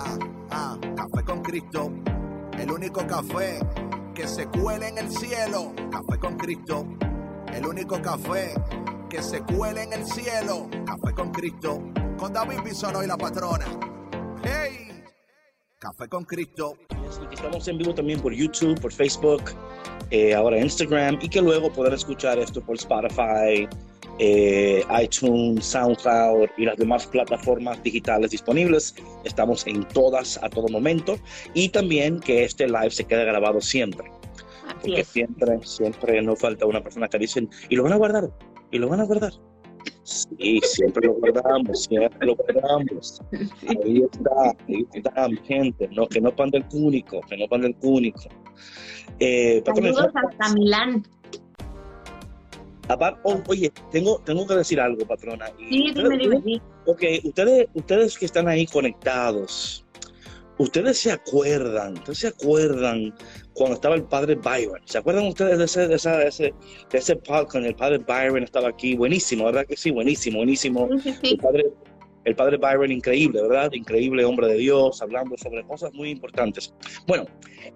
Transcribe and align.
Ah, 0.00 0.16
ah, 0.50 0.78
café 0.94 1.24
con 1.24 1.42
Cristo, 1.42 1.90
el 2.56 2.70
único 2.70 3.04
café 3.04 3.58
que 4.14 4.28
se 4.28 4.46
cuele 4.46 4.86
en 4.88 4.98
el 4.98 5.10
cielo. 5.10 5.72
Café 5.90 6.20
con 6.20 6.36
Cristo, 6.36 6.86
el 7.52 7.66
único 7.66 8.00
café 8.00 8.54
que 9.10 9.20
se 9.20 9.40
cuele 9.42 9.82
en 9.82 9.94
el 9.94 10.06
cielo. 10.06 10.68
Café 10.86 11.12
con 11.16 11.32
Cristo, 11.32 11.82
con 12.16 12.32
David 12.32 12.60
Bisono 12.64 13.02
y 13.02 13.08
la 13.08 13.16
patrona. 13.16 13.66
¡Hey! 14.44 15.02
Café 15.80 16.08
con 16.08 16.24
Cristo. 16.24 16.76
Estamos 17.32 17.66
en 17.66 17.78
vivo 17.78 17.92
también 17.92 18.20
por 18.20 18.32
YouTube, 18.32 18.80
por 18.80 18.92
Facebook, 18.92 19.42
eh, 20.10 20.32
ahora 20.32 20.60
Instagram 20.60 21.18
y 21.20 21.28
que 21.28 21.42
luego 21.42 21.72
poder 21.72 21.94
escuchar 21.94 22.38
esto 22.38 22.60
por 22.60 22.76
Spotify, 22.76 23.68
eh, 24.18 24.84
iTunes, 25.02 25.64
SoundCloud 25.66 26.48
y 26.56 26.64
las 26.64 26.76
demás 26.76 27.06
plataformas 27.06 27.82
digitales 27.82 28.30
disponibles. 28.30 28.94
Estamos 29.24 29.66
en 29.66 29.84
todas 29.88 30.42
a 30.42 30.48
todo 30.48 30.68
momento 30.68 31.16
y 31.54 31.68
también 31.68 32.20
que 32.20 32.44
este 32.44 32.66
live 32.66 32.90
se 32.90 33.04
quede 33.04 33.24
grabado 33.24 33.60
siempre. 33.60 34.10
porque 34.82 35.04
siempre, 35.04 35.58
siempre 35.64 36.22
nos 36.22 36.38
falta 36.38 36.66
una 36.66 36.82
persona 36.82 37.08
que 37.08 37.18
dicen, 37.18 37.48
y 37.68 37.76
lo 37.76 37.84
van 37.84 37.92
a 37.92 37.96
guardar, 37.96 38.30
y 38.70 38.78
lo 38.78 38.88
van 38.88 39.00
a 39.00 39.04
guardar. 39.04 39.32
Sí, 40.02 40.60
siempre 40.62 41.06
lo 41.06 41.14
guardamos, 41.14 41.84
siempre 41.84 42.26
lo 42.26 42.34
guardamos. 42.34 43.20
Ahí 43.68 44.02
está, 44.10 44.56
ahí 44.66 44.86
está, 44.94 45.28
gente. 45.44 45.88
No, 45.92 46.06
que 46.06 46.20
no 46.20 46.34
pande 46.34 46.58
el 46.58 46.64
cúnico, 46.66 47.20
que 47.28 47.36
no 47.36 47.46
pande 47.46 47.68
el 47.68 47.76
cúnico. 47.76 48.22
Eh, 49.20 49.62
Saludos 49.64 50.08
hasta 50.14 50.54
Milán. 50.54 51.04
Oh, 53.22 53.42
oye, 53.48 53.70
tengo, 53.90 54.18
tengo 54.24 54.46
que 54.46 54.54
decir 54.54 54.80
algo, 54.80 55.06
patrona. 55.06 55.46
Sí, 55.58 55.92
dime, 55.94 56.18
dime. 56.18 56.62
Ok, 56.86 57.02
ustedes, 57.24 57.68
ustedes 57.74 58.16
que 58.16 58.24
están 58.24 58.48
ahí 58.48 58.66
conectados, 58.66 59.84
ustedes 60.58 60.98
se 60.98 61.12
acuerdan, 61.12 61.94
ustedes 61.94 62.18
se 62.18 62.28
acuerdan 62.28 63.14
cuando 63.52 63.74
estaba 63.74 63.94
el 63.94 64.04
padre 64.04 64.36
Byron. 64.36 64.80
¿Se 64.86 64.98
acuerdan 64.98 65.26
ustedes 65.26 65.58
de 65.58 65.64
ese, 65.64 65.88
de 65.88 65.94
esa, 65.96 66.16
de 66.16 66.28
ese, 66.28 66.54
de 66.90 66.98
ese 66.98 67.16
podcast 67.16 67.66
el 67.66 67.74
padre 67.74 67.98
Byron 67.98 68.42
estaba 68.42 68.68
aquí? 68.68 68.96
Buenísimo, 68.96 69.44
¿verdad 69.44 69.66
que 69.66 69.76
sí? 69.76 69.90
Buenísimo, 69.90 70.38
buenísimo. 70.38 70.88
El, 71.22 71.38
padre, 71.38 71.66
el 72.24 72.34
padre 72.34 72.56
Byron, 72.56 72.90
increíble, 72.90 73.42
¿verdad? 73.42 73.70
Increíble 73.72 74.24
hombre 74.24 74.48
de 74.48 74.54
Dios, 74.54 75.02
hablando 75.02 75.36
sobre 75.36 75.62
cosas 75.64 75.92
muy 75.92 76.10
importantes. 76.10 76.72
Bueno, 77.06 77.26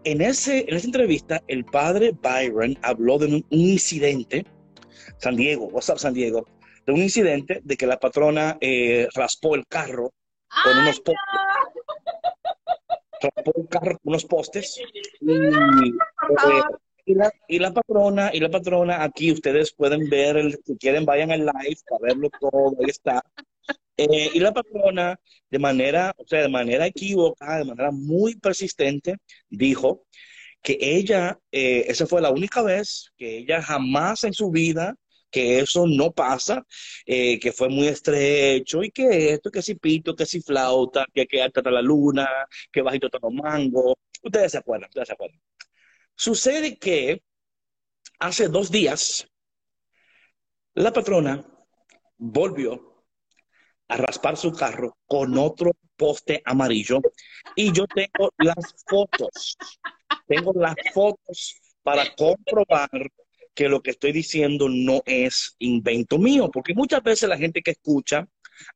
en, 0.04 0.22
ese, 0.22 0.64
en 0.68 0.74
esa 0.74 0.86
entrevista, 0.86 1.42
el 1.48 1.64
padre 1.64 2.14
Byron 2.22 2.78
habló 2.82 3.18
de 3.18 3.26
un 3.26 3.44
incidente 3.50 4.46
San 5.18 5.36
Diego, 5.36 5.66
WhatsApp 5.66 5.98
San 5.98 6.14
Diego, 6.14 6.46
de 6.86 6.92
un 6.92 7.02
incidente 7.02 7.60
de 7.62 7.76
que 7.76 7.86
la 7.86 7.98
patrona 7.98 8.58
eh, 8.60 9.08
raspó 9.14 9.54
el 9.54 9.66
carro 9.66 10.12
con 10.64 10.78
unos 10.78 11.00
postes. 11.00 11.24
Raspó 13.20 13.52
el 13.56 13.68
carro 13.68 13.98
con 13.98 14.12
unos 14.12 14.24
postes. 14.24 14.80
Y, 17.04 17.14
la, 17.14 17.32
y, 17.48 17.58
la, 17.58 17.72
patrona, 17.72 18.30
y 18.32 18.38
la 18.38 18.48
patrona, 18.48 19.02
aquí 19.02 19.32
ustedes 19.32 19.72
pueden 19.72 20.08
ver, 20.08 20.36
el, 20.36 20.56
si 20.64 20.76
quieren 20.76 21.04
vayan 21.04 21.32
al 21.32 21.40
live 21.40 21.80
para 21.88 22.00
verlo 22.00 22.30
todo, 22.40 22.76
ahí 22.78 22.90
está. 22.90 23.20
Eh, 23.96 24.30
y 24.32 24.38
la 24.38 24.52
patrona, 24.52 25.18
de 25.50 25.58
manera, 25.58 26.14
o 26.16 26.24
sea, 26.24 26.42
de 26.42 26.48
manera 26.48 26.86
equivocada, 26.86 27.58
de 27.58 27.64
manera 27.64 27.90
muy 27.90 28.36
persistente, 28.36 29.16
dijo 29.50 30.06
que 30.62 30.78
ella, 30.80 31.38
eh, 31.50 31.84
esa 31.88 32.06
fue 32.06 32.20
la 32.22 32.30
única 32.30 32.62
vez 32.62 33.12
que 33.16 33.38
ella 33.38 33.62
jamás 33.62 34.24
en 34.24 34.32
su 34.34 34.50
vida 34.50 34.94
que 35.30 35.60
eso 35.60 35.86
no 35.88 36.12
pasa, 36.12 36.64
eh, 37.06 37.40
que 37.40 37.52
fue 37.52 37.68
muy 37.70 37.88
estrecho 37.88 38.82
y 38.82 38.90
que 38.90 39.32
esto, 39.32 39.50
que 39.50 39.62
si 39.62 39.74
pito, 39.76 40.14
que 40.14 40.26
si 40.26 40.42
flauta, 40.42 41.06
que 41.12 41.26
que 41.26 41.42
alta 41.42 41.62
la 41.70 41.82
luna, 41.82 42.28
que 42.70 42.82
bajito 42.82 43.08
todo 43.08 43.30
mango. 43.30 43.96
Ustedes 44.22 44.52
se 44.52 44.58
acuerdan, 44.58 44.88
ustedes 44.90 45.08
se 45.08 45.14
acuerdan. 45.14 45.40
Sucede 46.14 46.78
que 46.78 47.22
hace 48.20 48.48
dos 48.48 48.70
días 48.70 49.26
la 50.74 50.92
patrona 50.92 51.44
volvió 52.18 53.04
a 53.88 53.96
raspar 53.96 54.36
su 54.36 54.52
carro 54.52 54.96
con 55.06 55.36
otro 55.38 55.72
poste 55.96 56.42
amarillo 56.44 57.00
y 57.56 57.72
yo 57.72 57.86
tengo 57.86 58.30
las 58.38 58.74
fotos, 58.86 59.56
tengo 60.26 60.52
las 60.54 60.74
fotos 60.92 61.56
para 61.82 62.04
comprobar 62.14 62.88
que 63.54 63.68
lo 63.68 63.82
que 63.82 63.90
estoy 63.90 64.12
diciendo 64.12 64.68
no 64.68 65.02
es 65.04 65.56
invento 65.58 66.18
mío, 66.18 66.50
porque 66.52 66.74
muchas 66.74 67.02
veces 67.02 67.28
la 67.28 67.36
gente 67.36 67.62
que 67.62 67.72
escucha, 67.72 68.26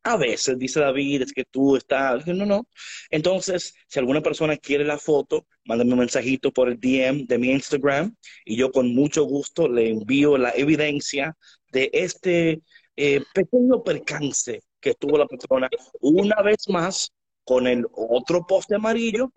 a 0.02 0.16
veces 0.16 0.58
dice 0.58 0.80
David, 0.80 1.22
es 1.22 1.32
que 1.32 1.44
tú 1.44 1.76
estás, 1.76 2.26
no, 2.26 2.46
no. 2.46 2.66
Entonces, 3.10 3.74
si 3.86 3.98
alguna 3.98 4.20
persona 4.20 4.56
quiere 4.56 4.84
la 4.84 4.98
foto, 4.98 5.46
mándame 5.64 5.92
un 5.92 6.00
mensajito 6.00 6.52
por 6.52 6.68
el 6.68 6.80
DM 6.80 7.26
de 7.26 7.38
mi 7.38 7.50
Instagram 7.50 8.14
y 8.44 8.56
yo 8.56 8.70
con 8.70 8.94
mucho 8.94 9.24
gusto 9.24 9.68
le 9.68 9.90
envío 9.90 10.36
la 10.36 10.50
evidencia 10.50 11.36
de 11.70 11.90
este 11.92 12.62
eh, 12.96 13.22
pequeño 13.34 13.82
percance 13.82 14.62
que 14.80 14.94
tuvo 14.94 15.18
la 15.18 15.26
persona 15.26 15.68
una 16.00 16.42
vez 16.42 16.68
más 16.68 17.12
con 17.46 17.66
el 17.66 17.86
otro 17.94 18.46
poste 18.46 18.74
amarillo 18.74 19.32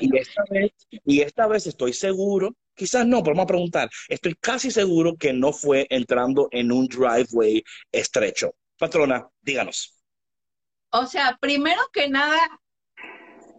y 0.00 0.16
esta 0.16 0.42
vez, 0.50 0.72
y 1.04 1.20
esta 1.20 1.46
vez 1.46 1.66
estoy 1.66 1.92
seguro 1.92 2.56
Quizás 2.80 3.06
no, 3.06 3.22
pero 3.22 3.34
vamos 3.34 3.44
a 3.44 3.48
preguntar. 3.48 3.90
Estoy 4.08 4.34
casi 4.36 4.70
seguro 4.70 5.14
que 5.14 5.34
no 5.34 5.52
fue 5.52 5.86
entrando 5.90 6.48
en 6.50 6.72
un 6.72 6.86
driveway 6.86 7.62
estrecho. 7.92 8.54
Patrona, 8.78 9.28
díganos. 9.42 10.02
O 10.90 11.04
sea, 11.04 11.36
primero 11.38 11.82
que 11.92 12.08
nada, 12.08 12.38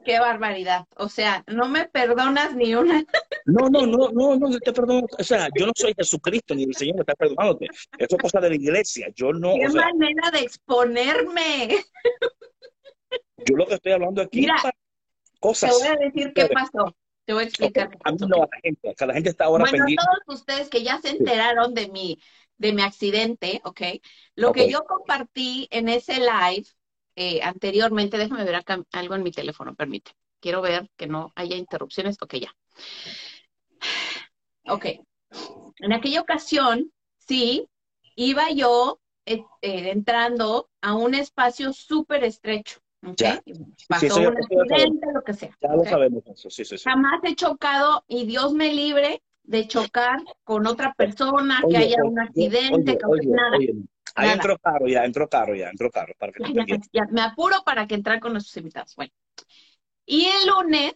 qué 0.03 0.19
barbaridad. 0.19 0.85
O 0.95 1.07
sea, 1.07 1.43
no 1.45 1.69
me 1.69 1.87
perdonas 1.87 2.55
ni 2.55 2.73
una. 2.73 3.03
No, 3.45 3.69
no, 3.69 3.85
no, 3.85 4.09
no, 4.11 4.37
no 4.37 4.59
te 4.59 4.73
perdono. 4.73 5.05
O 5.17 5.23
sea, 5.23 5.49
yo 5.55 5.67
no 5.67 5.73
soy 5.75 5.93
Jesucristo 5.95 6.55
ni 6.55 6.63
el 6.63 6.75
Señor 6.75 6.95
me 6.95 7.01
está 7.01 7.13
perdonándote. 7.13 7.67
Eso 7.99 8.15
es 8.15 8.21
cosa 8.23 8.39
de 8.39 8.49
la 8.49 8.55
iglesia. 8.55 9.07
Yo 9.13 9.33
no. 9.33 9.53
Qué 9.53 9.69
manera 9.69 10.31
de 10.31 10.39
exponerme. 10.39 11.85
Yo 13.45 13.57
lo 13.57 13.65
que 13.65 13.75
estoy 13.75 13.91
hablando 13.93 14.21
aquí 14.21 14.41
Mira, 14.41 14.55
cosas. 15.39 15.71
Te 15.71 15.77
voy 15.77 15.87
a 15.87 16.05
decir 16.05 16.33
qué 16.33 16.47
pasó. 16.47 16.95
Te 17.25 17.33
voy 17.33 17.43
a 17.43 17.47
explicar. 17.47 17.97
A 18.03 18.11
mí 18.11 18.17
no, 18.27 18.43
a 18.43 18.47
la 18.51 18.59
gente, 18.61 18.95
la 19.05 19.13
gente 19.13 19.29
está 19.29 19.45
ahora 19.45 19.65
bueno, 19.69 19.85
todos 19.85 20.39
ustedes 20.39 20.69
que 20.69 20.83
ya 20.83 20.99
se 20.99 21.09
enteraron 21.09 21.73
de 21.73 21.89
mi, 21.89 22.19
de 22.57 22.73
mi 22.73 22.81
accidente, 22.81 23.61
¿ok? 23.63 23.81
Lo 24.35 24.51
que 24.51 24.69
yo 24.69 24.83
compartí 24.85 25.67
en 25.71 25.89
ese 25.89 26.19
live 26.19 26.65
eh, 27.15 27.41
anteriormente, 27.43 28.17
déjame 28.17 28.43
ver 28.43 28.55
acá 28.55 28.83
algo 28.91 29.15
en 29.15 29.23
mi 29.23 29.31
teléfono, 29.31 29.75
permite. 29.75 30.11
Quiero 30.39 30.61
ver 30.61 30.89
que 30.97 31.07
no 31.07 31.31
haya 31.35 31.55
interrupciones. 31.55 32.17
Ok, 32.21 32.35
ya. 32.35 32.55
Ok. 34.67 34.85
En 35.79 35.93
aquella 35.93 36.21
ocasión, 36.21 36.91
sí, 37.17 37.67
iba 38.15 38.49
yo 38.51 38.99
eh, 39.25 39.43
eh, 39.61 39.91
entrando 39.91 40.69
a 40.81 40.95
un 40.95 41.13
espacio 41.13 41.73
súper 41.73 42.23
estrecho. 42.23 42.80
Ya. 43.01 43.41
Pasó 43.87 44.19
un 44.19 44.37
accidente, 44.37 45.07
lo 45.13 45.23
que 45.23 45.33
sea. 45.33 45.57
Ya 45.59 45.75
lo 45.75 45.83
sabemos 45.83 46.23
eso, 46.27 46.49
sí, 46.49 46.63
sí, 46.63 46.77
Jamás 46.77 47.19
he 47.23 47.35
chocado 47.35 48.03
y 48.07 48.25
Dios 48.25 48.53
me 48.53 48.73
libre 48.73 49.23
de 49.43 49.67
chocar 49.67 50.19
con 50.43 50.67
otra 50.67 50.93
persona, 50.93 51.61
que 51.67 51.77
haya 51.77 52.03
un 52.03 52.19
accidente, 52.19 52.97
que 52.97 53.27
nada. 53.27 53.57
Ahí 54.15 54.29
entró 54.29 54.57
caro, 54.59 54.87
ya 54.87 55.03
entró 55.03 55.27
caro, 55.27 55.55
ya 55.55 55.69
entró 55.69 55.89
caro. 55.89 56.13
Para 56.17 56.31
que 56.31 56.43
ya, 56.91 57.05
me 57.09 57.21
apuro 57.21 57.57
para 57.65 57.87
que 57.87 57.95
entrar 57.95 58.19
con 58.19 58.33
nuestros 58.33 58.55
invitados. 58.57 58.95
Bueno. 58.95 59.11
Y 60.05 60.25
el 60.25 60.47
lunes, 60.47 60.93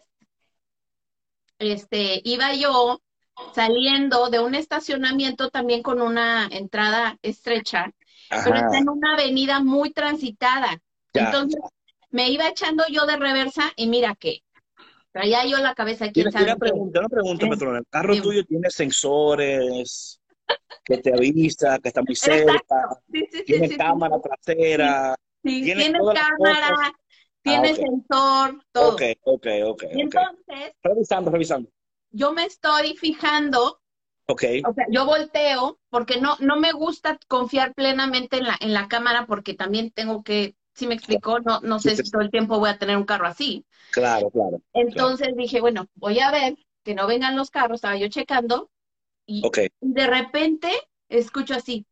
este, 1.58 2.20
iba 2.24 2.54
yo 2.54 3.00
saliendo 3.54 4.30
de 4.30 4.40
un 4.40 4.54
estacionamiento 4.54 5.50
también 5.50 5.82
con 5.82 6.00
una 6.00 6.46
entrada 6.46 7.18
estrecha, 7.22 7.92
pero 8.30 8.56
está 8.56 8.78
en 8.78 8.88
una 8.88 9.14
avenida 9.14 9.60
muy 9.60 9.90
transitada. 9.90 10.80
Entonces, 11.12 11.60
me 12.16 12.30
iba 12.30 12.48
echando 12.48 12.82
yo 12.90 13.04
de 13.04 13.16
reversa 13.16 13.74
y 13.76 13.88
mira 13.88 14.14
que 14.14 14.42
traía 15.12 15.44
yo 15.44 15.58
la 15.58 15.74
cabeza 15.74 16.06
aquí. 16.06 16.22
Una 16.22 16.56
pregunta, 16.56 17.00
una 17.00 17.08
pregunta, 17.10 17.46
patrón. 17.46 17.76
¿El 17.76 17.86
carro 17.90 18.14
tuyo 18.22 18.42
tiene 18.46 18.70
sensores 18.70 20.18
que 20.82 20.96
te 20.96 21.12
avisa 21.12 21.78
que 21.78 21.88
está 21.88 22.00
muy 22.02 22.16
cerca? 22.16 22.62
tiene 23.44 23.76
cámara 23.76 24.16
trasera. 24.18 25.14
tiene 25.42 25.92
cámara. 25.92 26.90
tiene 27.42 27.74
sensor, 27.74 28.64
todo. 28.72 28.94
Ok, 28.94 29.02
ok, 29.22 29.46
ok. 29.66 29.82
entonces, 29.90 30.72
revisando, 30.82 31.30
revisando. 31.30 31.68
Yo 32.10 32.32
me 32.32 32.46
estoy 32.46 32.96
fijando 32.96 33.82
Ok. 34.28 34.42
O 34.68 34.72
sea, 34.74 34.86
yo 34.90 35.06
volteo 35.06 35.78
porque 35.88 36.20
no, 36.20 36.36
no 36.40 36.56
me 36.56 36.72
gusta 36.72 37.16
confiar 37.28 37.74
plenamente 37.74 38.38
en 38.38 38.44
la, 38.44 38.56
en 38.58 38.72
la 38.72 38.88
cámara 38.88 39.26
porque 39.26 39.54
también 39.54 39.92
tengo 39.92 40.24
que, 40.24 40.56
si 40.76 40.86
me 40.86 40.94
explicó, 40.94 41.40
no, 41.40 41.60
no 41.60 41.78
sé 41.78 41.96
si 41.96 42.10
todo 42.10 42.20
el 42.20 42.30
tiempo 42.30 42.58
voy 42.58 42.68
a 42.68 42.78
tener 42.78 42.98
un 42.98 43.06
carro 43.06 43.26
así. 43.26 43.64
Claro, 43.92 44.30
claro. 44.30 44.60
Entonces 44.74 45.34
dije, 45.34 45.60
bueno, 45.60 45.86
voy 45.94 46.20
a 46.20 46.30
ver 46.30 46.56
que 46.84 46.94
no 46.94 47.06
vengan 47.06 47.34
los 47.34 47.50
carros, 47.50 47.76
estaba 47.76 47.96
yo 47.96 48.08
checando 48.08 48.70
y 49.24 49.42
de 49.80 50.06
repente 50.06 50.70
escucho 51.08 51.54
así, 51.54 51.86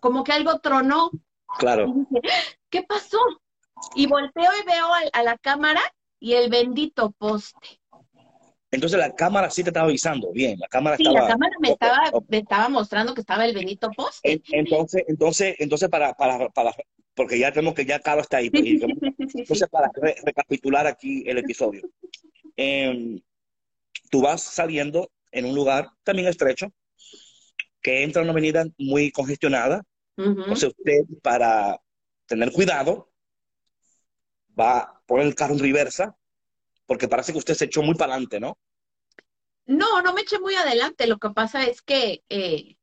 como 0.00 0.24
que 0.24 0.32
algo 0.32 0.58
tronó. 0.58 1.10
Claro. 1.58 1.86
Y 1.86 1.92
dije, 1.92 2.20
¿qué 2.68 2.82
pasó? 2.82 3.20
Y 3.94 4.06
volteo 4.06 4.50
y 4.60 4.66
veo 4.66 4.86
a 5.12 5.22
la 5.22 5.38
cámara 5.38 5.80
y 6.18 6.32
el 6.34 6.50
bendito 6.50 7.12
poste. 7.12 7.80
Entonces 8.74 8.98
la 8.98 9.14
cámara 9.14 9.50
sí 9.50 9.62
te 9.62 9.70
estaba 9.70 9.86
avisando, 9.86 10.32
bien, 10.32 10.58
la 10.58 10.68
cámara 10.68 10.96
sí, 10.96 11.04
la 11.04 11.26
cámara 11.26 11.54
me, 11.60 11.70
estaba, 11.70 11.98
me 12.28 12.38
estaba 12.38 12.68
mostrando 12.68 13.14
que 13.14 13.20
estaba 13.20 13.46
el 13.46 13.54
Benito 13.54 13.90
Post. 13.96 14.20
Entonces, 14.22 15.04
entonces, 15.06 15.56
entonces 15.58 15.88
para, 15.88 16.14
para, 16.14 16.48
para, 16.48 16.74
porque 17.14 17.38
ya 17.38 17.52
tenemos 17.52 17.74
que 17.74 17.84
ya 17.84 18.00
Carlos 18.00 18.24
está 18.24 18.38
ahí. 18.38 18.50
entonces, 18.52 19.68
para 19.70 19.90
recapitular 20.24 20.86
aquí 20.86 21.22
el 21.26 21.38
episodio. 21.38 21.82
Em, 22.56 23.20
tú 24.10 24.22
vas 24.22 24.42
saliendo 24.42 25.10
en 25.30 25.46
un 25.46 25.54
lugar 25.54 25.88
también 26.02 26.28
estrecho, 26.28 26.72
que 27.80 28.02
entra 28.02 28.22
en 28.22 28.26
una 28.26 28.32
avenida 28.32 28.64
muy 28.78 29.10
congestionada. 29.10 29.82
Entonces 30.16 30.70
usted, 30.76 31.00
para 31.22 31.80
tener 32.26 32.52
cuidado, 32.52 33.10
va 34.58 34.78
a 34.78 35.02
poner 35.06 35.26
el 35.26 35.34
carro 35.34 35.54
en 35.54 35.60
reversa, 35.60 36.16
porque 36.86 37.08
parece 37.08 37.32
que 37.32 37.38
usted 37.38 37.54
se 37.54 37.64
echó 37.64 37.82
muy 37.82 37.94
para 37.94 38.12
adelante, 38.12 38.40
¿no? 38.40 38.56
No, 39.66 40.02
no 40.02 40.12
me 40.12 40.22
eché 40.22 40.38
muy 40.38 40.54
adelante. 40.54 41.06
Lo 41.06 41.18
que 41.18 41.30
pasa 41.30 41.64
es 41.64 41.82
que 41.82 42.22
eh, 42.28 42.76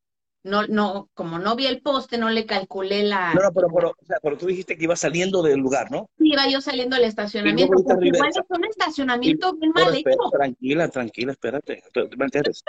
no, 0.43 0.65
no, 0.67 1.09
como 1.13 1.37
no 1.37 1.55
vi 1.55 1.67
el 1.67 1.81
poste, 1.81 2.17
no 2.17 2.29
le 2.29 2.45
calculé 2.45 3.03
la. 3.03 3.33
No, 3.33 3.41
no, 3.41 3.51
pero, 3.53 3.67
pero, 3.73 3.89
o 3.89 4.05
sea, 4.05 4.17
pero 4.21 4.37
tú 4.37 4.47
dijiste 4.47 4.75
que 4.75 4.85
iba 4.85 4.95
saliendo 4.95 5.43
del 5.43 5.59
lugar, 5.59 5.91
¿no? 5.91 6.09
Sí, 6.17 6.31
iba 6.31 6.47
yo 6.47 6.61
saliendo 6.61 6.95
del 6.95 7.05
estacionamiento. 7.05 7.73
Porque 7.83 8.07
igual 8.07 8.29
es 8.29 8.41
un 8.49 8.65
estacionamiento 8.65 9.53
bien 9.55 9.71
mal 9.73 9.95
hecho. 9.95 10.09
Tranquila, 10.31 10.87
tranquila, 10.89 11.31
espérate. 11.33 11.83
¿Me 12.17 12.25
entiendes? 12.25 12.63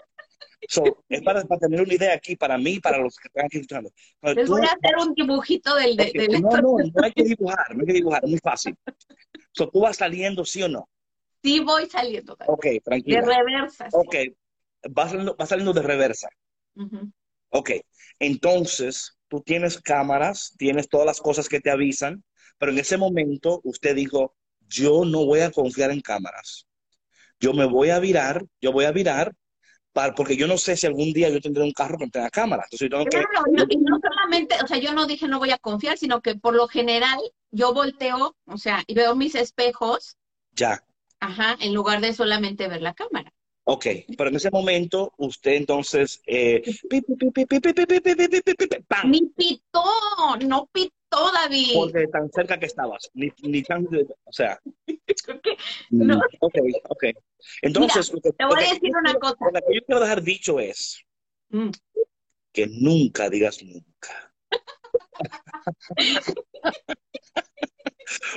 So, 0.68 0.84
es 1.08 1.22
para, 1.22 1.42
para, 1.44 1.60
tener 1.60 1.80
una 1.80 1.92
idea 1.92 2.14
aquí, 2.14 2.36
para 2.36 2.56
mí 2.56 2.74
y 2.74 2.80
para 2.80 2.98
los 2.98 3.16
que 3.16 3.28
están 3.28 3.46
aquí 3.46 3.56
escuchando. 3.58 3.90
Les 4.22 4.48
voy 4.48 4.60
a 4.60 4.66
hacer 4.66 4.96
un 5.00 5.14
dibujito 5.14 5.74
del. 5.74 5.96
no, 6.40 6.50
no, 6.50 6.76
no 6.78 7.02
hay 7.02 7.12
que 7.12 7.24
dibujar, 7.24 7.74
no 7.74 7.80
hay 7.80 7.86
que 7.86 7.92
dibujar, 7.94 8.24
es 8.24 8.30
muy 8.30 8.38
fácil. 8.38 8.76
So, 9.52 9.68
¿Tú 9.68 9.80
vas 9.80 9.96
saliendo, 9.96 10.44
sí 10.44 10.62
o 10.62 10.68
no? 10.68 10.88
Sí 11.42 11.60
voy 11.60 11.86
saliendo. 11.86 12.36
Ok, 12.46 12.66
tranquila. 12.84 13.20
De 13.20 13.26
reversa. 13.26 13.88
Ok, 13.92 14.14
vas 14.90 15.10
saliendo, 15.10 15.36
saliendo 15.46 15.72
de 15.72 15.82
reversa. 15.82 16.28
Ok, 17.50 17.70
entonces 18.18 19.18
tú 19.28 19.40
tienes 19.42 19.80
cámaras, 19.80 20.54
tienes 20.56 20.88
todas 20.88 21.06
las 21.06 21.20
cosas 21.20 21.48
que 21.48 21.60
te 21.60 21.70
avisan, 21.70 22.24
pero 22.58 22.72
en 22.72 22.78
ese 22.78 22.96
momento 22.96 23.60
usted 23.64 23.94
dijo, 23.94 24.34
yo 24.68 25.04
no 25.04 25.26
voy 25.26 25.40
a 25.40 25.50
confiar 25.50 25.90
en 25.90 26.00
cámaras. 26.00 26.66
Yo 27.40 27.52
me 27.52 27.66
voy 27.66 27.90
a 27.90 27.98
virar, 27.98 28.44
yo 28.60 28.72
voy 28.72 28.84
a 28.84 28.92
virar, 28.92 29.34
para, 29.92 30.14
porque 30.14 30.36
yo 30.36 30.46
no 30.46 30.56
sé 30.56 30.76
si 30.76 30.86
algún 30.86 31.12
día 31.12 31.28
yo 31.28 31.40
tendré 31.40 31.62
un 31.62 31.72
carro 31.72 31.98
que 31.98 32.06
tenga 32.06 32.30
cámaras. 32.30 32.66
Entonces 32.66 32.88
yo 32.88 32.96
tengo 32.96 33.10
claro, 33.10 33.44
no, 33.50 33.64
y 33.68 33.76
no 33.76 33.98
solamente, 34.00 34.56
o 34.62 34.66
sea, 34.66 34.78
yo 34.78 34.94
no 34.94 35.06
dije 35.06 35.28
no 35.28 35.38
voy 35.38 35.50
a 35.50 35.58
confiar, 35.58 35.98
sino 35.98 36.22
que 36.22 36.36
por 36.36 36.54
lo 36.54 36.68
general 36.68 37.18
yo 37.50 37.74
volteo, 37.74 38.36
o 38.46 38.56
sea, 38.56 38.82
y 38.86 38.94
veo 38.94 39.14
mis 39.14 39.34
espejos. 39.34 40.16
Ya. 40.52 40.82
Ajá, 41.22 41.56
en 41.60 41.72
lugar 41.72 42.00
de 42.00 42.12
solamente 42.12 42.66
ver 42.66 42.82
la 42.82 42.94
cámara. 42.94 43.32
Ok, 43.62 43.86
pero 44.18 44.28
en 44.28 44.34
ese 44.34 44.50
momento 44.50 45.12
usted 45.18 45.52
entonces... 45.52 46.20
Ni 49.04 49.20
pitó, 49.36 49.84
no 50.44 50.68
pitó, 50.72 51.30
David. 51.32 51.74
Porque 51.74 52.08
tan 52.08 52.28
cerca 52.32 52.58
que 52.58 52.66
estabas, 52.66 53.08
ni, 53.14 53.32
ni 53.42 53.62
tan... 53.62 53.86
O 54.24 54.32
sea... 54.32 54.60
no. 55.90 56.20
Ok, 56.40 56.54
ok. 56.88 57.04
Entonces... 57.62 58.10
te 58.10 58.44
voy 58.44 58.64
a 58.64 58.74
decir 58.74 58.90
una 59.00 59.14
cosa. 59.14 59.36
Lo 59.52 59.60
que 59.60 59.76
yo 59.76 59.80
quiero 59.86 60.00
dejar 60.00 60.22
dicho 60.22 60.58
es 60.58 61.04
que 62.52 62.66
nunca 62.66 63.30
digas 63.30 63.62
nunca. 63.62 64.34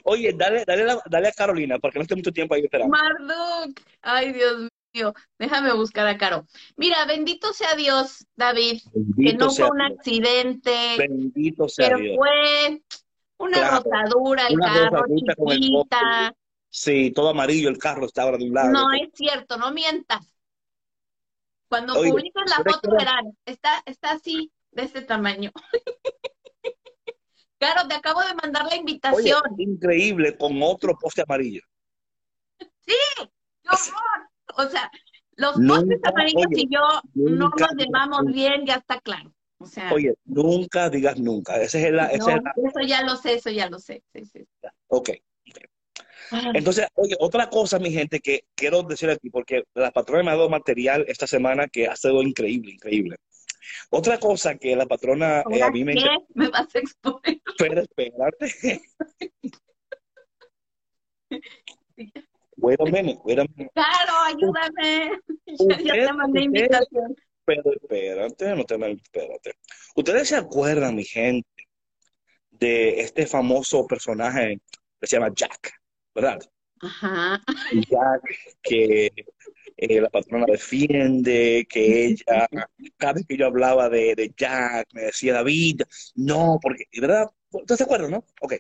Oye, 0.03 0.33
dale, 0.33 0.63
dale, 0.65 0.97
dale 1.09 1.27
a 1.27 1.31
Carolina, 1.31 1.79
porque 1.79 1.99
no 1.99 2.03
esté 2.03 2.15
mucho 2.15 2.31
tiempo 2.31 2.55
ahí 2.55 2.61
esperando. 2.63 2.95
Marduk, 2.95 3.79
ay 4.01 4.33
Dios 4.33 4.69
mío, 4.93 5.13
déjame 5.37 5.73
buscar 5.73 6.07
a 6.07 6.17
Caro. 6.17 6.45
Mira, 6.75 7.05
bendito 7.05 7.53
sea 7.53 7.75
Dios, 7.75 8.25
David, 8.35 8.81
que 9.17 9.33
no 9.33 9.51
fue 9.51 9.69
un 9.69 9.81
accidente. 9.81 10.95
Bendito 10.97 11.67
sea 11.67 11.89
pero 11.89 12.15
fue 12.15 12.81
una 13.37 13.77
rotadura 13.77 14.47
el 14.47 14.59
carro, 14.59 15.05
chiquita. 15.07 16.33
sí, 16.69 17.11
todo 17.11 17.29
amarillo 17.29 17.69
el 17.69 17.77
carro 17.77 18.05
estaba 18.05 18.37
de 18.37 18.45
un 18.45 18.53
lado. 18.53 18.71
No, 18.71 18.93
es 18.93 19.09
cierto, 19.13 19.57
no 19.57 19.71
mientas. 19.71 20.25
Cuando 21.67 21.95
publiques 21.95 22.43
la 22.49 22.57
foto 22.57 22.91
verán, 22.91 23.37
está, 23.45 23.81
está 23.85 24.11
así, 24.11 24.51
de 24.71 24.83
este 24.83 25.01
tamaño. 25.01 25.51
Claro, 27.57 27.87
te 27.87 27.95
acabo 27.95 28.21
de 28.21 28.33
mandar 28.35 28.65
la 28.65 28.75
invitación. 28.75 29.41
increíble, 29.57 30.37
con 30.37 30.61
otro 30.61 30.95
poste 30.99 31.21
amarillo. 31.21 31.61
Sí, 32.59 32.95
qué 33.17 33.69
O 34.57 34.69
sea, 34.69 34.91
los 35.35 35.53
postes 35.53 35.99
amarillos 36.03 36.47
y 36.51 36.67
yo 36.69 36.81
no 37.13 37.49
nos 37.49 37.71
llevamos 37.77 38.25
bien, 38.27 38.65
ya 38.65 38.75
está 38.75 38.99
claro. 38.99 39.33
O 39.57 39.65
sea, 39.65 39.91
oye, 39.93 40.13
nunca 40.25 40.89
digas 40.89 41.17
nunca. 41.17 41.55
Ese 41.61 41.79
es 41.79 41.85
el, 41.85 41.99
Eso 41.99 42.81
ya 42.85 43.03
lo 43.03 43.15
sé, 43.15 43.35
eso 43.35 43.49
ya 43.49 43.69
lo 43.69 43.79
sé. 43.79 44.03
Sí, 44.13 44.25
sí. 44.25 44.45
Ok. 44.87 45.11
Entonces, 46.53 46.87
oye, 46.95 47.15
otra 47.19 47.49
cosa, 47.49 47.79
mi 47.79 47.91
gente, 47.91 48.19
que 48.19 48.45
quiero 48.55 48.83
decir 48.83 49.09
aquí, 49.09 49.29
porque 49.29 49.63
la 49.73 49.91
patrona 49.91 50.23
me 50.23 50.31
ha 50.31 50.35
dado 50.35 50.49
material 50.49 51.05
esta 51.07 51.27
semana 51.27 51.67
que 51.67 51.87
ha 51.87 51.95
sido 51.95 52.21
increíble, 52.23 52.71
increíble. 52.71 53.17
Otra 53.89 54.19
cosa 54.19 54.55
que 54.55 54.75
la 54.75 54.85
patrona 54.85 55.43
eh, 55.51 55.61
a 55.61 55.71
mí 55.71 55.83
me... 55.83 55.95
¿Qué? 55.95 56.09
¿Me 56.33 56.49
vas 56.49 56.73
a 56.75 56.79
exponer? 56.79 57.41
Pero 57.57 57.81
espérate. 57.81 58.81
Wait 62.57 62.79
a 62.79 62.85
minute, 62.85 63.19
wait 63.25 63.39
a 63.39 63.45
minute. 63.55 63.71
Claro, 63.73 64.13
ayúdame. 64.27 65.19
ya 65.83 65.93
te 65.93 66.13
mandé 66.13 66.41
invitación. 66.41 67.15
Pero 67.45 67.73
espérate, 67.73 68.55
no 68.55 68.63
te 68.63 68.75
espérate. 68.75 69.53
Ustedes 69.95 70.29
se 70.29 70.35
acuerdan, 70.35 70.95
mi 70.95 71.03
gente, 71.03 71.47
de 72.49 73.01
este 73.01 73.27
famoso 73.27 73.85
personaje 73.85 74.61
que 74.99 75.07
se 75.07 75.17
llama 75.17 75.33
Jack, 75.35 75.73
¿verdad? 76.13 76.39
Ajá. 76.81 77.41
Jack, 77.73 78.21
que 78.63 79.11
eh, 79.77 80.01
la 80.01 80.09
patrona 80.09 80.45
defiende, 80.45 81.67
que 81.69 82.05
ella, 82.05 82.47
cada 82.97 83.13
vez 83.13 83.25
que 83.25 83.37
yo 83.37 83.47
hablaba 83.47 83.89
de, 83.89 84.15
de 84.15 84.33
Jack, 84.35 84.87
me 84.93 85.03
decía 85.03 85.33
David, 85.33 85.81
no, 86.15 86.59
porque, 86.61 86.85
¿verdad? 86.99 87.29
¿Ustedes 87.51 87.77
se 87.79 87.83
acuerdan, 87.83 88.11
no? 88.11 88.25
Ok. 88.41 88.53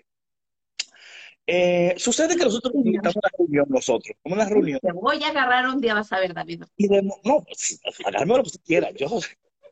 Eh, 1.47 1.93
sucede 1.97 2.35
que 2.35 2.43
nosotros 2.43 2.73
invitamos 2.73 3.17
a 3.17 3.19
una 3.19 3.31
reunión 3.37 3.65
nosotros, 3.69 4.17
como 4.23 4.35
una 4.35 4.45
reunión. 4.45 4.79
Te 4.81 4.91
voy 4.91 5.23
a 5.23 5.27
agarrar 5.27 5.67
un 5.67 5.79
día, 5.79 5.93
vas 5.93 6.11
a 6.11 6.19
ver, 6.19 6.33
David. 6.33 6.63
Y 6.75 6.87
de, 6.87 7.03
no, 7.03 7.45
agarrarme 8.05 8.37
lo 8.37 8.43
que 8.43 8.47
usted 8.47 8.61
quiera, 8.65 8.91
yo, 8.91 9.07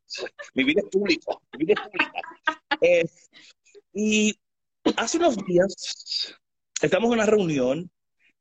mi 0.53 0.63
vida 0.63 0.81
es 0.81 0.89
pública, 0.89 1.33
mi 1.57 1.65
vida 1.65 1.81
es 1.81 1.89
pública. 1.89 2.21
Eh, 2.81 3.05
y 3.93 4.39
hace 4.97 5.17
unos 5.17 5.38
días 5.45 6.38
estamos 6.81 7.07
en 7.07 7.13
una 7.13 7.25
reunión 7.25 7.89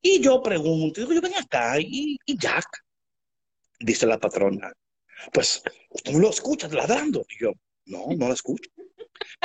y 0.00 0.20
yo 0.20 0.42
pregunto, 0.42 1.00
digo, 1.00 1.12
yo 1.12 1.20
ven 1.20 1.34
acá, 1.34 1.78
y, 1.80 2.18
y 2.26 2.36
Jack, 2.36 2.66
dice 3.82 4.06
la 4.06 4.18
patrona, 4.18 4.72
pues 5.32 5.62
no 6.10 6.18
lo 6.18 6.30
escucha 6.30 6.68
ladrando. 6.68 7.24
Y 7.28 7.44
yo, 7.44 7.52
no, 7.86 8.06
no 8.16 8.28
lo 8.28 8.34
escucho. 8.34 8.70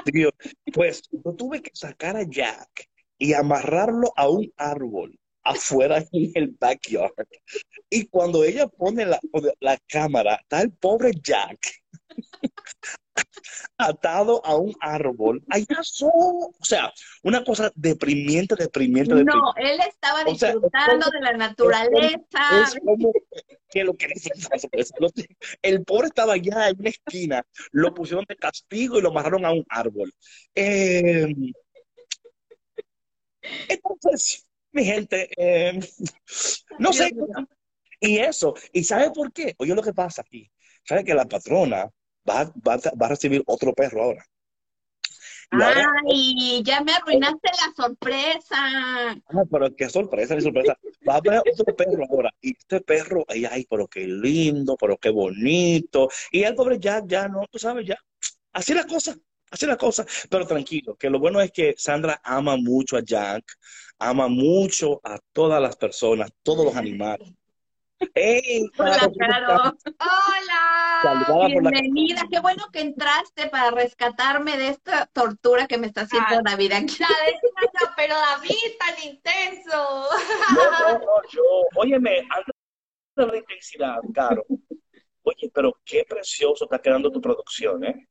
Digo, 0.05 0.31
pues 0.73 1.03
yo 1.11 1.33
tuve 1.33 1.61
que 1.61 1.71
sacar 1.73 2.17
a 2.17 2.23
Jack 2.27 2.89
y 3.17 3.33
amarrarlo 3.33 4.11
a 4.15 4.29
un 4.29 4.51
árbol 4.57 5.17
afuera 5.43 6.03
en 6.11 6.31
el 6.35 6.55
backyard. 6.59 7.13
Y 7.89 8.07
cuando 8.07 8.43
ella 8.43 8.67
pone 8.67 9.05
la, 9.05 9.19
la 9.59 9.77
cámara, 9.87 10.35
está 10.35 10.61
el 10.61 10.71
pobre 10.71 11.11
Jack 11.21 11.59
atado 13.77 14.45
a 14.45 14.55
un 14.55 14.73
árbol. 14.79 15.43
Allá 15.49 15.79
son, 15.81 16.11
o 16.13 16.65
sea, 16.65 16.91
una 17.23 17.43
cosa 17.43 17.71
deprimiente, 17.75 18.55
deprimiente, 18.55 19.13
deprimiente. 19.13 19.33
No, 19.33 19.53
él 19.55 19.79
estaba 19.87 20.23
disfrutando 20.23 21.09
de 21.11 21.19
la 21.21 21.33
naturaleza. 21.33 22.63
Es 22.63 22.79
como, 22.83 23.11
que 23.69 23.83
lo 23.83 23.93
que 23.95 24.07
El 25.61 25.83
pobre 25.83 26.07
estaba 26.07 26.33
allá 26.33 26.69
en 26.69 26.79
una 26.79 26.89
esquina, 26.89 27.45
lo 27.71 27.93
pusieron 27.93 28.25
de 28.27 28.35
castigo 28.35 28.97
y 28.97 29.01
lo 29.01 29.09
amarraron 29.09 29.45
a 29.45 29.51
un 29.51 29.65
árbol. 29.69 30.13
Eh, 30.55 31.27
Entonces, 33.69 34.47
mi 34.71 34.85
gente, 34.85 35.29
eh, 35.37 35.79
no 36.79 36.93
sé. 36.93 37.11
Y 37.99 38.19
eso, 38.19 38.53
¿y 38.73 38.83
sabe 38.83 39.11
por 39.11 39.33
qué? 39.33 39.55
Oye, 39.57 39.73
lo 39.73 39.81
que 39.81 39.93
pasa 39.93 40.21
aquí. 40.21 40.51
¿Sabe 40.83 41.03
que 41.03 41.13
la 41.13 41.25
patrona 41.25 41.89
va, 42.27 42.45
va, 42.67 42.77
va 42.99 43.05
a 43.05 43.09
recibir 43.09 43.43
otro 43.45 43.73
perro 43.73 44.03
ahora? 44.03 44.25
Ay, 45.49 46.61
ya 46.63 46.81
me 46.81 46.91
arruinaste 46.93 47.49
la 47.53 47.73
sorpresa. 47.85 48.57
Ah, 49.27 49.43
pero 49.49 49.73
qué 49.75 49.89
sorpresa, 49.89 50.35
qué 50.35 50.41
sorpresa. 50.41 50.77
Va 51.07 51.13
a 51.13 51.17
haber 51.17 51.41
otro 51.53 51.75
perro 51.75 52.03
ahora. 52.09 52.33
Y 52.41 52.51
este 52.51 52.81
perro, 52.81 53.23
ay, 53.29 53.45
ay, 53.45 53.65
pero 53.69 53.87
qué 53.87 54.05
lindo, 54.05 54.75
pero 54.77 54.97
qué 54.97 55.09
bonito. 55.09 56.09
Y 56.31 56.43
el 56.43 56.55
pobre 56.55 56.79
Jack 56.79 57.05
ya 57.07 57.27
no, 57.27 57.45
tú 57.49 57.59
sabes, 57.59 57.87
ya. 57.87 57.97
Así 58.51 58.73
la 58.73 58.85
cosa, 58.85 59.15
así 59.49 59.65
la 59.65 59.77
cosa. 59.77 60.05
Pero 60.29 60.45
tranquilo, 60.45 60.95
que 60.95 61.09
lo 61.09 61.19
bueno 61.19 61.39
es 61.41 61.51
que 61.51 61.75
Sandra 61.77 62.19
ama 62.23 62.57
mucho 62.57 62.97
a 62.97 63.03
Jack, 63.03 63.45
ama 63.99 64.27
mucho 64.27 64.99
a 65.03 65.17
todas 65.31 65.61
las 65.61 65.77
personas, 65.77 66.29
todos 66.43 66.65
los 66.65 66.75
animales. 66.75 67.29
Hola, 67.99 69.09
Caro. 69.19 69.77
Hola. 69.99 71.47
Bienvenida. 71.47 72.21
Qué 72.29 72.39
bueno 72.39 72.65
que 72.71 72.81
entraste 72.81 73.47
para 73.47 73.71
rescatarme 73.71 74.57
de 74.57 74.69
esta 74.69 75.07
tortura 75.07 75.67
que 75.67 75.77
me 75.77 75.87
está 75.87 76.01
haciendo 76.01 76.41
David 76.43 76.73
aquí. 76.73 76.97
La 76.99 77.93
pero 77.95 78.15
David 78.15 78.77
tan 78.79 78.95
intenso. 79.03 80.09
No, 80.55 80.71
no, 80.71 80.99
no, 80.99 81.29
yo, 81.31 81.41
óyeme, 81.75 82.27
de 83.15 83.25
la 83.25 83.37
intensidad, 83.37 83.97
Caro. 84.13 84.45
Oye, 85.23 85.51
pero 85.53 85.77
qué 85.83 86.05
precioso 86.07 86.65
está 86.65 86.79
quedando 86.79 87.11
tu 87.11 87.19
producción, 87.19 87.83
¿eh? 87.83 88.07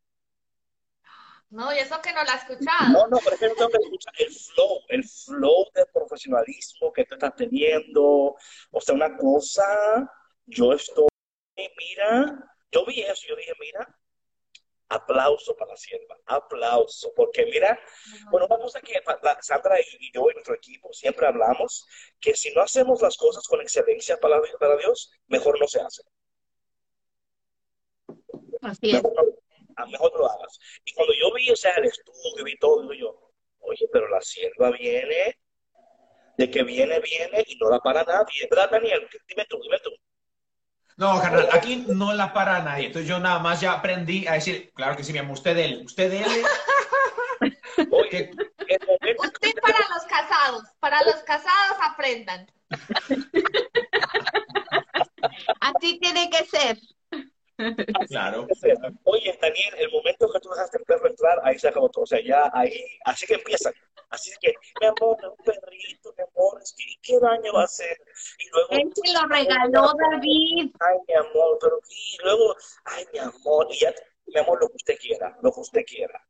No, 1.50 1.72
y 1.72 1.78
eso 1.78 2.00
que 2.02 2.12
no 2.12 2.24
la 2.24 2.32
has 2.32 2.42
escuchado. 2.42 2.92
No, 2.92 3.06
no, 3.06 3.18
pero 3.18 3.34
es 3.34 3.40
que 3.40 3.48
no 3.48 3.54
tengo 3.54 3.70
que 3.70 3.78
escuchar 3.84 4.14
el 4.18 4.34
flow, 4.34 4.80
el 4.88 5.04
flow 5.04 5.66
de 5.74 5.86
profesionalismo 5.86 6.92
que 6.92 7.04
tú 7.04 7.14
estás 7.14 7.34
teniendo. 7.36 8.34
O 8.70 8.80
sea, 8.80 8.94
una 8.94 9.16
cosa, 9.16 9.64
yo 10.46 10.72
estoy, 10.72 11.06
mira, 11.56 12.52
yo 12.72 12.84
vi 12.84 13.02
eso, 13.02 13.26
yo 13.28 13.36
dije, 13.36 13.52
mira, 13.60 13.96
aplauso 14.88 15.56
para 15.56 15.72
la 15.72 15.76
sierva, 15.76 16.16
aplauso, 16.26 17.12
porque 17.14 17.46
mira, 17.46 17.78
bueno, 18.30 18.46
una 18.46 18.58
cosa 18.58 18.80
que 18.80 19.00
Sandra 19.40 19.80
y 19.80 20.12
yo 20.12 20.30
y 20.30 20.34
nuestro 20.34 20.54
equipo 20.54 20.92
siempre 20.92 21.26
hablamos, 21.26 21.86
que 22.20 22.34
si 22.34 22.52
no 22.54 22.62
hacemos 22.62 23.00
las 23.02 23.16
cosas 23.16 23.46
con 23.46 23.60
excelencia 23.60 24.16
para, 24.18 24.40
para 24.58 24.76
Dios, 24.76 25.12
mejor 25.28 25.60
no 25.60 25.66
se 25.68 25.80
hace. 25.80 26.02
Así 28.62 28.96
es 28.96 29.02
a 29.76 29.86
mejor 29.86 30.12
lo 30.18 30.30
hagas. 30.30 30.58
Y 30.84 30.92
cuando 30.94 31.14
yo 31.14 31.32
vi, 31.34 31.50
o 31.50 31.56
sea, 31.56 31.72
el 31.74 31.84
estudio 31.84 32.46
y 32.46 32.56
todo, 32.58 32.82
digo 32.82 32.94
yo, 32.94 33.32
oye, 33.60 33.88
pero 33.92 34.08
la 34.08 34.20
sierva 34.20 34.70
viene, 34.70 35.38
de 36.36 36.50
que 36.50 36.62
viene, 36.62 37.00
viene 37.00 37.44
y 37.46 37.56
no 37.56 37.70
la 37.70 37.80
para 37.80 38.04
nadie, 38.04 38.46
¿verdad, 38.50 38.70
Daniel? 38.70 39.08
Dime 39.28 39.46
tú, 39.48 39.58
dime 39.62 39.78
tú. 39.82 39.90
No, 40.96 41.20
carnal, 41.20 41.48
aquí 41.52 41.84
no 41.88 42.14
la 42.14 42.32
para 42.32 42.62
nadie. 42.62 42.86
Entonces 42.86 43.08
yo 43.08 43.18
nada 43.18 43.38
más 43.38 43.60
ya 43.60 43.72
aprendí 43.72 44.26
a 44.26 44.32
decir, 44.32 44.72
claro 44.74 44.96
que 44.96 45.04
sí, 45.04 45.12
mi 45.12 45.18
amor, 45.18 45.34
usted 45.34 45.56
él, 45.58 45.82
usted 45.84 46.10
él. 46.12 46.24
Oye, 47.90 48.30
usted 49.18 49.54
para 49.60 49.78
los 49.78 50.04
casados, 50.08 50.64
para 50.80 51.02
los 51.02 51.16
casados 51.16 51.78
aprendan. 51.82 52.50
Así 55.60 55.98
tiene 56.00 56.30
que 56.30 56.44
ser. 56.46 56.78
Claro. 58.08 58.46
Oye, 59.04 59.38
Daniel, 59.40 59.74
el 59.78 59.90
momento 59.90 60.30
que 60.30 60.40
tú 60.40 60.50
dejaste 60.50 60.78
el 60.78 60.84
perro 60.84 61.08
entrar, 61.08 61.40
ahí 61.42 61.58
se 61.58 61.68
acabó 61.68 61.88
todo. 61.88 62.04
O 62.04 62.06
sea, 62.06 62.20
ya 62.22 62.50
ahí, 62.52 62.72
así 63.04 63.26
que 63.26 63.34
empiezan. 63.34 63.72
Así 64.10 64.30
que, 64.40 64.54
mi 64.80 64.86
amor, 64.86 65.16
un 65.38 65.44
perrito, 65.44 66.14
mi 66.16 66.22
amor, 66.22 66.62
¿qué 67.02 67.18
daño 67.18 67.52
va 67.52 67.62
a 67.62 67.64
hacer? 67.64 67.96
Y 68.38 68.48
luego. 68.50 68.68
Él 68.70 68.92
se 68.94 69.12
lo 69.12 69.26
regaló, 69.26 69.92
David. 69.98 70.70
Ay, 70.80 70.98
mi 71.08 71.14
amor, 71.14 71.58
pero. 71.60 71.80
Y 71.88 72.22
luego, 72.22 72.56
ay, 72.84 73.04
mi 73.12 73.18
amor, 73.18 73.66
y 73.70 73.78
ya, 73.80 73.94
mi 74.26 74.38
amor, 74.38 74.60
lo 74.60 74.68
que 74.68 74.76
usted 74.76 74.98
quiera, 74.98 75.36
lo 75.42 75.52
que 75.52 75.60
usted 75.60 75.84
quiera. 75.84 76.22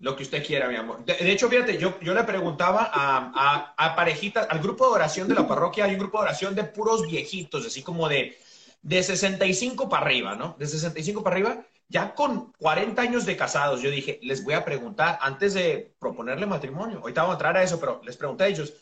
Lo 0.00 0.14
que 0.14 0.22
usted 0.22 0.46
quiera, 0.46 0.68
mi 0.68 0.76
amor. 0.76 1.04
De, 1.04 1.32
hecho, 1.32 1.48
fíjate, 1.48 1.76
yo, 1.76 1.98
yo 2.00 2.14
le 2.14 2.22
preguntaba 2.22 2.88
a, 2.92 3.32
a, 3.34 3.74
a 3.76 3.96
parejitas, 3.96 4.46
al 4.48 4.60
grupo 4.60 4.86
de 4.86 4.94
oración 4.94 5.26
de 5.26 5.34
la 5.34 5.46
parroquia, 5.46 5.86
hay 5.86 5.94
un 5.94 5.98
grupo 5.98 6.18
de 6.18 6.24
oración 6.24 6.54
de 6.54 6.62
puros 6.62 7.04
viejitos, 7.08 7.66
así 7.66 7.82
como 7.82 8.08
de 8.08 8.38
de 8.82 9.02
65 9.02 9.88
para 9.88 10.06
arriba, 10.06 10.34
¿no? 10.34 10.56
De 10.58 10.66
65 10.66 11.22
para 11.22 11.36
arriba, 11.36 11.66
ya 11.88 12.14
con 12.14 12.52
40 12.58 13.00
años 13.00 13.26
de 13.26 13.36
casados, 13.36 13.80
yo 13.80 13.90
dije, 13.90 14.20
les 14.22 14.44
voy 14.44 14.54
a 14.54 14.64
preguntar, 14.64 15.18
antes 15.22 15.54
de 15.54 15.94
proponerle 15.98 16.46
matrimonio, 16.46 16.98
ahorita 16.98 17.22
vamos 17.22 17.34
a 17.34 17.36
entrar 17.36 17.56
a 17.56 17.62
eso, 17.62 17.80
pero 17.80 18.00
les 18.04 18.16
pregunté 18.16 18.44
a 18.44 18.48
ellos, 18.48 18.74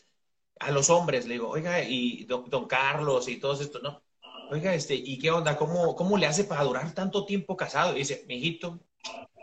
a 0.59 0.71
los 0.71 0.89
hombres, 0.89 1.25
le 1.25 1.35
digo, 1.35 1.49
oiga, 1.49 1.81
y 1.83 2.25
don, 2.25 2.67
Carlos 2.67 3.27
y 3.27 3.37
todos 3.37 3.61
estos, 3.61 3.81
¿no? 3.81 4.01
Oiga, 4.49 4.73
este, 4.73 4.95
¿y 4.95 5.19
qué 5.19 5.31
onda? 5.31 5.57
¿Cómo, 5.57 5.95
¿Cómo 5.95 6.17
le 6.17 6.25
hace 6.25 6.43
para 6.45 6.63
durar 6.63 6.93
tanto 6.93 7.25
tiempo 7.25 7.57
casado? 7.57 7.95
Y 7.95 7.99
dice, 7.99 8.25
mijito, 8.27 8.79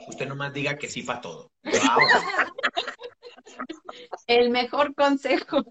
usted 0.09 0.27
nomás 0.27 0.53
diga 0.53 0.77
que 0.79 0.89
sí 0.89 1.03
para 1.03 1.21
todo. 1.21 1.53
El 4.27 4.51
mejor 4.51 4.95
consejo. 4.95 5.65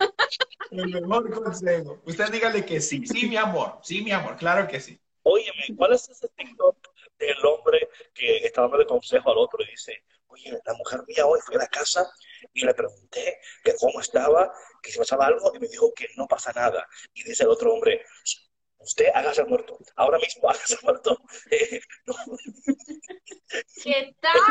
El 0.71 0.87
mejor 0.87 1.31
consejo. 1.31 2.01
Usted 2.05 2.31
dígale 2.31 2.65
que 2.65 2.81
sí. 2.81 3.05
Sí, 3.05 3.27
mi 3.27 3.37
amor. 3.37 3.79
Sí, 3.83 4.01
mi 4.03 4.11
amor. 4.11 4.37
Claro 4.37 4.67
que 4.67 4.79
sí. 4.79 4.99
Óyeme, 5.23 5.75
¿cuál 5.77 5.93
es 5.93 6.09
ese 6.09 6.27
TikTok 6.29 6.77
del 7.17 7.45
hombre 7.45 7.89
que 8.13 8.37
está 8.37 8.61
dando 8.61 8.77
de 8.77 8.85
consejo 8.85 9.31
al 9.31 9.37
otro 9.37 9.63
y 9.63 9.71
dice, 9.71 10.03
oye, 10.27 10.59
la 10.65 10.73
mujer 10.73 11.01
mía 11.07 11.25
hoy 11.25 11.39
fue 11.45 11.55
a 11.55 11.59
la 11.59 11.67
casa 11.67 12.11
y 12.53 12.65
le 12.65 12.73
pregunté 12.73 13.39
que 13.63 13.73
cómo 13.79 14.01
estaba, 14.01 14.51
que 14.81 14.91
si 14.91 14.97
pasaba 14.97 15.27
algo 15.27 15.51
y 15.55 15.59
me 15.59 15.67
dijo 15.67 15.93
que 15.93 16.07
no 16.17 16.27
pasa 16.27 16.51
nada. 16.53 16.87
Y 17.13 17.23
dice 17.23 17.43
el 17.43 17.49
otro 17.49 17.73
hombre, 17.73 18.03
usted 18.83 19.05
hágase 19.13 19.43
muerto, 19.45 19.77
ahora 19.95 20.17
mismo 20.19 20.49
hágase 20.49 20.77
muerto. 20.83 21.17
¿Qué 23.83 24.15
tal? 24.19 24.33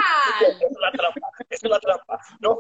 Es 0.61 0.71
una 0.71 0.93
trampa, 0.93 1.29
es 1.51 1.63
una 1.63 1.81
trampa. 1.81 2.21
No. 2.41 2.59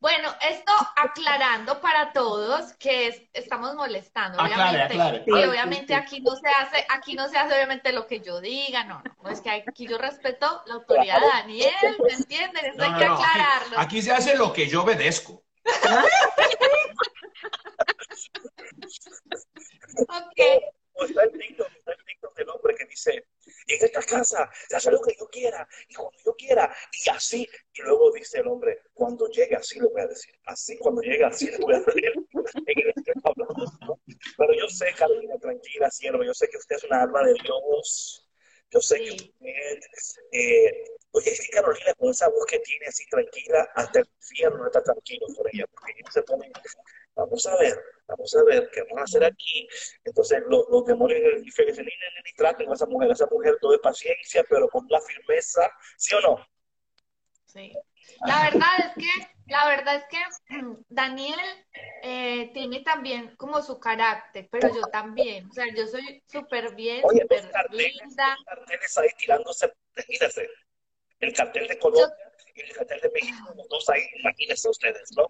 Bueno, 0.00 0.34
esto 0.40 0.72
aclarando 0.96 1.80
para 1.80 2.12
todos 2.12 2.72
que 2.78 3.28
estamos 3.32 3.74
molestando, 3.74 4.42
obviamente. 4.42 4.96
Y 5.26 5.44
obviamente 5.44 5.94
aquí 5.94 6.20
no 6.20 6.34
se 6.36 6.48
hace, 6.48 6.86
aquí 6.88 7.14
no 7.14 7.28
se 7.28 7.38
hace 7.38 7.54
obviamente 7.54 7.92
lo 7.92 8.06
que 8.06 8.20
yo 8.20 8.40
diga, 8.40 8.84
no, 8.84 9.02
no, 9.22 9.30
es 9.30 9.40
que 9.40 9.50
aquí 9.50 9.86
yo 9.86 9.98
respeto 9.98 10.62
la 10.66 10.74
autoridad 10.74 11.20
de 11.20 11.26
Daniel, 11.26 11.96
¿me 12.04 12.12
entienden? 12.12 12.64
Eso 12.66 12.82
hay 12.82 12.94
que 12.94 13.04
aclararlo. 13.04 13.78
Aquí, 13.78 14.02
se 14.02 14.12
hace 14.12 14.36
lo 14.36 14.52
que 14.52 14.66
yo 14.68 14.82
obedezco. 14.82 15.42
ok. 20.08 20.40
Está 21.00 21.22
el 21.22 21.30
TikTok, 21.30 21.68
está 21.76 21.92
el 21.92 22.04
TikTok 22.04 22.36
del 22.36 22.48
hombre 22.48 22.74
que 22.74 22.84
dice, 22.86 23.12
en 23.12 23.84
esta 23.84 24.02
casa 24.02 24.50
se 24.68 24.76
hace 24.76 24.90
lo 24.90 25.00
que 25.00 25.14
yo 25.18 25.28
quiera 25.28 25.66
y 25.88 25.94
cuando 25.94 26.18
yo 26.24 26.34
quiera 26.34 26.74
y 26.92 27.10
así. 27.10 27.48
Y 27.72 27.82
luego 27.82 28.10
dice 28.12 28.40
el 28.40 28.48
hombre, 28.48 28.80
cuando 28.94 29.28
llegue 29.28 29.54
así 29.54 29.78
lo 29.78 29.90
voy 29.90 30.02
a 30.02 30.08
decir, 30.08 30.34
así 30.46 30.76
cuando 30.78 31.00
llegue 31.02 31.24
así 31.24 31.50
lo 31.52 31.58
voy 31.58 31.74
a 31.76 31.80
decir. 31.80 32.12
Pero 34.36 34.52
yo 34.54 34.68
sé, 34.68 34.92
Carolina, 34.96 35.38
tranquila, 35.38 35.88
sierva, 35.90 36.24
yo 36.24 36.34
sé 36.34 36.48
que 36.48 36.56
usted 36.56 36.76
es 36.76 36.84
una 36.84 37.02
alma 37.02 37.22
de 37.22 37.34
Dios. 37.34 38.24
Yo 38.70 38.80
sé 38.80 38.98
que 38.98 39.10
usted, 39.12 39.78
eh, 40.32 40.84
oye, 41.12 41.30
es 41.30 41.40
que 41.40 41.48
Carolina 41.48 41.94
con 41.94 42.10
esa 42.10 42.28
voz 42.28 42.44
que 42.46 42.58
tiene 42.58 42.86
así 42.86 43.06
tranquila, 43.06 43.70
hasta 43.74 44.00
el 44.00 44.06
infierno 44.16 44.66
está 44.66 44.82
tranquilo 44.82 45.26
por 45.36 45.48
ella, 45.52 45.64
porque 45.70 45.92
ella 45.96 46.10
se 46.10 46.22
pone, 46.22 46.50
vamos 47.18 47.46
a 47.46 47.56
ver, 47.56 47.76
vamos 48.06 48.34
a 48.36 48.44
ver 48.44 48.70
qué 48.72 48.82
vamos 48.82 49.00
a 49.00 49.04
hacer 49.04 49.24
aquí. 49.24 49.68
Entonces 50.04 50.42
los, 50.48 50.64
los 50.70 50.86
demonios 50.86 51.20
en 51.20 51.26
el 51.26 51.42
ni, 51.42 51.82
ni, 51.82 52.32
traten 52.36 52.70
a 52.70 52.74
esa 52.74 52.86
mujer, 52.86 53.10
a 53.10 53.12
esa 53.12 53.26
mujer 53.26 53.58
todo 53.60 53.74
es 53.74 53.80
paciencia, 53.80 54.44
pero 54.48 54.68
con 54.68 54.86
la 54.88 55.00
firmeza, 55.00 55.70
¿sí 55.96 56.14
o 56.14 56.20
no? 56.20 56.46
Sí. 57.46 57.72
La 58.26 58.50
verdad 58.50 58.68
es 58.78 59.04
que, 59.04 59.28
la 59.46 59.68
verdad 59.68 59.96
es 59.96 60.04
que 60.04 60.18
Daniel 60.88 61.40
eh, 62.02 62.50
tiene 62.54 62.80
también 62.82 63.34
como 63.36 63.60
su 63.62 63.80
carácter, 63.80 64.48
pero 64.50 64.72
yo 64.72 64.82
también, 64.92 65.48
o 65.50 65.52
sea, 65.52 65.66
yo 65.74 65.86
soy 65.88 66.22
súper 66.26 66.74
bien, 66.74 67.02
súper 67.02 67.50
linda. 67.70 68.36
carteles 68.44 68.98
ahí 68.98 69.08
tirándose, 69.18 69.72
imagínense, 69.96 70.48
el 71.20 71.32
cartel 71.34 71.66
de 71.66 71.78
Colombia 71.78 72.27
el 72.60 72.72
cartel 72.74 73.00
de 73.00 73.10
México, 73.10 73.52
los 73.56 73.68
dos 73.68 73.88
ahí, 73.90 74.02
imagínense 74.20 74.68
ustedes, 74.68 75.10
¿no? 75.16 75.28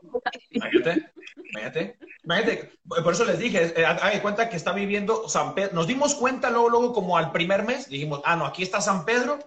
Imagínate, 0.50 1.12
imagínate, 1.50 1.98
imagínate, 2.24 2.72
por 2.86 3.12
eso 3.12 3.24
les 3.24 3.38
dije, 3.38 3.72
eh, 3.76 3.84
hay 3.86 4.20
cuenta 4.20 4.48
que 4.48 4.56
está 4.56 4.72
viviendo 4.72 5.28
San 5.28 5.54
Pedro, 5.54 5.74
nos 5.74 5.86
dimos 5.86 6.14
cuenta 6.14 6.50
luego, 6.50 6.68
luego 6.68 6.92
como 6.92 7.16
al 7.16 7.32
primer 7.32 7.64
mes, 7.64 7.88
dijimos, 7.88 8.20
ah, 8.24 8.36
no, 8.36 8.46
aquí 8.46 8.62
está 8.62 8.80
San 8.80 9.04
Pedro, 9.04 9.38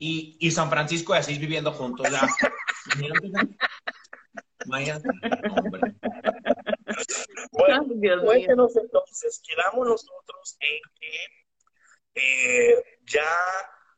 y, 0.00 0.36
y 0.40 0.50
San 0.50 0.70
Francisco 0.70 1.12
de 1.12 1.20
Asís 1.20 1.38
viviendo 1.38 1.72
juntos. 1.72 2.08
Ya. 2.10 2.26
Bueno, 7.52 7.86
cuéntenos 8.24 8.76
entonces, 8.76 9.42
quedamos 9.46 9.86
nosotros 9.86 10.56
en 10.60 10.80
que 10.98 11.12
eh, 12.14 12.82
ya 13.04 13.30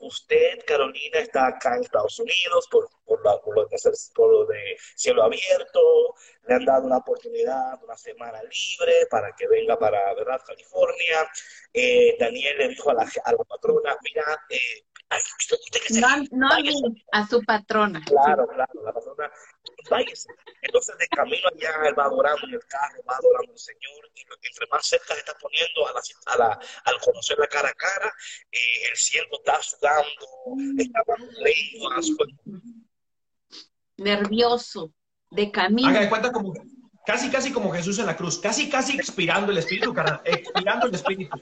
usted, 0.02 0.64
Carolina, 0.66 1.18
está 1.18 1.46
acá 1.46 1.76
en 1.76 1.82
Estados 1.82 2.18
Unidos 2.18 2.68
por, 2.70 2.88
por, 3.04 3.20
lo, 3.22 3.66
de, 3.66 3.78
por 4.14 4.30
lo 4.30 4.46
de 4.46 4.76
cielo 4.94 5.22
abierto, 5.22 6.14
le 6.46 6.54
han 6.54 6.64
dado 6.64 6.86
una 6.86 6.98
oportunidad, 6.98 7.82
una 7.82 7.96
semana 7.96 8.40
libre 8.42 9.06
para 9.10 9.32
que 9.32 9.46
venga 9.48 9.78
para, 9.78 10.14
¿verdad?, 10.14 10.40
California. 10.46 11.28
Eh, 11.72 12.16
Daniel 12.18 12.58
le 12.58 12.68
dijo 12.68 12.90
a 12.90 12.94
la, 12.94 13.02
a 13.02 13.32
la 13.32 13.44
patrona, 13.44 13.96
mira, 14.02 14.24
eh, 14.50 14.84
no, 16.30 16.48
a 17.12 17.26
su 17.26 17.42
patrona. 17.44 18.02
Claro, 18.06 18.46
claro, 18.46 18.82
la 18.82 18.92
patrona, 18.92 19.30
Entonces, 20.62 20.98
de 20.98 21.08
camino 21.08 21.48
allá, 21.48 21.88
él 21.88 21.98
va 21.98 22.04
adorando 22.04 22.46
en 22.46 22.54
el 22.54 22.66
carro, 22.66 23.02
va 23.08 23.16
adorando 23.16 23.52
al 23.52 23.58
Señor, 23.58 24.10
y 24.14 24.20
entre 24.20 24.66
más 24.70 24.86
cerca 24.86 25.14
se 25.14 25.20
está 25.20 25.34
poniendo 25.34 25.86
a 25.86 25.92
la, 25.92 26.00
a 26.26 26.38
la, 26.38 26.60
al 26.84 27.00
conocer 27.00 27.38
la 27.38 27.46
cara 27.46 27.68
a 27.68 27.74
cara, 27.74 28.14
eh, 28.50 28.58
el 28.90 28.96
cielo 28.96 29.28
está 29.32 29.62
sudando, 29.62 30.26
está. 30.78 31.02
Nervioso, 33.96 34.92
de 35.30 35.50
camino. 35.50 35.88
Haga 35.88 36.00
de 36.00 36.08
cuenta 36.08 36.32
como, 36.32 36.52
casi, 37.06 37.30
casi 37.30 37.52
como 37.52 37.72
Jesús 37.72 37.98
en 37.98 38.06
la 38.06 38.16
cruz, 38.16 38.38
casi, 38.38 38.68
casi 38.68 38.96
expirando 38.96 39.52
el 39.52 39.58
Espíritu, 39.58 39.94
expirando 40.24 40.86
el 40.86 40.94
Espíritu 40.94 41.40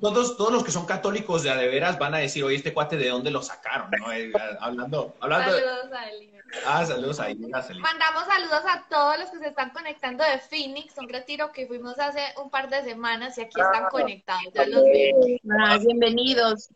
todos, 0.00 0.36
todos 0.36 0.52
los 0.52 0.64
que 0.64 0.70
son 0.70 0.86
católicos 0.86 1.42
de 1.42 1.50
a 1.50 1.56
de 1.56 1.68
veras 1.68 1.98
van 1.98 2.14
a 2.14 2.18
decir, 2.18 2.44
oye, 2.44 2.56
este 2.56 2.72
cuate 2.72 2.96
de 2.96 3.08
dónde 3.08 3.30
lo 3.30 3.42
sacaron, 3.42 3.90
¿no? 3.98 4.12
Eh, 4.12 4.32
hablando, 4.60 5.14
hablando. 5.20 5.52
Saludos 5.52 5.92
a 5.92 6.10
Eli. 6.10 6.32
Ah, 6.66 6.84
saludos 6.86 7.20
a 7.20 7.30
Eli. 7.30 7.46
Mandamos 7.46 8.24
saludos 8.26 8.62
a 8.66 8.86
todos 8.88 9.18
los 9.18 9.30
que 9.30 9.38
se 9.38 9.48
están 9.48 9.70
conectando 9.70 10.24
de 10.24 10.38
Phoenix, 10.38 10.96
un 10.98 11.08
retiro 11.08 11.52
que 11.52 11.66
fuimos 11.66 11.98
hace 11.98 12.22
un 12.42 12.50
par 12.50 12.68
de 12.68 12.82
semanas 12.82 13.38
y 13.38 13.42
aquí 13.42 13.60
están 13.60 13.88
conectados. 13.90 14.52
Ya 14.54 14.66
los. 14.66 14.84
Ah, 15.60 15.78
bienvenidos. 15.78 16.68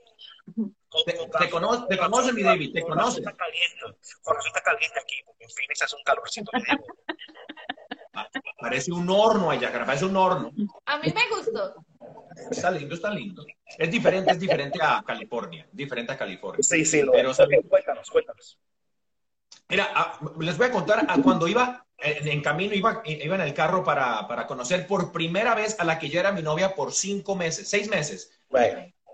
Te, 1.07 1.51
conoce, 1.51 1.87
te 1.89 1.99
conoce, 1.99 2.33
mi 2.33 2.43
David, 2.43 2.73
te 2.73 2.83
conoce. 2.83 3.19
Está 3.19 3.33
caliente, 3.33 3.99
está 4.47 4.63
caliente 4.63 5.01
aquí, 5.01 5.17
porque 5.25 5.45
en 5.45 5.51
Phoenix 5.51 5.83
hace 5.83 5.97
un 5.97 6.05
calorcito. 6.05 6.51
Parece 8.61 8.93
un 8.93 9.09
horno 9.11 9.51
allá, 9.51 9.73
parece 9.85 10.05
un 10.05 10.17
horno. 10.17 10.53
A 10.87 10.99
mí 10.99 11.13
me 11.15 11.37
gustó. 11.37 11.75
Está 12.51 12.71
lindo, 12.71 12.95
está 12.95 13.11
lindo. 13.11 13.45
Es 13.79 13.91
diferente, 13.91 14.31
es 14.31 14.39
diferente 14.39 14.79
a 14.83 15.03
California, 15.05 15.67
diferente 15.73 16.13
a 16.13 16.19
California. 16.19 16.63
Sí, 16.63 16.85
sí, 16.85 17.03
pero 17.11 17.33
cuéntanos, 17.69 18.11
cuéntanos. 18.11 18.59
Mira, 19.69 19.91
ah, 19.95 20.21
les 20.39 20.59
voy 20.59 20.67
a 20.67 20.71
contar 20.71 21.07
a 21.09 21.23
cuando 21.23 21.49
iba 21.49 21.85
en, 21.99 22.43
camino, 22.43 22.75
iba, 22.75 23.03
iba 23.05 23.35
en 23.35 23.41
el 23.41 23.55
carro 23.55 23.83
para, 23.83 24.29
para, 24.29 24.47
conocer 24.47 24.87
por 24.87 25.11
primera 25.11 25.55
vez 25.55 25.79
a 25.81 25.85
la 25.85 25.99
que 25.99 26.11
ya 26.11 26.21
era 26.21 26.33
mi 26.33 26.43
novia 26.43 26.75
por 26.75 26.93
cinco 26.93 27.35
meses, 27.35 27.69
seis 27.69 27.89
meses. 27.89 28.31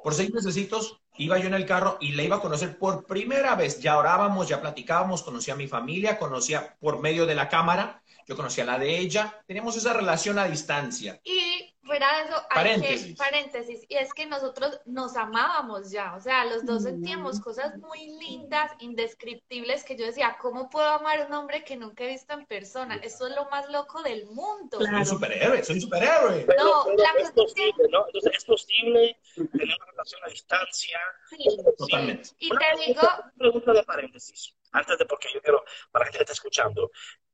Por 0.02 0.14
seis 0.14 0.32
mesecitos 0.32 1.00
iba 1.22 1.38
yo 1.38 1.46
en 1.46 1.54
el 1.54 1.66
carro 1.66 1.98
y 2.00 2.12
le 2.12 2.24
iba 2.24 2.36
a 2.36 2.40
conocer 2.40 2.78
por 2.78 3.06
primera 3.06 3.54
vez. 3.54 3.80
Ya 3.80 3.98
orábamos, 3.98 4.48
ya 4.48 4.60
platicábamos, 4.60 5.22
conocía 5.22 5.54
a 5.54 5.56
mi 5.56 5.68
familia, 5.68 6.18
conocía 6.18 6.76
por 6.80 7.00
medio 7.00 7.26
de 7.26 7.34
la 7.34 7.48
cámara 7.48 8.00
yo 8.30 8.36
conocía 8.36 8.64
la 8.64 8.78
de 8.78 8.96
ella, 8.96 9.42
teníamos 9.44 9.76
esa 9.76 9.92
relación 9.92 10.38
a 10.38 10.44
distancia. 10.44 11.20
Y 11.24 11.69
fuera 11.90 12.18
de 12.18 12.28
eso, 12.28 12.46
paréntesis. 12.48 13.16
paréntesis, 13.16 13.84
y 13.88 13.96
es 13.96 14.14
que 14.14 14.24
nosotros 14.24 14.80
nos 14.84 15.16
amábamos 15.16 15.90
ya, 15.90 16.14
o 16.14 16.20
sea, 16.20 16.44
los 16.44 16.64
dos 16.64 16.84
sentíamos 16.84 17.40
cosas 17.40 17.76
muy 17.78 18.06
lindas, 18.20 18.70
indescriptibles, 18.78 19.82
que 19.82 19.96
yo 19.96 20.06
decía, 20.06 20.36
¿cómo 20.40 20.70
puedo 20.70 20.86
amar 20.86 21.18
a 21.18 21.26
un 21.26 21.32
hombre 21.32 21.64
que 21.64 21.76
nunca 21.76 22.04
he 22.04 22.06
visto 22.06 22.32
en 22.32 22.46
persona? 22.46 22.94
Eso 23.02 23.26
es 23.26 23.34
lo 23.34 23.50
más 23.50 23.68
loco 23.70 24.04
del 24.04 24.24
mundo. 24.26 24.78
Soy 24.78 24.86
un 24.86 25.04
superhéroe, 25.04 25.64
soy 25.64 25.74
un 25.76 25.80
superhéroe. 25.80 26.46
no, 26.56 26.86
la 26.96 27.10
es 27.20 27.32
posible, 27.32 27.88
¿no? 27.90 28.06
Entonces 28.06 28.34
es 28.36 28.44
posible 28.44 29.18
tener 29.34 29.76
una 29.76 29.86
relación 29.90 30.20
a 30.24 30.28
distancia. 30.28 30.98
Sí, 31.28 31.38
totalmente. 31.76 32.28
Y 32.38 32.50
te 32.50 32.86
digo... 32.86 33.00
Una 33.00 33.32
pregunta 33.36 33.72
de 33.72 33.82
paréntesis, 33.82 34.54
antes 34.70 34.96
de 34.96 35.06
porque 35.06 35.26
yo 35.34 35.42
quiero, 35.42 35.64
para 35.90 36.08
que 36.08 36.18
está 36.18 36.32
escuchando, 36.34 36.88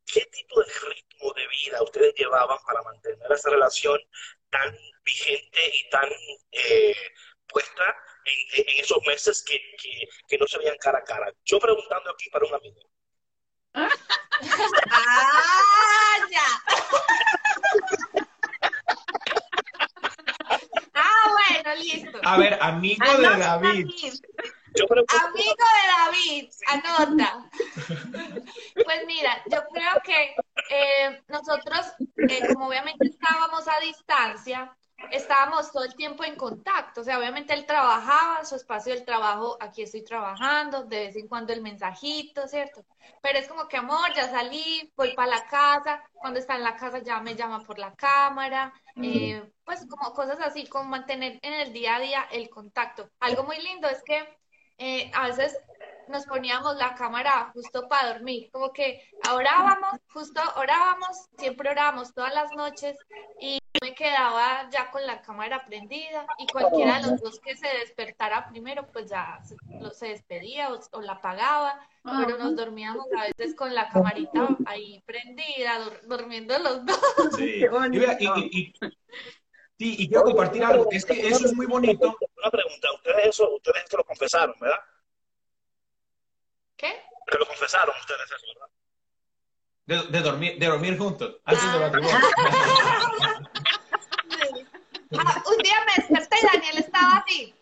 ¿Qué 0.07 0.25
tipo 0.27 0.61
de 0.61 0.73
ritmo 0.89 1.33
de 1.35 1.49
vida 1.49 1.83
ustedes 1.83 2.15
llevaban 2.15 2.59
para 2.65 2.80
mantener 2.83 3.33
esa 3.33 3.50
relación 3.50 3.99
tan 4.56 4.73
vigente 5.04 5.60
y 5.73 5.88
tan 5.90 6.08
eh, 6.52 6.97
puesta 7.47 7.84
en, 8.25 8.64
esos 8.78 8.99
meses 9.06 9.45
que, 9.47 9.60
que, 10.28 10.38
no 10.38 10.47
se 10.47 10.56
veían 10.58 10.76
cara 10.80 10.99
a 10.99 11.04
cara? 11.04 11.30
Yo 11.45 11.60
preguntando 11.60 12.10
aquí 12.10 12.30
para 12.30 12.47
un 12.47 12.54
amigo. 12.54 12.80
¡Ah, 13.75 13.90
ya! 16.30 16.45
ah, 20.95 21.32
bueno, 21.32 21.75
listo. 21.76 22.19
A 22.25 22.38
ver, 22.38 22.58
amigo 22.60 23.16
de 23.16 23.23
David. 23.23 23.86
Amigo 24.75 25.65
de 25.76 25.87
David, 25.97 26.50
anota. 26.67 27.50
Pues 28.85 29.07
mira, 29.07 29.43
yo 29.50 29.63
creo 29.73 29.93
que 30.05 30.35
eh, 30.71 31.23
nosotros, 31.29 31.93
eh, 32.17 32.52
como 32.52 32.69
obviamente 32.69 33.07
estábamos 33.07 33.67
a 33.69 33.81
distancia, 33.81 34.76
estábamos 35.11 35.71
todo 35.73 35.85
el 35.85 35.95
tiempo 35.95 36.25
en 36.25 36.37
contacto. 36.37 37.00
O 37.00 37.05
sea, 37.05 37.19
obviamente 37.19 37.55
él 37.55 37.67
trabajaba, 37.67 38.45
su 38.45 38.57
espacio 38.57 38.95
del 38.95 39.05
trabajo, 39.05 39.57
aquí 39.61 39.83
estoy 39.83 40.05
trabajando, 40.05 40.85
de 40.85 41.07
vez 41.07 41.17
en 41.17 41.29
cuando 41.29 41.52
el 41.52 41.63
mensajito, 41.63 42.47
¿cierto? 42.49 42.85
Pero 43.23 43.39
es 43.39 43.49
como 43.49 43.69
que, 43.69 43.76
amor, 43.76 44.13
ya 44.15 44.31
salí, 44.31 44.93
voy 44.97 45.15
para 45.15 45.37
la 45.37 45.47
casa, 45.47 46.02
cuando 46.13 46.39
está 46.39 46.57
en 46.57 46.65
la 46.65 46.76
casa 46.76 46.99
ya 46.99 47.21
me 47.21 47.35
llama 47.35 47.61
por 47.61 47.79
la 47.79 47.95
cámara, 47.95 48.73
eh, 48.97 49.43
pues 49.65 49.87
como 49.89 50.13
cosas 50.13 50.41
así, 50.41 50.67
como 50.67 50.85
mantener 50.85 51.39
en 51.43 51.55
el 51.55 51.73
día 51.73 51.97
a 51.97 52.00
día 52.00 52.29
el 52.31 52.49
contacto. 52.49 53.11
Algo 53.21 53.45
muy 53.45 53.61
lindo 53.61 53.89
es 53.89 54.02
que 54.02 54.26
eh, 54.78 55.10
a 55.15 55.28
veces 55.28 55.58
nos 56.08 56.25
poníamos 56.26 56.76
la 56.76 56.95
cámara 56.95 57.50
justo 57.52 57.89
para 57.89 58.15
dormir, 58.15 58.49
como 58.52 58.73
que 58.73 59.02
orábamos, 59.32 60.00
justo 60.12 60.41
orábamos, 60.56 61.26
siempre 61.39 61.71
orábamos 61.71 62.15
todas 62.15 62.32
las 62.34 62.52
noches 62.52 62.97
y 63.41 63.58
me 63.82 63.95
quedaba 63.95 64.69
ya 64.71 64.91
con 64.91 65.04
la 65.06 65.21
cámara 65.21 65.65
prendida 65.67 66.26
y 66.39 66.47
cualquiera 66.47 67.00
de 67.00 67.10
los 67.10 67.21
dos 67.21 67.41
que 67.41 67.56
se 67.56 67.67
despertara 67.80 68.49
primero 68.49 68.86
pues 68.93 69.10
ya 69.10 69.41
se, 69.45 69.56
se 69.95 70.08
despedía 70.08 70.71
o, 70.93 71.00
la 71.00 71.15
apagaba, 71.15 71.78
pero 72.02 72.39
nos 72.39 72.56
dormíamos 72.56 73.06
a 73.19 73.25
veces 73.25 73.54
con 73.54 73.75
la 73.75 73.89
camarita 73.89 74.49
ahí 74.67 75.02
prendida, 75.06 75.80
durmiendo 76.04 76.58
los 76.58 76.86
dos. 76.86 77.00
Sí. 77.36 77.65
y, 78.50 78.73
Sí, 79.78 79.95
y 79.99 80.08
quiero 80.08 80.25
compartir 80.25 80.65
algo, 80.65 80.89
es 80.91 81.04
que 81.04 81.28
eso 81.28 81.45
es 81.45 81.54
muy 81.54 81.67
bonito. 81.67 82.17
Una 82.47 82.63
pregunta, 82.63 82.93
ustedes 82.95 83.26
eso, 83.26 83.50
ustedes 83.56 83.82
esto 83.82 83.97
lo 83.97 84.04
confesaron, 84.04 84.54
¿verdad? 84.61 84.78
¿Qué? 86.76 87.02
Que 87.26 87.39
lo 87.39 87.47
confesaron 87.47 87.93
ustedes 87.99 88.30
eso, 88.30 88.47
¿verdad? 88.54 88.69
De, 90.13 90.21
dormir, 90.21 90.56
de 90.56 90.67
dormir 90.67 90.97
juntos, 90.97 91.39
antes 91.45 91.73
de 91.73 91.78
matrimonio. 91.80 92.17
ah, 95.19 95.43
un 95.45 95.59
día 95.59 95.75
me 95.87 95.95
desperté 95.97 96.37
y 96.41 96.47
Daniel 96.47 96.78
estaba 96.78 97.17
así. 97.17 97.52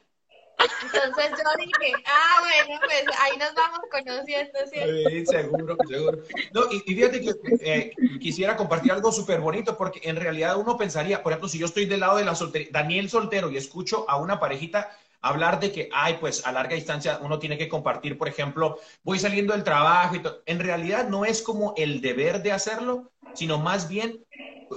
Entonces 0.59 1.31
yo 1.31 1.51
dije, 1.59 1.93
ah, 2.07 2.37
bueno, 2.41 2.81
pues 2.85 3.05
ahí 3.21 3.37
nos 3.39 3.55
vamos 3.55 3.81
conociendo. 3.91 4.59
¿sí? 4.71 5.27
seguro, 5.27 5.77
seguro. 5.89 6.19
No, 6.53 6.63
y, 6.71 6.81
fíjate 6.81 7.21
que 7.21 7.35
eh, 7.61 7.91
quisiera 8.21 8.57
compartir 8.57 8.93
algo 8.93 9.13
súper 9.13 9.41
bonito, 9.41 9.77
porque 9.77 10.01
en 10.09 10.17
realidad 10.17 10.57
uno 10.57 10.77
pensaría, 10.77 11.23
por 11.23 11.33
ejemplo, 11.33 11.49
si 11.49 11.59
yo 11.59 11.67
estoy 11.67 11.87
del 11.87 12.01
lado 12.01 12.19
de 12.19 12.25
la 12.25 12.35
soltería, 12.35 12.69
Daniel 12.71 13.09
soltero, 13.11 13.51
y 13.51 13.57
escucho 13.57 14.09
a 14.09 14.17
una 14.17 14.39
parejita 14.39 14.97
hablar 15.25 15.59
de 15.59 15.73
que, 15.73 15.89
ay, 15.93 16.19
pues 16.21 16.47
a 16.47 16.53
larga 16.53 16.75
distancia 16.75 17.19
uno 17.23 17.39
tiene 17.39 17.57
que 17.57 17.69
compartir, 17.69 18.19
por 18.19 18.29
ejemplo, 18.29 18.79
voy 19.03 19.19
saliendo 19.19 19.55
del 19.55 19.65
trabajo 19.65 20.17
y 20.17 20.23
todo. 20.23 20.43
En 20.45 20.61
realidad 20.61 21.09
no 21.09 21.25
es 21.25 21.41
como 21.41 21.73
el 21.77 22.03
deber 22.03 22.43
de 22.43 22.53
hacerlo, 22.53 23.11
sino 23.33 23.59
más 23.59 23.89
bien 23.89 24.23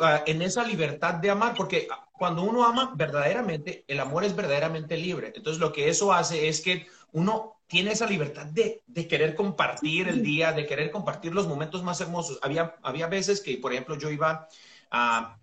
ah, 0.01 0.23
en 0.25 0.41
esa 0.41 0.63
libertad 0.63 1.15
de 1.15 1.29
amar, 1.29 1.53
porque 1.55 1.89
cuando 2.17 2.43
uno 2.43 2.65
ama 2.65 2.93
verdaderamente, 2.95 3.83
el 3.87 3.99
amor 3.99 4.23
es 4.23 4.35
verdaderamente 4.35 4.97
libre. 4.97 5.31
Entonces 5.35 5.59
lo 5.59 5.71
que 5.71 5.89
eso 5.89 6.13
hace 6.13 6.47
es 6.47 6.61
que 6.61 6.87
uno 7.11 7.59
tiene 7.67 7.91
esa 7.91 8.07
libertad 8.07 8.45
de, 8.45 8.81
querer 9.07 9.35
compartir 9.35 10.07
el 10.07 10.23
día, 10.23 10.51
de 10.51 10.65
querer 10.65 10.91
compartir 10.91 11.33
los 11.33 11.47
momentos 11.47 11.83
más 11.83 11.99
hermosos. 12.01 12.39
Había, 12.41 12.75
había 12.81 13.07
veces 13.07 13.41
que, 13.41 13.57
por 13.57 13.71
ejemplo, 13.73 13.97
yo 13.97 14.09
iba 14.09 14.47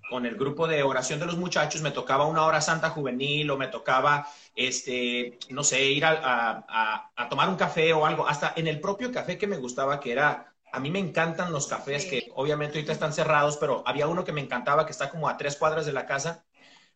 con 0.08 0.24
el 0.24 0.37
grupo 0.37 0.66
de 0.66 0.82
oración 0.82 1.20
de 1.20 1.26
los 1.26 1.37
muchachos, 1.37 1.82
me 1.82 1.90
tocaba 1.90 2.26
una 2.26 2.46
hora 2.46 2.62
santa 2.62 2.90
juvenil 2.90 3.50
o 3.50 3.58
me 3.58 3.68
tocaba, 3.68 4.26
este, 4.56 5.38
no 5.50 5.62
sé, 5.62 5.84
ir 5.84 6.04
a, 6.06 7.10
a 7.14 7.28
tomar 7.28 7.50
un 7.50 7.56
café 7.56 7.92
o 7.92 8.06
algo, 8.06 8.26
hasta 8.26 8.54
en 8.56 8.68
el 8.68 8.80
propio 8.80 9.12
café 9.12 9.37
que 9.37 9.46
me 9.46 9.58
gustaba, 9.58 10.00
que 10.00 10.12
era 10.12 10.54
a 10.74 10.80
mí 10.80 10.90
me 10.90 10.98
encantan 10.98 11.52
los 11.52 11.68
cafés 11.68 12.04
que 12.04 12.32
obviamente 12.34 12.78
ahorita 12.78 12.92
están 12.92 13.12
cerrados, 13.12 13.56
pero 13.58 13.84
había 13.87 14.08
uno 14.08 14.24
que 14.24 14.32
me 14.32 14.40
encantaba 14.40 14.84
que 14.84 14.90
está 14.90 15.08
como 15.08 15.28
a 15.28 15.37
tres 15.37 15.54
cuadras 15.54 15.87
de 15.87 15.92
la 15.92 16.04
casa, 16.04 16.44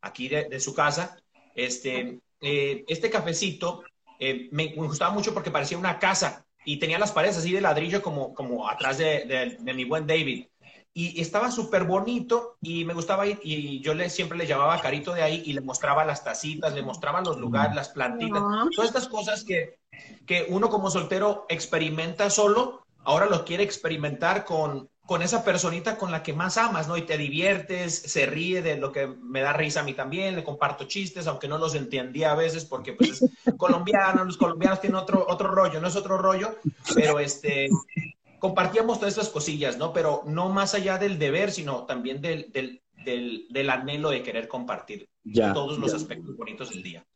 aquí 0.00 0.28
de, 0.28 0.60
su 0.60 0.74
casa. 0.74 1.16
Este, 1.54 2.20
eh, 2.40 2.84
este 2.86 3.10
cafecito 3.10 3.82
eh, 4.18 4.48
me, 4.52 4.74
gustaba 4.74 5.12
mucho 5.12 5.34
porque 5.34 5.50
parecía 5.50 5.78
una 5.78 5.98
casa 5.98 6.44
y 6.64 6.78
tenía 6.78 6.98
las 6.98 7.12
paredes 7.12 7.38
así 7.38 7.52
de 7.52 7.60
ladrillo 7.60 8.02
como, 8.02 8.34
como 8.34 8.68
atrás 8.68 8.98
de, 8.98 9.58
mi 9.62 9.84
buen 9.84 10.06
David. 10.06 10.46
y 10.92 11.20
estaba 11.20 11.50
súper 11.50 11.84
bonito 11.84 12.56
y 12.60 12.84
me 12.84 12.94
gustaba 12.94 13.26
ir 13.26 13.40
y 13.42 13.80
yo 13.80 13.94
le, 13.94 14.10
siempre 14.10 14.36
le 14.36 14.46
llamaba 14.46 14.80
Carito 14.80 15.14
de 15.14 15.22
ahí 15.22 15.42
y 15.46 15.52
le 15.52 15.60
mostraba 15.60 16.04
las 16.04 16.24
tacitas, 16.24 16.74
le 16.74 16.82
mostraba 16.82 17.20
los 17.20 17.38
lugares, 17.38 17.74
las 17.74 17.88
plantitas, 17.90 18.42
todas 18.74 18.88
estas 18.88 19.08
cosas 19.08 19.44
que, 19.44 19.78
que 20.26 20.46
uno 20.48 20.68
como 20.68 20.90
soltero 20.90 21.46
experimenta 21.48 22.30
solo, 22.30 22.82
ahora 23.04 23.26
lo 23.26 23.44
quiere 23.44 23.62
experimentar 23.62 24.44
con, 24.44 24.90
con 25.08 25.22
esa 25.22 25.42
personita 25.42 25.96
con 25.96 26.12
la 26.12 26.22
que 26.22 26.34
más 26.34 26.58
amas, 26.58 26.86
¿no? 26.86 26.94
Y 26.98 27.00
te 27.00 27.16
diviertes, 27.16 27.94
se 27.94 28.26
ríe 28.26 28.60
de 28.60 28.76
lo 28.76 28.92
que 28.92 29.06
me 29.06 29.40
da 29.40 29.54
risa 29.54 29.80
a 29.80 29.82
mí 29.82 29.94
también, 29.94 30.36
le 30.36 30.44
comparto 30.44 30.84
chistes, 30.84 31.26
aunque 31.26 31.48
no 31.48 31.56
los 31.56 31.74
entendía 31.74 32.32
a 32.32 32.34
veces 32.34 32.66
porque 32.66 32.92
pues 32.92 33.22
es 33.22 33.30
colombiano, 33.56 34.22
los 34.22 34.36
colombianos 34.36 34.82
tienen 34.82 34.96
otro, 34.96 35.24
otro 35.26 35.48
rollo, 35.48 35.80
no 35.80 35.88
es 35.88 35.96
otro 35.96 36.18
rollo, 36.18 36.56
pero 36.94 37.20
este, 37.20 37.70
compartíamos 38.38 38.98
todas 38.98 39.14
estas 39.14 39.30
cosillas, 39.30 39.78
¿no? 39.78 39.94
Pero 39.94 40.24
no 40.26 40.50
más 40.50 40.74
allá 40.74 40.98
del 40.98 41.18
deber, 41.18 41.52
sino 41.52 41.86
también 41.86 42.20
del, 42.20 42.52
del, 42.52 42.82
del, 43.48 43.70
anhelo 43.70 44.10
de 44.10 44.22
querer 44.22 44.46
compartir 44.46 45.08
todos 45.54 45.78
los 45.78 45.94
aspectos 45.94 46.36
bonitos 46.36 46.68
del 46.68 46.82
día. 46.82 47.06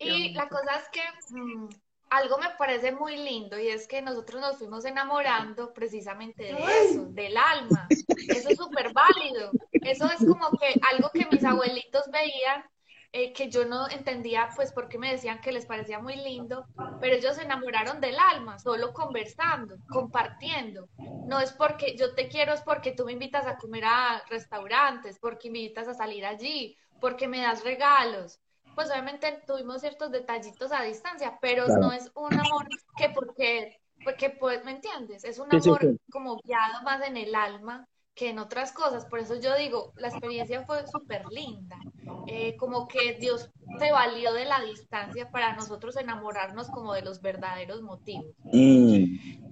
Y 0.00 0.32
la 0.32 0.48
cosa 0.48 0.80
es 0.80 0.88
que 0.90 1.38
mm, 1.38 1.68
algo 2.10 2.38
me 2.38 2.50
parece 2.58 2.92
muy 2.92 3.16
lindo 3.16 3.58
y 3.58 3.68
es 3.68 3.88
que 3.88 4.00
nosotros 4.02 4.40
nos 4.40 4.58
fuimos 4.58 4.84
enamorando 4.84 5.72
precisamente 5.72 6.44
de 6.44 6.64
eso, 6.84 7.06
del 7.06 7.36
alma. 7.36 7.88
Eso 7.90 8.48
es 8.48 8.56
súper 8.56 8.92
válido. 8.92 9.50
Eso 9.72 10.06
es 10.06 10.18
como 10.18 10.50
que 10.58 10.78
algo 10.92 11.10
que 11.12 11.26
mis 11.30 11.44
abuelitos 11.44 12.04
veían, 12.10 12.64
eh, 13.12 13.32
que 13.32 13.48
yo 13.50 13.64
no 13.64 13.88
entendía, 13.88 14.48
pues 14.54 14.72
porque 14.72 14.98
me 14.98 15.10
decían 15.10 15.40
que 15.40 15.52
les 15.52 15.66
parecía 15.66 15.98
muy 15.98 16.16
lindo, 16.16 16.66
pero 17.00 17.16
ellos 17.16 17.36
se 17.36 17.42
enamoraron 17.42 18.00
del 18.00 18.16
alma, 18.18 18.58
solo 18.58 18.92
conversando, 18.92 19.76
compartiendo. 19.88 20.88
No 21.26 21.40
es 21.40 21.52
porque 21.52 21.96
yo 21.96 22.14
te 22.14 22.28
quiero, 22.28 22.52
es 22.52 22.62
porque 22.62 22.92
tú 22.92 23.04
me 23.04 23.12
invitas 23.12 23.46
a 23.46 23.56
comer 23.56 23.84
a 23.84 24.22
restaurantes, 24.28 25.18
porque 25.18 25.50
me 25.50 25.60
invitas 25.60 25.88
a 25.88 25.94
salir 25.94 26.24
allí, 26.24 26.76
porque 27.00 27.26
me 27.26 27.40
das 27.40 27.64
regalos 27.64 28.40
pues 28.76 28.90
obviamente 28.90 29.42
tuvimos 29.46 29.80
ciertos 29.80 30.12
detallitos 30.12 30.70
a 30.70 30.82
distancia, 30.82 31.38
pero 31.40 31.66
no 31.66 31.92
es 31.92 32.12
un 32.14 32.34
amor 32.34 32.68
que 32.98 33.08
porque, 33.08 33.80
porque 34.04 34.28
pues, 34.28 34.62
¿me 34.66 34.72
entiendes? 34.72 35.24
Es 35.24 35.38
un 35.38 35.48
amor 35.52 35.98
como 36.10 36.36
guiado 36.44 36.82
más 36.82 37.02
en 37.02 37.16
el 37.16 37.34
alma 37.34 37.88
que 38.16 38.30
en 38.30 38.38
otras 38.38 38.72
cosas. 38.72 39.04
Por 39.04 39.20
eso 39.20 39.36
yo 39.36 39.54
digo, 39.56 39.92
la 39.96 40.08
experiencia 40.08 40.64
fue 40.64 40.84
súper 40.88 41.26
linda. 41.26 41.78
Eh, 42.26 42.56
como 42.56 42.88
que 42.88 43.14
Dios 43.20 43.50
se 43.78 43.92
valió 43.92 44.32
de 44.32 44.46
la 44.46 44.60
distancia 44.62 45.30
para 45.30 45.54
nosotros 45.54 45.96
enamorarnos 45.96 46.68
como 46.70 46.94
de 46.94 47.02
los 47.02 47.20
verdaderos 47.20 47.82
motivos. 47.82 48.34
Mm. 48.44 49.44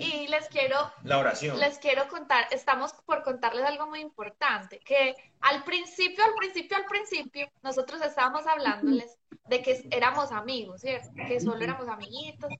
Y 0.00 0.28
les 0.28 0.48
quiero, 0.48 0.76
la 1.02 1.18
oración. 1.18 1.58
les 1.58 1.78
quiero 1.78 2.08
contar, 2.08 2.46
estamos 2.50 2.92
por 3.04 3.22
contarles 3.22 3.64
algo 3.64 3.88
muy 3.88 4.00
importante, 4.00 4.80
que 4.80 5.14
al 5.40 5.64
principio, 5.64 6.24
al 6.24 6.34
principio, 6.34 6.76
al 6.76 6.84
principio, 6.84 7.48
nosotros 7.62 8.00
estábamos 8.02 8.46
hablándoles 8.46 9.18
de 9.48 9.62
que 9.62 9.88
éramos 9.90 10.30
amigos, 10.30 10.82
¿cierto? 10.82 11.10
Que 11.26 11.40
solo 11.40 11.62
éramos 11.62 11.88
amiguitos. 11.88 12.50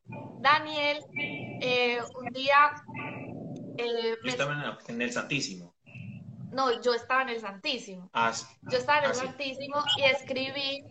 Daniel, 0.40 1.04
eh, 1.61 2.00
un 2.18 2.32
día... 2.32 2.72
Eh, 3.79 4.17
estaba 4.25 4.79
en 4.88 5.03
el 5.03 5.12
Santísimo. 5.12 5.75
No, 6.51 6.81
yo 6.81 6.95
estaba 6.95 7.23
en 7.23 7.29
el 7.29 7.41
Santísimo. 7.41 8.11
Ah, 8.12 8.33
yo 8.62 8.79
estaba 8.79 8.99
en 8.99 9.05
el 9.05 9.11
ah, 9.11 9.14
Santísimo 9.14 9.85
y 9.97 10.05
escribí, 10.05 10.85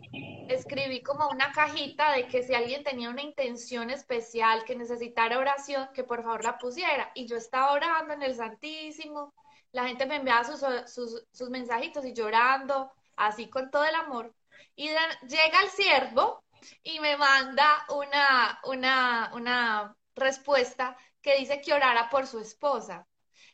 escribí 0.48 1.02
como 1.02 1.28
una 1.30 1.52
cajita 1.52 2.14
de 2.14 2.28
que 2.28 2.44
si 2.44 2.54
alguien 2.54 2.84
tenía 2.84 3.10
una 3.10 3.24
intención 3.24 3.90
especial, 3.90 4.64
que 4.66 4.76
necesitara 4.76 5.40
oración, 5.40 5.90
que 5.94 6.04
por 6.04 6.24
favor 6.24 6.44
la 6.44 6.58
pusiera. 6.58 7.12
Y 7.16 7.28
yo 7.28 7.36
estaba 7.36 7.74
orando 7.74 8.14
en 8.14 8.24
el 8.24 8.36
Santísimo, 8.36 9.34
la 9.72 9.88
gente 9.88 10.06
me 10.06 10.18
enviaba 10.18 10.44
sus, 10.44 10.62
sus, 10.92 11.26
sus 11.32 11.50
mensajitos 11.50 12.06
y 12.06 12.14
llorando, 12.14 12.92
así 13.16 13.50
con 13.50 13.70
todo 13.72 13.84
el 13.84 13.96
amor. 13.96 14.34
Y 14.76 14.88
llega 14.88 15.62
el 15.64 15.70
siervo 15.70 16.44
y 16.84 17.00
me 17.00 17.18
manda 17.18 17.86
una, 17.90 18.60
una, 18.64 19.32
una 19.34 19.96
respuesta 20.16 20.96
que 21.28 21.40
dice 21.40 21.60
que 21.62 21.74
orara 21.74 22.10
por 22.10 22.26
su 22.26 22.40
esposa. 22.40 23.06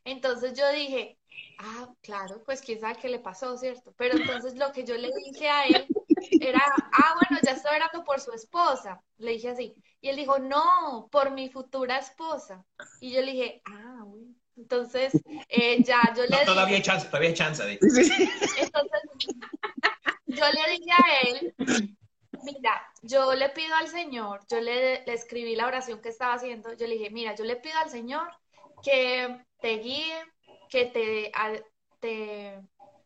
Entonces 0.03 0.53
yo 0.53 0.69
dije, 0.71 1.17
Ah, 1.57 1.87
claro, 2.01 2.43
pues 2.45 2.61
quién 2.61 2.79
sabe 2.79 2.97
qué 3.01 3.09
le 3.09 3.19
pasó, 3.19 3.57
¿cierto? 3.57 3.93
Pero 3.97 4.17
entonces 4.17 4.55
lo 4.55 4.71
que 4.71 4.83
yo 4.83 4.95
le 4.97 5.09
dije 5.25 5.49
a 5.49 5.65
él 5.65 5.87
era, 6.41 6.61
ah, 6.91 7.15
bueno, 7.19 7.41
ya 7.43 7.51
estoy 7.53 7.75
orando 7.75 8.03
por 8.03 8.19
su 8.19 8.31
esposa. 8.33 9.01
Le 9.17 9.31
dije 9.31 9.49
así. 9.49 9.73
Y 10.01 10.09
él 10.09 10.15
dijo, 10.15 10.39
no, 10.39 11.07
por 11.11 11.31
mi 11.31 11.49
futura 11.49 11.97
esposa. 11.97 12.65
Y 12.99 13.13
yo 13.13 13.21
le 13.21 13.31
dije, 13.31 13.61
ah, 13.65 14.01
bueno. 14.05 14.35
Entonces, 14.55 15.13
eh, 15.49 15.81
ya 15.83 16.13
yo 16.15 16.23
le 16.27 16.45
Todavía 16.45 16.75
hay 16.75 16.83
chance, 16.83 17.07
todavía 17.07 17.29
hay 17.29 17.35
chance 17.35 17.63
de... 17.63 17.73
Entonces, 17.73 18.21
yo 20.27 20.45
le 20.51 20.71
dije 20.71 20.91
a 20.91 21.27
él, 21.27 21.97
mira, 22.43 22.91
yo 23.01 23.33
le 23.33 23.49
pido 23.49 23.75
al 23.75 23.87
Señor, 23.87 24.41
yo 24.49 24.59
le, 24.59 25.03
escribí 25.11 25.55
la 25.55 25.67
oración 25.67 26.01
que 26.01 26.09
estaba 26.09 26.33
haciendo, 26.33 26.73
yo 26.73 26.87
le 26.87 26.95
dije, 26.95 27.09
mira, 27.09 27.35
yo 27.35 27.43
le 27.43 27.55
pido 27.55 27.77
al 27.79 27.89
Señor 27.89 28.29
que 28.83 29.43
te 29.59 29.77
guíe, 29.77 30.25
que 30.69 30.85
te, 30.85 31.31
te, 31.99 32.59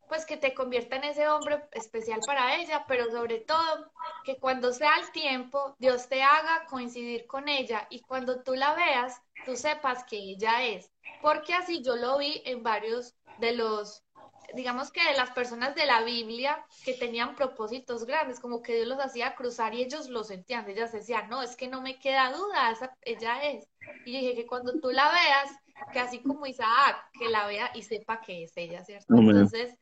pues 0.07 0.25
que 0.25 0.37
te 0.37 0.53
convierta 0.53 0.95
en 0.95 1.03
ese 1.05 1.27
hombre 1.27 1.63
especial 1.73 2.19
para 2.25 2.57
ella, 2.57 2.85
pero 2.87 3.11
sobre 3.11 3.39
todo 3.39 3.91
que 4.23 4.37
cuando 4.37 4.73
sea 4.73 4.95
el 4.99 5.11
tiempo, 5.11 5.75
Dios 5.77 6.07
te 6.07 6.23
haga 6.23 6.65
coincidir 6.69 7.27
con 7.27 7.49
ella 7.49 7.87
y 7.89 8.01
cuando 8.01 8.41
tú 8.43 8.55
la 8.55 8.73
veas, 8.73 9.21
tú 9.45 9.55
sepas 9.55 10.03
que 10.05 10.17
ella 10.17 10.65
es. 10.65 10.91
Porque 11.21 11.53
así 11.53 11.81
yo 11.83 11.95
lo 11.95 12.17
vi 12.17 12.41
en 12.45 12.63
varios 12.63 13.15
de 13.39 13.53
los, 13.53 14.03
digamos 14.53 14.91
que 14.91 15.03
de 15.03 15.17
las 15.17 15.31
personas 15.31 15.75
de 15.75 15.85
la 15.85 16.03
Biblia 16.03 16.65
que 16.83 16.93
tenían 16.93 17.35
propósitos 17.35 18.05
grandes, 18.05 18.39
como 18.39 18.61
que 18.61 18.75
Dios 18.75 18.87
los 18.87 18.99
hacía 18.99 19.35
cruzar 19.35 19.73
y 19.73 19.81
ellos 19.81 20.09
lo 20.09 20.23
sentían. 20.23 20.69
Ellas 20.69 20.91
decían, 20.91 21.29
no, 21.29 21.41
es 21.41 21.55
que 21.55 21.67
no 21.67 21.81
me 21.81 21.99
queda 21.99 22.31
duda, 22.31 22.71
esa, 22.71 22.95
ella 23.01 23.43
es. 23.43 23.67
Y 24.05 24.11
dije 24.11 24.35
que 24.35 24.47
cuando 24.47 24.79
tú 24.79 24.91
la 24.91 25.09
veas, 25.09 25.51
que 25.91 25.99
así 25.99 26.21
como 26.21 26.45
Isaac, 26.45 27.09
que 27.19 27.29
la 27.29 27.47
vea 27.47 27.71
y 27.73 27.83
sepa 27.83 28.21
que 28.21 28.43
es 28.43 28.53
ella, 28.55 28.83
¿cierto? 28.83 29.15
Entonces, 29.15 29.77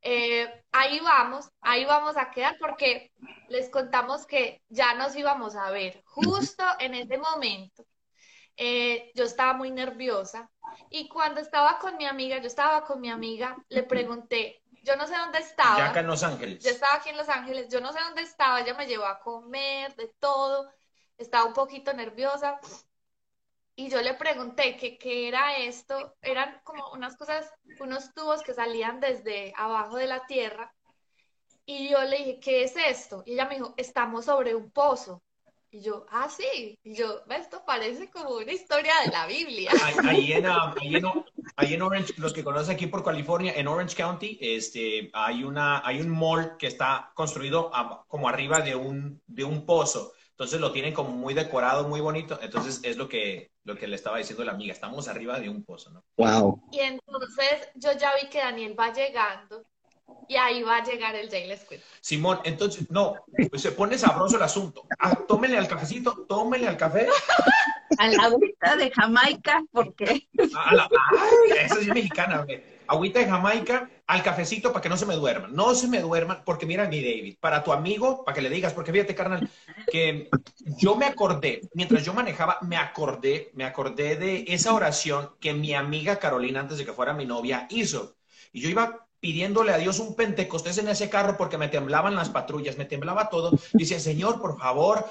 eh, 0.00 0.48
ahí 0.72 1.00
vamos, 1.00 1.50
ahí 1.60 1.84
vamos 1.84 2.16
a 2.16 2.30
quedar 2.30 2.56
porque 2.58 3.10
les 3.48 3.68
contamos 3.70 4.26
que 4.26 4.62
ya 4.68 4.94
nos 4.94 5.16
íbamos 5.16 5.56
a 5.56 5.70
ver 5.70 6.02
justo 6.04 6.62
en 6.78 6.94
ese 6.94 7.18
momento. 7.18 7.84
Eh, 8.56 9.10
yo 9.14 9.24
estaba 9.24 9.54
muy 9.54 9.70
nerviosa 9.70 10.50
y 10.90 11.08
cuando 11.08 11.40
estaba 11.40 11.78
con 11.78 11.96
mi 11.96 12.06
amiga, 12.06 12.38
yo 12.38 12.46
estaba 12.46 12.84
con 12.84 13.00
mi 13.00 13.10
amiga, 13.10 13.56
le 13.68 13.82
pregunté, 13.82 14.62
yo 14.82 14.96
no 14.96 15.06
sé 15.06 15.16
dónde 15.16 15.38
estaba. 15.38 15.78
Ya 15.78 15.90
acá 15.90 16.00
en 16.00 16.06
Los 16.06 16.22
Ángeles. 16.22 16.62
Yo 16.62 16.70
estaba 16.70 16.94
aquí 16.94 17.08
en 17.08 17.16
Los 17.16 17.28
Ángeles, 17.28 17.68
yo 17.68 17.80
no 17.80 17.92
sé 17.92 17.98
dónde 18.00 18.22
estaba, 18.22 18.60
ella 18.60 18.74
me 18.74 18.86
llevó 18.86 19.06
a 19.06 19.18
comer, 19.18 19.94
de 19.96 20.14
todo, 20.20 20.70
estaba 21.18 21.46
un 21.46 21.52
poquito 21.52 21.92
nerviosa 21.92 22.60
y 23.76 23.88
yo 23.88 24.00
le 24.02 24.14
pregunté 24.14 24.76
qué 24.76 25.28
era 25.28 25.56
esto. 25.56 26.16
Eran 26.22 26.60
como 26.62 26.92
unas 26.92 27.16
cosas, 27.16 27.50
unos 27.80 28.14
tubos 28.14 28.42
que 28.42 28.54
salían 28.54 29.00
desde 29.00 29.52
abajo 29.56 29.96
de 29.96 30.06
la 30.06 30.26
tierra. 30.26 30.72
Y 31.66 31.88
yo 31.88 32.02
le 32.04 32.18
dije, 32.18 32.40
¿qué 32.40 32.62
es 32.64 32.76
esto? 32.76 33.22
Y 33.26 33.32
ella 33.32 33.46
me 33.46 33.56
dijo, 33.56 33.74
estamos 33.76 34.26
sobre 34.26 34.54
un 34.54 34.70
pozo. 34.70 35.23
Y 35.74 35.80
yo, 35.80 36.06
ah, 36.08 36.28
sí. 36.28 36.78
Y 36.84 36.94
yo, 36.94 37.22
esto 37.30 37.64
parece 37.66 38.08
como 38.08 38.36
una 38.36 38.52
historia 38.52 38.92
de 39.04 39.10
la 39.10 39.26
Biblia. 39.26 39.72
Ahí, 40.04 40.32
en, 40.32 40.46
ahí, 40.46 41.74
en, 41.74 41.82
Orange, 41.82 42.14
los 42.16 42.32
que 42.32 42.44
conocen 42.44 42.76
aquí 42.76 42.86
por 42.86 43.02
California, 43.02 43.52
en 43.56 43.66
Orange 43.66 43.96
County, 43.96 44.38
este, 44.40 45.10
hay, 45.12 45.42
una, 45.42 45.84
hay 45.84 46.00
un 46.00 46.10
mall 46.10 46.56
que 46.58 46.68
está 46.68 47.10
construido 47.16 47.72
como 48.06 48.28
arriba 48.28 48.60
de 48.60 48.76
un, 48.76 49.20
de 49.26 49.42
un 49.42 49.66
pozo. 49.66 50.12
Entonces 50.30 50.60
lo 50.60 50.70
tienen 50.70 50.94
como 50.94 51.10
muy 51.10 51.34
decorado, 51.34 51.88
muy 51.88 52.00
bonito. 52.00 52.38
Entonces 52.40 52.80
es 52.84 52.96
lo 52.96 53.08
que, 53.08 53.50
lo 53.64 53.74
que 53.74 53.88
le 53.88 53.96
estaba 53.96 54.18
diciendo 54.18 54.44
la 54.44 54.52
amiga. 54.52 54.72
Estamos 54.72 55.08
arriba 55.08 55.40
de 55.40 55.48
un 55.48 55.64
pozo, 55.64 55.90
¿no? 55.90 56.04
Wow. 56.16 56.68
Y 56.70 56.78
entonces 56.78 57.68
yo 57.74 57.90
ya 57.98 58.12
vi 58.14 58.28
que 58.28 58.38
Daniel 58.38 58.78
va 58.78 58.92
llegando 58.92 59.64
y 60.28 60.36
ahí 60.36 60.62
va 60.62 60.76
a 60.78 60.84
llegar 60.84 61.14
el 61.14 61.30
Jail 61.30 61.56
Squid. 61.58 61.78
Simón, 62.00 62.40
entonces, 62.44 62.90
no, 62.90 63.14
pues 63.50 63.62
se 63.62 63.72
pone 63.72 63.98
sabroso 63.98 64.36
el 64.36 64.42
asunto. 64.42 64.86
Ah, 64.98 65.14
tómele 65.28 65.58
al 65.58 65.68
cafecito, 65.68 66.24
tómele 66.28 66.68
al 66.68 66.76
café. 66.76 67.08
A 67.98 68.08
la 68.08 68.24
agüita 68.24 68.76
de 68.76 68.90
Jamaica, 68.90 69.62
porque. 69.70 70.26
A 70.56 70.74
la, 70.74 70.88
esa 71.56 71.80
es 71.80 71.88
mexicana, 71.88 72.42
güey 72.42 72.74
agüita 72.86 73.18
de 73.18 73.26
Jamaica 73.26 73.90
al 74.06 74.22
cafecito 74.22 74.72
para 74.72 74.82
que 74.82 74.88
no 74.88 74.96
se 74.96 75.06
me 75.06 75.14
duerman. 75.14 75.54
No 75.54 75.74
se 75.74 75.88
me 75.88 76.00
duerman, 76.00 76.42
porque 76.44 76.66
mira 76.66 76.88
mi 76.88 77.02
David, 77.02 77.36
para 77.40 77.64
tu 77.64 77.72
amigo, 77.72 78.24
para 78.24 78.34
que 78.34 78.42
le 78.42 78.50
digas, 78.50 78.72
porque 78.72 78.92
fíjate, 78.92 79.14
carnal, 79.14 79.48
que 79.90 80.28
yo 80.78 80.96
me 80.96 81.06
acordé, 81.06 81.62
mientras 81.74 82.04
yo 82.04 82.12
manejaba, 82.12 82.58
me 82.62 82.76
acordé, 82.76 83.50
me 83.54 83.64
acordé 83.64 84.16
de 84.16 84.44
esa 84.48 84.74
oración 84.74 85.30
que 85.40 85.54
mi 85.54 85.74
amiga 85.74 86.18
Carolina, 86.18 86.60
antes 86.60 86.78
de 86.78 86.84
que 86.84 86.92
fuera 86.92 87.14
mi 87.14 87.24
novia, 87.24 87.66
hizo. 87.70 88.16
Y 88.52 88.60
yo 88.60 88.68
iba 88.68 89.03
pidiéndole 89.24 89.72
a 89.72 89.78
Dios 89.78 90.00
un 90.00 90.14
pentecostés 90.14 90.76
en 90.76 90.88
ese 90.88 91.08
carro 91.08 91.38
porque 91.38 91.56
me 91.56 91.68
temblaban 91.68 92.14
las 92.14 92.28
patrullas, 92.28 92.76
me 92.76 92.84
temblaba 92.84 93.30
todo. 93.30 93.58
Dice, 93.72 93.98
Señor, 93.98 94.38
por 94.38 94.58
favor, 94.58 95.06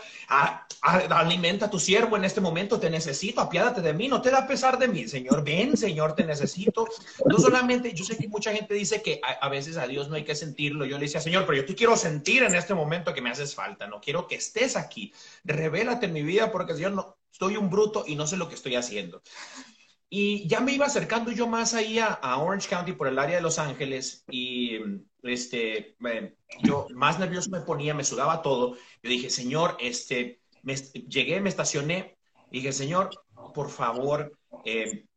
alimenta 0.84 1.66
a 1.66 1.70
tu 1.72 1.80
siervo 1.80 2.16
en 2.16 2.24
este 2.24 2.40
momento, 2.40 2.80
te 2.80 2.92
necesito, 2.92 3.42
apiádate 3.42 3.82
de 3.82 3.92
mí, 3.92 4.08
no 4.08 4.22
te 4.22 4.30
da 4.30 4.46
pesar 4.46 4.78
de 4.78 4.88
mí, 4.88 5.08
Señor, 5.08 5.44
ven, 5.44 5.76
Señor, 5.76 6.14
te 6.14 6.26
necesito. 6.26 6.88
No 7.26 7.40
solamente, 7.40 7.92
yo 7.92 8.06
sé 8.06 8.16
que 8.16 8.28
mucha 8.28 8.54
gente 8.54 8.76
dice 8.76 9.02
que 9.02 9.20
a, 9.24 9.50
veces 9.50 9.78
a 9.78 9.88
Dios 9.88 10.10
no 10.10 10.16
hay 10.16 10.24
que 10.24 10.36
sentirlo. 10.36 10.86
Yo 10.86 11.00
le 11.00 11.06
decía, 11.06 11.20
Señor, 11.20 11.48
pero 11.48 11.58
yo 11.58 11.66
te 11.66 11.74
quiero 11.74 11.98
sentir 11.98 12.44
en 12.44 12.54
este 12.54 12.76
momento 12.76 13.16
que 13.16 13.22
me 13.22 13.32
haces 13.32 13.56
falta, 13.56 13.88
no 13.88 14.00
quiero 14.00 14.28
que 14.28 14.36
estés 14.36 14.76
aquí. 14.76 15.12
Revélate 15.44 16.06
en 16.06 16.14
mi 16.14 16.22
vida 16.22 16.52
porque, 16.52 16.76
Señor, 16.76 16.92
no, 16.92 17.18
estoy 17.32 17.58
un 17.58 17.72
bruto 17.72 18.06
y 18.06 18.16
no 18.16 18.28
sé 18.28 18.38
lo 18.38 18.48
que 18.48 18.54
estoy 18.54 18.76
haciendo. 18.76 19.24
Y 20.16 20.48
ya 20.48 20.60
me 20.60 20.74
iba 20.74 20.86
acercando 20.86 21.32
yo 21.32 21.48
más 21.48 21.74
ahí 21.74 21.98
a, 21.98 22.20
Orange 22.38 22.70
County 22.70 22.92
por 22.92 23.08
el 23.08 23.18
área 23.18 23.38
de 23.38 23.42
Los 23.42 23.58
Ángeles 23.58 24.24
y 24.30 24.78
este, 25.24 25.98
yo 26.62 26.86
más 26.94 27.18
nervioso 27.18 27.50
me 27.50 27.62
ponía, 27.62 27.96
me 27.96 28.04
sudaba 28.04 28.44
todo. 28.44 28.76
Yo 29.02 29.10
dije, 29.10 29.32
Señor, 29.32 29.76
este, 29.80 30.40
me, 30.62 30.76
llegué, 30.76 31.42
me 31.42 31.50
estacioné 31.50 32.16
y 32.52 32.58
dije, 32.60 32.74
Señor, 32.74 33.10
por 33.56 33.72
favor, 33.72 34.38
eh, 34.66 35.08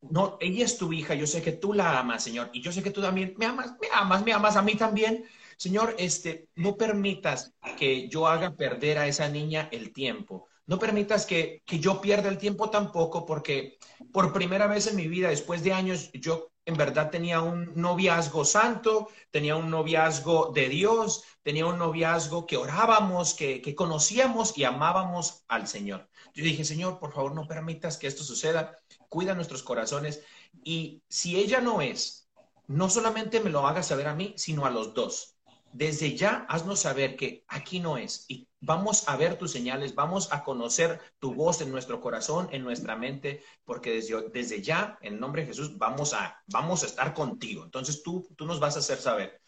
no, 0.00 0.38
ella 0.40 0.64
es 0.64 0.78
tu 0.78 0.92
hija, 0.92 1.14
yo 1.14 1.26
sé 1.26 1.42
que 1.42 1.50
tú 1.50 1.72
la 1.72 1.98
amas, 1.98 2.22
Señor, 2.22 2.50
y 2.52 2.62
yo 2.62 2.70
sé 2.70 2.84
que 2.84 2.92
tú 2.92 3.02
también 3.02 3.34
me 3.36 3.46
amas, 3.46 3.72
me 3.80 3.88
amas, 3.92 4.24
me 4.24 4.32
amas 4.32 4.54
a 4.54 4.62
mí 4.62 4.76
también. 4.76 5.24
Señor, 5.56 5.96
este, 5.98 6.46
no 6.54 6.76
permitas 6.76 7.52
que 7.76 8.08
yo 8.08 8.28
haga 8.28 8.54
perder 8.54 8.98
a 8.98 9.08
esa 9.08 9.28
niña 9.28 9.68
el 9.72 9.92
tiempo. 9.92 10.46
No 10.66 10.78
permitas 10.78 11.26
que, 11.26 11.62
yo 11.66 12.00
pierda 12.00 12.28
el 12.28 12.38
tiempo 12.38 12.70
tampoco, 12.70 13.26
porque 13.26 13.78
por 14.12 14.32
primera 14.32 14.66
vez 14.66 14.86
en 14.86 14.96
mi 14.96 15.08
vida, 15.08 15.28
después 15.28 15.62
de 15.62 15.74
años, 15.74 16.10
yo 16.12 16.52
en 16.64 16.76
verdad 16.76 17.10
tenía 17.10 17.42
un 17.42 17.72
noviazgo 17.74 18.46
santo, 18.46 19.08
tenía 19.30 19.56
un 19.56 19.68
noviazgo 19.68 20.52
de 20.54 20.70
Dios, 20.70 21.24
tenía 21.42 21.66
un 21.66 21.76
noviazgo 21.76 22.46
que 22.46 22.56
orábamos, 22.56 23.34
que, 23.34 23.60
que 23.60 23.74
conocíamos 23.74 24.56
y 24.56 24.64
amábamos 24.64 25.44
al 25.48 25.68
Señor. 25.68 26.08
Yo 26.32 26.42
dije, 26.42 26.64
Señor, 26.64 26.98
por 26.98 27.12
favor, 27.12 27.34
no 27.34 27.46
permitas 27.46 27.98
que 27.98 28.06
esto 28.06 28.24
suceda, 28.24 28.74
cuida 29.10 29.34
nuestros 29.34 29.62
corazones 29.62 30.22
y 30.62 31.02
si 31.08 31.36
ella 31.36 31.60
no 31.60 31.82
es, 31.82 32.30
no 32.66 32.88
solamente 32.88 33.40
me 33.40 33.50
lo 33.50 33.66
hagas 33.66 33.88
saber 33.88 34.06
a 34.06 34.14
mí, 34.14 34.32
sino 34.38 34.64
a 34.64 34.70
los 34.70 34.94
dos. 34.94 35.36
Desde 35.72 36.16
ya, 36.16 36.46
haznos 36.48 36.80
saber 36.80 37.16
que 37.16 37.44
aquí 37.48 37.80
no 37.80 37.98
es 37.98 38.24
vamos 38.64 39.08
a 39.08 39.16
ver 39.16 39.36
tus 39.38 39.52
señales, 39.52 39.94
vamos 39.94 40.32
a 40.32 40.42
conocer 40.42 41.00
tu 41.18 41.34
voz 41.34 41.60
en 41.60 41.70
nuestro 41.70 42.00
corazón, 42.00 42.48
en 42.50 42.62
nuestra 42.64 42.96
mente, 42.96 43.42
porque 43.64 43.92
desde, 43.92 44.28
desde 44.30 44.62
ya, 44.62 44.98
en 45.02 45.20
nombre 45.20 45.42
de 45.42 45.48
Jesús, 45.48 45.76
vamos 45.78 46.14
a, 46.14 46.42
vamos 46.46 46.82
a 46.82 46.86
estar 46.86 47.14
contigo. 47.14 47.64
Entonces 47.64 48.02
tú, 48.02 48.26
tú 48.36 48.46
nos 48.46 48.60
vas 48.60 48.76
a 48.76 48.80
hacer 48.80 48.98
saber. 48.98 49.40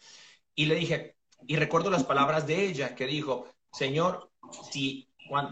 Y 0.55 0.65
le 0.65 0.75
dije, 0.75 1.15
y 1.47 1.55
recuerdo 1.55 1.89
las 1.89 2.03
palabras 2.03 2.47
de 2.47 2.65
ella 2.65 2.95
que 2.95 3.07
dijo, 3.07 3.47
Señor, 3.71 4.31
si 4.71 5.09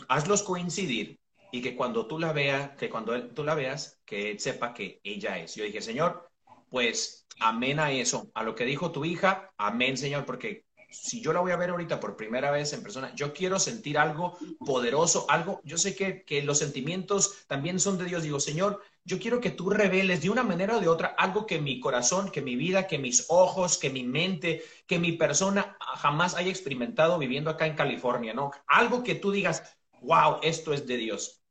hazlos 0.08 0.44
coincidir 0.44 1.20
y 1.52 1.62
que 1.62 1.76
cuando 1.76 2.08
tú 2.08 2.20
la 2.20 2.34
veas, 2.34 2.76
que 2.78 2.90
cuando 2.90 3.30
tú 3.30 3.44
la 3.44 3.56
veas, 3.56 4.00
que 4.06 4.32
él 4.32 4.40
sepa 4.40 4.74
que 4.74 5.00
ella 5.04 5.38
es. 5.40 5.56
Yo 5.56 5.64
dije, 5.64 5.82
Señor, 5.82 6.30
pues 6.70 7.26
amén 7.40 7.80
a 7.80 7.92
eso, 7.92 8.30
a 8.34 8.44
lo 8.44 8.56
que 8.56 8.66
dijo 8.66 8.92
tu 8.92 9.06
hija, 9.06 9.52
amén, 9.58 9.98
Señor, 9.98 10.26
porque 10.26 10.65
si 10.90 11.22
yo 11.22 11.34
la 11.34 11.40
voy 11.40 11.52
a 11.52 11.58
ver 11.58 11.70
ahorita 11.70 12.00
por 12.00 12.16
primera 12.16 12.52
vez 12.52 12.74
en 12.74 12.84
persona, 12.84 13.14
yo 13.16 13.34
quiero 13.34 13.60
sentir 13.60 13.98
algo 13.98 14.38
poderoso, 14.66 15.26
algo, 15.30 15.62
yo 15.64 15.78
sé 15.78 15.96
que, 15.96 16.24
que, 16.24 16.42
los 16.42 16.60
sentimientos 16.60 17.46
también 17.48 17.80
son 17.80 17.98
de 17.98 18.06
Dios. 18.06 18.24
Digo, 18.24 18.40
Señor, 18.40 18.82
yo 19.04 19.20
quiero 19.20 19.40
que 19.40 19.52
tú 19.52 19.70
reveles 19.70 20.22
de 20.22 20.30
una 20.30 20.44
manera 20.44 20.78
o 20.78 20.80
de 20.80 20.88
otra 20.88 21.10
algo 21.10 21.46
que 21.46 21.60
mi 21.60 21.80
corazón, 21.80 22.32
que 22.32 22.42
mi 22.42 22.56
vida, 22.56 22.88
que 22.88 22.98
mis 22.98 23.26
ojos, 23.30 23.78
que 23.78 23.90
mi 23.90 24.04
mente, 24.04 24.64
que 24.88 24.98
mi 24.98 25.12
persona 25.12 25.78
jamás 25.98 26.36
haya 26.36 26.50
experimentado 26.50 27.20
viviendo 27.20 27.52
acá 27.52 27.68
en 27.68 27.76
California, 27.76 28.34
¿no? 28.34 28.52
Algo 28.66 29.04
que 29.04 29.16
tú 29.16 29.32
digas, 29.32 29.78
wow, 30.02 30.40
esto 30.42 30.74
es 30.74 30.88
de 30.88 30.98
Dios. 30.98 31.44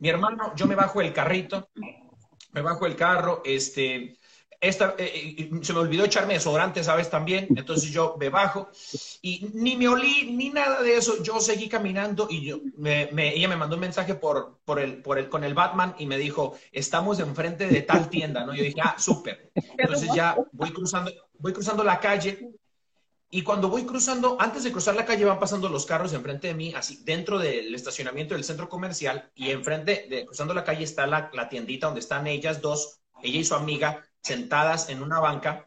Mi 0.00 0.08
hermano, 0.08 0.52
yo 0.56 0.66
me 0.66 0.74
bajo 0.74 1.00
el 1.00 1.12
carrito, 1.12 1.70
me 2.52 2.60
bajo 2.60 2.86
el 2.86 2.96
carro, 2.96 3.42
este, 3.44 4.18
esta, 4.60 4.94
eh, 4.98 5.34
eh, 5.38 5.50
se 5.62 5.72
me 5.72 5.78
olvidó 5.78 6.04
echarme 6.04 6.34
desodorante, 6.34 6.84
¿sabes? 6.84 7.08
También. 7.08 7.48
Entonces 7.56 7.90
yo 7.90 8.16
me 8.18 8.28
bajo 8.28 8.68
y 9.22 9.50
ni 9.54 9.76
me 9.76 9.88
olí 9.88 10.32
ni 10.32 10.50
nada 10.50 10.82
de 10.82 10.96
eso. 10.96 11.22
Yo 11.22 11.40
seguí 11.40 11.68
caminando 11.68 12.26
y 12.30 12.44
yo, 12.44 12.60
me, 12.76 13.08
ella 13.34 13.48
me 13.48 13.56
mandó 13.56 13.76
un 13.76 13.80
mensaje 13.80 14.14
por, 14.14 14.58
por, 14.64 14.78
el, 14.78 15.00
por 15.02 15.18
el, 15.18 15.28
con 15.30 15.44
el 15.44 15.54
Batman 15.54 15.94
y 15.98 16.06
me 16.06 16.18
dijo, 16.18 16.58
estamos 16.72 17.20
enfrente 17.20 17.68
de 17.68 17.82
tal 17.82 18.10
tienda, 18.10 18.44
¿no? 18.44 18.54
Yo 18.54 18.62
dije, 18.62 18.80
ah, 18.82 18.96
súper. 18.98 19.50
Entonces 19.78 20.10
ya 20.14 20.36
voy 20.52 20.72
cruzando, 20.72 21.10
voy 21.38 21.52
cruzando 21.54 21.82
la 21.82 21.98
calle 21.98 22.50
y 23.32 23.42
cuando 23.42 23.68
voy 23.68 23.84
cruzando, 23.84 24.36
antes 24.40 24.64
de 24.64 24.72
cruzar 24.72 24.96
la 24.96 25.06
calle 25.06 25.24
van 25.24 25.38
pasando 25.38 25.68
los 25.68 25.86
carros 25.86 26.12
enfrente 26.12 26.48
de 26.48 26.54
mí, 26.54 26.74
así 26.74 27.00
dentro 27.04 27.38
del 27.38 27.74
estacionamiento 27.74 28.34
del 28.34 28.42
centro 28.42 28.68
comercial 28.68 29.30
y 29.36 29.50
enfrente, 29.50 30.06
de, 30.10 30.26
cruzando 30.26 30.52
la 30.52 30.64
calle 30.64 30.82
está 30.82 31.06
la, 31.06 31.30
la 31.32 31.48
tiendita 31.48 31.86
donde 31.86 32.00
están 32.00 32.26
ellas 32.26 32.60
dos, 32.60 33.00
ella 33.22 33.38
y 33.38 33.44
su 33.44 33.54
amiga 33.54 34.04
sentadas 34.22 34.88
en 34.88 35.02
una 35.02 35.20
banca 35.20 35.66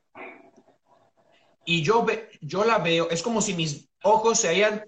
y 1.65 1.81
yo, 1.81 2.03
ve, 2.03 2.29
yo 2.41 2.63
la 2.63 2.79
veo, 2.79 3.09
es 3.09 3.23
como 3.23 3.41
si 3.41 3.53
mis 3.53 3.89
ojos 4.03 4.39
se 4.39 4.49
hayan, 4.49 4.85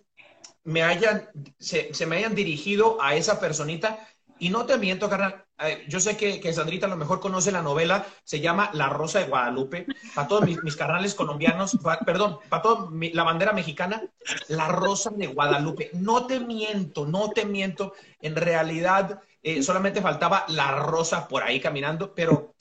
me 0.63 0.83
hayan, 0.83 1.29
se, 1.57 1.91
me 2.05 2.17
hayan 2.17 2.35
dirigido 2.35 2.97
a 3.01 3.15
esa 3.15 3.39
personita 3.39 4.07
y 4.39 4.49
no 4.49 4.65
te 4.65 4.77
miento, 4.77 5.09
carnal. 5.09 5.43
Eh, 5.59 5.85
yo 5.87 6.01
sé 6.01 6.17
que, 6.17 6.41
que, 6.41 6.51
Sandrita 6.51 6.87
a 6.87 6.89
lo 6.89 6.97
mejor 6.97 7.21
conoce 7.21 7.49
la 7.49 7.61
novela, 7.61 8.05
se 8.25 8.41
llama 8.41 8.69
La 8.73 8.89
Rosa 8.89 9.19
de 9.19 9.27
Guadalupe. 9.27 9.85
Para 10.13 10.27
todos 10.27 10.43
mis, 10.43 10.61
mis 10.63 10.75
carnales 10.75 11.15
colombianos, 11.15 11.77
perdón, 12.05 12.39
para 12.49 12.61
toda 12.61 12.89
la 12.91 13.23
bandera 13.23 13.53
mexicana, 13.53 14.03
La 14.49 14.67
Rosa 14.67 15.11
de 15.11 15.27
Guadalupe. 15.27 15.91
No 15.93 16.27
te 16.27 16.41
miento, 16.41 17.05
no 17.05 17.29
te 17.29 17.45
miento. 17.45 17.93
En 18.19 18.35
realidad, 18.35 19.21
eh, 19.41 19.63
solamente 19.63 20.01
faltaba 20.01 20.43
la 20.49 20.71
rosa 20.71 21.27
por 21.27 21.43
ahí 21.43 21.61
caminando, 21.61 22.15
pero 22.15 22.54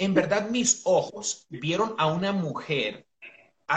en 0.00 0.14
verdad 0.14 0.48
mis 0.48 0.80
ojos 0.84 1.46
vieron 1.50 1.94
a 1.98 2.06
una 2.06 2.32
mujer 2.32 3.06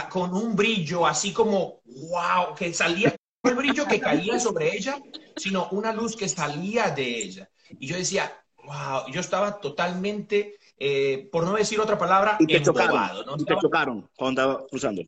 con 0.09 0.33
un 0.33 0.55
brillo 0.55 1.05
así 1.05 1.33
como, 1.33 1.81
wow, 1.85 2.55
que 2.57 2.73
salía, 2.73 3.13
no 3.43 3.49
el 3.49 3.57
brillo 3.57 3.85
que 3.85 3.99
caía 3.99 4.39
sobre 4.39 4.75
ella, 4.75 4.97
sino 5.35 5.67
una 5.71 5.93
luz 5.93 6.15
que 6.15 6.29
salía 6.29 6.89
de 6.89 7.23
ella. 7.23 7.49
Y 7.77 7.87
yo 7.87 7.97
decía, 7.97 8.33
wow, 8.63 9.11
yo 9.11 9.19
estaba 9.19 9.59
totalmente, 9.59 10.57
eh, 10.79 11.29
por 11.31 11.43
no 11.43 11.53
decir 11.53 11.79
otra 11.81 11.97
palabra, 11.97 12.37
y 12.39 12.47
te 12.47 12.61
chocaron, 12.61 13.25
¿no? 13.25 13.37
te 13.37 13.55
chocaron 13.61 14.09
cuando 14.15 14.41
estaba 14.41 14.67
cruzando. 14.67 15.01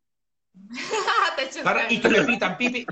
y 1.89 1.99
que 1.99 2.10
me 2.10 2.21
pitan, 2.23 2.58
pipi. 2.58 2.86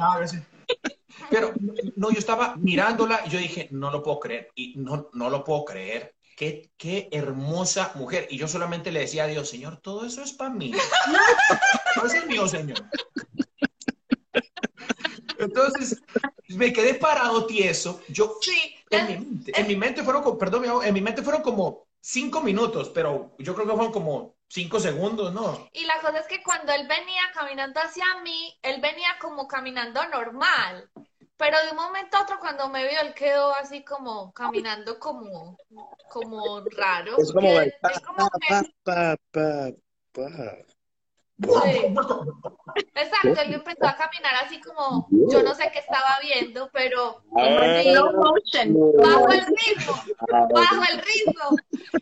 Pero 1.30 1.54
no, 1.98 2.10
yo 2.10 2.20
estaba 2.20 2.56
mirándola 2.56 3.22
y 3.26 3.30
yo 3.30 3.38
dije, 3.38 3.68
no 3.72 3.92
lo 3.92 4.02
puedo 4.02 4.20
creer. 4.20 4.50
Y 4.56 4.76
no, 4.78 5.10
no 5.14 5.30
lo 5.30 5.44
puedo 5.44 5.66
creer. 5.66 6.16
Qué, 6.44 6.72
qué, 6.78 7.08
hermosa 7.14 7.94
mujer. 7.96 8.28
Y 8.30 8.38
yo 8.38 8.50
solamente 8.50 8.92
le 8.92 9.00
decía 9.00 9.24
a 9.24 9.28
Dios, 9.28 9.50
Señor, 9.50 9.78
todo 9.78 10.06
eso 10.06 10.22
es 10.22 10.34
para 10.34 10.50
mí. 10.50 10.74
No 11.96 12.06
es 12.06 12.26
mío, 12.26 12.48
Señor. 12.50 12.84
Entonces, 15.38 16.02
me 16.50 16.74
quedé 16.74 16.96
parado 16.96 17.46
tieso. 17.46 18.02
Yo, 18.10 18.36
sí, 18.42 18.76
en, 18.90 19.08
mi 19.08 19.14
mente, 19.14 19.52
en 19.56 19.68
mi 19.68 19.76
mente 19.78 20.04
fueron, 20.04 20.38
perdón, 20.38 20.66
en 20.84 20.94
mi 20.94 21.00
mente 21.00 21.22
fueron 21.22 21.44
como 21.44 21.88
cinco 22.02 22.42
minutos, 22.42 22.90
pero 22.90 23.36
yo 23.38 23.54
creo 23.54 23.66
que 23.66 23.74
fueron 23.74 23.94
como 23.94 24.36
cinco 24.50 24.82
segundos, 24.82 25.32
¿no? 25.32 25.70
Y 25.72 25.86
la 25.86 26.02
cosa 26.02 26.20
es 26.20 26.28
que 26.28 26.44
cuando 26.44 26.74
él 26.74 26.88
venía 26.88 27.22
caminando 27.34 27.80
hacia 27.80 28.06
mí, 28.22 28.54
él 28.64 28.82
venía 28.82 29.18
como 29.22 29.48
caminando 29.48 30.06
normal. 30.10 30.90
Pero 31.38 31.58
de 31.64 31.72
un 31.72 31.78
momento 31.78 32.18
a 32.18 32.24
otro, 32.24 32.40
cuando 32.40 32.70
me 32.70 32.88
vio, 32.88 33.02
él 33.02 33.14
quedó 33.14 33.54
así 33.56 33.84
como 33.84 34.32
caminando 34.34 35.00
como, 35.00 35.58
como 36.10 36.62
raro. 36.78 37.18
Es 37.18 37.34
como, 37.34 37.60
el 37.60 37.74
pa, 38.84 39.16
pa, 39.32 39.72
pa, 40.12 40.30
Exacto, 42.96 43.42
él 43.42 43.54
empezó 43.54 43.88
a 43.88 43.96
caminar 43.96 44.36
así 44.46 44.62
como, 44.62 45.08
yo 45.10 45.44
no 45.44 45.54
sé 45.56 45.70
qué 45.74 45.80
estaba 45.80 46.20
viendo, 46.22 46.70
pero 46.72 47.24
bajo 47.32 47.64
el 49.32 49.46
ritmo, 49.46 50.04
bajo 50.54 50.84
el 50.92 51.00
ritmo. 51.00 51.58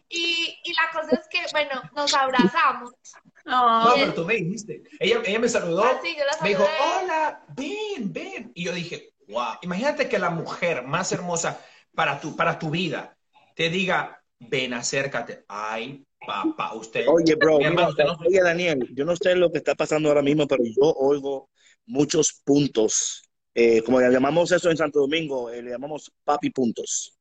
Y, 0.10 0.60
y 0.64 0.74
la 0.74 0.92
cosa 0.94 1.16
es 1.16 1.28
que, 1.30 1.40
bueno, 1.54 1.82
nos 1.96 2.14
abrazamos. 2.14 2.92
No, 3.46 3.94
pero 3.96 4.14
tú 4.14 4.26
me 4.26 4.36
dijiste. 4.36 4.84
Ella, 5.00 5.22
ella 5.26 5.40
me 5.40 5.50
saludó. 5.50 5.84
Ah, 5.84 6.00
me 6.42 6.50
dijo, 6.50 6.64
hola, 6.64 7.44
ven, 7.56 8.14
ven. 8.14 8.52
Y 8.54 8.66
yo 8.66 8.74
dije, 8.74 9.14
Wow. 9.32 9.56
Imagínate 9.62 10.10
que 10.10 10.20
la 10.20 10.30
mujer 10.30 10.84
más 10.84 11.12
hermosa 11.12 11.60
para 11.96 12.20
tu, 12.20 12.36
para 12.36 12.60
tu 12.60 12.70
vida 12.70 13.18
te 13.56 13.70
diga, 13.70 14.22
ven, 14.40 14.74
acércate. 14.74 15.46
Ay, 15.48 16.06
papá, 16.26 16.74
usted. 16.74 17.08
Oye, 17.08 17.36
bro, 17.36 17.58
oye, 17.58 18.42
Daniel, 18.42 18.88
yo 18.94 19.06
no 19.06 19.16
sé 19.16 19.36
lo 19.36 19.52
que 19.52 19.60
está 19.60 19.74
pasando 19.76 20.10
ahora 20.10 20.22
mismo, 20.22 20.48
pero 20.48 20.64
yo 20.64 20.94
oigo 20.98 21.50
muchos 21.86 22.42
puntos. 22.44 23.24
Eh, 23.54 23.82
como 23.84 24.00
le 24.00 24.10
llamamos 24.10 24.52
eso 24.52 24.70
en 24.70 24.78
Santo 24.78 25.00
Domingo, 25.00 25.50
eh, 25.50 25.62
le 25.62 25.72
llamamos 25.72 26.12
papi 26.24 26.50
puntos. 26.50 27.18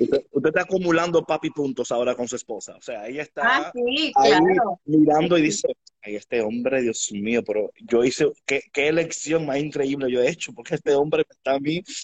Usted, 0.00 0.24
está 0.44 0.62
acumulando 0.62 1.24
papi 1.24 1.50
puntos 1.50 1.90
ahora 1.90 2.14
con 2.14 2.28
su 2.28 2.36
esposa. 2.36 2.76
O 2.76 2.80
sea, 2.80 3.06
ella 3.08 3.22
está 3.22 3.42
ah, 3.44 3.72
sí, 3.74 4.12
claro. 4.14 4.80
mirando 4.84 5.36
y 5.36 5.42
dice, 5.42 5.68
ay, 6.02 6.16
este 6.16 6.40
hombre, 6.40 6.82
Dios 6.82 7.10
mío, 7.12 7.42
pero 7.44 7.72
yo 7.80 8.04
hice, 8.04 8.26
¿qué, 8.46 8.62
qué 8.72 8.88
elección 8.88 9.46
más 9.46 9.58
increíble 9.58 10.10
yo 10.10 10.22
he 10.22 10.30
hecho, 10.30 10.52
porque 10.52 10.76
este 10.76 10.94
hombre 10.94 11.24
está 11.28 11.54
a 11.54 11.60
mí. 11.60 11.82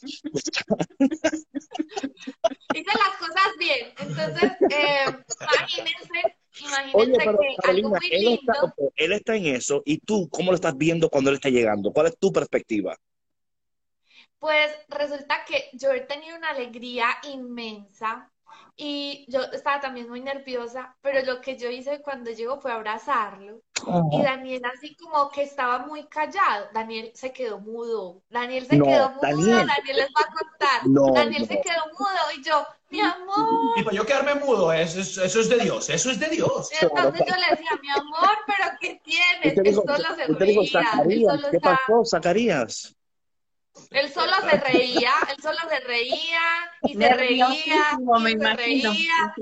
Hice 2.74 2.90
las 2.98 3.16
cosas 3.18 3.52
bien. 3.58 3.92
Entonces, 3.98 4.50
eh, 4.70 5.04
imagínense, 5.40 6.36
imagínense 6.60 7.18
que 7.18 7.70
algo 7.70 7.90
muy 7.90 8.10
lindo... 8.10 8.20
él, 8.20 8.38
está, 8.40 8.74
él 8.96 9.12
está 9.12 9.36
en 9.36 9.46
eso, 9.46 9.82
y 9.84 9.98
tú, 9.98 10.28
¿cómo 10.28 10.50
lo 10.50 10.56
estás 10.56 10.76
viendo 10.76 11.08
cuando 11.08 11.30
él 11.30 11.36
está 11.36 11.48
llegando? 11.48 11.92
¿Cuál 11.92 12.08
es 12.08 12.18
tu 12.18 12.32
perspectiva? 12.32 12.98
Pues 14.44 14.72
resulta 14.90 15.42
que 15.46 15.70
yo 15.72 15.90
he 15.90 16.00
tenido 16.00 16.36
una 16.36 16.50
alegría 16.50 17.06
inmensa 17.22 18.30
y 18.76 19.24
yo 19.30 19.42
estaba 19.44 19.80
también 19.80 20.06
muy 20.06 20.20
nerviosa, 20.20 20.94
pero 21.00 21.24
lo 21.24 21.40
que 21.40 21.56
yo 21.56 21.70
hice 21.70 22.02
cuando 22.02 22.30
llegó 22.30 22.60
fue 22.60 22.70
abrazarlo. 22.70 23.62
Y 24.12 24.22
Daniel 24.22 24.60
así 24.66 24.94
como 24.96 25.30
que 25.30 25.44
estaba 25.44 25.86
muy 25.86 26.04
callado. 26.08 26.66
Daniel 26.74 27.10
se 27.14 27.32
quedó 27.32 27.58
mudo. 27.58 28.20
Daniel 28.28 28.66
se 28.66 28.78
quedó 28.78 29.12
mudo. 29.12 29.20
Daniel. 29.22 29.66
les 29.94 30.08
va 30.08 30.20
a 30.20 30.34
contar. 30.34 31.14
Daniel 31.14 31.48
se 31.48 31.62
quedó 31.62 31.86
mudo 31.98 32.38
y 32.38 32.44
yo, 32.44 32.66
mi 32.90 33.00
amor. 33.00 33.78
Y 33.78 33.82
para 33.82 33.96
yo 33.96 34.04
quedarme 34.04 34.34
mudo, 34.34 34.74
eso 34.74 35.00
es, 35.00 35.16
eso 35.16 35.40
es 35.40 35.48
de 35.48 35.60
Dios, 35.60 35.88
eso 35.88 36.10
es 36.10 36.20
de 36.20 36.28
Dios. 36.28 36.68
entonces 36.82 37.22
yo 37.26 37.34
le 37.34 37.48
decía, 37.48 37.70
mi 37.80 37.88
amor, 37.88 38.36
pero 38.46 38.72
¿qué 38.78 39.00
tienes? 39.02 39.56
Él 39.56 39.74
solo 39.74 40.14
se. 40.14 41.50
¿Qué 41.50 41.60
pasó, 41.60 42.04
Zacarías? 42.04 42.94
Él 43.90 44.12
solo 44.12 44.32
se 44.48 44.56
reía, 44.58 45.12
él 45.30 45.42
solo 45.42 45.58
se 45.68 45.80
reía 45.80 46.40
y 46.82 46.94
se 46.94 47.14
reía 47.14 47.48
y 47.48 48.38
se 48.38 48.54
reía. 48.54 49.34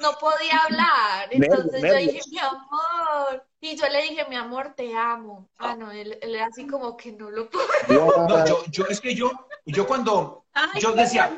No 0.00 0.10
podía 0.18 0.58
hablar. 0.64 1.28
Entonces 1.30 1.82
yo 1.82 1.94
dije, 1.94 2.20
mi 2.30 2.38
amor. 2.38 3.46
Y 3.60 3.76
yo 3.76 3.88
le 3.88 4.02
dije, 4.02 4.26
mi 4.28 4.36
amor, 4.36 4.74
te 4.76 4.94
amo. 4.94 5.48
Ah, 5.58 5.76
no, 5.76 5.90
él, 5.90 6.18
él 6.20 6.36
así 6.40 6.66
como 6.66 6.96
que 6.96 7.12
no 7.12 7.30
lo 7.30 7.48
puedo. 7.48 7.66
No, 7.88 8.46
yo, 8.46 8.64
yo, 8.70 8.86
es 8.88 9.00
que 9.00 9.14
yo, 9.14 9.30
yo 9.64 9.86
cuando, 9.86 10.44
yo 10.80 10.92
decía, 10.92 11.34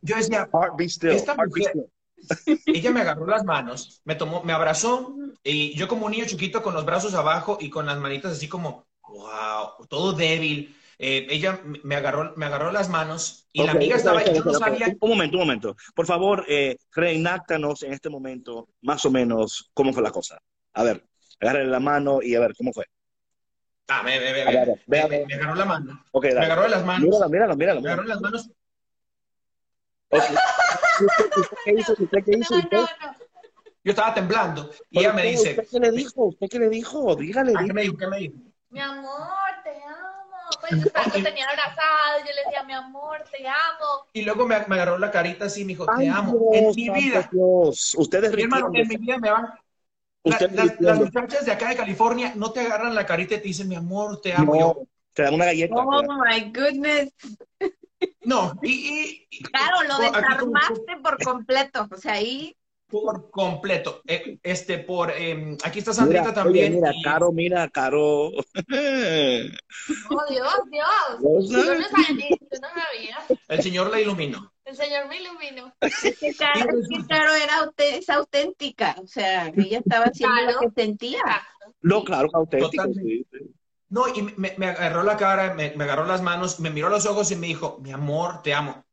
yo 0.00 0.16
decía, 0.16 0.48
esta 1.02 1.34
mujer, 1.34 1.72
ella 2.66 2.90
me 2.90 3.00
agarró 3.02 3.26
las 3.26 3.44
manos, 3.44 4.00
me 4.04 4.14
tomó, 4.14 4.42
me 4.42 4.52
abrazó, 4.52 5.14
y 5.44 5.76
yo 5.76 5.88
como 5.88 6.06
un 6.06 6.12
niño 6.12 6.26
chiquito 6.26 6.62
con 6.62 6.74
los 6.74 6.84
brazos 6.84 7.14
abajo 7.14 7.58
y 7.60 7.70
con 7.70 7.86
las 7.86 7.98
manitas 7.98 8.32
así 8.32 8.48
como, 8.48 8.86
wow, 9.02 9.86
todo 9.88 10.12
débil 10.12 10.76
eh, 11.02 11.26
ella 11.30 11.62
me 11.64 11.96
agarró, 11.96 12.34
me 12.36 12.44
agarró 12.44 12.70
las 12.70 12.90
manos 12.90 13.48
y 13.54 13.64
la 13.64 13.72
amiga 13.72 13.96
estaba, 13.96 14.22
yo 14.22 14.44
no 14.44 14.52
sabía... 14.52 14.94
Un 15.00 15.08
momento, 15.08 15.38
un 15.38 15.42
momento. 15.44 15.76
Por 15.94 16.04
favor, 16.04 16.44
eh, 16.46 16.76
reenáctanos 16.94 17.82
en 17.84 17.94
este 17.94 18.10
momento 18.10 18.68
más 18.82 19.02
o 19.06 19.10
menos 19.10 19.70
cómo 19.72 19.94
fue 19.94 20.02
la 20.02 20.10
cosa. 20.10 20.38
A 20.74 20.82
ver, 20.82 21.02
agarre 21.40 21.64
la 21.64 21.80
mano 21.80 22.20
y 22.20 22.34
a 22.34 22.40
ver, 22.40 22.54
¿cómo 22.54 22.74
fue? 22.74 22.84
Ah, 23.88 24.02
me, 24.02 24.20
me, 24.20 24.32
me, 24.32 24.44
me, 24.44 25.34
agarró 25.34 25.54
la 25.54 25.64
mano. 25.64 26.04
me 26.12 26.28
agarró 26.28 26.68
las 26.68 26.84
manos. 26.84 27.08
Míralo, 27.08 27.28
míralo, 27.30 27.56
míralo. 27.56 27.80
Me 27.80 27.88
agarró 27.88 28.04
las 28.04 28.20
manos. 28.20 28.50
qué 31.64 31.74
hizo? 31.78 31.94
¿Usted 31.98 32.24
qué 32.26 32.38
hizo? 32.38 32.54
Yo 33.82 33.92
estaba 33.92 34.12
temblando 34.12 34.70
y 34.90 34.98
ella 34.98 35.14
me 35.14 35.22
dice... 35.22 35.52
¿Usted 35.52 35.66
qué 35.70 35.80
le 35.80 35.92
dijo? 35.92 36.24
¿Usted 36.26 36.46
qué 36.50 36.58
le 36.58 36.68
dijo? 36.68 37.16
Dígale. 37.16 37.54
Ah, 37.56 37.64
¿Qué 37.66 37.72
me 37.72 37.82
dijo? 37.84 37.96
¿Qué 37.96 38.06
me 38.06 38.18
dijo? 38.18 38.34
Mi 38.68 38.80
amor, 38.80 39.49
pues 40.60 40.82
yo 40.82 41.22
tenía 41.22 41.46
abrazado, 41.46 42.18
yo 42.20 42.32
le 42.34 42.44
decía, 42.44 42.62
mi 42.64 42.72
amor, 42.72 43.22
te 43.30 43.46
amo. 43.46 44.06
Y 44.12 44.22
luego 44.22 44.46
me, 44.46 44.56
me 44.66 44.74
agarró 44.76 44.98
la 44.98 45.10
carita 45.10 45.46
así, 45.46 45.64
me 45.64 45.68
dijo, 45.68 45.86
te 45.86 46.08
amo. 46.08 46.50
en 46.52 46.74
mi 46.74 46.90
vida. 46.90 47.28
Dios. 47.30 47.94
Ustedes 47.96 48.34
mi 48.34 48.42
hermano, 48.42 48.70
en 48.74 48.88
mi 48.88 48.96
vida 48.96 49.18
me 49.18 49.30
van. 49.30 49.48
las 50.24 50.98
muchachas 50.98 51.46
de 51.46 51.52
acá 51.52 51.68
de 51.68 51.76
California 51.76 52.32
no 52.36 52.52
te 52.52 52.60
agarran 52.60 52.94
la 52.94 53.06
carita 53.06 53.34
y 53.34 53.38
te 53.38 53.48
dicen, 53.48 53.68
mi 53.68 53.76
amor, 53.76 54.20
te 54.20 54.32
amo. 54.32 54.58
yo, 54.58 54.82
te 55.12 55.22
dan 55.22 55.34
una 55.34 55.46
galleta. 55.46 55.74
Oh 55.76 56.02
my 56.02 56.50
goodness. 56.52 57.12
No, 58.22 58.58
y, 58.62 59.26
y 59.30 59.42
claro, 59.42 59.82
lo 59.86 59.98
desarmaste 59.98 60.96
por 61.02 61.22
completo. 61.22 61.86
O 61.90 61.96
sea, 61.96 62.14
ahí 62.14 62.56
por 62.90 63.30
completo. 63.30 64.02
Eh, 64.06 64.38
este, 64.42 64.78
por 64.78 65.10
em, 65.10 65.56
aquí 65.64 65.78
está 65.78 65.92
Sandrita 65.92 66.34
también. 66.34 66.74
mira, 66.74 66.92
Caro, 67.02 67.32
mira, 67.32 67.68
Caro. 67.68 68.28
oh, 68.28 68.32
Dios, 70.28 70.54
Dios. 70.70 71.50
Yo 71.50 71.74
no 71.74 71.88
sabía, 71.88 72.28
yo 72.30 72.58
no 72.60 72.68
sabía. 72.68 73.18
El 73.48 73.62
Señor 73.62 73.90
la 73.90 74.00
iluminó. 74.00 74.52
El 74.64 74.76
Señor 74.76 75.08
me 75.08 75.20
iluminó. 75.20 75.72
Es 75.80 76.18
que 76.18 76.34
Caro, 76.34 77.34
era 77.34 77.70
es 77.78 78.10
auténtica. 78.10 78.96
O 79.02 79.06
sea, 79.06 79.48
ella 79.48 79.78
estaba 79.78 80.06
haciendo 80.06 80.52
lo 80.52 80.58
que 80.60 80.70
sentía. 80.82 81.22
No, 81.80 82.04
claro, 82.04 82.28
auténtica. 82.32 82.86
No, 83.88 84.06
y 84.06 84.22
me, 84.22 84.54
me, 84.56 84.66
agarró 84.66 85.02
la 85.02 85.16
cara, 85.16 85.54
me, 85.54 85.72
me 85.74 85.82
agarró 85.82 86.04
las 86.04 86.22
manos, 86.22 86.60
me 86.60 86.70
miró 86.70 86.86
a 86.86 86.90
los 86.90 87.06
ojos 87.06 87.32
y 87.32 87.36
me 87.36 87.48
dijo, 87.48 87.78
mi 87.80 87.90
amor, 87.90 88.40
te 88.42 88.54
amo 88.54 88.84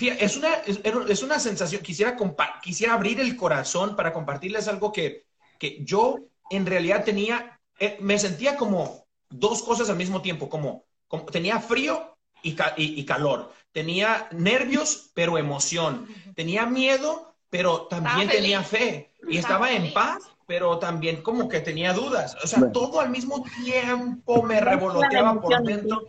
es 0.00 0.36
una, 0.36 0.54
es, 0.54 1.22
una 1.22 1.38
sensación, 1.38 1.82
quisiera, 1.82 2.16
quisiera 2.62 2.94
abrir 2.94 3.20
el 3.20 3.36
corazón 3.36 3.96
para 3.96 4.12
compartirles 4.12 4.68
algo 4.68 4.92
que, 4.92 5.24
que 5.58 5.84
yo 5.84 6.20
en 6.50 6.66
realidad 6.66 7.04
tenía, 7.04 7.60
eh, 7.78 7.98
me 8.00 8.18
sentía 8.18 8.56
como 8.56 9.06
dos 9.28 9.62
cosas 9.62 9.90
al 9.90 9.96
mismo 9.96 10.22
tiempo, 10.22 10.48
como, 10.48 10.84
como 11.06 11.24
tenía 11.26 11.60
frío 11.60 12.16
y, 12.42 12.56
y, 12.76 13.04
calor, 13.04 13.52
tenía 13.72 14.28
nervios, 14.32 15.10
pero 15.14 15.38
emoción, 15.38 16.06
tenía 16.34 16.66
miedo, 16.66 17.34
pero 17.50 17.86
también 17.86 18.28
tenía 18.28 18.62
fe, 18.62 19.10
y 19.28 19.38
estaba 19.38 19.72
en 19.72 19.92
paz, 19.92 20.18
pero 20.46 20.78
también 20.78 21.22
como 21.22 21.48
que 21.48 21.60
tenía 21.60 21.92
dudas, 21.92 22.36
o 22.42 22.46
sea, 22.46 22.70
todo 22.72 23.00
al 23.00 23.10
mismo 23.10 23.44
tiempo 23.64 24.42
me 24.42 24.60
revoloteaba 24.60 25.40
por 25.40 25.62
dentro. 25.62 26.06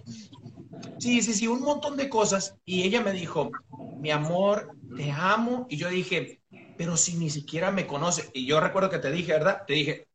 Sí, 1.00 1.22
sí, 1.22 1.34
sí, 1.34 1.48
un 1.48 1.62
montón 1.62 1.98
de 1.98 2.10
cosas. 2.10 2.56
Y 2.66 2.84
ella 2.84 3.02
me 3.02 3.12
dijo, 3.12 3.52
mi 4.00 4.12
amor, 4.12 4.76
te 4.96 5.12
amo. 5.12 5.66
Y 5.70 5.78
yo 5.78 5.90
dije, 5.90 6.42
pero 6.78 6.98
si 6.98 7.16
ni 7.16 7.30
siquiera 7.30 7.72
me 7.72 7.88
conoce. 7.88 8.30
Y 8.34 8.46
yo 8.46 8.60
recuerdo 8.60 8.90
que 8.90 9.00
te 9.00 9.12
dije, 9.12 9.34
¿verdad? 9.34 9.64
Te 9.66 9.74
dije, 9.74 10.08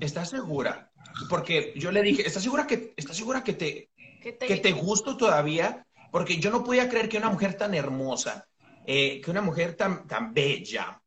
¿estás 0.00 0.30
segura? 0.30 0.90
Porque 1.28 1.72
yo 1.76 1.92
le 1.92 2.02
dije, 2.02 2.26
¿estás 2.26 2.42
segura 2.42 2.66
que, 2.66 2.92
estás 2.96 3.16
segura 3.16 3.44
que 3.44 3.52
te, 3.52 3.90
que 4.22 4.56
te 4.56 4.72
gusto 4.72 5.16
todavía? 5.16 5.86
Porque 6.10 6.36
yo 6.36 6.50
no 6.50 6.64
podía 6.64 6.88
creer 6.88 7.08
que 7.08 7.18
una 7.18 7.30
mujer 7.30 7.54
tan 7.54 7.74
hermosa, 7.74 8.46
eh, 8.86 9.20
que 9.20 9.30
una 9.30 9.40
mujer 9.40 9.74
tan, 9.74 10.06
tan 10.06 10.32
bella, 10.32 11.00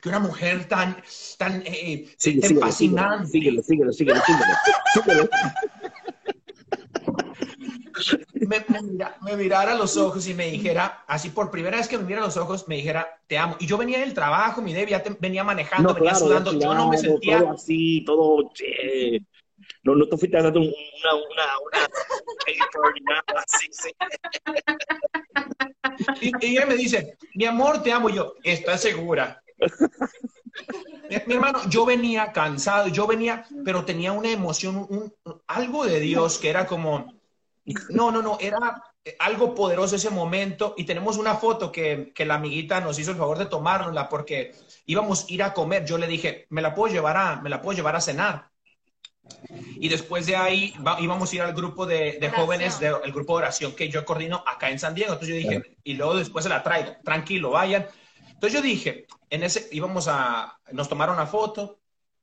que 0.00 0.08
una 0.08 0.20
mujer 0.20 0.66
tan, 0.66 1.02
tan, 1.36 1.62
eh, 1.66 2.06
fascinante. 2.60 3.28
Síguelo, 3.28 3.62
síguelo, 3.62 3.92
síguelo, 3.92 4.20
síguelo. 4.94 5.28
me, 9.22 9.36
mirara 9.36 9.72
a 9.72 9.76
los 9.76 9.96
ojos 9.96 10.26
y 10.26 10.34
me 10.34 10.50
dijera, 10.50 11.04
así 11.06 11.30
por 11.30 11.50
primera 11.50 11.78
vez 11.78 11.88
que 11.88 11.98
me 11.98 12.04
mira 12.04 12.20
a 12.20 12.24
los 12.24 12.36
ojos, 12.36 12.66
me 12.68 12.76
dijera, 12.76 13.20
te 13.26 13.38
amo. 13.38 13.56
Y 13.58 13.66
yo 13.66 13.76
venía 13.78 13.98
del 14.00 14.14
trabajo, 14.14 14.62
mi 14.62 14.72
Debbie, 14.72 15.00
venía 15.18 15.44
manejando, 15.44 15.94
venía 15.94 16.14
sudando, 16.14 16.52
yo 16.52 16.74
no 16.74 16.88
me 16.88 16.98
sentía... 16.98 17.40
Todo 17.40 17.52
así, 17.52 18.04
todo... 18.04 18.50
Che. 18.52 19.20
No, 19.82 19.94
no 19.94 20.06
te 20.06 20.16
fuiste 20.16 20.36
a 20.36 20.40
una, 20.40 20.50
una, 20.50 20.66
una, 21.14 21.14
una 23.30 23.44
sí. 23.46 23.90
Y, 26.20 26.32
y 26.40 26.56
ella 26.56 26.66
me 26.66 26.74
dice, 26.74 27.16
mi 27.34 27.46
amor, 27.46 27.82
te 27.82 27.92
amo. 27.92 28.10
Y 28.10 28.14
yo, 28.14 28.34
¿estás 28.42 28.82
segura? 28.82 29.42
mi, 31.26 31.34
hermano, 31.34 31.60
yo 31.68 31.84
venía 31.84 32.32
cansado, 32.32 32.88
yo 32.88 33.06
venía, 33.06 33.46
pero 33.64 33.84
tenía 33.84 34.12
una 34.12 34.30
emoción, 34.30 34.86
un, 34.88 35.12
algo 35.46 35.84
de 35.84 36.00
Dios 36.00 36.38
que 36.38 36.50
era 36.50 36.66
como, 36.66 37.19
no, 37.90 38.10
no, 38.10 38.22
no, 38.22 38.38
era 38.40 38.82
algo 39.18 39.54
poderoso 39.54 39.96
ese 39.96 40.10
momento 40.10 40.74
y 40.76 40.84
tenemos 40.84 41.16
una 41.16 41.34
foto 41.34 41.72
que, 41.72 42.12
que, 42.14 42.24
la 42.24 42.34
amiguita 42.34 42.80
nos 42.80 42.98
hizo 42.98 43.10
el 43.10 43.16
favor 43.16 43.38
de 43.38 43.46
tomárnosla 43.46 44.08
porque 44.08 44.52
íbamos 44.86 45.24
a 45.24 45.32
ir 45.32 45.42
a 45.42 45.54
comer. 45.54 45.84
Yo 45.84 45.98
le 45.98 46.06
dije, 46.06 46.46
me 46.50 46.62
la 46.62 46.74
puedo 46.74 46.92
llevar 46.92 47.16
a, 47.16 47.40
me 47.40 47.50
la 47.50 47.62
puedo 47.62 47.76
llevar 47.76 47.96
a 47.96 48.00
cenar. 48.00 48.50
Y 49.76 49.88
después 49.88 50.26
de 50.26 50.36
ahí 50.36 50.74
íbamos 51.00 51.32
a 51.32 51.36
ir 51.36 51.42
al 51.42 51.54
grupo 51.54 51.86
de, 51.86 52.18
de 52.20 52.30
jóvenes, 52.30 52.78
del 52.78 53.12
grupo 53.12 53.34
de 53.34 53.44
oración 53.44 53.72
que 53.74 53.88
yo 53.88 54.04
coordino 54.04 54.42
acá 54.46 54.70
en 54.70 54.78
San 54.78 54.94
Diego. 54.94 55.12
Entonces 55.12 55.42
yo 55.42 55.48
dije, 55.48 55.76
y 55.84 55.94
luego 55.94 56.16
después 56.16 56.42
se 56.42 56.48
la 56.48 56.62
traigo, 56.62 56.96
tranquilo, 57.04 57.50
vayan. 57.50 57.86
Entonces 58.28 58.52
yo 58.52 58.62
dije, 58.62 59.06
en 59.30 59.42
ese 59.44 59.68
íbamos 59.72 60.08
a, 60.08 60.58
nos 60.72 60.88
tomaron 60.88 61.14
una 61.16 61.26
foto 61.26 61.80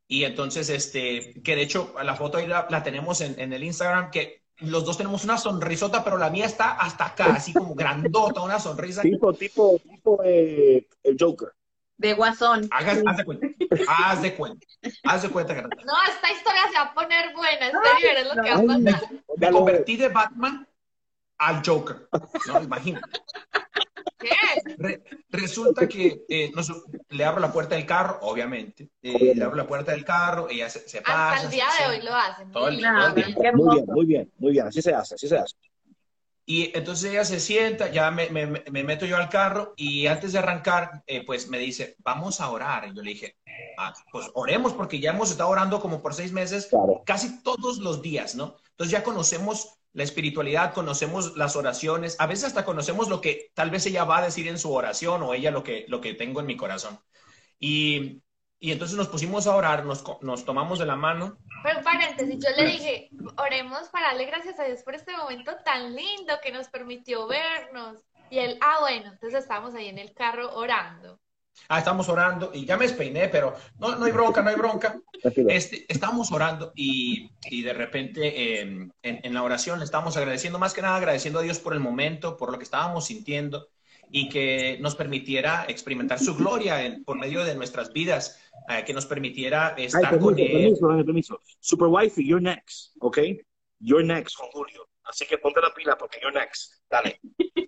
y 0.08 0.24
entonces, 0.24 0.70
este, 0.70 1.42
que 1.44 1.56
de 1.56 1.64
hecho 1.64 1.94
la 2.02 2.16
foto 2.16 2.38
ahí 2.38 2.48
la, 2.48 2.84
tenemos 2.84 3.20
en, 3.22 3.40
en, 3.40 3.52
el 3.52 3.64
Instagram, 3.64 4.10
que 4.10 4.42
los 4.60 4.86
dos 4.86 4.98
tenemos 4.98 5.24
una 5.24 5.38
sonrisota, 5.38 6.04
pero 6.04 6.18
la 6.18 6.30
mía 6.30 6.46
está 6.46 6.74
hasta 6.74 7.06
acá, 7.08 7.34
así 7.36 7.54
como 7.54 7.76
grandota, 7.76 8.42
una 8.42 8.60
sonrisa. 8.60 9.02
Tipo, 9.02 9.34
tipo, 9.34 9.80
tipo 9.80 10.22
eh, 10.24 10.88
el 11.04 11.18
Joker. 11.20 11.54
De 11.98 12.14
Guasón. 12.14 12.68
haz 12.72 13.18
de 13.18 13.26
cuenta. 13.26 13.48
Haz 13.88 14.22
de 14.22 14.36
cuenta. 14.36 14.68
Haz 15.04 15.24
de 15.24 15.30
cuenta 15.30 15.56
que 15.56 15.62
no. 15.64 15.70
esta 15.70 16.32
historia 16.32 16.62
se 16.72 16.78
va 16.78 16.82
a 16.84 16.94
poner 16.94 17.34
buena. 17.34 17.68
Este 17.68 18.22
es 18.22 18.36
lo 18.36 18.44
que 18.44 18.50
va 18.52 18.58
a 18.58 18.94
pasar. 18.94 19.10
Me, 19.38 19.52
convertí 19.52 19.98
de 19.98 20.10
Batman 20.10 20.68
al 21.40 21.62
Joker. 21.66 22.08
No, 22.48 22.62
imagínate. 22.62 23.10
Resulta 25.30 25.88
que 25.88 26.26
eh, 26.28 26.52
le 27.10 27.26
abro 27.26 27.42
la 27.42 27.52
puerta 27.52 27.76
del 27.76 27.86
carro, 27.86 28.20
obviamente. 28.22 28.90
Eh, 29.02 29.34
le 29.36 29.44
abro 29.44 29.56
la 29.56 29.68
puerta 29.68 29.92
del 29.92 30.06
carro, 30.06 30.50
ella 30.50 30.70
se, 30.70 30.88
se 30.88 31.02
pasa. 31.02 31.34
Hasta 31.34 31.46
el 31.46 31.52
día 31.52 31.66
de 31.80 31.96
hoy 31.96 32.06
lo 32.06 32.16
hacen. 32.16 32.52
Todo 32.52 32.68
el, 32.68 32.78
día. 32.78 33.14
Muy 33.54 33.76
bien, 33.76 33.86
muy 33.88 34.06
bien, 34.06 34.32
muy 34.38 34.52
bien. 34.52 34.68
Así 34.68 34.82
se 34.82 34.94
hace, 34.94 35.16
así 35.16 35.28
se 35.28 35.38
hace. 35.38 35.56
Y 36.50 36.72
entonces 36.78 37.12
ella 37.12 37.26
se 37.26 37.42
sienta, 37.42 37.92
ya 37.92 38.10
me, 38.10 38.30
me, 38.30 38.48
me 38.48 38.84
meto 38.84 39.06
yo 39.06 39.18
al 39.18 39.28
carro 39.28 39.74
y 39.76 40.08
antes 40.08 40.32
de 40.32 40.40
arrancar, 40.40 41.04
eh, 41.06 41.26
pues 41.26 41.50
me 41.50 41.60
dice, 41.60 41.98
vamos 42.00 42.40
a 42.40 42.50
orar. 42.50 42.88
Y 42.88 42.96
yo 42.96 43.02
le 43.02 43.12
dije, 43.12 43.36
ah, 43.78 43.94
pues 44.14 44.30
oremos 44.34 44.72
porque 44.72 45.02
ya 45.02 45.10
hemos 45.10 45.30
estado 45.30 45.50
orando 45.50 45.82
como 45.82 46.02
por 46.02 46.14
seis 46.14 46.32
meses, 46.32 46.70
casi 47.06 47.44
todos 47.44 47.80
los 47.80 48.02
días, 48.02 48.36
¿no? 48.36 48.56
Entonces 48.72 48.92
ya 48.92 49.04
conocemos 49.04 49.78
la 49.98 50.04
espiritualidad, 50.04 50.74
conocemos 50.74 51.36
las 51.36 51.56
oraciones, 51.56 52.16
a 52.20 52.28
veces 52.28 52.46
hasta 52.46 52.64
conocemos 52.64 53.10
lo 53.10 53.20
que 53.20 53.52
tal 53.56 53.72
vez 53.72 53.86
ella 53.88 54.04
va 54.04 54.20
a 54.20 54.26
decir 54.26 54.48
en 54.48 54.60
su 54.60 54.72
oración 54.72 55.24
o 55.24 55.34
ella 55.34 55.50
lo 55.50 55.64
que, 55.64 55.86
lo 55.88 56.02
que 56.02 56.14
tengo 56.14 56.40
en 56.40 56.46
mi 56.46 56.56
corazón. 56.56 57.00
Y, 57.60 58.22
y 58.60 58.72
entonces 58.72 58.96
nos 58.96 59.08
pusimos 59.08 59.48
a 59.48 59.56
orar, 59.56 59.86
nos, 59.86 60.04
nos 60.22 60.46
tomamos 60.46 60.78
de 60.78 60.86
la 60.86 60.96
mano 60.96 61.40
pero 61.64 61.82
paréntesis, 61.82 62.38
yo 62.38 62.56
le 62.56 62.70
dije, 62.70 63.10
oremos 63.38 63.90
para 63.90 64.10
darle 64.10 64.26
gracias 64.26 64.60
a 64.60 64.64
Dios 64.64 64.84
por 64.84 64.96
este 64.96 65.16
momento 65.18 65.56
tan 65.66 65.96
lindo 65.96 66.36
que 66.42 66.52
nos 66.52 66.70
permitió 66.70 67.28
vernos. 67.28 68.00
Y 68.30 68.40
él, 68.40 68.58
ah, 68.62 68.78
bueno, 68.82 69.12
entonces 69.12 69.42
estábamos 69.42 69.74
ahí 69.74 69.88
en 69.88 69.98
el 69.98 70.14
carro 70.14 70.54
orando. 70.56 71.20
Ah, 71.70 71.80
estamos 71.80 72.08
orando 72.10 72.52
y 72.54 72.66
ya 72.66 72.78
me 72.78 72.86
despeiné, 72.86 73.28
pero 73.28 73.54
no, 73.80 73.96
no 73.96 74.06
hay 74.06 74.12
bronca, 74.12 74.42
no 74.42 74.50
hay 74.50 74.56
bronca. 74.56 75.00
Este, 75.24 75.86
estamos 75.90 76.32
orando 76.32 76.72
y, 76.76 77.30
y 77.50 77.62
de 77.62 77.74
repente 77.74 78.62
em, 78.62 78.90
en, 79.02 79.20
en, 79.24 79.34
la 79.34 79.44
oración 79.44 79.80
le 79.80 79.86
estamos 79.86 80.16
agradeciendo, 80.16 80.60
más 80.60 80.74
que 80.74 80.82
nada 80.82 80.98
agradeciendo 80.98 81.40
a 81.40 81.42
Dios 81.44 81.60
por 81.60 81.74
el 81.74 81.80
momento, 81.80 82.38
por 82.38 82.52
lo 82.52 82.58
que 82.58 82.64
estábamos 82.64 83.06
sintiendo 83.06 83.68
y 84.12 84.30
que 84.30 84.78
nos 84.80 84.96
permitiera 84.96 85.66
experimentar 85.68 86.20
su 86.20 86.36
gloria 86.36 86.86
en, 86.86 87.04
por 87.04 87.18
medio 87.18 87.44
de 87.44 87.56
nuestras 87.56 87.92
vidas, 87.92 88.40
eh, 88.70 88.84
que 88.86 88.94
nos 88.94 89.06
permitiera 89.06 89.70
estar 89.78 90.06
Ay, 90.06 90.12
permiso, 90.12 90.26
con 90.26 90.40
él. 90.40 90.52
Permiso, 90.52 91.06
permiso. 91.06 91.42
Super 91.60 91.88
Wifey, 91.88 92.26
you're 92.26 92.42
next, 92.42 92.94
¿ok? 93.00 93.20
You're 93.80 94.06
next 94.06 94.36
Julio. 94.54 94.88
Así 95.04 95.26
que 95.26 95.38
ponte 95.38 95.62
la 95.62 95.74
pila 95.74 95.98
porque 95.98 96.20
you're 96.22 96.38
next. 96.38 96.74
Dale. 96.90 97.20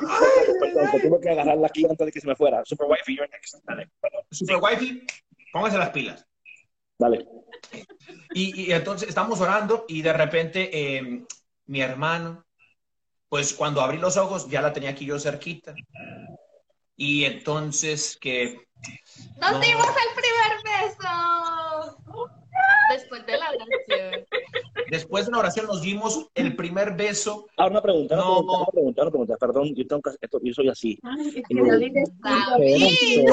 Perdón, 0.00 0.90
que 0.92 1.00
tuve 1.00 1.20
que 1.20 1.30
agarrarla 1.30 1.66
aquí 1.66 1.84
antes 1.84 2.06
de 2.06 2.12
que 2.12 2.20
se 2.20 2.26
me 2.26 2.36
fuera. 2.36 2.64
Super 2.64 2.86
Wifey, 2.88 3.16
you're 3.16 3.28
next. 3.30 3.56
Dale. 3.64 3.90
Super 4.30 4.56
Wifey, 4.56 5.06
póngase 5.52 5.78
las 5.78 5.90
pilas. 5.90 6.26
Dale. 6.98 7.26
Y, 8.34 8.62
y, 8.62 8.72
entonces 8.72 9.08
estamos 9.08 9.40
orando 9.40 9.84
y 9.88 10.02
de 10.02 10.12
repente 10.12 10.70
eh, 10.72 11.24
mi 11.66 11.80
hermano 11.80 12.44
pues 13.34 13.52
cuando 13.52 13.80
abrí 13.80 13.98
los 13.98 14.16
ojos 14.16 14.48
ya 14.48 14.62
la 14.62 14.72
tenía 14.72 14.90
aquí 14.90 15.06
yo 15.06 15.18
cerquita. 15.18 15.74
Y 16.96 17.24
entonces 17.24 18.16
que... 18.20 18.68
¡Nos 19.40 19.60
dimos 19.60 19.88
el 19.88 20.14
primer 20.14 20.52
beso! 20.62 21.98
Después 22.90 23.26
de 23.26 23.36
la 23.36 23.50
oración. 23.50 24.26
Después 24.90 25.24
de 25.24 25.30
una 25.30 25.38
oración 25.38 25.66
nos 25.66 25.80
dimos 25.82 26.28
el 26.34 26.56
primer 26.56 26.96
beso. 26.96 27.46
Ahora 27.56 27.72
una 27.72 27.82
pregunta, 27.82 28.16
no. 28.16 28.40
una 28.40 28.66
pregunta, 28.66 29.02
una 29.02 29.10
pregunta, 29.10 29.36
perdón, 29.38 29.74
yo, 29.74 29.86
tengo 29.86 30.02
que, 30.02 30.10
esto, 30.20 30.40
yo 30.42 30.54
soy 30.54 30.68
así. 30.68 30.98
Ay, 31.02 31.32
es 31.36 31.42
que 31.48 31.54
no 31.54 31.78
dices 31.78 32.10
David. 32.20 33.26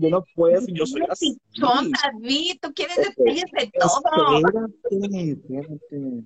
Yo 0.00 0.10
no 0.10 0.24
puedo, 0.34 0.60
yo 0.68 0.86
soy 0.86 1.02
así. 1.08 1.36
Son 1.52 1.90
David, 1.90 2.58
tú 2.60 2.72
quieres 2.74 2.96
detalles 2.96 3.44
de 3.52 3.70
todo. 3.78 4.02
Espérate, 4.90 5.30
espérate. 5.32 6.24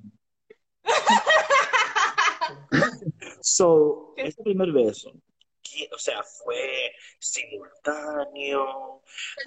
so, 3.41 4.15
este 4.17 4.43
primer 4.43 4.73
beso, 4.73 5.13
o 5.93 5.99
sea, 5.99 6.23
fue 6.23 6.93
simultáneo. 7.19 9.03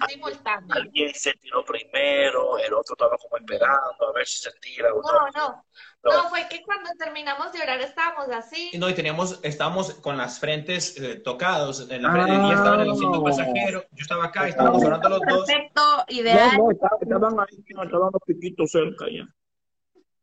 simultáneo. 0.08 0.74
Alguien 0.74 1.14
se 1.14 1.32
tiró 1.34 1.64
primero, 1.64 2.58
el 2.58 2.72
otro 2.74 2.94
estaba 2.94 3.16
como 3.18 3.36
esperando 3.36 4.08
a 4.08 4.12
ver 4.12 4.26
si 4.26 4.38
se 4.38 4.52
tira 4.60 4.92
o 4.92 5.02
no. 5.02 5.62
No, 6.02 6.22
no. 6.22 6.28
fue 6.28 6.46
que 6.48 6.62
cuando 6.62 6.90
terminamos 6.98 7.52
de 7.52 7.62
orar 7.62 7.80
estábamos 7.80 8.28
así. 8.30 8.70
No, 8.78 8.88
y 8.88 8.94
teníamos, 8.94 9.40
estábamos 9.42 9.94
con 9.94 10.16
las 10.16 10.38
frentes 10.38 10.96
eh, 11.00 11.16
tocados. 11.16 11.88
En 11.90 12.02
la 12.02 12.12
frente, 12.12 12.32
ah. 12.32 12.52
estaba 12.54 12.74
en 12.76 12.80
el 12.82 12.90
asiento 12.90 13.22
pasajero, 13.22 13.84
yo 13.92 14.02
estaba 14.02 14.24
acá, 14.26 14.48
estábamos 14.48 14.84
orando 14.84 15.08
los 15.08 15.20
dos. 15.20 15.46
Perfecto, 15.46 16.04
ideal. 16.08 16.56
No, 16.56 16.64
no, 16.64 16.70
estaban, 16.70 17.40
ahí, 17.40 17.64
estaban 17.66 18.10
los 18.12 18.22
piquitos 18.26 18.70
cerca 18.70 19.06
ya. 19.10 19.26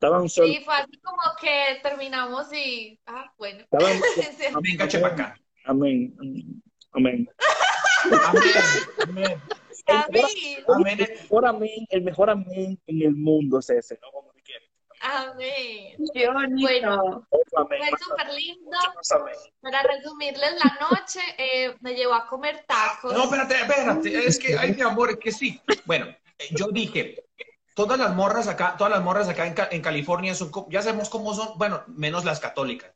Estaban 0.04 0.28
Sí, 0.28 0.62
fue 0.66 0.76
así 0.76 0.98
como 1.02 1.22
que 1.40 1.80
terminamos 1.82 2.52
y. 2.52 3.00
Ah, 3.06 3.32
bueno. 3.38 3.60
Estaban, 3.60 4.02
caché 4.78 5.00
para 5.00 5.14
acá. 5.14 5.40
Amén. 5.66 6.16
Amén. 6.20 6.62
Amén. 6.92 7.30
Amén. 9.06 11.00
El 11.00 11.10
mejor 11.10 11.46
amén, 11.46 11.88
el 11.90 12.02
mejor 12.04 12.30
amén 12.30 12.80
en 12.88 13.02
el 13.02 13.16
mundo 13.16 13.60
es 13.60 13.70
ese, 13.70 14.00
¿no? 14.02 14.12
Como 14.12 14.34
Amén. 15.04 15.98
Qué 16.14 16.30
bonito. 16.30 16.62
Bueno, 16.62 17.28
fue 17.50 17.90
súper 18.00 18.34
lindo. 18.34 18.78
Para 19.62 19.84
resumirles 19.84 20.54
la 20.64 20.78
noche, 20.90 21.20
eh, 21.38 21.76
me 21.82 21.94
llevó 21.94 22.14
a 22.14 22.26
comer 22.28 22.64
tacos. 22.66 23.14
No, 23.14 23.26
espérate, 23.26 23.56
espérate. 23.56 24.26
Es 24.26 24.40
que, 24.40 24.58
ay, 24.58 24.74
mi 24.74 24.82
amor, 24.82 25.12
es 25.12 25.18
que 25.18 25.34
sí. 25.34 25.62
Bueno, 25.86 26.06
eh, 26.06 26.48
yo 26.52 26.68
dije, 26.72 27.26
todas 27.76 28.00
las 28.00 28.16
morras 28.16 28.48
acá, 28.48 28.76
todas 28.78 28.94
las 28.94 29.04
morras 29.04 29.28
acá 29.28 29.46
en, 29.72 29.82
California 29.82 30.34
son, 30.36 30.52
ya 30.70 30.82
sabemos 30.82 31.10
cómo 31.10 31.34
son, 31.34 31.58
bueno, 31.58 31.84
menos 31.88 32.24
las 32.24 32.40
católicas. 32.40 32.94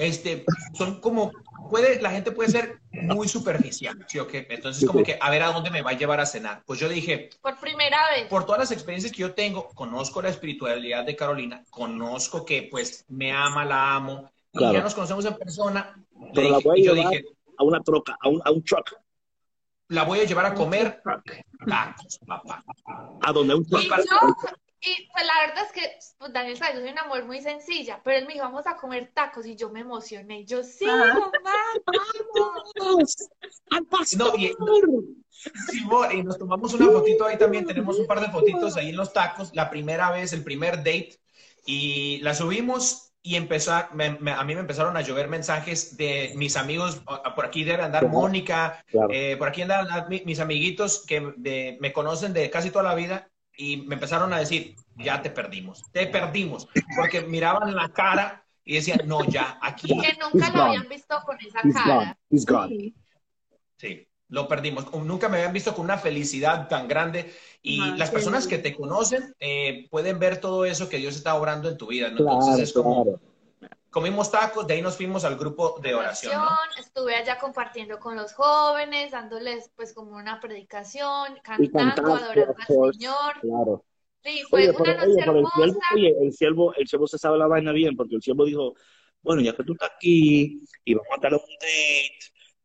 Este, 0.00 0.44
son 0.72 1.00
como, 1.00 1.30
puede, 1.68 2.00
la 2.00 2.10
gente 2.10 2.32
puede 2.32 2.50
ser 2.50 2.80
muy 2.90 3.28
superficial, 3.28 4.04
¿sí 4.08 4.18
o 4.18 4.26
qué? 4.26 4.46
Entonces, 4.48 4.86
como 4.86 5.02
que, 5.02 5.18
a 5.20 5.30
ver 5.30 5.42
a 5.42 5.52
dónde 5.52 5.70
me 5.70 5.82
va 5.82 5.90
a 5.90 5.98
llevar 5.98 6.20
a 6.20 6.26
cenar. 6.26 6.62
Pues 6.64 6.80
yo 6.80 6.88
dije. 6.88 7.28
Por 7.42 7.58
primera 7.60 7.98
vez. 8.10 8.26
Por 8.28 8.46
todas 8.46 8.60
las 8.60 8.72
experiencias 8.72 9.12
que 9.12 9.18
yo 9.18 9.34
tengo, 9.34 9.68
conozco 9.68 10.22
la 10.22 10.30
espiritualidad 10.30 11.04
de 11.04 11.16
Carolina, 11.16 11.62
conozco 11.70 12.44
que, 12.44 12.62
pues, 12.70 13.04
me 13.08 13.30
ama, 13.30 13.64
la 13.64 13.94
amo, 13.94 14.30
y 14.52 14.60
ya 14.60 14.80
nos 14.80 14.94
conocemos 14.94 15.24
en 15.26 15.36
persona. 15.36 15.94
Pero 16.34 16.50
la 16.50 16.58
voy 16.58 16.80
a 16.80 16.84
yo 16.84 16.94
dije, 16.94 17.24
a 17.58 17.64
una 17.64 17.80
troca, 17.82 18.16
a 18.20 18.28
un, 18.28 18.40
a 18.44 18.50
un 18.50 18.64
truck 18.64 18.94
la 19.90 20.04
voy 20.04 20.20
a 20.20 20.24
llevar 20.24 20.46
a 20.46 20.54
comer 20.54 21.02
tacos, 21.66 22.18
papá. 22.26 22.64
¿A 23.22 23.32
dónde 23.32 23.54
un 23.54 23.66
y, 23.68 23.88
yo, 23.88 24.36
y 24.82 25.08
pues 25.12 25.26
la 25.26 25.46
verdad 25.46 25.64
es 25.66 25.72
que 25.72 25.98
pues, 26.18 26.32
Daniel 26.32 26.56
sabe, 26.56 26.74
yo 26.74 26.80
soy 26.80 26.90
una 26.90 27.04
mujer 27.04 27.24
muy 27.26 27.42
sencilla, 27.42 28.00
pero 28.02 28.16
él 28.16 28.26
me 28.26 28.32
dijo, 28.32 28.46
vamos 28.46 28.66
a 28.66 28.76
comer 28.76 29.10
tacos 29.12 29.44
y 29.44 29.54
yo 29.54 29.68
me 29.68 29.80
emocioné. 29.80 30.40
Y 30.40 30.44
yo, 30.46 30.62
sí, 30.62 30.86
mamá, 30.86 31.30
vamos. 32.34 33.16
Al 33.70 33.84
pastor. 33.86 34.18
No, 34.18 34.36
y, 34.36 34.54
sí, 35.70 35.84
y 36.12 36.22
nos 36.22 36.38
tomamos 36.38 36.72
una 36.72 36.86
fotito 36.86 37.26
ahí 37.26 37.36
también, 37.36 37.66
tenemos 37.66 37.98
un 37.98 38.06
par 38.06 38.20
de 38.20 38.30
fotitos 38.30 38.76
ahí 38.76 38.88
en 38.88 38.96
los 38.96 39.12
tacos, 39.12 39.50
la 39.54 39.68
primera 39.68 40.10
vez, 40.10 40.32
el 40.32 40.44
primer 40.44 40.78
date, 40.78 41.20
y 41.66 42.18
la 42.22 42.34
subimos 42.34 43.12
y 43.22 43.36
empezó 43.36 43.74
a, 43.74 43.90
mí 43.92 44.54
me 44.54 44.60
empezaron 44.60 44.96
a 44.96 45.02
llover 45.02 45.28
mensajes 45.28 45.98
de 45.98 46.32
mis 46.36 46.56
amigos, 46.56 47.02
por 47.36 47.44
aquí 47.44 47.64
debe 47.64 47.82
andar 47.82 48.08
Mónica, 48.08 48.82
eh, 49.10 49.36
por 49.36 49.48
aquí 49.48 49.60
andan 49.60 50.08
mis 50.08 50.40
amiguitos 50.40 51.04
que 51.06 51.20
me 51.20 51.92
conocen 51.92 52.32
de 52.32 52.48
casi 52.48 52.70
toda 52.70 52.84
la 52.84 52.94
vida 52.94 53.29
y 53.60 53.76
me 53.76 53.96
empezaron 53.96 54.32
a 54.32 54.38
decir, 54.38 54.74
ya 54.96 55.20
te 55.20 55.28
perdimos, 55.28 55.84
te 55.92 56.06
perdimos, 56.06 56.66
porque 56.96 57.20
miraban 57.20 57.74
la 57.76 57.90
cara 57.90 58.42
y 58.64 58.76
decían, 58.76 59.02
no, 59.04 59.22
ya, 59.24 59.58
aquí. 59.60 59.88
Que 59.88 60.16
nunca 60.18 60.50
lo 60.50 60.62
habían 60.62 60.88
visto 60.88 61.14
con 61.26 61.36
esa 61.38 61.60
cara. 61.70 62.18
Sí, 63.76 64.08
lo 64.28 64.48
perdimos. 64.48 64.90
Nunca 64.94 65.28
me 65.28 65.36
habían 65.36 65.52
visto 65.52 65.74
con 65.74 65.84
una 65.84 65.98
felicidad 65.98 66.68
tan 66.68 66.88
grande 66.88 67.34
y 67.60 67.80
las 67.98 68.10
personas 68.10 68.46
que 68.46 68.56
te 68.56 68.74
conocen 68.74 69.34
eh, 69.38 69.86
pueden 69.90 70.18
ver 70.18 70.40
todo 70.40 70.64
eso 70.64 70.88
que 70.88 70.96
Dios 70.96 71.16
está 71.16 71.34
obrando 71.34 71.68
en 71.68 71.76
tu 71.76 71.88
vida, 71.88 72.08
¿no? 72.08 72.18
Entonces 72.18 72.60
es 72.60 72.72
como, 72.72 73.20
comimos 73.90 74.30
tacos, 74.30 74.66
de 74.66 74.74
ahí 74.74 74.82
nos 74.82 74.96
fuimos 74.96 75.24
al 75.24 75.36
grupo 75.36 75.78
de 75.80 75.94
oración. 75.94 76.40
Estuve 76.78 77.16
allá 77.16 77.38
compartiendo 77.38 77.98
con 77.98 78.16
los 78.16 78.32
jóvenes, 78.32 79.10
dándoles 79.10 79.70
pues 79.76 79.92
como 79.92 80.16
una 80.16 80.40
predicación, 80.40 81.38
cantando, 81.42 82.14
adorando 82.14 82.54
al 82.58 82.92
Señor. 82.94 83.40
Claro. 83.40 83.84
Sí, 84.22 84.42
fue 84.48 84.70
una 84.70 84.94
noche 84.94 85.20
hermosa. 85.20 85.64
El 85.64 85.78
oye, 85.94 86.14
el 86.20 86.32
siervo, 86.32 86.74
el 86.74 86.86
siervo 86.86 87.06
se 87.06 87.18
sabe 87.18 87.38
la 87.38 87.46
vaina 87.46 87.72
bien, 87.72 87.96
porque 87.96 88.16
el 88.16 88.22
siervo 88.22 88.44
dijo, 88.44 88.74
bueno, 89.22 89.40
ya 89.42 89.54
que 89.54 89.64
tú 89.64 89.72
estás 89.72 89.90
aquí, 89.96 90.62
y 90.84 90.94
vamos 90.94 91.10
a 91.16 91.20
dar 91.20 91.32
un 91.34 91.40
date 91.40 92.18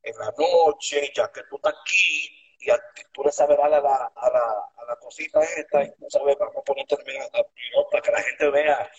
en 0.03 0.17
la 0.17 0.33
noche, 0.37 1.11
ya 1.15 1.31
que 1.31 1.41
tú 1.49 1.55
estás 1.55 1.73
aquí, 1.81 2.29
y 2.59 2.67
tú 3.13 3.23
le 3.23 3.31
sabes 3.31 3.57
dar 3.57 3.67
a 3.67 3.69
la, 3.69 3.77
a 3.77 4.29
la, 4.31 4.39
a 4.77 4.85
la 4.85 4.95
cosita 4.99 5.41
esta, 5.41 5.83
y 5.83 5.91
tú 5.95 6.07
sabes, 6.09 6.35
vamos 6.37 6.57
a 6.57 6.61
ponerte 6.61 6.97
para 7.91 8.01
que 8.03 8.11
la 8.11 8.21
gente 8.21 8.49
vea 8.49 8.91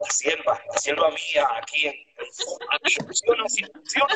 la 0.00 0.10
sierva, 0.10 0.60
la 0.72 0.78
sierva 0.80 1.08
mía 1.10 1.46
aquí 1.60 1.86
en, 1.86 1.94
aquí 2.72 2.94
funciona, 3.04 3.42
funciona. 3.44 4.14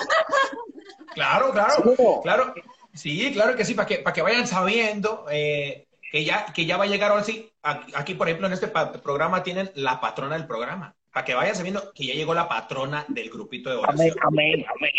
Claro, 1.14 1.50
claro, 1.52 2.20
claro. 2.22 2.54
Sí, 2.94 3.30
claro 3.32 3.56
que 3.56 3.64
sí, 3.64 3.74
para 3.74 3.86
que, 3.88 3.98
para 3.98 4.14
que 4.14 4.22
vayan 4.22 4.46
sabiendo 4.46 5.26
eh, 5.30 5.86
que, 6.10 6.24
ya, 6.24 6.46
que 6.46 6.66
ya 6.66 6.76
va 6.76 6.84
a 6.84 6.88
llegar 6.88 7.10
ahora 7.10 7.24
sí. 7.24 7.50
Aquí, 7.62 8.14
por 8.14 8.28
ejemplo, 8.28 8.46
en 8.46 8.52
este 8.52 8.68
programa 8.68 9.42
tienen 9.42 9.70
la 9.74 10.00
patrona 10.00 10.36
del 10.36 10.46
programa. 10.46 10.94
para 11.12 11.24
que 11.24 11.34
vayan 11.34 11.56
sabiendo 11.56 11.92
que 11.94 12.06
ya 12.06 12.14
llegó 12.14 12.34
la 12.34 12.48
patrona 12.48 13.04
del 13.08 13.30
grupito 13.30 13.70
de 13.70 13.76
oración. 13.76 14.16
Amén, 14.22 14.64
amén, 14.66 14.66
amén. 14.76 14.92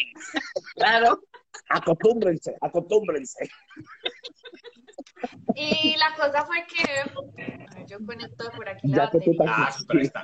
Claro. 0.76 1.20
Acostúmbrense, 1.70 2.56
acostúmbrense. 2.62 3.50
Y 5.56 5.96
la 5.98 6.14
cosa 6.16 6.46
fue 6.46 6.66
que 6.68 7.86
yo 7.88 7.98
conecto 8.06 8.52
por 8.56 8.68
aquí 8.70 8.88
la 8.88 9.10
Ah, 9.48 9.72
super 9.72 10.02
está. 10.02 10.22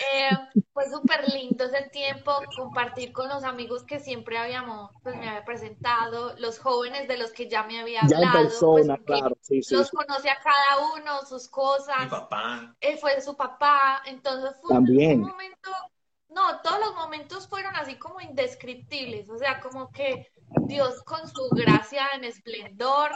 Eh, 0.00 0.30
fue 0.72 0.88
súper 0.88 1.28
lindo 1.28 1.64
ese 1.64 1.90
tiempo, 1.90 2.32
compartir 2.56 3.12
con 3.12 3.28
los 3.28 3.44
amigos 3.44 3.84
que 3.84 4.00
siempre 4.00 4.38
habíamos, 4.38 4.90
pues 5.02 5.14
me 5.16 5.28
había 5.28 5.44
presentado, 5.44 6.34
los 6.38 6.58
jóvenes 6.58 7.06
de 7.06 7.18
los 7.18 7.32
que 7.32 7.48
ya 7.48 7.64
me 7.64 7.80
había 7.80 8.00
hablado. 8.00 8.22
Ya 8.24 8.32
persona, 8.32 8.96
pues, 8.96 9.20
claro, 9.20 9.36
sí, 9.42 9.62
sí, 9.62 9.74
Los 9.74 9.90
conoce 9.90 10.30
a 10.30 10.36
cada 10.36 10.94
uno, 10.94 11.20
sus 11.26 11.48
cosas. 11.48 12.04
Mi 12.04 12.08
papá. 12.08 12.74
Él 12.80 12.96
fue 12.98 13.20
su 13.20 13.36
papá, 13.36 14.02
entonces 14.06 14.58
fue 14.62 14.74
También. 14.74 15.22
un 15.22 15.28
momento, 15.28 15.70
no, 16.30 16.60
todos 16.62 16.80
los 16.80 16.94
momentos 16.94 17.46
fueron 17.46 17.76
así 17.76 17.96
como 17.96 18.20
indescriptibles, 18.20 19.28
o 19.28 19.36
sea, 19.36 19.60
como 19.60 19.90
que 19.90 20.32
Dios 20.66 21.02
con 21.02 21.28
su 21.28 21.48
gracia 21.50 22.08
en 22.14 22.24
esplendor. 22.24 23.10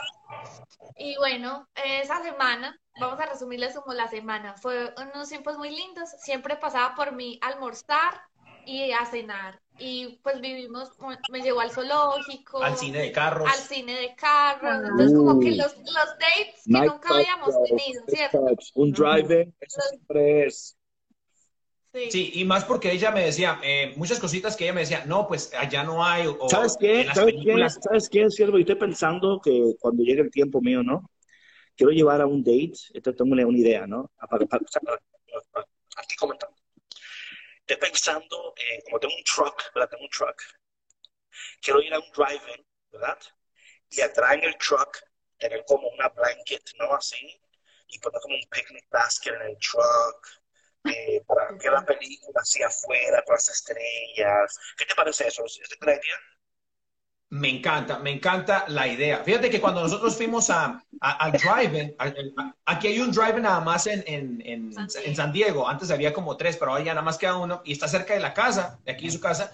Y 0.97 1.15
bueno, 1.17 1.67
esa 1.83 2.21
semana, 2.23 2.79
vamos 2.99 3.19
a 3.19 3.25
resumirles 3.25 3.75
como 3.75 3.93
la 3.93 4.07
semana, 4.07 4.55
fue 4.55 4.93
unos 4.97 5.29
tiempos 5.29 5.57
muy 5.57 5.69
lindos. 5.69 6.09
Siempre 6.19 6.55
pasaba 6.55 6.95
por 6.95 7.13
mí 7.13 7.39
a 7.41 7.47
almorzar 7.47 8.21
y 8.65 8.91
a 8.91 9.05
cenar. 9.05 9.59
Y 9.77 10.19
pues 10.23 10.39
vivimos, 10.39 10.91
me 11.31 11.41
llevó 11.41 11.59
al 11.59 11.71
zoológico. 11.71 12.63
Al 12.63 12.77
cine 12.77 12.99
de 12.99 13.11
carros. 13.11 13.49
Al 13.51 13.59
cine 13.59 13.93
de 13.93 14.15
carros. 14.15 14.83
Entonces, 14.89 15.17
como 15.17 15.39
que 15.39 15.51
los, 15.51 15.75
los 15.77 16.17
dates 16.17 16.63
que 16.65 16.71
nunca 16.71 17.13
habíamos 17.13 17.55
tenido, 17.63 18.03
¿cierto? 18.07 18.45
Un 18.75 18.91
drive 18.91 19.53
eso 19.59 19.81
siempre 19.89 20.45
es 20.45 20.74
Sí. 22.09 22.31
y 22.33 22.43
más 22.43 22.65
porque 22.65 22.91
ella 22.91 23.11
me 23.11 23.23
decía, 23.23 23.57
eh, 23.63 23.93
muchas 23.95 24.19
cositas 24.19 24.57
que 24.57 24.65
ella 24.65 24.73
me 24.73 24.81
decía, 24.81 25.05
no, 25.05 25.27
pues 25.27 25.53
allá 25.53 25.83
no 25.83 26.03
hay. 26.03 26.27
¿Sabes 26.49 26.75
qué? 26.77 27.07
¿Sabes, 27.13 27.35
qué? 27.41 27.69
¿Sabes 27.69 28.09
qué, 28.09 28.29
siervo? 28.29 28.57
Y 28.57 28.61
estoy 28.61 28.75
pensando 28.75 29.39
que 29.41 29.75
cuando 29.79 30.03
llegue 30.03 30.21
el 30.21 30.31
tiempo 30.31 30.59
mío, 30.61 30.83
¿no? 30.83 31.09
Quiero 31.77 31.93
llevar 31.93 32.19
a 32.19 32.25
un 32.25 32.43
date, 32.43 32.73
esto 32.93 33.15
tengo 33.15 33.31
una, 33.31 33.43
idea, 33.43 33.87
¿no? 33.87 34.11
aquí 35.97 36.15
comentando. 36.17 36.55
Estoy 37.59 37.77
pensando, 37.77 38.53
eh, 38.57 38.83
como 38.83 38.99
tengo 38.99 39.15
un 39.15 39.23
truck, 39.23 39.73
¿verdad? 39.73 39.89
Tengo 39.89 40.03
un 40.03 40.09
truck. 40.09 40.41
Quiero 41.61 41.81
ir 41.81 41.93
a 41.93 41.99
un 41.99 42.11
drive-in, 42.11 42.65
¿verdad? 42.91 43.19
Y 43.89 44.01
atrás 44.01 44.33
en 44.33 44.43
el 44.43 44.57
truck 44.57 45.01
tener 45.37 45.63
como 45.65 45.87
una 45.89 46.09
blanket, 46.09 46.63
¿no? 46.77 46.93
Así. 46.93 47.39
Y 47.87 47.99
poner 47.99 48.19
como 48.21 48.35
un 48.35 48.43
picnic 48.49 48.85
basket 48.89 49.33
en 49.33 49.41
el 49.51 49.57
truck 49.59 50.44
eh, 50.85 51.23
para 51.25 51.51
ver 51.51 51.71
la 51.71 51.85
película 51.85 52.41
hacia 52.41 52.67
afuera, 52.67 53.23
con 53.25 53.35
las 53.35 53.49
estrellas. 53.49 54.57
¿Qué 54.77 54.85
te 54.85 54.95
parece 54.95 55.27
eso? 55.27 55.45
¿Es 55.45 55.59
una 55.81 55.91
idea? 55.91 56.17
Me 57.29 57.49
encanta, 57.49 57.99
me 57.99 58.11
encanta 58.11 58.65
la 58.67 58.87
idea. 58.87 59.23
Fíjate 59.23 59.49
que 59.49 59.59
cuando 59.59 59.81
nosotros 59.81 60.15
fuimos 60.15 60.49
a, 60.51 60.81
al 61.01 61.31
drive-in, 61.31 61.95
aquí 62.65 62.87
hay 62.87 62.99
un 62.99 63.11
drive-in 63.11 63.41
nada 63.41 63.59
más 63.61 63.87
en, 63.87 64.03
en, 64.05 64.41
en, 64.45 65.15
San 65.15 65.33
Diego. 65.33 65.67
Antes 65.67 65.89
había 65.89 66.13
como 66.13 66.37
tres, 66.37 66.55
pero 66.55 66.71
ahora 66.71 66.83
ya 66.83 66.93
nada 66.93 67.03
más 67.03 67.17
queda 67.17 67.35
uno 67.35 67.61
y 67.65 67.73
está 67.73 67.87
cerca 67.87 68.13
de 68.13 68.19
la 68.19 68.33
casa, 68.33 68.79
de 68.85 68.91
aquí 68.91 69.09
su 69.09 69.19
casa. 69.19 69.53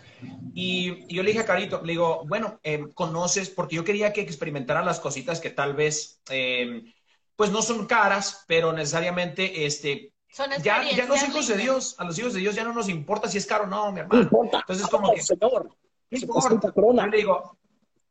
Y, 0.54 1.08
yo 1.12 1.24
le 1.24 1.30
dije 1.30 1.44
a 1.44 1.46
Carito, 1.46 1.82
le 1.82 1.94
digo, 1.94 2.24
bueno, 2.28 2.60
eh, 2.62 2.88
conoces, 2.94 3.50
porque 3.50 3.78
yo 3.78 3.86
quería 3.86 4.12
que 4.12 4.22
experimentara 4.22 4.84
las 4.84 5.00
cositas 5.00 5.40
que 5.40 5.50
tal 5.50 5.74
vez, 5.74 6.22
eh, 6.30 6.84
pues 7.38 7.52
no 7.52 7.62
son 7.62 7.88
caras, 7.88 8.44
pero 8.48 8.74
necesariamente 8.74 9.66
este, 9.66 10.14
ya, 10.64 10.90
ya 10.92 11.06
los 11.06 11.24
hijos 11.24 11.48
de 11.48 11.58
Dios, 11.58 11.96
a 11.98 12.06
los 12.06 12.18
hijos 12.18 12.34
de 12.34 12.40
Dios 12.40 12.56
ya 12.56 12.64
no 12.64 12.74
nos 12.74 12.90
importa 12.90 13.28
si 13.28 13.38
es 13.38 13.46
caro 13.46 13.66
o 13.66 13.68
no, 13.68 13.92
mi 13.92 14.00
hermano. 14.00 14.30
Entonces, 14.54 14.88
como 14.88 15.14
que. 15.14 15.22
Señor, 15.22 15.70
Yo 16.10 17.08
le 17.08 17.18
digo, 17.18 17.58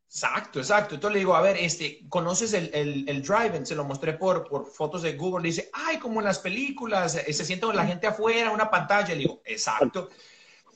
exacto, 0.07 0.59
exacto. 0.59 0.95
Entonces 0.97 1.15
le 1.15 1.19
digo, 1.21 1.35
a 1.35 1.41
ver, 1.41 1.57
este, 1.57 2.07
¿conoces 2.09 2.53
el, 2.53 2.71
el, 2.75 3.09
el 3.09 3.23
drive 3.23 3.65
Se 3.65 3.75
lo 3.75 3.85
mostré 3.85 4.15
por, 4.15 4.49
por 4.49 4.67
fotos 4.67 5.03
de 5.03 5.17
Google. 5.17 5.43
Le 5.43 5.49
dice, 5.49 5.71
ay, 5.73 5.99
como 5.99 6.21
en 6.21 6.27
las 6.27 6.39
películas, 6.39 7.15
eh, 7.15 7.33
se 7.33 7.45
siente 7.45 7.67
la 7.73 7.87
gente 7.87 8.07
afuera, 8.07 8.51
una 8.51 8.71
pantalla. 8.71 9.15
Le 9.15 9.21
digo, 9.21 9.41
exacto. 9.45 10.11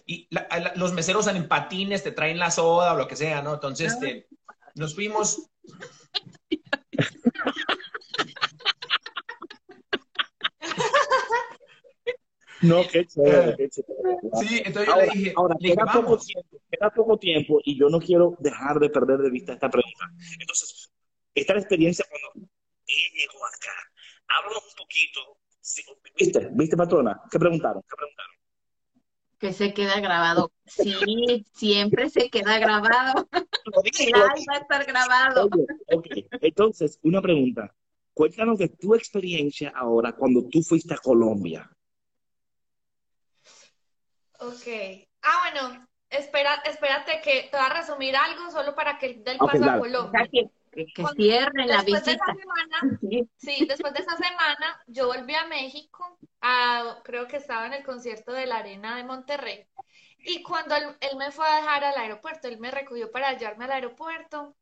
Y 0.06 0.28
los 0.76 0.92
meseros 0.92 1.26
en 1.26 1.48
patines, 1.48 2.02
te 2.02 2.12
traen 2.12 2.38
la 2.38 2.50
soda 2.50 2.92
o 2.92 2.96
lo 2.96 3.08
que 3.08 3.16
sea, 3.16 3.42
¿no? 3.42 3.54
Entonces, 3.54 3.92
este, 3.92 4.28
nos 4.74 4.94
fuimos. 4.94 5.50
No, 12.64 12.82
qué 12.90 13.06
chévere, 13.06 13.56
qué 13.56 13.68
chévere. 13.68 14.16
Sí, 14.40 14.62
entonces 14.64 14.94
yo 14.94 15.00
le 15.00 15.10
dije. 15.12 15.32
Ahora, 15.36 15.56
queda, 15.60 15.84
poco 15.92 16.18
tiempo, 16.18 16.60
queda 16.70 16.90
poco 16.90 17.18
tiempo 17.18 17.60
y 17.64 17.78
yo 17.78 17.88
no 17.88 18.00
quiero 18.00 18.36
dejar 18.38 18.78
de 18.78 18.90
perder 18.90 19.18
de 19.18 19.30
vista 19.30 19.52
esta 19.52 19.70
pregunta. 19.70 20.06
Entonces, 20.40 20.90
esta 21.34 21.52
es 21.52 21.56
la 21.56 21.60
experiencia 21.60 22.04
cuando 22.08 22.48
él 22.86 23.12
llegó 23.14 23.44
acá. 23.46 23.74
Háblanos 24.28 24.64
un 24.64 24.76
poquito. 24.76 25.38
¿Viste? 26.18 26.48
¿Viste, 26.52 26.76
patrona? 26.76 27.20
¿Qué 27.30 27.38
preguntaron? 27.38 27.82
¿Qué 27.82 27.96
preguntaron? 27.96 28.34
Que 29.38 29.52
se 29.52 29.74
queda 29.74 30.00
grabado. 30.00 30.52
Sí, 30.66 31.44
siempre 31.52 32.08
se 32.08 32.30
queda 32.30 32.58
grabado. 32.58 33.28
va 33.72 34.54
a 34.54 34.58
estar 34.58 34.86
grabado. 34.86 35.50
Entonces, 36.40 36.98
una 37.02 37.20
pregunta. 37.20 37.74
Cuéntanos 38.12 38.58
de 38.58 38.68
tu 38.68 38.94
experiencia 38.94 39.72
ahora 39.74 40.12
cuando 40.12 40.46
tú 40.48 40.62
fuiste 40.62 40.94
a 40.94 40.98
Colombia. 40.98 41.68
Ok. 44.46 45.08
Ah, 45.22 45.50
bueno, 45.50 45.86
espera, 46.10 46.54
espérate 46.66 47.20
que 47.22 47.48
te 47.50 47.56
voy 47.56 47.66
a 47.66 47.80
resumir 47.80 48.14
algo 48.16 48.50
solo 48.50 48.74
para 48.74 48.98
que 48.98 49.14
del 49.14 49.38
paso 49.38 49.64
a 49.64 49.78
Colombia. 49.78 50.28
Que, 50.30 50.50
cierre 51.14 51.66
la 51.66 51.82
después 51.82 52.04
visita. 52.04 52.10
De 52.10 52.32
esa 52.32 52.34
semana, 52.34 52.98
sí, 53.36 53.66
después 53.66 53.92
de 53.94 54.00
esa 54.00 54.16
semana 54.16 54.82
yo 54.88 55.06
volví 55.06 55.34
a 55.34 55.46
México, 55.46 56.18
creo 57.04 57.28
que 57.28 57.36
estaba 57.36 57.66
en 57.66 57.74
el 57.74 57.84
concierto 57.84 58.32
de 58.32 58.46
la 58.46 58.56
Arena 58.56 58.96
de 58.96 59.04
Monterrey. 59.04 59.66
Y 60.26 60.42
cuando 60.42 60.74
él, 60.74 61.16
me 61.16 61.30
fue 61.30 61.46
a 61.46 61.56
dejar 61.56 61.84
al 61.84 61.96
aeropuerto, 61.96 62.48
él 62.48 62.58
me 62.58 62.72
recogió 62.72 63.10
para 63.12 63.36
llevarme 63.36 63.66
al 63.66 63.72
aeropuerto. 63.72 64.56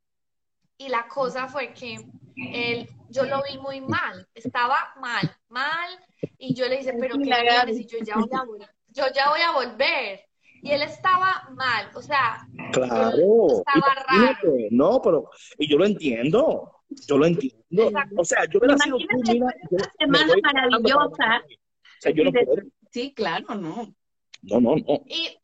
Y 0.76 0.88
la 0.88 1.08
cosa 1.08 1.48
fue 1.48 1.72
que 1.72 2.04
él, 2.36 2.88
yo 3.08 3.24
lo 3.24 3.42
vi 3.48 3.58
muy 3.58 3.80
mal, 3.80 4.28
estaba 4.34 4.92
mal, 5.00 5.34
mal. 5.48 5.98
Y 6.36 6.54
yo 6.54 6.68
le 6.68 6.78
dije, 6.78 6.92
pero 7.00 7.16
¿qué 7.16 7.24
tienes? 7.24 7.78
Y 7.78 7.86
yo 7.86 7.98
ya 8.04 8.16
voy 8.16 8.28
a 8.32 8.44
volver 8.44 8.81
yo 8.92 9.04
ya 9.14 9.30
voy 9.30 9.40
a 9.40 9.52
volver. 9.52 10.20
Y 10.64 10.70
él 10.70 10.82
estaba 10.82 11.48
mal, 11.56 11.90
o 11.92 12.00
sea, 12.00 12.46
claro, 12.72 13.48
estaba 13.58 13.94
raro. 14.06 14.54
No, 14.70 15.02
pero, 15.02 15.28
y 15.58 15.68
yo 15.68 15.76
lo 15.76 15.84
entiendo, 15.84 16.82
yo 17.08 17.18
lo 17.18 17.26
entiendo. 17.26 17.90
O 18.16 18.24
sea, 18.24 18.44
yo 18.44 18.60
hubiera 18.60 18.78
sido 18.78 18.96
una 18.96 19.90
semana 19.98 20.34
maravillosa. 20.40 21.42
O 21.42 22.00
sea, 22.00 22.12
yo 22.12 22.22
no 22.22 22.30
puedo. 22.30 22.62
Sí, 22.92 23.12
claro, 23.12 23.56
no. 23.56 23.92
No, 24.42 24.60
no, 24.60 24.76
no. 24.76 25.02
Y, 25.06 25.36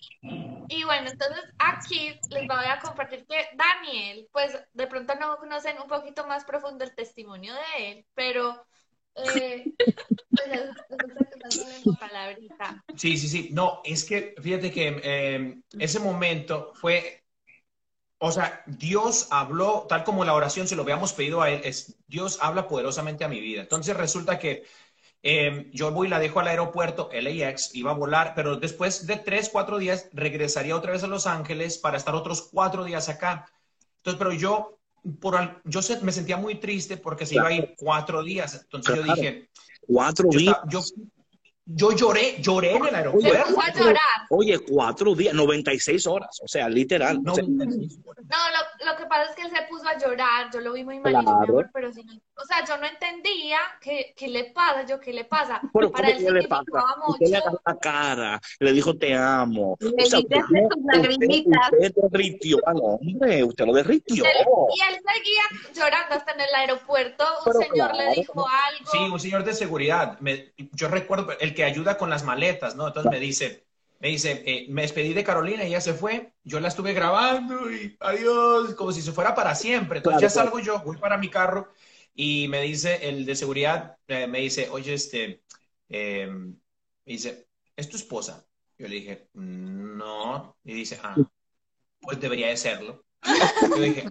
y 0.68 0.84
bueno, 0.84 1.10
entonces 1.10 1.42
aquí 1.58 2.18
les 2.30 2.46
voy 2.48 2.64
a 2.68 2.80
compartir 2.80 3.26
que 3.26 3.46
Daniel, 3.56 4.28
pues 4.32 4.56
de 4.72 4.86
pronto 4.86 5.14
no 5.14 5.36
conocen 5.36 5.80
un 5.80 5.88
poquito 5.88 6.26
más 6.26 6.44
profundo 6.44 6.84
el 6.84 6.94
testimonio 6.94 7.54
de 7.54 7.90
él, 7.90 8.06
pero 8.14 8.64
eh, 9.14 9.64
Sí, 12.96 13.16
sí, 13.16 13.28
sí. 13.28 13.48
No, 13.52 13.80
es 13.84 14.04
que 14.04 14.34
fíjate 14.40 14.70
que 14.70 15.00
eh, 15.02 15.60
ese 15.78 16.00
momento 16.00 16.72
fue, 16.74 17.24
o 18.18 18.32
sea, 18.32 18.62
Dios 18.66 19.28
habló, 19.30 19.86
tal 19.88 20.04
como 20.04 20.24
la 20.24 20.34
oración 20.34 20.68
se 20.68 20.76
lo 20.76 20.82
habíamos 20.82 21.12
pedido 21.12 21.42
a 21.42 21.50
Él, 21.50 21.60
es 21.64 21.98
Dios 22.06 22.38
habla 22.40 22.68
poderosamente 22.68 23.24
a 23.24 23.28
mi 23.28 23.40
vida. 23.40 23.62
Entonces 23.62 23.96
resulta 23.96 24.38
que 24.38 24.64
eh, 25.22 25.70
yo 25.72 25.92
voy 25.92 26.08
y 26.08 26.10
la 26.10 26.18
dejo 26.20 26.40
al 26.40 26.48
aeropuerto, 26.48 27.10
LAX, 27.12 27.74
iba 27.74 27.92
a 27.92 27.94
volar, 27.94 28.34
pero 28.36 28.56
después 28.56 29.06
de 29.06 29.16
tres, 29.18 29.50
cuatro 29.50 29.78
días 29.78 30.08
regresaría 30.12 30.76
otra 30.76 30.92
vez 30.92 31.04
a 31.04 31.08
Los 31.08 31.26
Ángeles 31.26 31.78
para 31.78 31.96
estar 31.98 32.14
otros 32.14 32.48
cuatro 32.52 32.84
días 32.84 33.08
acá. 33.08 33.46
Entonces, 33.98 34.18
pero 34.18 34.32
yo, 34.32 34.77
por, 35.20 35.62
yo 35.64 35.80
me 36.02 36.12
sentía 36.12 36.36
muy 36.36 36.56
triste 36.56 36.96
porque 36.96 37.26
se 37.26 37.36
iba 37.36 37.48
a 37.48 37.52
ir 37.52 37.74
cuatro 37.76 38.22
días. 38.22 38.60
Entonces 38.62 38.96
yo 38.96 39.02
dije, 39.02 39.48
Cuatro 39.88 40.28
días. 40.28 40.58
Yo 40.68 40.80
lloré, 41.68 42.36
lloré 42.40 42.76
en 42.76 42.86
el 42.86 42.94
aeropuerto. 42.94 43.54
Oye, 44.30 44.58
cuatro 44.58 45.14
días, 45.14 45.34
96 45.34 46.06
horas, 46.06 46.38
o 46.42 46.48
sea, 46.48 46.68
literal. 46.68 47.22
No, 47.22 47.34
no 47.34 47.64
lo, 47.64 48.90
lo, 48.90 48.96
que 48.96 49.06
pasa 49.06 49.30
es 49.30 49.36
que 49.36 49.42
él 49.42 49.50
se 49.50 49.62
puso 49.68 49.86
a 49.88 49.98
llorar, 49.98 50.50
yo 50.52 50.60
lo 50.60 50.72
vi 50.72 50.84
muy 50.84 50.98
mal, 51.00 51.24
pero 51.72 51.92
si 51.92 52.02
no, 52.04 52.14
o 52.14 52.44
sea, 52.44 52.64
yo 52.64 52.76
no 52.78 52.86
entendía 52.86 53.58
qué, 53.80 54.14
qué 54.16 54.28
le 54.28 54.44
pasa, 54.44 54.86
yo 54.86 55.00
qué 55.00 55.12
le 55.12 55.24
pasa. 55.24 55.60
Pero 55.72 55.90
Para 55.90 56.10
él 56.10 56.24
le 56.24 56.46
pasa? 56.46 56.62
Mucho. 56.64 57.12
Usted 57.12 57.26
le 57.26 57.36
agarró 57.36 57.60
la 57.66 57.78
cara, 57.78 58.40
le 58.60 58.72
dijo 58.72 58.96
te 58.96 59.14
amo. 59.14 59.76
Le 59.80 60.04
o 60.04 60.06
sea, 60.06 60.20
usted, 60.20 60.36
lagrimitas. 60.84 61.70
Usted 61.72 61.92
derritió 62.10 62.58
al 62.66 62.76
hombre, 62.80 63.44
usted 63.44 63.66
lo 63.66 63.72
derritió. 63.72 64.24
Y 64.24 64.26
él, 64.26 65.00
seguía 65.08 65.42
llorando 65.74 66.14
hasta 66.14 66.32
en 66.32 66.40
el 66.40 66.54
aeropuerto, 66.54 67.24
un 67.46 67.52
señor 67.62 67.96
le 67.96 68.14
dijo 68.14 68.46
algo. 68.46 68.90
Sí, 68.90 68.98
un 68.98 69.20
señor 69.20 69.44
de 69.44 69.54
seguridad. 69.54 70.18
Me, 70.20 70.52
yo 70.72 70.88
recuerdo, 70.88 71.32
el 71.40 71.54
que 71.58 71.64
ayuda 71.64 71.98
con 71.98 72.08
las 72.08 72.22
maletas, 72.22 72.76
¿no? 72.76 72.86
Entonces 72.86 73.10
me 73.10 73.18
dice, 73.18 73.66
me 73.98 74.10
dice, 74.10 74.44
eh, 74.46 74.66
me 74.70 74.82
despedí 74.82 75.12
de 75.12 75.24
Carolina 75.24 75.64
y 75.64 75.70
ella 75.70 75.80
se 75.80 75.92
fue, 75.92 76.32
yo 76.44 76.60
la 76.60 76.68
estuve 76.68 76.92
grabando 76.92 77.68
y 77.68 77.96
adiós, 77.98 78.74
como 78.76 78.92
si 78.92 79.02
se 79.02 79.10
fuera 79.10 79.34
para 79.34 79.56
siempre. 79.56 79.98
Entonces 79.98 80.22
ya 80.22 80.30
salgo 80.30 80.60
yo, 80.60 80.78
voy 80.84 80.98
para 80.98 81.18
mi 81.18 81.28
carro 81.28 81.72
y 82.14 82.46
me 82.46 82.62
dice 82.62 83.08
el 83.08 83.26
de 83.26 83.34
seguridad, 83.34 83.96
eh, 84.06 84.28
me 84.28 84.38
dice, 84.38 84.68
oye, 84.70 84.94
este, 84.94 85.42
em, 85.88 86.50
me 87.04 87.12
dice, 87.12 87.48
¿es 87.74 87.88
tu 87.88 87.96
esposa? 87.96 88.46
Yo 88.78 88.86
le 88.86 88.94
dije, 88.94 89.28
no. 89.34 90.56
Y 90.62 90.74
dice, 90.74 91.00
ah, 91.02 91.16
pues 92.00 92.20
debería 92.20 92.46
de 92.46 92.56
serlo. 92.56 93.04
Yo 93.68 93.80
dije, 93.80 94.04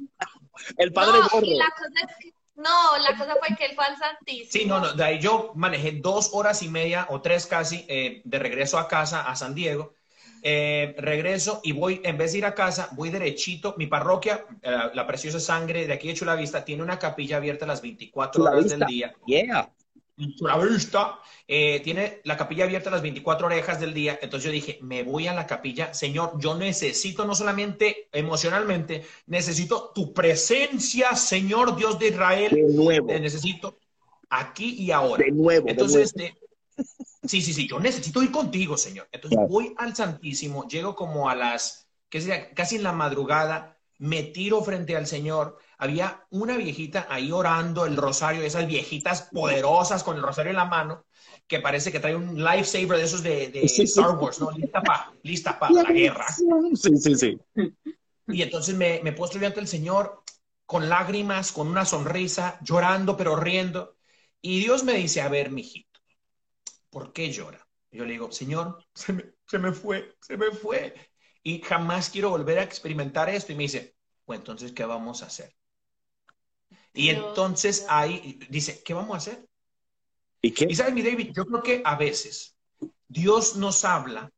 el 0.75 0.91
padre 0.91 1.13
no, 1.13 1.23
la 1.23 1.29
cosa 1.29 2.01
es 2.09 2.15
que, 2.17 2.33
no, 2.57 2.97
la 2.97 3.15
cosa 3.17 3.35
fue 3.39 3.55
que 3.55 3.65
él 3.65 3.75
fue 3.75 3.85
al 3.85 3.97
Santísimo. 3.97 4.49
Sí, 4.49 4.65
no, 4.65 4.79
no, 4.79 4.93
de 4.93 5.03
ahí 5.03 5.19
yo 5.19 5.51
manejé 5.55 5.91
dos 5.91 6.31
horas 6.33 6.63
y 6.63 6.69
media 6.69 7.05
o 7.09 7.21
tres 7.21 7.45
casi 7.45 7.85
eh, 7.87 8.21
de 8.25 8.39
regreso 8.39 8.79
a 8.79 8.87
casa 8.87 9.21
a 9.21 9.35
San 9.35 9.53
Diego. 9.53 9.93
Eh, 10.41 10.95
regreso 10.97 11.61
y 11.63 11.71
voy, 11.71 12.01
en 12.03 12.17
vez 12.17 12.31
de 12.31 12.39
ir 12.39 12.45
a 12.45 12.55
casa, 12.55 12.89
voy 12.93 13.09
derechito. 13.09 13.75
Mi 13.77 13.85
parroquia, 13.85 14.45
eh, 14.61 14.89
la 14.93 15.05
preciosa 15.05 15.39
sangre 15.39 15.85
de 15.85 15.93
aquí 15.93 16.07
de 16.07 16.15
Chula 16.15 16.35
Vista, 16.35 16.65
tiene 16.65 16.81
una 16.81 16.97
capilla 16.97 17.37
abierta 17.37 17.67
las 17.67 17.81
24 17.81 18.43
horas 18.43 18.69
del 18.69 18.79
día. 18.81 19.13
Yeah. 19.27 19.71
Vista 20.17 21.19
eh, 21.47 21.79
tiene 21.83 22.21
la 22.23 22.35
capilla 22.35 22.63
abierta 22.63 22.89
las 22.89 23.03
24 23.03 23.47
orejas 23.47 23.79
del 23.79 23.93
día. 23.93 24.17
Entonces 24.21 24.47
yo 24.47 24.51
dije, 24.51 24.79
me 24.81 25.03
voy 25.03 25.27
a 25.27 25.33
la 25.33 25.45
capilla. 25.45 25.93
Señor, 25.93 26.33
yo 26.39 26.55
necesito 26.55 27.23
no 27.23 27.35
solamente 27.35 28.09
emocionalmente, 28.11 29.05
necesito 29.27 29.91
tu 29.93 30.13
presencia, 30.13 31.15
Señor 31.15 31.75
Dios 31.75 31.99
de 31.99 32.07
Israel. 32.07 32.51
De 32.51 32.63
nuevo. 32.63 33.07
necesito 33.07 33.77
aquí 34.29 34.75
y 34.79 34.91
ahora. 34.91 35.23
De 35.23 35.31
nuevo. 35.31 35.69
Entonces, 35.69 36.13
de 36.13 36.31
nuevo. 36.31 36.47
Sí, 37.23 37.41
sí, 37.41 37.53
sí, 37.53 37.67
yo 37.67 37.79
necesito 37.79 38.23
ir 38.23 38.31
contigo, 38.31 38.77
Señor. 38.77 39.07
Entonces 39.11 39.39
voy 39.49 39.73
al 39.77 39.95
Santísimo, 39.95 40.67
llego 40.67 40.95
como 40.95 41.29
a 41.29 41.35
las, 41.35 41.87
qué 42.09 42.21
sería, 42.21 42.53
casi 42.53 42.77
en 42.77 42.83
la 42.83 42.93
madrugada, 42.93 43.77
me 43.97 44.23
tiro 44.23 44.63
frente 44.63 44.95
al 44.95 45.07
Señor. 45.07 45.57
Había 45.77 46.25
una 46.31 46.57
viejita 46.57 47.07
ahí 47.09 47.31
orando 47.31 47.85
el 47.85 47.95
rosario, 47.95 48.41
esas 48.41 48.67
viejitas 48.67 49.29
poderosas 49.31 50.03
con 50.03 50.17
el 50.17 50.23
rosario 50.23 50.49
en 50.49 50.57
la 50.57 50.65
mano, 50.65 51.05
que 51.47 51.59
parece 51.59 51.91
que 51.91 51.99
trae 51.99 52.15
un 52.15 52.43
lifesaver 52.43 52.97
de 52.97 53.03
esos 53.03 53.23
de, 53.23 53.61
Star 53.63 54.17
Wars, 54.17 54.39
¿no? 54.39 54.51
Lista 54.51 54.81
para 54.81 55.11
lista 55.23 55.59
pa 55.59 55.69
la 55.69 55.83
guerra. 55.83 56.25
Sí, 56.73 56.97
sí, 56.97 57.15
sí. 57.15 57.39
Y 58.27 58.41
entonces 58.41 58.75
me, 58.75 59.01
me 59.03 59.13
postro 59.13 59.39
delante 59.39 59.59
del 59.59 59.69
Señor 59.69 60.23
con 60.65 60.89
lágrimas, 60.89 61.51
con 61.51 61.67
una 61.67 61.85
sonrisa, 61.85 62.59
llorando, 62.61 63.15
pero 63.15 63.35
riendo. 63.35 63.95
Y 64.41 64.59
Dios 64.59 64.83
me 64.83 64.93
dice, 64.93 65.21
a 65.21 65.29
ver, 65.29 65.51
mijito 65.51 65.87
¿por 66.89 67.13
qué 67.13 67.31
llora? 67.31 67.67
Yo 67.91 68.05
le 68.05 68.13
digo, 68.13 68.31
Señor, 68.31 68.83
se 68.93 69.13
me, 69.13 69.71
fue, 69.71 70.15
se 70.19 70.35
me 70.35 70.51
fue. 70.51 70.93
Y 71.43 71.61
jamás 71.61 72.09
quiero 72.09 72.31
volver 72.31 72.59
a 72.59 72.63
experimentar 72.63 73.29
esto. 73.29 73.51
Y 73.51 73.55
me 73.55 73.63
dice, 73.63 73.95
pues 74.25 74.39
entonces, 74.39 74.71
¿qué 74.71 74.83
vamos 74.83 75.21
a 75.21 75.27
hacer? 75.27 75.53
Y 76.97 77.09
entonces 77.09 77.85
ahí 77.89 78.39
dice, 78.49 78.81
¿qué 78.83 78.93
vamos 78.93 79.13
a 79.13 79.17
hacer? 79.17 79.47
¿Y 80.41 80.51
qué? 80.51 80.65
Y 80.69 80.75
sabes, 80.75 80.93
mi 80.93 81.03
David, 81.03 81.31
yo 81.33 81.45
creo 81.45 81.61
que 81.61 81.81
a 81.85 81.95
veces 81.95 82.55
Dios 83.07 83.55
nos 83.55 83.85
habla 83.85 84.31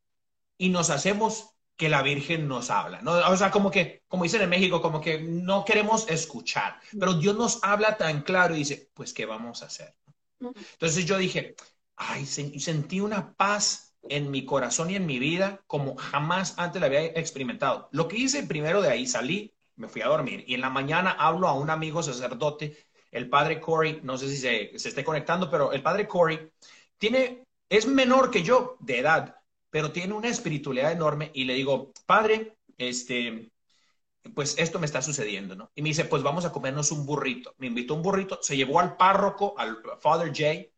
y 0.57 0.70
nos 0.70 0.89
hacemos 0.89 1.55
que 1.78 1.88
la 1.88 2.01
Virgen 2.01 2.49
nos 2.49 2.70
habla. 2.70 3.01
¿no? 3.01 3.14
O 3.14 3.38
sea, 3.38 3.49
como 3.49 3.72
que, 3.72 4.03
como 4.10 4.24
dicen 4.24 4.41
en 4.41 4.49
México, 4.49 4.82
como 4.82 4.99
que 4.99 5.22
no 5.22 5.64
queremos 5.64 6.10
escuchar. 6.10 6.78
Pero 6.99 7.14
Dios 7.14 7.38
nos 7.38 7.60
habla 7.64 7.95
tan 7.95 8.24
claro 8.24 8.53
y 8.53 8.60
dice, 8.60 8.89
pues, 8.93 9.14
¿qué 9.14 9.26
vamos 9.26 9.64
a 9.64 9.68
hacer? 9.68 9.95
Entonces 10.41 11.05
yo 11.05 11.18
dije, 11.18 11.55
ay, 11.95 12.26
sentí 12.26 12.99
una 12.99 13.34
paz 13.34 13.95
en 14.03 14.30
mi 14.32 14.45
corazón 14.45 14.89
y 14.89 14.95
en 14.95 15.05
mi 15.05 15.20
vida 15.20 15.62
como 15.68 15.95
jamás 15.95 16.55
antes 16.57 16.82
la 16.82 16.88
había 16.88 17.05
experimentado. 17.05 17.88
Lo 17.93 18.10
que 18.10 18.18
hice 18.18 18.43
primero 18.43 18.82
de 18.82 18.89
ahí, 18.89 19.07
salí, 19.07 19.53
me 19.80 19.88
fui 19.88 20.01
a 20.01 20.07
dormir 20.07 20.43
y 20.47 20.53
en 20.53 20.61
la 20.61 20.69
mañana 20.69 21.11
hablo 21.11 21.47
a 21.47 21.53
un 21.53 21.69
amigo 21.69 22.03
sacerdote, 22.03 22.77
el 23.11 23.30
padre 23.30 23.59
Corey, 23.59 24.01
no 24.03 24.17
sé 24.17 24.30
si 24.30 24.38
se, 24.38 24.77
se 24.77 24.89
esté 24.89 25.03
conectando, 25.03 25.49
pero 25.49 25.71
el 25.71 25.82
padre 25.82 26.07
Corey 26.07 26.51
tiene, 26.97 27.43
es 27.69 27.88
menor 27.88 28.30
que 28.30 28.43
yo 28.43 28.77
de 28.80 28.99
edad, 28.99 29.36
pero 29.69 29.91
tiene 29.91 30.13
una 30.13 30.27
espiritualidad 30.27 30.91
enorme 30.91 31.32
y 31.34 31.45
le 31.45 31.55
digo, 31.55 31.91
padre, 32.05 32.57
este, 32.77 33.51
pues 34.36 34.55
esto 34.57 34.80
me 34.80 34.86
está 34.86 35.01
sucediendo, 35.01 35.55
¿no? 35.55 35.71
Y 35.75 35.82
me 35.82 35.89
dice, 35.89 36.05
pues 36.05 36.23
vamos 36.23 36.45
a 36.45 36.51
comernos 36.51 36.91
un 36.91 37.05
burrito. 37.05 37.55
Me 37.57 37.67
invitó 37.67 37.95
un 37.95 38.01
burrito, 38.01 38.39
se 38.41 38.57
llevó 38.57 38.80
al 38.80 38.97
párroco, 38.97 39.55
al 39.57 39.77
Father 40.01 40.32
Jay, 40.36 40.71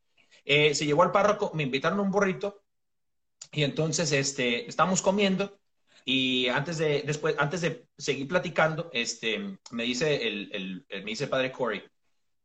eh, 0.45 0.73
se 0.75 0.85
llevó 0.85 1.03
al 1.03 1.11
párroco, 1.11 1.51
me 1.53 1.63
invitaron 1.63 1.99
un 1.99 2.11
burrito 2.11 2.63
y 3.51 3.63
entonces 3.63 4.11
este, 4.11 4.67
estamos 4.69 5.01
comiendo 5.01 5.59
y 6.05 6.47
antes 6.47 6.77
de, 6.77 7.03
después, 7.05 7.35
antes 7.37 7.61
de 7.61 7.87
seguir 7.97 8.27
platicando, 8.27 8.89
este, 8.93 9.57
me 9.71 9.83
dice 9.83 10.27
el, 10.27 10.85
el, 10.89 11.03
me 11.03 11.11
dice 11.11 11.27
padre 11.27 11.51
Corey, 11.51 11.83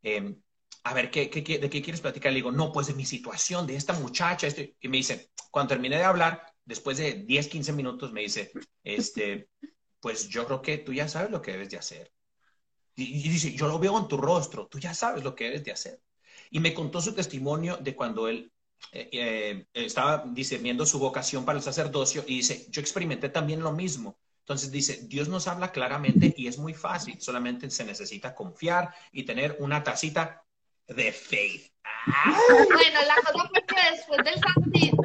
em, 0.02 0.40
a 0.84 0.94
ver, 0.94 1.10
¿qué, 1.10 1.30
qué, 1.30 1.58
¿de 1.58 1.70
qué 1.70 1.82
quieres 1.82 2.00
platicar? 2.00 2.32
Le 2.32 2.36
digo, 2.36 2.52
no, 2.52 2.72
pues 2.72 2.86
de 2.86 2.94
mi 2.94 3.04
situación, 3.04 3.66
de 3.66 3.76
esta 3.76 3.92
muchacha. 3.94 4.46
Este, 4.46 4.76
y 4.80 4.88
me 4.88 4.98
dice, 4.98 5.30
cuando 5.50 5.70
terminé 5.70 5.96
de 5.96 6.04
hablar, 6.04 6.42
después 6.64 6.98
de 6.98 7.14
10, 7.14 7.48
15 7.48 7.72
minutos, 7.72 8.12
me 8.12 8.22
dice, 8.22 8.52
este, 8.84 9.48
pues 10.00 10.28
yo 10.28 10.46
creo 10.46 10.62
que 10.62 10.78
tú 10.78 10.92
ya 10.92 11.08
sabes 11.08 11.30
lo 11.30 11.42
que 11.42 11.52
debes 11.52 11.70
de 11.70 11.78
hacer. 11.78 12.12
y 12.94 13.28
dice, 13.28 13.52
yo 13.52 13.68
lo 13.68 13.78
veo 13.78 13.98
en 13.98 14.08
tu 14.08 14.16
rostro, 14.16 14.68
tú 14.68 14.78
ya 14.78 14.94
sabes 14.94 15.22
lo 15.24 15.34
que 15.34 15.44
debes 15.44 15.64
de 15.64 15.72
hacer 15.72 16.00
y 16.50 16.60
me 16.60 16.74
contó 16.74 17.00
su 17.00 17.14
testimonio 17.14 17.76
de 17.76 17.94
cuando 17.94 18.28
él 18.28 18.52
eh, 18.92 19.08
eh, 19.12 19.66
estaba 19.74 20.24
discerniendo 20.26 20.86
su 20.86 20.98
vocación 20.98 21.44
para 21.44 21.58
el 21.58 21.64
sacerdocio 21.64 22.24
y 22.26 22.36
dice, 22.36 22.66
yo 22.70 22.80
experimenté 22.80 23.28
también 23.28 23.60
lo 23.60 23.72
mismo. 23.72 24.16
Entonces 24.40 24.70
dice, 24.70 25.00
Dios 25.08 25.28
nos 25.28 25.48
habla 25.48 25.72
claramente 25.72 26.32
y 26.36 26.46
es 26.46 26.56
muy 26.56 26.72
fácil, 26.72 27.20
solamente 27.20 27.68
se 27.68 27.84
necesita 27.84 28.34
confiar 28.34 28.94
y 29.10 29.24
tener 29.24 29.56
una 29.58 29.82
tacita 29.82 30.44
de 30.86 31.12
fe. 31.12 31.72
Bueno, 32.06 33.00
la 33.06 33.16
cosa 33.16 33.48
fue 33.48 33.62
que 33.66 33.96
después 33.96 34.24
del 34.24 34.40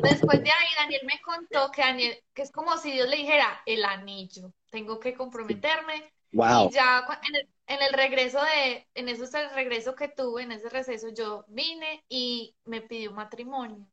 después 0.04 0.44
de 0.44 0.52
ahí 0.52 0.68
Daniel 0.78 1.02
me 1.06 1.20
contó 1.22 1.72
que 1.72 1.82
Daniel, 1.82 2.18
que 2.34 2.44
es 2.44 2.52
como 2.52 2.78
si 2.78 2.92
Dios 2.92 3.10
le 3.10 3.18
dijera 3.18 3.62
el 3.66 3.84
anillo, 3.84 4.54
tengo 4.70 5.00
que 5.00 5.16
comprometerme. 5.16 6.14
Wow. 6.34 6.70
Y 6.70 6.74
ya 6.74 7.04
en 7.28 7.36
el, 7.36 7.50
en 7.72 7.82
el 7.82 7.94
regreso 7.94 8.40
de, 8.40 8.88
en 8.96 9.10
eso 9.10 9.24
es 9.24 9.34
el 9.34 9.50
regreso 9.52 9.96
que 9.96 10.08
tuve, 10.10 10.44
en 10.44 10.52
ese 10.52 10.70
receso 10.70 11.10
yo 11.10 11.46
vine 11.48 12.04
y 12.10 12.56
me 12.66 12.82
pidió 12.82 13.12
matrimonio. 13.12 13.88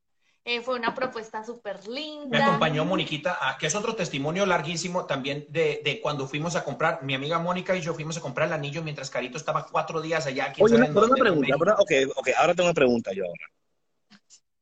Eh, 0.44 0.62
fue 0.62 0.76
una 0.76 0.94
propuesta 0.94 1.44
súper 1.44 1.86
linda. 1.86 2.38
Me 2.38 2.42
acompañó 2.42 2.84
Moniquita, 2.84 3.38
que 3.60 3.66
es 3.66 3.74
otro 3.74 3.94
testimonio 3.94 4.46
larguísimo 4.46 5.04
también 5.04 5.46
de, 5.50 5.82
de, 5.84 6.00
cuando 6.00 6.26
fuimos 6.26 6.56
a 6.56 6.64
comprar, 6.64 7.02
mi 7.02 7.14
amiga 7.14 7.38
Mónica 7.38 7.76
y 7.76 7.82
yo 7.82 7.92
fuimos 7.92 8.16
a 8.16 8.20
comprar 8.22 8.48
el 8.48 8.54
anillo 8.54 8.82
mientras 8.82 9.10
Carito 9.10 9.36
estaba 9.36 9.66
cuatro 9.66 10.00
días 10.00 10.26
allá. 10.26 10.52
Oye, 10.58 10.76
una, 10.76 10.86
una 10.86 11.16
pregunta, 11.16 11.54
ok, 11.78 11.90
ok, 12.16 12.28
ahora 12.38 12.54
tengo 12.54 12.68
una 12.68 12.74
pregunta 12.74 13.12
yo 13.12 13.24
ahora. 13.26 13.46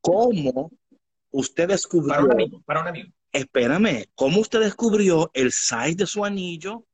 ¿Cómo 0.00 0.72
usted 1.30 1.68
descubrió... 1.68 2.14
Para 2.14 2.24
un 2.24 2.32
amigo, 2.32 2.62
para 2.64 2.80
un 2.80 2.88
amigo. 2.88 3.08
Espérame, 3.30 4.06
¿cómo 4.16 4.40
usted 4.40 4.60
descubrió 4.60 5.30
el 5.34 5.52
size 5.52 5.94
de 5.94 6.06
su 6.06 6.24
anillo 6.24 6.84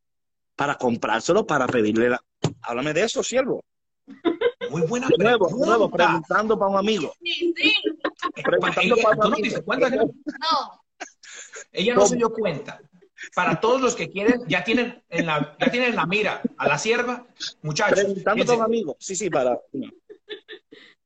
para 0.57 0.76
comprárselo, 0.76 1.46
para 1.46 1.66
pedirle 1.66 2.11
la... 2.11 2.22
Háblame 2.62 2.92
de 2.92 3.05
eso, 3.05 3.22
siervo. 3.22 3.64
Muy 4.70 4.82
buena 4.82 5.09
de 5.09 5.16
nuevo, 5.22 5.46
pregunta. 5.46 5.66
nuevo, 5.66 5.90
preguntando 5.90 6.59
para 6.59 6.70
un 6.70 6.78
amigo. 6.78 7.12
Sí, 7.22 7.55
sí. 7.57 7.74
Preguntando 8.42 8.94
ella, 8.94 9.03
para 9.03 9.26
un 9.28 9.34
amigo. 9.34 9.57
No 9.57 9.64
cuenta, 9.64 9.90
no? 9.90 10.05
no. 10.05 10.84
Ella 11.72 11.94
no 11.94 12.07
se 12.07 12.16
dio 12.16 12.32
cuenta. 12.32 12.80
Para 13.34 13.61
todos 13.61 13.80
los 13.80 13.94
que 13.94 14.11
quieren, 14.11 14.42
ya 14.48 14.64
tienen 14.64 15.03
en 15.09 15.26
la, 15.26 15.57
ya 15.61 15.70
tienen 15.70 15.94
la 15.94 16.07
mira 16.07 16.42
a 16.57 16.68
la 16.68 16.78
sierva, 16.78 17.26
muchachos. 17.62 18.00
Preguntando 18.00 18.44
para 18.44 18.59
un 18.59 18.64
amigo. 18.64 18.96
Sí, 18.98 19.14
sí, 19.14 19.30
para. 19.30 19.59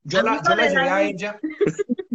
Yo 0.07 0.21
la, 0.21 0.41
yo 0.41 0.55
la 0.55 0.67
llevé 0.69 0.89
a 0.89 1.01
ella. 1.01 1.39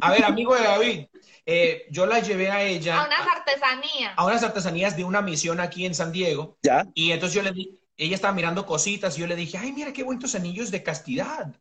A 0.00 0.10
ver, 0.10 0.24
amigo 0.24 0.54
de 0.54 0.62
David, 0.62 1.06
eh, 1.44 1.86
yo 1.90 2.06
la 2.06 2.20
llevé 2.20 2.50
a 2.50 2.62
ella. 2.62 3.02
A 3.02 3.06
unas 3.06 3.26
artesanías. 3.26 4.14
A 4.16 4.24
unas 4.24 4.42
artesanías 4.42 4.96
de 4.96 5.04
una 5.04 5.20
misión 5.20 5.60
aquí 5.60 5.84
en 5.84 5.94
San 5.94 6.10
Diego. 6.10 6.58
Ya. 6.62 6.86
Y 6.94 7.12
entonces 7.12 7.34
yo 7.36 7.42
le 7.42 7.52
di, 7.52 7.78
ella 7.98 8.14
estaba 8.14 8.32
mirando 8.32 8.64
cositas 8.64 9.16
y 9.16 9.20
yo 9.20 9.26
le 9.26 9.36
dije, 9.36 9.58
ay, 9.58 9.72
mira 9.72 9.92
qué 9.92 10.04
bonitos 10.04 10.34
anillos 10.34 10.70
de 10.70 10.82
castidad. 10.82 11.54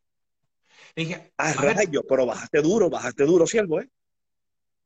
Le 0.96 1.06
dije, 1.06 1.34
ah, 1.38 1.54
rayo, 1.54 2.04
pero 2.08 2.26
bajaste 2.26 2.62
duro, 2.62 2.90
bajaste 2.90 3.26
duro, 3.26 3.46
siervo, 3.46 3.82
¿eh? 3.82 3.90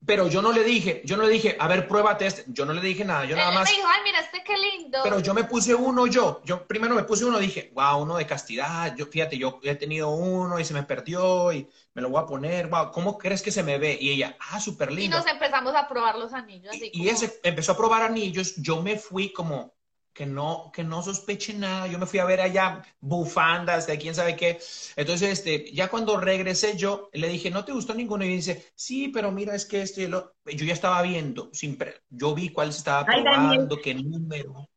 Pero 0.05 0.27
yo 0.27 0.41
no 0.41 0.51
le 0.51 0.63
dije, 0.63 1.01
yo 1.05 1.17
no 1.17 1.23
le 1.23 1.29
dije, 1.29 1.55
a 1.59 1.67
ver, 1.67 1.87
pruébate 1.87 2.27
este. 2.27 2.43
Yo 2.47 2.65
no 2.65 2.73
le 2.73 2.81
dije 2.81 3.03
nada, 3.03 3.25
yo 3.25 3.35
nada 3.35 3.51
más. 3.51 3.69
Me 3.69 3.75
dijo, 3.75 3.87
ay, 3.87 4.01
mira, 4.03 4.19
este 4.19 4.43
qué 4.43 4.53
lindo. 4.57 4.99
Pero 5.03 5.19
yo 5.19 5.33
me 5.33 5.45
puse 5.45 5.73
uno 5.73 6.05
yo. 6.07 6.41
Yo 6.45 6.67
primero 6.67 6.95
me 6.95 7.03
puse 7.03 7.25
uno, 7.25 7.39
dije, 7.39 7.71
wow, 7.73 8.01
uno 8.01 8.17
de 8.17 8.27
castidad. 8.27 8.95
Yo, 8.95 9.07
fíjate, 9.07 9.37
yo 9.37 9.59
he 9.63 9.75
tenido 9.75 10.09
uno 10.09 10.59
y 10.59 10.65
se 10.65 10.73
me 10.73 10.83
perdió 10.83 11.51
y 11.51 11.67
me 11.93 12.01
lo 12.01 12.09
voy 12.09 12.21
a 12.21 12.25
poner. 12.25 12.67
Wow, 12.67 12.91
¿cómo 12.91 13.17
crees 13.17 13.41
que 13.41 13.51
se 13.51 13.63
me 13.63 13.77
ve? 13.77 13.97
Y 13.99 14.11
ella, 14.11 14.37
ah, 14.51 14.59
súper 14.59 14.91
lindo. 14.91 15.17
Y 15.17 15.19
nos 15.19 15.27
empezamos 15.27 15.75
a 15.75 15.87
probar 15.87 16.17
los 16.17 16.33
anillos. 16.33 16.75
y, 16.75 17.07
ese 17.07 17.39
empezó 17.43 17.71
a 17.71 17.77
probar 17.77 18.03
anillos. 18.03 18.55
Yo 18.57 18.81
me 18.81 18.97
fui 18.97 19.33
como, 19.33 19.73
que 20.15 20.25
no, 20.25 20.71
que 20.73 20.83
no 20.83 21.03
sospeche 21.03 21.53
nada. 21.53 21.87
Yo 21.87 21.99
me 21.99 22.05
fui 22.05 22.19
a 22.19 22.25
ver 22.25 22.39
allá 22.39 22.81
bufandas 23.01 23.85
de 23.85 23.97
quién 23.97 24.15
sabe 24.15 24.37
qué. 24.37 24.57
Entonces, 24.95 25.29
este, 25.39 25.71
ya 25.73 25.89
cuando 25.89 26.17
regresé 26.17 26.77
yo, 26.77 27.09
le 27.11 27.27
dije, 27.27 27.51
¿no 27.51 27.65
te 27.65 27.73
gustó 27.73 27.93
ninguno? 27.93 28.23
Y 28.23 28.29
dice, 28.29 28.71
sí, 28.75 29.09
pero 29.09 29.31
mira, 29.33 29.53
es 29.53 29.65
que 29.65 29.81
este, 29.81 30.07
lo... 30.07 30.33
yo 30.45 30.65
ya 30.65 30.73
estaba 30.73 31.01
viendo, 31.01 31.49
siempre, 31.53 32.01
yo 32.09 32.33
vi 32.33 32.49
cuál 32.49 32.71
se 32.71 32.79
estaba 32.79 33.05
probando, 33.05 33.77
qué 33.81 33.93
número. 33.93 34.69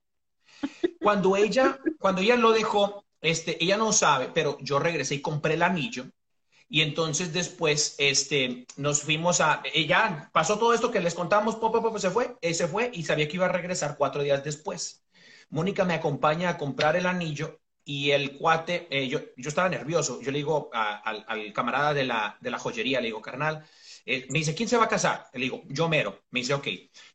Cuando 1.00 1.36
ella, 1.36 1.78
cuando 2.00 2.20
ella 2.20 2.34
lo 2.34 2.50
dejó, 2.50 3.04
este, 3.20 3.62
ella 3.62 3.76
no 3.76 3.92
sabe, 3.92 4.30
pero 4.34 4.58
yo 4.60 4.80
regresé 4.80 5.14
y 5.14 5.20
compré 5.20 5.54
el 5.54 5.62
anillo. 5.62 6.06
Y 6.68 6.82
entonces 6.82 7.32
después 7.32 7.94
este, 7.98 8.66
nos 8.76 9.02
fuimos 9.02 9.40
a, 9.40 9.62
ella 9.72 10.30
pasó 10.32 10.58
todo 10.58 10.74
esto 10.74 10.90
que 10.90 11.00
les 11.00 11.14
contamos, 11.14 11.56
pop, 11.56 11.72
pop, 11.72 11.96
se 11.96 12.10
fue, 12.10 12.36
se 12.52 12.66
fue 12.66 12.90
y 12.92 13.04
sabía 13.04 13.28
que 13.28 13.36
iba 13.36 13.46
a 13.46 13.52
regresar 13.52 13.96
cuatro 13.96 14.22
días 14.22 14.44
después. 14.44 15.04
Mónica 15.50 15.84
me 15.84 15.94
acompaña 15.94 16.50
a 16.50 16.58
comprar 16.58 16.96
el 16.96 17.06
anillo 17.06 17.60
y 17.88 18.10
el 18.10 18.36
cuate, 18.36 18.86
eh, 18.90 19.08
yo, 19.08 19.18
yo, 19.34 19.48
estaba 19.48 19.70
nervioso. 19.70 20.20
Yo 20.20 20.30
le 20.30 20.36
digo 20.36 20.68
al, 20.74 21.24
al, 21.26 21.54
camarada 21.54 21.94
de 21.94 22.04
la, 22.04 22.36
de 22.38 22.50
la 22.50 22.58
joyería, 22.58 23.00
le 23.00 23.06
digo, 23.06 23.22
carnal, 23.22 23.64
eh, 24.04 24.26
me 24.28 24.40
dice, 24.40 24.54
¿quién 24.54 24.68
se 24.68 24.76
va 24.76 24.84
a 24.84 24.88
casar? 24.88 25.26
Le 25.32 25.40
digo, 25.40 25.62
yo 25.68 25.88
mero. 25.88 26.20
Me 26.30 26.40
dice, 26.40 26.52
ok. 26.52 26.66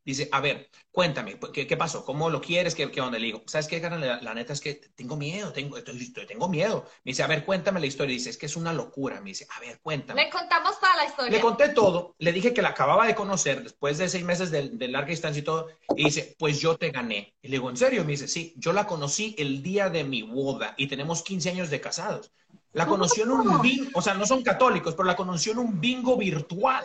Dice, 0.03 0.29
a 0.31 0.41
ver, 0.41 0.71
cuéntame, 0.91 1.37
¿qué, 1.53 1.67
qué 1.67 1.77
pasó? 1.77 2.03
¿Cómo 2.03 2.29
lo 2.31 2.41
quieres? 2.41 2.73
¿Qué, 2.73 2.89
qué 2.89 3.01
onda? 3.01 3.19
Le 3.19 3.27
digo, 3.27 3.43
¿sabes 3.45 3.67
qué, 3.67 3.79
la, 3.79 4.19
la, 4.19 4.33
neta 4.33 4.53
es 4.53 4.61
que 4.61 4.73
tengo 4.95 5.15
miedo, 5.15 5.53
tengo, 5.53 5.77
tengo 5.83 6.49
miedo. 6.49 6.85
Me 7.03 7.11
dice, 7.11 7.21
a 7.21 7.27
ver, 7.27 7.45
cuéntame 7.45 7.79
la 7.79 7.85
historia. 7.85 8.13
Dice, 8.13 8.31
es 8.31 8.37
que 8.39 8.47
es 8.47 8.55
una 8.55 8.73
locura. 8.73 9.21
Me 9.21 9.29
dice, 9.29 9.45
a 9.55 9.59
ver, 9.59 9.79
cuéntame. 9.79 10.23
Le 10.23 10.29
contamos 10.31 10.79
toda 10.79 10.95
la 10.95 11.05
historia. 11.05 11.31
Le 11.31 11.39
conté 11.39 11.69
todo. 11.69 12.15
Le 12.17 12.31
dije 12.31 12.51
que 12.51 12.63
la 12.63 12.69
acababa 12.69 13.05
de 13.05 13.13
conocer 13.13 13.61
después 13.61 13.99
de 13.99 14.09
seis 14.09 14.23
meses 14.23 14.49
de, 14.49 14.69
de 14.69 14.87
larga 14.87 15.09
distancia 15.11 15.39
y 15.39 15.43
todo. 15.43 15.67
Y 15.95 16.05
dice, 16.05 16.35
pues 16.39 16.59
yo 16.59 16.77
te 16.77 16.89
gané. 16.89 17.35
Y 17.43 17.49
le 17.49 17.57
digo, 17.57 17.69
¿en 17.69 17.77
serio? 17.77 18.03
Me 18.03 18.13
dice, 18.13 18.27
sí, 18.27 18.55
yo 18.57 18.73
la 18.73 18.87
conocí 18.87 19.35
el 19.37 19.61
día 19.61 19.89
de 19.91 20.03
mi 20.03 20.23
boda 20.23 20.62
y 20.77 20.87
tenemos 20.87 21.21
15 21.21 21.49
años 21.49 21.69
de 21.69 21.81
casados. 21.81 22.31
La 22.73 22.87
conoció 22.87 23.23
en 23.23 23.31
un 23.31 23.61
bingo, 23.61 23.91
o 23.93 24.01
sea, 24.01 24.15
no 24.15 24.25
son 24.25 24.43
católicos, 24.43 24.95
pero 24.95 25.05
la 25.05 25.15
conoció 25.15 25.51
en 25.51 25.59
un 25.59 25.79
bingo 25.79 26.17
virtual. 26.17 26.83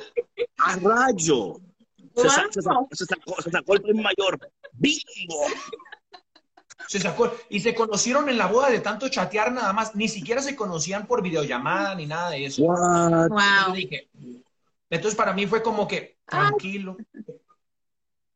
¡A 0.58 0.76
rayo! 0.76 1.60
Se, 2.14 2.28
sacó, 2.28 2.88
se, 2.92 3.50
sacó, 3.50 3.74
el 3.74 3.82
premio 3.82 4.02
mayor. 4.02 4.38
¡Bingo! 4.72 5.46
Se 6.86 7.00
sacó, 7.00 7.32
y 7.48 7.60
se 7.60 7.74
conocieron 7.74 8.28
en 8.28 8.38
la 8.38 8.46
boda 8.46 8.70
de 8.70 8.80
tanto 8.80 9.08
chatear 9.08 9.52
nada 9.52 9.72
más, 9.72 9.94
ni 9.94 10.08
siquiera 10.08 10.42
se 10.42 10.56
conocían 10.56 11.06
por 11.06 11.22
videollamada 11.22 11.94
ni 11.94 12.06
nada 12.06 12.30
de 12.30 12.46
eso. 12.46 12.62
Wow. 12.62 13.28
Entonces, 14.90 15.14
para 15.14 15.32
mí 15.32 15.46
fue 15.46 15.62
como 15.62 15.86
que, 15.86 16.18
tranquilo. 16.26 16.96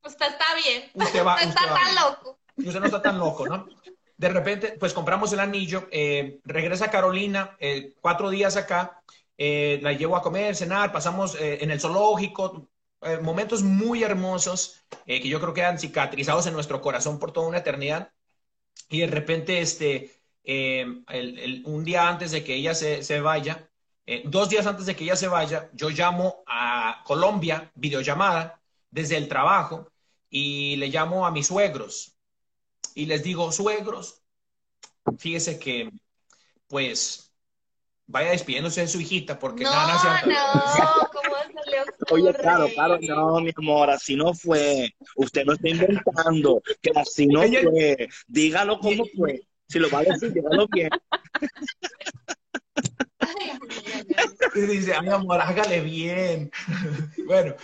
Usted 0.04 0.26
está 0.26 0.44
bien. 0.62 0.90
Usted, 0.94 1.24
va, 1.24 1.36
está 1.36 1.60
tan 1.60 1.94
loco. 1.94 2.38
Usted 2.56 2.80
no 2.80 2.86
está 2.86 3.02
tan 3.02 3.18
loco, 3.18 3.46
¿no? 3.46 3.66
De 4.16 4.28
repente, 4.28 4.76
pues 4.78 4.92
compramos 4.92 5.32
el 5.32 5.40
anillo, 5.40 5.88
eh, 5.90 6.40
regresa 6.44 6.90
Carolina, 6.90 7.56
eh, 7.58 7.94
cuatro 8.00 8.30
días 8.30 8.56
acá, 8.56 9.02
eh, 9.36 9.80
la 9.82 9.92
llevo 9.92 10.16
a 10.16 10.22
comer, 10.22 10.54
cenar, 10.54 10.92
pasamos 10.92 11.36
en 11.40 11.70
el 11.70 11.80
zoológico, 11.80 12.68
momentos 13.22 13.62
muy 13.62 14.04
hermosos 14.04 14.84
que 15.06 15.28
yo 15.28 15.40
creo 15.40 15.52
que 15.52 15.62
quedan 15.62 15.78
cicatrizados 15.78 16.46
en 16.46 16.52
nuestro 16.52 16.80
corazón 16.80 17.18
por 17.18 17.32
toda 17.32 17.48
una 17.48 17.58
eternidad. 17.58 18.12
Y 18.88 19.00
de 19.00 19.06
repente, 19.08 19.60
este, 19.60 20.12
un 21.64 21.84
día 21.84 22.08
antes 22.08 22.30
de 22.30 22.44
que 22.44 22.54
ella 22.54 22.74
se, 22.74 23.02
se 23.02 23.20
vaya, 23.20 23.68
dos 24.24 24.48
días 24.50 24.66
antes 24.66 24.86
de 24.86 24.94
que 24.94 25.04
ella 25.04 25.16
se 25.16 25.26
vaya, 25.28 25.68
yo 25.72 25.90
llamo 25.90 26.44
a 26.46 27.02
Colombia, 27.04 27.72
videollamada, 27.74 28.60
desde 28.90 29.16
el 29.16 29.26
trabajo, 29.26 29.90
y 30.30 30.76
le 30.76 30.88
llamo 30.88 31.26
a 31.26 31.30
mis 31.30 31.48
suegros, 31.48 32.11
y 32.94 33.06
les 33.06 33.22
digo, 33.22 33.52
suegros, 33.52 34.22
fíjese 35.18 35.58
que, 35.58 35.90
pues, 36.66 37.32
vaya 38.06 38.30
despidiéndose 38.30 38.82
de 38.82 38.88
su 38.88 39.00
hijita 39.00 39.38
porque 39.38 39.64
no, 39.64 39.70
nada, 39.70 40.22
no, 40.26 40.32
¿cómo 41.12 41.62
se 41.64 41.70
le 41.70 41.80
ocurre? 41.80 41.92
Oye, 42.10 42.34
claro, 42.34 42.68
claro, 42.74 42.98
no, 43.00 43.40
mi 43.40 43.52
amor, 43.56 43.90
así 43.90 44.16
no 44.16 44.34
fue. 44.34 44.94
Usted 45.16 45.44
no 45.44 45.54
está 45.54 45.68
inventando, 45.68 46.62
que 46.80 46.90
así 46.94 47.26
no 47.26 47.42
fue. 47.42 48.08
Dígalo 48.26 48.78
cómo 48.78 49.04
fue. 49.16 49.40
Si 49.68 49.78
lo 49.78 49.88
va 49.88 50.00
a 50.00 50.04
decir, 50.04 50.32
dígalo 50.32 50.66
bien. 50.68 50.90
y 54.54 54.60
dice, 54.60 54.92
ay, 54.94 55.08
amor, 55.08 55.40
hágale 55.40 55.80
bien. 55.80 56.50
bueno, 57.26 57.54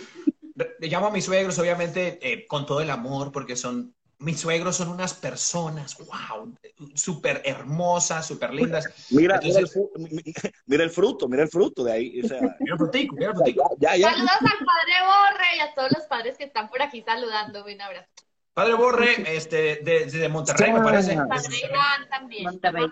le 0.79 0.87
llamo 0.87 1.07
a 1.07 1.11
mis 1.11 1.25
suegros, 1.25 1.59
obviamente, 1.59 2.17
eh, 2.21 2.47
con 2.47 2.65
todo 2.65 2.81
el 2.81 2.89
amor, 2.89 3.31
porque 3.31 3.55
son 3.55 3.93
mis 4.19 4.41
suegros 4.41 4.75
son 4.75 4.89
unas 4.89 5.13
personas, 5.13 5.97
wow, 5.97 6.53
súper 6.93 7.41
hermosas, 7.45 8.27
súper 8.27 8.53
lindas. 8.53 8.85
Mira, 9.11 9.39
mira, 9.43 9.59
el, 9.59 10.89
fruto, 10.89 11.27
mira 11.29 11.43
el 11.43 11.49
fruto 11.49 11.83
de 11.85 11.91
ahí. 11.93 12.21
mira 12.59 12.73
el 12.73 12.77
frutico, 12.77 13.15
mira 13.15 13.31
el 13.31 13.35
frutico. 13.37 13.77
Saludos 13.79 14.31
al 14.41 14.65
padre 14.65 14.93
Borre 15.05 15.45
y 15.57 15.59
a 15.61 15.73
todos 15.73 15.91
los 15.93 16.05
padres 16.07 16.37
que 16.37 16.43
están 16.43 16.69
por 16.69 16.81
aquí 16.81 17.01
saludando. 17.01 17.63
Un 17.63 17.81
abrazo. 17.81 18.09
Padre 18.53 18.73
Borre, 18.73 19.35
este, 19.35 19.77
de, 19.77 20.27
Monterrey, 20.29 20.73
me 20.73 20.81
parece. 20.81 21.15
Padre 21.15 21.57
Iván 21.69 22.09
también. 22.09 22.43
Monterrey. 22.43 22.87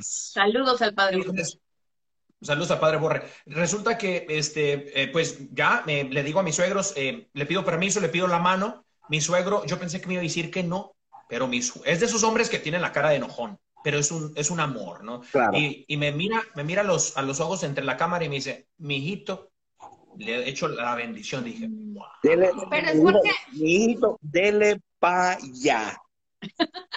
Saludos 0.00 0.80
al 0.80 0.94
padre 0.94 1.18
Borre. 1.18 1.42
Saludos 2.40 2.70
al 2.70 2.80
padre 2.80 2.96
Borre. 2.96 3.22
Resulta 3.44 3.98
que, 3.98 4.24
este, 4.30 5.02
eh, 5.02 5.08
pues 5.08 5.52
ya 5.52 5.84
le 5.86 6.22
digo 6.22 6.40
a 6.40 6.42
mis 6.42 6.56
suegros, 6.56 6.94
eh, 6.96 7.28
le 7.34 7.46
pido 7.46 7.66
permiso, 7.66 8.00
le 8.00 8.08
pido 8.08 8.26
la 8.26 8.38
mano 8.38 8.86
mi 9.08 9.20
suegro, 9.20 9.64
yo 9.66 9.78
pensé 9.78 10.00
que 10.00 10.06
me 10.06 10.14
iba 10.14 10.20
a 10.20 10.24
decir 10.24 10.50
que 10.50 10.62
no, 10.62 10.94
pero 11.28 11.48
mi, 11.48 11.58
es 11.58 12.00
de 12.00 12.06
esos 12.06 12.22
hombres 12.24 12.48
que 12.48 12.58
tienen 12.58 12.82
la 12.82 12.92
cara 12.92 13.10
de 13.10 13.16
enojón, 13.16 13.58
pero 13.82 13.98
es 13.98 14.10
un, 14.10 14.32
es 14.36 14.50
un 14.50 14.60
amor, 14.60 15.02
¿no? 15.02 15.22
Y, 15.52 15.84
y, 15.88 15.96
me 15.96 16.12
mira, 16.12 16.42
me 16.54 16.64
mira 16.64 16.82
los, 16.82 17.16
a 17.16 17.22
los 17.22 17.40
ojos 17.40 17.62
entre 17.62 17.84
la 17.84 17.96
cámara 17.96 18.24
y 18.24 18.28
me 18.28 18.36
dice, 18.36 18.68
mi 18.78 18.96
hijito, 18.96 19.52
le 20.16 20.44
he 20.44 20.48
hecho 20.48 20.68
la 20.68 20.94
bendición. 20.94 21.44
Dije, 21.44 21.68
wow. 21.68 22.04
Dele, 22.22 22.50
pero 22.70 22.88
es 22.88 23.00
porque... 23.00 23.30
Mi 23.52 23.74
hijito, 23.74 24.18
dele 24.20 24.80
pa' 24.98 25.32
allá. 25.32 25.98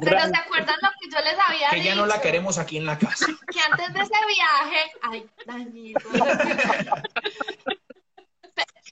Pero 0.00 0.20
¿se 0.20 0.36
acuerdan 0.36 0.76
lo 0.80 0.88
que 1.00 1.10
yo 1.10 1.18
les 1.22 1.36
había 1.46 1.68
que 1.70 1.76
dicho? 1.76 1.84
Que 1.84 1.84
ya 1.84 1.94
no 1.94 2.06
la 2.06 2.20
queremos 2.20 2.56
aquí 2.56 2.78
en 2.78 2.86
la 2.86 2.98
casa. 2.98 3.26
Que 3.52 3.60
antes 3.60 3.92
de 3.92 4.00
ese 4.00 4.14
viaje, 4.26 4.92
ay, 5.02 5.26
Danilo. 5.44 6.00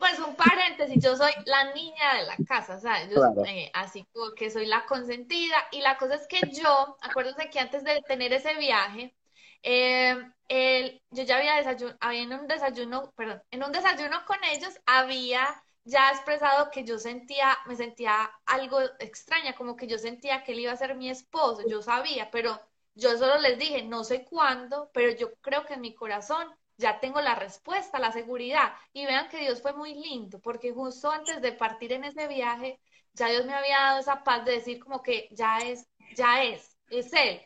pues 0.03 0.18
un 0.18 0.34
paréntesis, 0.34 1.00
yo 1.00 1.16
soy 1.16 1.30
la 1.46 1.72
niña 1.74 2.14
de 2.16 2.22
la 2.24 2.36
casa, 2.48 2.74
o 2.74 2.80
sea, 2.80 3.09
yo 3.09 3.22
eh, 3.46 3.70
así 3.72 4.05
que 4.34 4.50
soy 4.50 4.66
la 4.66 4.84
consentida. 4.84 5.55
Y 5.70 5.80
la 5.80 5.96
cosa 5.96 6.16
es 6.16 6.26
que 6.26 6.40
yo, 6.50 6.96
acuérdense 7.00 7.48
que 7.50 7.61
antes 7.61 7.84
de 7.84 8.03
tener 8.03 8.32
ese 8.32 8.57
viaje, 8.57 9.14
eh, 9.62 11.00
yo 11.11 11.22
ya 11.22 11.36
había 11.36 11.55
desayuno, 11.55 11.96
había 12.00 12.22
en 12.22 12.32
un 12.32 12.48
desayuno, 12.48 13.12
perdón, 13.12 13.44
en 13.53 13.62
un 13.62 13.70
desayuno 13.70 14.24
con 14.26 14.38
ellos 14.53 14.74
había 14.86 15.62
ya 15.84 16.11
expresado 16.11 16.72
que 16.72 16.82
yo 16.82 16.98
sentía, 16.98 17.57
me 17.66 17.76
sentía 17.76 18.28
algo 18.46 18.80
extraña, 18.98 19.55
como 19.55 19.76
que 19.76 19.86
yo 19.86 19.98
sentía 19.98 20.42
que 20.42 20.50
él 20.50 20.61
iba 20.61 20.72
a 20.72 20.76
ser 20.76 20.96
mi 20.96 21.11
esposo, 21.11 21.62
yo 21.68 21.80
sabía, 21.80 22.28
pero 22.32 22.61
yo 22.96 23.16
solo 23.16 23.38
les 23.38 23.57
dije, 23.57 23.84
no 23.84 24.03
sé 24.03 24.24
cuándo, 24.24 24.90
pero 24.92 25.14
yo 25.16 25.32
creo 25.34 25.64
que 25.64 25.74
en 25.74 25.80
mi 25.80 25.94
corazón 25.94 26.48
ya 26.76 27.00
tengo 27.00 27.20
la 27.20 27.34
respuesta, 27.34 27.98
la 27.98 28.12
seguridad. 28.12 28.72
Y 28.92 29.06
vean 29.06 29.28
que 29.28 29.38
Dios 29.38 29.62
fue 29.62 29.72
muy 29.72 29.94
lindo, 29.94 30.40
porque 30.40 30.72
justo 30.72 31.10
antes 31.10 31.40
de 31.40 31.52
partir 31.52 31.92
en 31.92 32.04
ese 32.04 32.28
viaje, 32.28 32.80
ya 33.14 33.28
Dios 33.28 33.44
me 33.46 33.54
había 33.54 33.78
dado 33.78 34.00
esa 34.00 34.22
paz 34.24 34.44
de 34.44 34.52
decir 34.52 34.78
como 34.82 35.02
que 35.02 35.28
ya 35.32 35.58
es, 35.58 35.86
ya 36.16 36.42
es, 36.42 36.78
es 36.90 37.12
Él. 37.12 37.40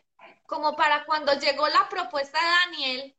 Como 0.45 0.75
para 0.75 1.05
cuando 1.05 1.33
llegó 1.33 1.67
la 1.67 1.87
propuesta 1.89 2.39
de 2.39 2.71
Daniel, 2.71 3.17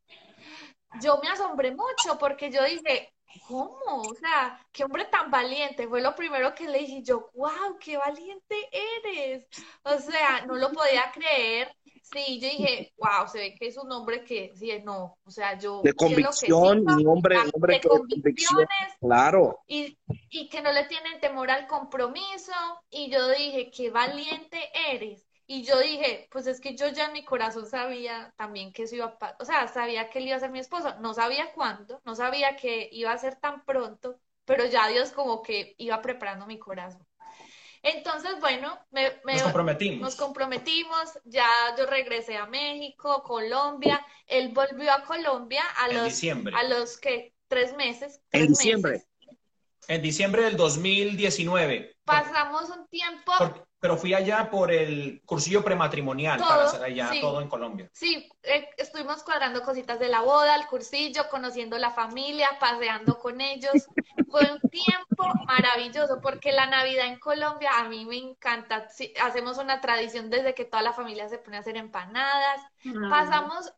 yo 1.00 1.18
me 1.22 1.28
asombré 1.28 1.72
mucho 1.72 2.18
porque 2.18 2.50
yo 2.50 2.64
dije, 2.64 3.12
¿cómo? 3.46 4.02
O 4.02 4.14
sea, 4.14 4.58
qué 4.72 4.84
hombre 4.84 5.06
tan 5.06 5.30
valiente. 5.30 5.88
Fue 5.88 6.00
lo 6.00 6.14
primero 6.14 6.54
que 6.54 6.68
le 6.68 6.78
dije 6.78 7.02
yo, 7.02 7.30
wow, 7.34 7.78
qué 7.80 7.96
valiente 7.96 8.56
eres. 9.04 9.46
O 9.82 9.98
sea, 9.98 10.44
no 10.46 10.54
lo 10.54 10.70
podía 10.72 11.10
creer. 11.12 11.74
Sí, 12.02 12.40
yo 12.40 12.48
dije, 12.48 12.94
wow, 12.96 13.28
se 13.30 13.38
ve 13.38 13.54
que 13.54 13.66
es 13.66 13.76
un 13.76 13.92
hombre 13.92 14.24
que, 14.24 14.52
sí, 14.54 14.72
no, 14.82 15.18
o 15.22 15.30
sea, 15.30 15.58
yo... 15.58 15.82
De 15.82 15.92
convicción, 15.92 16.78
un 16.78 17.06
hombre, 17.06 17.36
hombre 17.52 17.74
de, 17.74 17.80
convicciones, 17.86 18.68
claro. 18.98 19.60
Y, 19.66 19.98
y 20.30 20.48
que 20.48 20.62
no 20.62 20.72
le 20.72 20.84
tienen 20.86 21.20
temor 21.20 21.50
al 21.50 21.66
compromiso, 21.66 22.52
y 22.88 23.10
yo 23.10 23.28
dije, 23.28 23.70
qué 23.70 23.90
valiente 23.90 24.58
eres. 24.90 25.27
Y 25.50 25.62
yo 25.62 25.78
dije, 25.80 26.28
pues 26.30 26.46
es 26.46 26.60
que 26.60 26.76
yo 26.76 26.88
ya 26.88 27.06
en 27.06 27.14
mi 27.14 27.24
corazón 27.24 27.66
sabía 27.66 28.34
también 28.36 28.70
que 28.70 28.82
eso 28.82 28.96
iba 28.96 29.16
a 29.18 29.36
o 29.40 29.46
sea, 29.46 29.66
sabía 29.66 30.10
que 30.10 30.18
él 30.18 30.26
iba 30.26 30.36
a 30.36 30.40
ser 30.40 30.50
mi 30.50 30.58
esposo, 30.58 30.94
no 31.00 31.14
sabía 31.14 31.52
cuándo, 31.52 32.02
no 32.04 32.14
sabía 32.14 32.54
que 32.54 32.90
iba 32.92 33.12
a 33.12 33.18
ser 33.18 33.36
tan 33.36 33.64
pronto, 33.64 34.20
pero 34.44 34.66
ya 34.66 34.86
Dios 34.88 35.10
como 35.10 35.42
que 35.42 35.74
iba 35.78 36.02
preparando 36.02 36.44
mi 36.44 36.58
corazón. 36.58 37.02
Entonces, 37.82 38.32
bueno, 38.40 38.78
nos 39.24 39.42
comprometimos. 39.42 40.00
Nos 40.00 40.16
comprometimos, 40.16 41.18
ya 41.24 41.48
yo 41.78 41.86
regresé 41.86 42.36
a 42.36 42.44
México, 42.44 43.22
Colombia, 43.22 44.04
él 44.26 44.50
volvió 44.50 44.92
a 44.92 45.02
Colombia 45.04 45.62
a 45.78 45.88
los, 45.88 46.22
a 46.52 46.64
los 46.64 46.98
que 46.98 47.32
tres 47.48 47.74
meses. 47.74 48.20
en 48.32 48.48
diciembre. 48.48 49.02
En 49.86 50.02
diciembre 50.02 50.42
del 50.42 50.58
2019. 50.58 51.96
Pasamos 52.04 52.68
un 52.68 52.86
tiempo 52.88 53.32
pero 53.80 53.96
fui 53.96 54.12
allá 54.12 54.50
por 54.50 54.72
el 54.72 55.22
cursillo 55.24 55.62
prematrimonial 55.62 56.40
para 56.40 56.64
hacer 56.64 56.82
allá 56.82 57.10
todo 57.20 57.40
en 57.40 57.48
Colombia. 57.48 57.88
Sí, 57.92 58.28
eh, 58.42 58.68
estuvimos 58.76 59.22
cuadrando 59.22 59.62
cositas 59.62 59.98
de 59.98 60.08
la 60.08 60.22
boda, 60.22 60.56
el 60.56 60.66
cursillo, 60.66 61.28
conociendo 61.30 61.78
la 61.78 61.92
familia, 61.92 62.48
paseando 62.58 63.18
con 63.18 63.40
ellos. 63.40 63.88
Fue 64.28 64.50
un 64.50 64.60
tiempo 64.68 65.32
maravilloso 65.46 66.20
porque 66.20 66.52
la 66.52 66.66
Navidad 66.66 67.06
en 67.06 67.18
Colombia 67.18 67.70
a 67.76 67.88
mí 67.88 68.04
me 68.04 68.16
encanta. 68.16 68.88
hacemos 69.22 69.58
una 69.58 69.80
tradición 69.80 70.28
desde 70.28 70.54
que 70.54 70.64
toda 70.64 70.82
la 70.82 70.92
familia 70.92 71.28
se 71.28 71.38
pone 71.38 71.56
a 71.56 71.60
hacer 71.60 71.76
empanadas. 71.76 72.60
Pasamos 73.08 73.72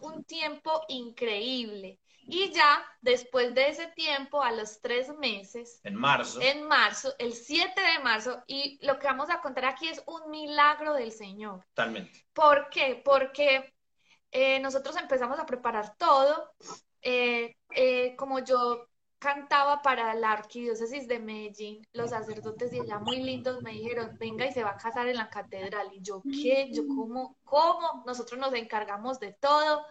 un 0.00 0.24
tiempo 0.24 0.82
increíble. 0.88 1.98
Y 2.28 2.52
ya 2.52 2.84
después 3.00 3.54
de 3.54 3.68
ese 3.68 3.86
tiempo, 3.88 4.42
a 4.42 4.52
los 4.52 4.80
tres 4.80 5.08
meses, 5.18 5.80
en 5.84 5.94
marzo, 5.94 6.40
en 6.40 6.66
marzo, 6.66 7.14
el 7.18 7.32
7 7.32 7.80
de 7.80 8.02
marzo, 8.02 8.42
y 8.46 8.84
lo 8.84 8.98
que 8.98 9.06
vamos 9.06 9.30
a 9.30 9.40
contar 9.40 9.66
aquí 9.66 9.88
es 9.88 10.02
un 10.06 10.30
milagro 10.30 10.94
del 10.94 11.12
Señor. 11.12 11.64
Totalmente. 11.74 12.26
¿Por 12.32 12.68
qué? 12.70 13.00
Porque 13.04 13.74
eh, 14.30 14.58
nosotros 14.60 14.96
empezamos 14.96 15.38
a 15.38 15.46
preparar 15.46 15.96
todo. 15.96 16.52
Eh, 17.00 17.56
eh, 17.70 18.16
como 18.16 18.40
yo 18.40 18.88
cantaba 19.18 19.82
para 19.82 20.14
la 20.14 20.32
arquidiócesis 20.32 21.08
de 21.08 21.18
Medellín, 21.18 21.86
los 21.92 22.10
sacerdotes 22.10 22.72
y 22.72 22.80
allá 22.80 22.98
muy 22.98 23.22
lindos 23.22 23.62
me 23.62 23.72
dijeron, 23.72 24.16
venga 24.18 24.46
y 24.46 24.52
se 24.52 24.62
va 24.62 24.70
a 24.70 24.76
casar 24.76 25.08
en 25.08 25.16
la 25.16 25.30
catedral. 25.30 25.88
Y 25.92 26.00
yo, 26.02 26.22
¿qué? 26.22 26.70
Yo, 26.72 26.86
¿cómo? 26.86 27.36
¿Cómo? 27.44 28.04
Nosotros 28.06 28.38
nos 28.38 28.52
encargamos 28.54 29.18
de 29.18 29.32
todo. 29.32 29.84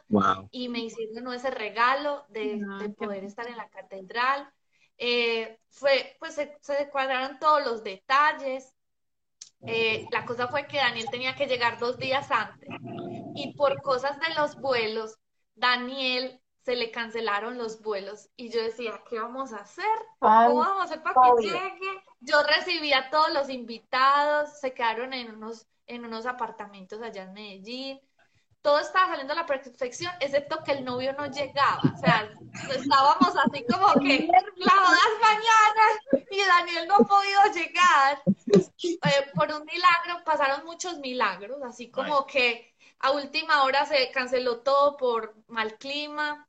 Y 0.52 0.70
me 0.70 0.80
hicieron 0.80 1.34
ese 1.34 1.52
regalo 1.52 2.26
de, 2.30 2.62
poder 2.98 3.24
estar 3.24 3.48
en 3.48 3.58
la 3.58 3.70
catedral. 3.70 4.50
Eh, 4.98 5.60
fue, 5.70 6.16
pues 6.20 6.36
se, 6.36 6.58
se, 6.62 6.90
cuadraron 6.90 7.40
todos 7.40 7.66
los 7.66 7.84
detalles. 7.84 8.74
Eh, 9.66 10.06
la 10.12 10.26
cosa 10.26 10.48
fue 10.48 10.68
que 10.68 10.78
Daniel 10.78 11.08
tenía 11.10 11.36
que 11.36 11.48
llegar 11.48 11.80
dos 11.80 11.98
días 11.98 12.30
antes. 12.30 12.70
Y 13.36 13.54
por 13.56 13.82
cosas 13.82 14.20
de 14.20 14.34
los 14.36 14.56
vuelos, 14.56 15.18
Daniel 15.56 16.40
se 16.66 16.76
le 16.76 16.90
cancelaron 16.90 17.60
los 17.60 17.82
vuelos 17.84 18.30
y 18.36 18.50
yo 18.50 18.62
decía, 18.64 19.00
¿qué 19.08 19.20
vamos 19.20 19.54
a 19.54 19.58
hacer? 19.58 19.86
¿Cómo 20.18 20.56
vamos 20.56 20.82
a 20.82 20.84
hacer 20.86 21.04
para 21.04 21.16
que 21.38 21.44
llegue? 21.44 22.04
Yo 22.22 22.42
recibí 22.42 22.92
a 22.92 23.12
todos 23.12 23.32
los 23.32 23.50
invitados, 23.50 24.60
se 24.60 24.74
quedaron 24.74 25.14
en 25.14 25.36
unos, 25.36 25.68
en 25.86 26.06
unos 26.06 26.26
apartamentos 26.26 27.04
allá 27.04 27.24
en 27.24 27.34
Medellín. 27.34 28.02
Todo 28.64 28.80
estaba 28.80 29.10
saliendo 29.10 29.34
a 29.34 29.36
la 29.36 29.46
perfección, 29.46 30.12
excepto 30.20 30.64
que 30.64 30.72
el 30.72 30.84
novio 30.84 31.14
no 31.14 31.28
llegaba. 31.28 31.84
O 31.94 31.98
sea, 32.00 32.32
estábamos 32.76 33.36
así 33.46 33.64
como 33.72 33.94
que 34.02 34.28
la 34.56 34.74
boda 34.74 35.08
mañana 35.22 36.26
y 36.32 36.40
Daniel 36.46 36.88
no 36.88 36.96
ha 36.96 37.00
podido 37.00 37.42
llegar. 37.54 38.24
Eh, 38.86 39.32
por 39.34 39.52
un 39.52 39.66
milagro, 39.66 40.24
pasaron 40.24 40.66
muchos 40.66 41.00
milagros, 41.00 41.58
así 41.64 41.90
como 41.90 42.26
que 42.26 42.75
a 43.00 43.12
última 43.12 43.64
hora 43.64 43.86
se 43.86 44.12
canceló 44.12 44.62
todo 44.62 44.98
por 44.98 45.36
mal 45.48 45.78
clima. 45.78 46.48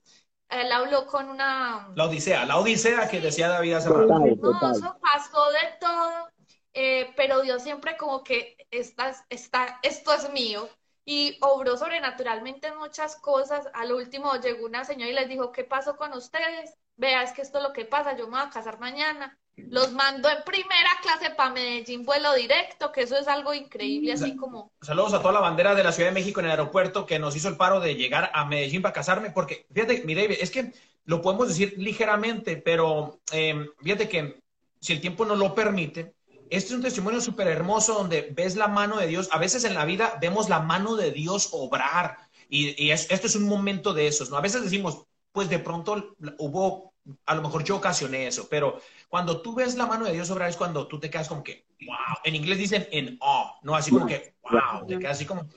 Él 0.48 0.70
habló 0.70 1.06
con 1.06 1.28
una... 1.28 1.92
La 1.96 2.04
Odisea, 2.04 2.44
la 2.44 2.58
Odisea 2.58 3.08
que 3.08 3.20
decía 3.20 3.48
David 3.48 3.74
hace 3.74 3.88
rato. 3.88 4.08
No, 4.08 4.70
eso 4.70 4.98
pasó 5.00 5.50
de 5.50 5.76
todo, 5.80 6.28
eh, 6.72 7.12
pero 7.16 7.42
Dios 7.42 7.62
siempre 7.62 7.96
como 7.96 8.22
que 8.22 8.56
esta, 8.70 9.12
esta, 9.28 9.80
esto 9.82 10.12
es 10.14 10.30
mío. 10.30 10.68
Y 11.06 11.38
obró 11.40 11.78
sobrenaturalmente 11.78 12.66
en 12.66 12.76
muchas 12.76 13.16
cosas. 13.16 13.68
Al 13.72 13.92
último 13.92 14.34
llegó 14.36 14.66
una 14.66 14.84
señora 14.84 15.10
y 15.10 15.14
les 15.14 15.28
dijo, 15.28 15.52
¿qué 15.52 15.64
pasó 15.64 15.96
con 15.96 16.12
ustedes? 16.12 16.74
Vea, 16.96 17.22
es 17.22 17.32
que 17.32 17.42
esto 17.42 17.58
es 17.58 17.64
lo 17.64 17.72
que 17.72 17.84
pasa, 17.84 18.16
yo 18.16 18.26
me 18.26 18.32
voy 18.32 18.46
a 18.46 18.50
casar 18.50 18.80
mañana. 18.80 19.38
Los 19.56 19.92
mando 19.92 20.28
en 20.28 20.42
primera 20.44 20.90
clase 21.00 21.30
para 21.30 21.50
Medellín, 21.50 22.04
vuelo 22.04 22.34
directo, 22.34 22.92
que 22.92 23.02
eso 23.02 23.16
es 23.16 23.28
algo 23.28 23.54
increíble, 23.54 24.12
así 24.12 24.36
como... 24.36 24.72
Saludos 24.82 25.14
a 25.14 25.20
toda 25.20 25.32
la 25.32 25.40
bandera 25.40 25.74
de 25.74 25.84
la 25.84 25.92
Ciudad 25.92 26.10
de 26.10 26.14
México 26.14 26.40
en 26.40 26.46
el 26.46 26.52
aeropuerto 26.52 27.06
que 27.06 27.18
nos 27.18 27.36
hizo 27.36 27.48
el 27.48 27.56
paro 27.56 27.80
de 27.80 27.94
llegar 27.94 28.30
a 28.34 28.44
Medellín 28.44 28.82
para 28.82 28.92
casarme, 28.92 29.30
porque 29.30 29.66
fíjate, 29.72 30.02
mi 30.04 30.14
David, 30.14 30.38
es 30.40 30.50
que 30.50 30.72
lo 31.04 31.22
podemos 31.22 31.48
decir 31.48 31.74
ligeramente, 31.78 32.56
pero 32.56 33.20
em, 33.32 33.66
fíjate 33.80 34.08
que 34.08 34.40
si 34.80 34.92
el 34.92 35.00
tiempo 35.00 35.24
no 35.24 35.36
lo 35.36 35.54
permite, 35.54 36.15
este 36.50 36.68
es 36.68 36.72
un 36.72 36.82
testimonio 36.82 37.20
súper 37.20 37.48
hermoso 37.48 37.94
donde 37.94 38.28
ves 38.32 38.56
la 38.56 38.68
mano 38.68 38.98
de 38.98 39.06
Dios. 39.06 39.28
A 39.32 39.38
veces 39.38 39.64
en 39.64 39.74
la 39.74 39.84
vida 39.84 40.18
vemos 40.20 40.48
la 40.48 40.60
mano 40.60 40.96
de 40.96 41.10
Dios 41.12 41.50
obrar 41.52 42.16
y, 42.48 42.90
esto 42.90 43.26
es 43.26 43.36
un 43.36 43.44
momento 43.44 43.92
de 43.92 44.06
esos, 44.06 44.30
¿no? 44.30 44.36
A 44.36 44.40
veces 44.40 44.62
decimos, 44.62 45.06
pues 45.32 45.48
de 45.48 45.58
pronto 45.58 46.16
hubo, 46.38 46.94
a 47.26 47.34
lo 47.34 47.42
mejor 47.42 47.64
yo 47.64 47.76
ocasioné 47.76 48.26
eso, 48.26 48.48
pero 48.48 48.80
cuando 49.08 49.42
tú 49.42 49.54
ves 49.54 49.76
la 49.76 49.86
mano 49.86 50.04
de 50.04 50.12
Dios 50.12 50.30
obrar 50.30 50.48
es 50.48 50.56
cuando 50.56 50.86
tú 50.86 51.00
te 51.00 51.10
quedas 51.10 51.28
como 51.28 51.42
que, 51.42 51.66
wow. 51.80 52.18
En 52.24 52.34
inglés 52.34 52.58
dicen 52.58 52.88
en 52.92 53.18
awe, 53.20 53.52
no 53.62 53.74
así 53.74 53.90
como 53.90 54.06
que, 54.06 54.34
wow. 54.42 54.86
Te 54.86 54.98
quedas 54.98 55.16
así 55.16 55.26
como. 55.26 55.48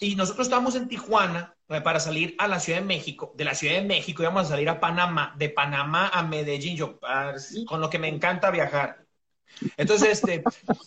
Y 0.00 0.14
nosotros 0.14 0.46
estábamos 0.46 0.74
en 0.76 0.88
Tijuana 0.88 1.54
eh, 1.68 1.80
para 1.80 2.00
salir 2.00 2.34
a 2.38 2.48
la 2.48 2.60
Ciudad 2.60 2.80
de 2.80 2.86
México. 2.86 3.32
De 3.36 3.44
la 3.44 3.54
Ciudad 3.54 3.74
de 3.74 3.82
México 3.82 4.22
íbamos 4.22 4.46
a 4.46 4.50
salir 4.50 4.68
a 4.68 4.80
Panamá. 4.80 5.34
De 5.36 5.48
Panamá 5.48 6.08
a 6.08 6.22
Medellín. 6.22 6.76
Yo, 6.76 6.98
con 7.66 7.80
lo 7.80 7.90
que 7.90 7.98
me 7.98 8.08
encanta 8.08 8.50
viajar. 8.50 9.04
Entonces, 9.76 10.10
este, 10.10 10.42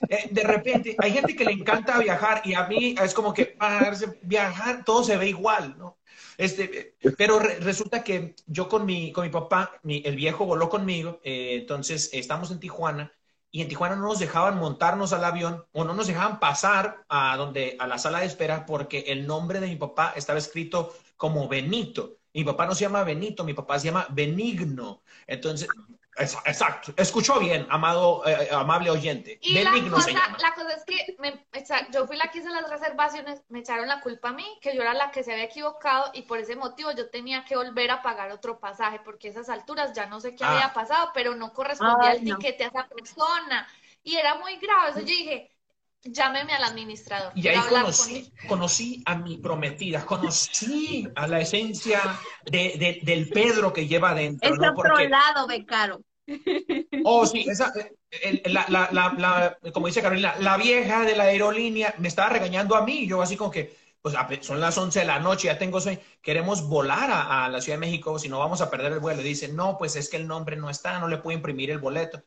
eh, 0.09 0.29
de 0.31 0.43
repente, 0.43 0.95
hay 0.97 1.11
gente 1.11 1.35
que 1.35 1.45
le 1.45 1.51
encanta 1.51 1.99
viajar 1.99 2.41
y 2.45 2.53
a 2.53 2.65
mí 2.67 2.95
es 3.01 3.13
como 3.13 3.33
que 3.33 3.57
viajar, 4.23 4.83
todo 4.83 5.03
se 5.03 5.17
ve 5.17 5.29
igual, 5.29 5.75
¿no? 5.77 5.97
Este, 6.37 6.95
pero 7.17 7.39
resulta 7.39 8.03
que 8.03 8.35
yo 8.47 8.67
con 8.67 8.85
mi, 8.85 9.11
con 9.11 9.23
mi 9.23 9.29
papá, 9.29 9.79
el 9.83 10.15
viejo 10.15 10.45
voló 10.45 10.69
conmigo, 10.69 11.19
eh, 11.23 11.57
entonces 11.61 12.09
estamos 12.13 12.51
en 12.51 12.59
Tijuana 12.59 13.11
y 13.51 13.61
en 13.61 13.67
Tijuana 13.67 13.95
no 13.95 14.07
nos 14.07 14.19
dejaban 14.19 14.57
montarnos 14.57 15.13
al 15.13 15.23
avión 15.23 15.63
o 15.73 15.83
no 15.83 15.93
nos 15.93 16.07
dejaban 16.07 16.39
pasar 16.39 17.05
a 17.07 17.37
donde 17.37 17.77
a 17.79 17.85
la 17.85 17.99
sala 17.99 18.19
de 18.19 18.25
espera 18.25 18.65
porque 18.65 19.05
el 19.07 19.27
nombre 19.27 19.59
de 19.59 19.67
mi 19.67 19.75
papá 19.75 20.13
estaba 20.15 20.39
escrito 20.39 20.95
como 21.17 21.47
Benito. 21.47 22.17
Mi 22.33 22.43
papá 22.43 22.65
no 22.65 22.73
se 22.73 22.81
llama 22.81 23.03
Benito, 23.03 23.43
mi 23.43 23.53
papá 23.53 23.77
se 23.77 23.85
llama 23.85 24.07
Benigno. 24.09 25.03
Entonces, 25.27 25.69
Exacto, 26.15 26.93
escuchó 26.95 27.39
bien, 27.39 27.65
amado, 27.69 28.23
eh, 28.25 28.49
eh, 28.49 28.53
amable 28.53 28.91
oyente. 28.91 29.39
Y 29.41 29.63
la 29.63 29.71
cosa, 29.89 30.11
la 30.39 30.53
cosa, 30.53 30.73
es 30.73 30.85
que 30.85 31.15
me, 31.19 31.45
yo 31.91 32.05
fui 32.05 32.17
la 32.17 32.29
que 32.29 32.39
hice 32.39 32.49
las 32.49 32.69
reservaciones, 32.69 33.41
me 33.49 33.59
echaron 33.59 33.87
la 33.87 33.99
culpa 34.01 34.29
a 34.29 34.33
mí, 34.33 34.45
que 34.61 34.75
yo 34.75 34.81
era 34.83 34.93
la 34.93 35.09
que 35.09 35.23
se 35.23 35.31
había 35.31 35.45
equivocado 35.45 36.11
y 36.13 36.23
por 36.23 36.37
ese 36.37 36.55
motivo 36.55 36.91
yo 36.91 37.09
tenía 37.09 37.45
que 37.45 37.55
volver 37.55 37.89
a 37.89 38.03
pagar 38.03 38.31
otro 38.31 38.59
pasaje, 38.59 38.99
porque 39.03 39.29
a 39.29 39.31
esas 39.31 39.49
alturas 39.49 39.93
ya 39.93 40.05
no 40.05 40.19
sé 40.19 40.35
qué 40.35 40.43
había 40.43 40.67
ah. 40.67 40.73
pasado, 40.73 41.09
pero 41.13 41.35
no 41.35 41.51
correspondía 41.51 42.11
al 42.11 42.23
tiquete 42.23 42.65
a 42.65 42.67
esa 42.67 42.87
persona. 42.87 43.67
Y 44.03 44.17
era 44.17 44.35
muy 44.35 44.57
grave, 44.57 44.91
eso 44.91 44.99
yo 44.99 45.05
dije, 45.05 45.52
llámeme 46.03 46.53
al 46.53 46.63
administrador. 46.63 47.31
Y 47.35 47.47
ahí 47.47 47.59
conocí, 48.47 49.03
a 49.05 49.15
mi 49.15 49.37
prometida, 49.37 50.05
conocí 50.05 51.07
a 51.15 51.27
la 51.27 51.39
esencia 51.39 52.19
de, 52.45 52.99
del 53.03 53.29
Pedro 53.29 53.73
que 53.73 53.87
lleva 53.87 54.11
adentro. 54.11 54.53
Es 54.53 54.59
otro 54.59 54.97
lado, 55.07 55.47
Becaro. 55.47 56.01
Oh, 57.03 57.25
sí, 57.25 57.45
esa, 57.49 57.73
la, 58.45 58.65
la, 58.69 58.89
la, 58.91 59.57
como 59.73 59.87
dice 59.87 60.01
Carolina, 60.01 60.35
la 60.39 60.57
vieja 60.57 61.03
de 61.03 61.15
la 61.15 61.25
aerolínea 61.25 61.93
me 61.97 62.07
estaba 62.07 62.29
regañando 62.29 62.75
a 62.75 62.85
mí. 62.85 63.07
Yo 63.07 63.21
así 63.21 63.35
como 63.35 63.51
que, 63.51 63.75
pues 64.01 64.15
son 64.41 64.59
las 64.59 64.77
11 64.77 64.99
de 64.99 65.05
la 65.05 65.19
noche, 65.19 65.47
ya 65.47 65.57
tengo 65.57 65.81
sueño, 65.81 65.99
queremos 66.21 66.67
volar 66.67 67.11
a, 67.11 67.45
a, 67.45 67.49
la 67.49 67.61
Ciudad 67.61 67.77
de 67.77 67.85
México, 67.85 68.19
si 68.19 68.29
no 68.29 68.39
vamos 68.39 68.61
a 68.61 68.69
perder 68.69 68.93
el 68.93 68.99
vuelo. 68.99 69.21
Y 69.21 69.25
dice, 69.25 69.49
no, 69.49 69.77
pues 69.77 69.95
es 69.95 70.09
que 70.09 70.17
el 70.17 70.27
nombre 70.27 70.55
no 70.55 70.69
está, 70.69 70.99
no 70.99 71.07
le 71.07 71.17
puedo 71.17 71.35
imprimir 71.35 71.71
el 71.71 71.79
boleto. 71.79 72.23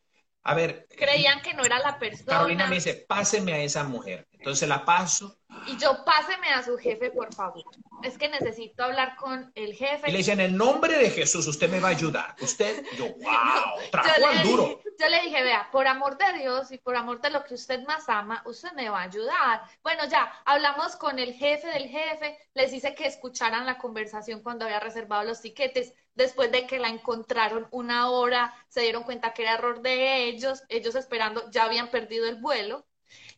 A 0.48 0.54
ver. 0.54 0.86
Creían 0.96 1.42
que 1.42 1.54
no 1.54 1.64
era 1.64 1.80
la 1.80 1.98
persona. 1.98 2.26
Carolina 2.26 2.68
me 2.68 2.76
dice, 2.76 3.04
páseme 3.08 3.52
a 3.52 3.58
esa 3.58 3.82
mujer. 3.82 4.28
Entonces 4.30 4.68
la 4.68 4.84
paso. 4.84 5.40
Y 5.66 5.76
yo, 5.76 6.04
páseme 6.04 6.48
a 6.50 6.62
su 6.62 6.76
jefe, 6.76 7.10
por 7.10 7.34
favor. 7.34 7.64
Es 8.02 8.16
que 8.18 8.28
necesito 8.28 8.84
hablar 8.84 9.16
con 9.16 9.50
el 9.54 9.74
jefe. 9.74 10.08
Y 10.08 10.12
le 10.12 10.18
dicen, 10.18 10.40
en 10.40 10.52
el 10.52 10.56
nombre 10.56 10.96
de 10.96 11.10
Jesús, 11.10 11.46
usted 11.46 11.68
me 11.70 11.80
va 11.80 11.88
a 11.88 11.90
ayudar. 11.92 12.36
Usted, 12.40 12.84
yo, 12.96 13.06
wow, 13.16 13.90
trajo 13.90 14.26
al 14.26 14.42
duro. 14.42 14.80
yo 14.98 15.08
le 15.08 15.22
dije, 15.22 15.42
vea, 15.42 15.68
por 15.72 15.86
amor 15.86 16.16
de 16.18 16.38
Dios 16.38 16.70
y 16.70 16.78
por 16.78 16.96
amor 16.96 17.20
de 17.20 17.30
lo 17.30 17.44
que 17.44 17.54
usted 17.54 17.84
más 17.86 18.08
ama, 18.08 18.42
usted 18.46 18.72
me 18.72 18.88
va 18.88 19.00
a 19.00 19.04
ayudar. 19.04 19.62
Bueno, 19.82 20.04
ya, 20.06 20.32
hablamos 20.44 20.96
con 20.96 21.18
el 21.18 21.34
jefe 21.34 21.66
del 21.68 21.88
jefe, 21.88 22.38
les 22.54 22.70
dice 22.70 22.94
que 22.94 23.06
escucharan 23.06 23.66
la 23.66 23.78
conversación 23.78 24.42
cuando 24.42 24.64
había 24.64 24.80
reservado 24.80 25.24
los 25.24 25.40
tiquetes 25.40 25.92
después 26.16 26.50
de 26.50 26.66
que 26.66 26.78
la 26.78 26.88
encontraron 26.88 27.68
una 27.70 28.10
hora, 28.10 28.54
se 28.68 28.80
dieron 28.80 29.04
cuenta 29.04 29.32
que 29.32 29.42
era 29.42 29.54
error 29.54 29.82
de 29.82 30.24
ellos, 30.24 30.62
ellos 30.68 30.94
esperando, 30.96 31.48
ya 31.50 31.64
habían 31.64 31.90
perdido 31.90 32.26
el 32.26 32.36
vuelo. 32.36 32.86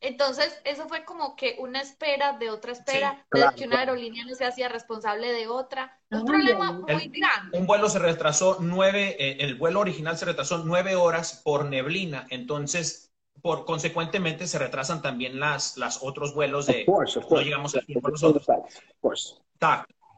Entonces, 0.00 0.60
eso 0.64 0.88
fue 0.88 1.04
como 1.04 1.34
que 1.34 1.56
una 1.58 1.80
espera 1.80 2.38
de 2.38 2.50
otra 2.50 2.72
espera, 2.72 3.26
de 3.32 3.44
que 3.56 3.66
una 3.66 3.80
aerolínea 3.80 4.24
no 4.24 4.34
se 4.34 4.44
hacía 4.44 4.68
responsable 4.68 5.32
de 5.32 5.48
otra. 5.48 6.00
Un 6.10 6.24
problema 6.24 6.72
muy 6.72 7.08
grande. 7.08 7.58
Un 7.58 7.66
vuelo 7.66 7.88
se 7.88 7.98
retrasó 7.98 8.58
nueve, 8.60 9.16
eh, 9.18 9.38
el 9.40 9.56
vuelo 9.56 9.80
original 9.80 10.16
se 10.16 10.26
retrasó 10.26 10.58
nueve 10.58 10.94
horas 10.94 11.40
por 11.44 11.64
neblina. 11.64 12.26
Entonces, 12.30 13.12
por 13.42 13.64
consecuentemente, 13.64 14.46
se 14.46 14.58
retrasan 14.58 15.02
también 15.02 15.40
las, 15.40 15.76
las 15.76 16.00
otros 16.02 16.34
vuelos 16.34 16.66
de. 16.66 16.86
no 16.86 17.40
llegamos 17.40 17.76
a 17.76 17.80
tiempo 17.80 18.10
nosotros. 18.10 18.46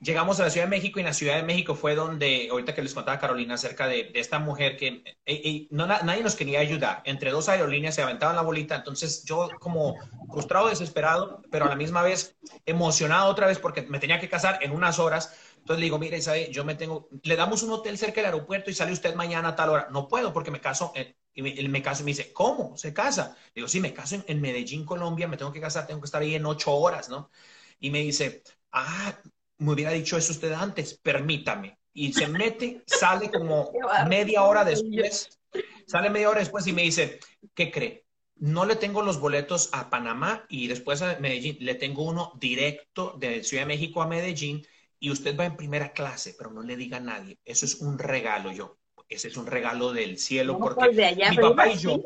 Llegamos 0.01 0.41
a 0.41 0.45
la 0.45 0.51
Ciudad 0.51 0.67
de 0.67 0.71
México 0.71 0.99
y 0.99 1.03
en 1.03 1.07
la 1.07 1.13
Ciudad 1.13 1.37
de 1.37 1.43
México 1.43 1.75
fue 1.75 1.95
donde, 1.95 2.49
ahorita 2.51 2.75
que 2.75 2.83
les 2.83 2.95
contaba 2.95 3.19
Carolina 3.19 3.55
acerca 3.55 3.87
de, 3.87 4.11
esta 4.15 4.39
mujer 4.39 4.77
que 4.77 4.87
eh, 4.87 5.05
eh, 5.27 5.69
no, 5.71 5.87
nadie 5.87 6.23
nos 6.23 6.35
quería 6.35 6.61
ayudar. 6.61 7.03
Entre 7.05 7.31
dos 7.31 7.49
aerolíneas 7.49 7.95
se 7.95 8.03
aventaban 8.03 8.37
la 8.37 8.43
bolita. 8.43 8.77
Entonces 8.77 9.25
yo 9.25 9.49
como 9.61 9.97
frustrado, 10.33 10.69
desesperado, 10.69 11.43
pero 11.51 11.67
a 11.67 11.69
la 11.69 11.77
misma 11.77 12.03
vez 12.03 12.37
emocionado 12.67 13.31
otra 13.31 13.47
vez 13.47 13.59
porque 13.59 13.83
me 13.83 13.99
tenía 13.99 14.21
que 14.21 14.29
casar 14.29 14.59
en 14.63 14.73
unas 14.73 14.99
horas. 14.99 15.35
Entonces 15.59 15.81
le 15.81 15.85
digo, 15.85 15.99
mire, 15.99 16.21
¿sabe? 16.23 16.51
yo 16.51 16.65
me 16.65 16.75
tengo, 16.75 17.09
le 17.23 17.37
damos 17.37 17.63
un 17.63 17.71
hotel 17.71 17.99
cerca 17.99 18.17
del 18.17 18.27
aeropuerto 18.27 18.71
y 18.71 18.75
sale 18.75 18.93
usted 18.93 19.15
mañana 19.15 19.51
a 19.51 19.57
tal 19.57 19.69
hora. 19.69 19.89
No 19.91 20.09
puedo 20.09 20.33
porque 20.33 20.51
me 20.51 20.61
caso, 20.61 20.93
y 21.35 21.43
me, 21.43 21.51
él 21.53 21.69
me 21.69 21.83
caso 21.83 22.03
y 22.03 22.05
me 22.07 22.11
dice, 22.13 22.33
¿cómo? 22.33 22.77
¿Se 22.77 22.95
casa? 22.95 23.37
digo, 23.55 23.69
sí, 23.69 23.81
me 23.81 23.93
caso 23.93 24.15
en, 24.15 24.25
en 24.27 24.41
Medellín, 24.41 24.87
Colombia, 24.87 25.29
me 25.29 25.37
tengo 25.37 25.53
que 25.53 25.61
casar, 25.61 25.87
tengo 25.87 26.01
que 26.01 26.07
estar 26.07 26.23
ahí 26.23 26.35
en 26.35 26.47
ocho 26.47 26.73
horas, 26.73 27.09
¿no? 27.11 27.31
Y 27.79 27.91
me 27.91 28.01
dice, 28.01 28.43
ah, 28.73 29.15
me 29.61 29.73
hubiera 29.73 29.93
dicho 29.93 30.17
eso 30.17 30.33
usted 30.33 30.53
antes, 30.53 30.95
permítame. 30.95 31.79
Y 31.93 32.13
se 32.13 32.27
mete, 32.27 32.83
sale 32.87 33.31
como 33.31 33.73
media 34.09 34.43
hora 34.43 34.65
después, 34.65 35.39
sale 35.87 36.11
media 36.11 36.31
hora 36.31 36.41
después 36.41 36.67
y 36.67 36.73
me 36.73 36.83
dice, 36.83 37.21
¿qué 37.55 37.71
cree? 37.71 38.05
No 38.37 38.65
le 38.65 38.77
tengo 38.77 39.03
los 39.03 39.21
boletos 39.21 39.69
a 39.73 39.91
Panamá 39.91 40.47
y 40.49 40.67
después 40.67 41.03
a 41.03 41.19
Medellín, 41.19 41.59
le 41.61 41.75
tengo 41.75 42.05
uno 42.05 42.33
directo 42.41 43.17
de 43.19 43.45
Ciudad 43.45 43.65
de 43.65 43.69
México 43.75 44.01
a 44.01 44.07
Medellín 44.07 44.67
y 44.99 45.11
usted 45.11 45.39
va 45.39 45.45
en 45.45 45.57
primera 45.57 45.93
clase, 45.93 46.35
pero 46.39 46.51
no 46.51 46.63
le 46.63 46.77
diga 46.77 46.97
a 46.97 47.01
nadie. 47.01 47.39
Eso 47.45 47.67
es 47.67 47.77
un 47.77 47.99
regalo, 47.99 48.53
yo. 48.53 48.79
Ese 49.11 49.29
es 49.29 49.37
un 49.37 49.47
regalo 49.47 49.93
del 49.93 50.19
cielo 50.19 50.59
porque 50.59 50.87
pues 50.87 51.17
mi 51.31 51.37
papá 51.37 51.69
y 51.69 51.77
yo, 51.77 52.01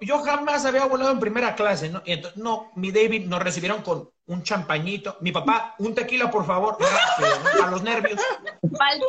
yo 0.00 0.18
jamás 0.20 0.64
había 0.64 0.84
volado 0.86 1.10
en 1.10 1.20
primera 1.20 1.54
clase, 1.54 1.88
¿no? 1.88 2.02
Y 2.04 2.12
entonces, 2.12 2.40
no, 2.40 2.70
mi 2.76 2.92
David 2.92 3.26
nos 3.26 3.42
recibieron 3.42 3.82
con 3.82 4.10
un 4.26 4.42
champañito. 4.42 5.16
Mi 5.20 5.32
papá, 5.32 5.74
un 5.78 5.94
tequila, 5.94 6.30
por 6.30 6.46
favor, 6.46 6.78
a 7.62 7.70
los 7.70 7.82
nervios. 7.82 8.20
¡Al 8.78 9.00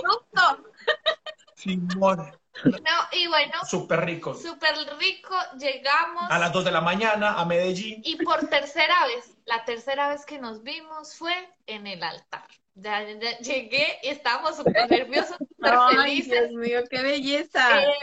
Simón. 1.56 2.32
No, 2.64 2.98
y 3.12 3.28
bueno. 3.28 3.54
Súper 3.68 4.06
rico. 4.06 4.34
Súper 4.34 4.76
rico. 4.98 5.36
Llegamos. 5.60 6.24
A 6.30 6.40
las 6.40 6.54
2 6.54 6.66
de 6.66 6.72
la 6.72 6.82
mañana 6.82 7.34
a 7.34 7.46
Medellín. 7.46 8.02
Y 8.04 8.24
por 8.24 8.48
tercera 8.48 8.96
vez, 9.08 9.38
la 9.46 9.66
tercera 9.66 10.10
vez 10.10 10.26
que 10.26 10.40
nos 10.40 10.64
vimos 10.64 11.16
fue 11.16 11.34
en 11.68 11.88
el 11.88 12.04
altar. 12.04 12.48
Ya, 12.76 13.06
llegué 13.40 14.00
y 14.04 14.10
estábamos 14.10 14.58
súper 14.58 14.90
nerviosos, 14.90 15.38
súper 15.56 15.76
felices. 15.92 16.50
Dios 16.50 16.52
mío, 16.52 16.84
qué 16.90 17.02
belleza. 17.02 17.84
Eh, 17.84 17.94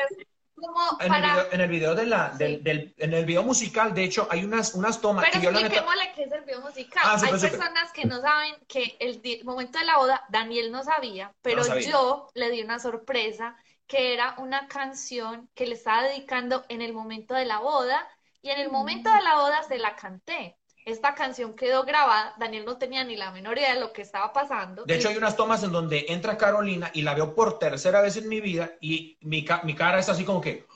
en, 1.01 1.61
el 1.61 1.69
video, 1.69 1.95
de 1.95 2.07
la, 2.07 2.31
del, 2.31 2.95
en 2.97 3.15
el 3.15 3.25
video 3.25 3.43
musical, 3.43 3.95
de 3.95 4.05
hecho, 4.05 4.27
hay 4.31 4.45
unas, 4.45 4.75
unas 4.75 5.01
tomas. 5.01 5.27
Pero 5.31 5.41
que 5.41 5.49
expliquémosle 5.49 6.13
qué 6.15 6.23
es 6.25 6.33
el 6.33 6.41
video 6.43 6.61
musical. 6.61 7.03
Ah, 7.05 7.21
hay 7.23 7.31
personas 7.31 7.93
que 7.93 8.05
no 8.05 8.21
saben 8.21 8.55
que 8.69 8.97
el 9.01 9.21
momento 9.45 9.79
de 9.79 9.85
la 9.85 9.99
boda, 9.99 10.25
Daniel 10.29 10.71
no 10.73 10.83
sabía, 10.83 11.33
pero 11.43 11.63
yo 11.81 12.29
le 12.35 12.51
di 12.51 12.63
una 12.63 12.79
sorpresa 12.79 13.57
que 13.87 14.15
era 14.15 14.35
una 14.39 14.69
canción 14.69 15.51
que 15.55 15.67
le 15.67 15.75
estaba 15.75 16.03
dedicando 16.05 16.65
en 16.69 16.81
el 16.81 16.93
momento 16.93 17.35
de 17.35 17.45
la 17.45 17.59
boda 17.59 18.09
y 18.41 18.51
en 18.51 18.61
el 18.61 18.71
momento 18.71 19.13
de 19.13 19.23
la 19.23 19.35
boda 19.37 19.63
se 19.65 19.79
la 19.79 19.97
canté 19.97 20.57
esta 20.85 21.15
canción 21.15 21.55
quedó 21.55 21.85
grabada, 21.85 22.35
Daniel 22.39 22.65
no 22.65 22.79
tenía 22.79 23.05
ni 23.05 23.17
la 23.17 23.31
menor 23.31 23.59
idea 23.59 23.75
de 23.75 23.81
lo 23.81 23.93
que 23.93 24.03
estaba 24.03 24.33
pasando. 24.33 24.85
De 24.85 24.95
hecho, 24.95 25.09
hay 25.09 25.17
unas 25.17 25.37
tomas 25.37 25.63
en 25.63 25.73
donde 25.73 26.07
entra 26.09 26.37
Carolina 26.37 26.91
y 26.93 27.03
la 27.03 27.15
veo 27.15 27.35
por 27.35 27.59
tercera 27.59 28.01
vez 28.01 28.17
en 28.17 28.29
mi 28.29 28.41
vida 28.41 28.73
y 28.81 29.19
mi, 29.21 29.47
mi 29.63 29.75
cara 29.75 29.99
es 29.99 30.09
así 30.09 30.25
como 30.25 30.41
que... 30.41 30.67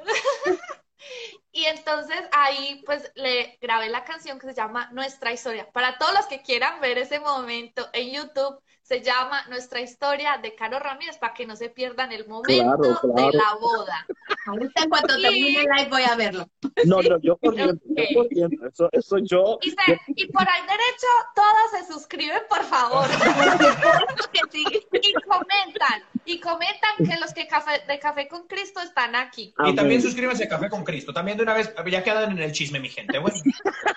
y 1.52 1.64
entonces 1.64 2.20
ahí 2.32 2.82
pues 2.84 3.10
le 3.14 3.58
grabé 3.60 3.88
la 3.88 4.04
canción 4.04 4.38
que 4.38 4.46
se 4.46 4.54
llama 4.54 4.88
Nuestra 4.92 5.32
Historia. 5.32 5.70
Para 5.72 5.98
todos 5.98 6.14
los 6.14 6.26
que 6.26 6.42
quieran 6.42 6.80
ver 6.80 6.98
ese 6.98 7.20
momento 7.20 7.88
en 7.92 8.12
YouTube, 8.12 8.60
se 8.84 9.00
llama 9.00 9.42
Nuestra 9.48 9.80
historia 9.80 10.38
de 10.42 10.54
Caro 10.54 10.78
Ramírez 10.78 11.16
para 11.16 11.32
que 11.32 11.46
no 11.46 11.56
se 11.56 11.70
pierdan 11.70 12.12
el 12.12 12.28
momento 12.28 13.00
de 13.02 13.32
la 13.32 13.54
boda. 13.58 14.06
Ahorita 14.46 14.82
en 14.82 14.90
cuanto 14.90 15.18
termine 15.18 15.62
el 15.62 15.68
live 15.74 15.88
voy 15.88 16.02
a 16.02 16.14
verlo. 16.16 16.50
No, 16.84 17.00
no, 17.00 17.18
yo 17.22 17.38
corriendo, 17.38 17.80
Eso, 17.96 18.90
eso 18.92 19.18
yo, 19.18 19.58
y, 19.62 19.74
y, 20.16 20.26
por 20.26 20.42
el 20.42 20.66
derecho, 20.66 21.06
todos 21.34 21.70
se 21.70 21.92
suscriben, 21.92 22.42
por 22.46 22.62
favor. 22.64 23.06
y 24.52 25.12
comentan, 25.14 26.02
y 26.26 26.40
comentan 26.40 26.90
que 26.98 27.18
los 27.18 27.32
que 27.32 27.46
café, 27.46 27.82
de 27.88 27.98
Café 27.98 28.28
con 28.28 28.46
Cristo 28.46 28.82
están 28.82 29.16
aquí. 29.16 29.54
Y 29.64 29.74
también 29.74 30.02
suscríbanse 30.02 30.44
a 30.44 30.48
Café 30.48 30.68
con 30.68 30.84
Cristo. 30.84 31.14
También 31.14 31.38
de 31.38 31.44
una 31.44 31.54
vez, 31.54 31.72
ya 31.90 32.04
quedan 32.04 32.32
en 32.32 32.38
el 32.38 32.52
chisme, 32.52 32.80
mi 32.80 32.90
gente. 32.90 33.18
Bueno. 33.18 33.38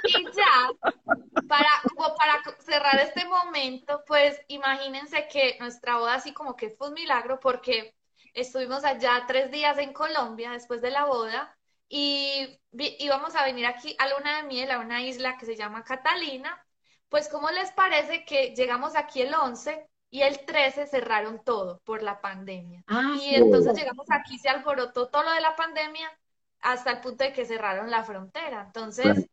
Y 0.05 0.23
ya, 0.23 0.71
para, 1.49 1.69
como 1.93 2.15
para 2.15 2.41
cerrar 2.59 2.99
este 3.01 3.25
momento, 3.25 4.01
pues 4.07 4.39
imagínense 4.47 4.76
que 5.29 5.57
nuestra 5.59 5.97
boda 5.97 6.15
así 6.15 6.33
como 6.33 6.55
que 6.55 6.69
fue 6.71 6.89
un 6.89 6.93
milagro 6.93 7.39
porque 7.39 7.95
estuvimos 8.33 8.83
allá 8.83 9.23
tres 9.27 9.51
días 9.51 9.77
en 9.77 9.93
Colombia 9.93 10.51
después 10.51 10.81
de 10.81 10.91
la 10.91 11.05
boda 11.05 11.55
y 11.89 12.59
íbamos 12.71 13.35
a 13.35 13.45
venir 13.45 13.65
aquí 13.65 13.95
a 13.97 14.07
Luna 14.09 14.37
de 14.37 14.47
Miel, 14.47 14.71
a 14.71 14.79
una 14.79 15.01
isla 15.01 15.37
que 15.37 15.45
se 15.45 15.55
llama 15.55 15.83
Catalina. 15.83 16.63
Pues, 17.09 17.29
¿cómo 17.29 17.49
les 17.49 17.71
parece 17.71 18.25
que 18.25 18.53
llegamos 18.53 18.95
aquí 18.95 19.21
el 19.21 19.33
11 19.33 19.87
y 20.09 20.21
el 20.21 20.45
13 20.45 20.87
cerraron 20.87 21.41
todo 21.43 21.79
por 21.85 22.03
la 22.03 22.19
pandemia? 22.19 22.83
Ah, 22.87 23.15
y 23.19 23.35
entonces 23.35 23.73
llegamos 23.73 24.07
aquí, 24.11 24.37
se 24.37 24.49
alborotó 24.49 25.07
todo 25.07 25.23
lo 25.23 25.31
de 25.31 25.41
la 25.41 25.55
pandemia 25.55 26.11
hasta 26.59 26.91
el 26.91 26.99
punto 26.99 27.23
de 27.23 27.31
que 27.31 27.45
cerraron 27.45 27.89
la 27.89 28.03
frontera. 28.03 28.63
Entonces, 28.65 29.29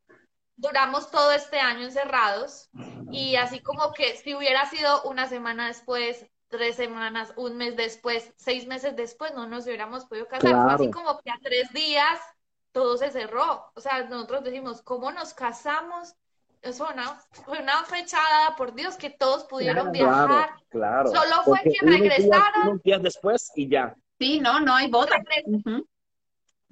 duramos 0.56 1.10
todo 1.10 1.32
este 1.32 1.58
año 1.58 1.84
encerrados 1.84 2.68
y 3.10 3.36
así 3.36 3.60
como 3.60 3.92
que 3.92 4.16
si 4.16 4.34
hubiera 4.34 4.66
sido 4.66 5.02
una 5.04 5.26
semana 5.26 5.68
después, 5.68 6.26
tres 6.48 6.76
semanas, 6.76 7.32
un 7.36 7.56
mes 7.56 7.76
después, 7.76 8.32
seis 8.36 8.66
meses 8.66 8.96
después, 8.96 9.34
no 9.34 9.46
nos 9.46 9.66
hubiéramos 9.66 10.04
podido 10.06 10.26
casar. 10.28 10.52
Fue 10.62 10.74
así 10.74 10.90
como 10.90 11.18
que 11.20 11.30
a 11.30 11.38
tres 11.42 11.72
días 11.72 12.20
todo 12.72 12.96
se 12.96 13.10
cerró. 13.10 13.70
O 13.74 13.80
sea, 13.80 14.04
nosotros 14.04 14.44
decimos, 14.44 14.82
¿cómo 14.82 15.12
nos 15.12 15.34
casamos? 15.34 16.14
Eso 16.62 16.88
una, 16.90 17.20
fue 17.30 17.60
una 17.60 17.84
fechada, 17.84 18.56
por 18.56 18.74
Dios, 18.74 18.96
que 18.96 19.10
todos 19.10 19.44
pudieron 19.44 19.92
viajar. 19.92 20.50
Claro, 20.70 21.10
Solo 21.10 21.42
fue 21.44 21.60
que 21.62 21.86
regresaron. 21.86 22.68
Unos 22.68 22.82
días, 22.82 23.02
después 23.02 23.52
y 23.54 23.68
ya. 23.68 23.94
Sí, 24.18 24.40
no, 24.40 24.60
no 24.60 24.74
hay 24.74 24.88
boda. 24.88 25.16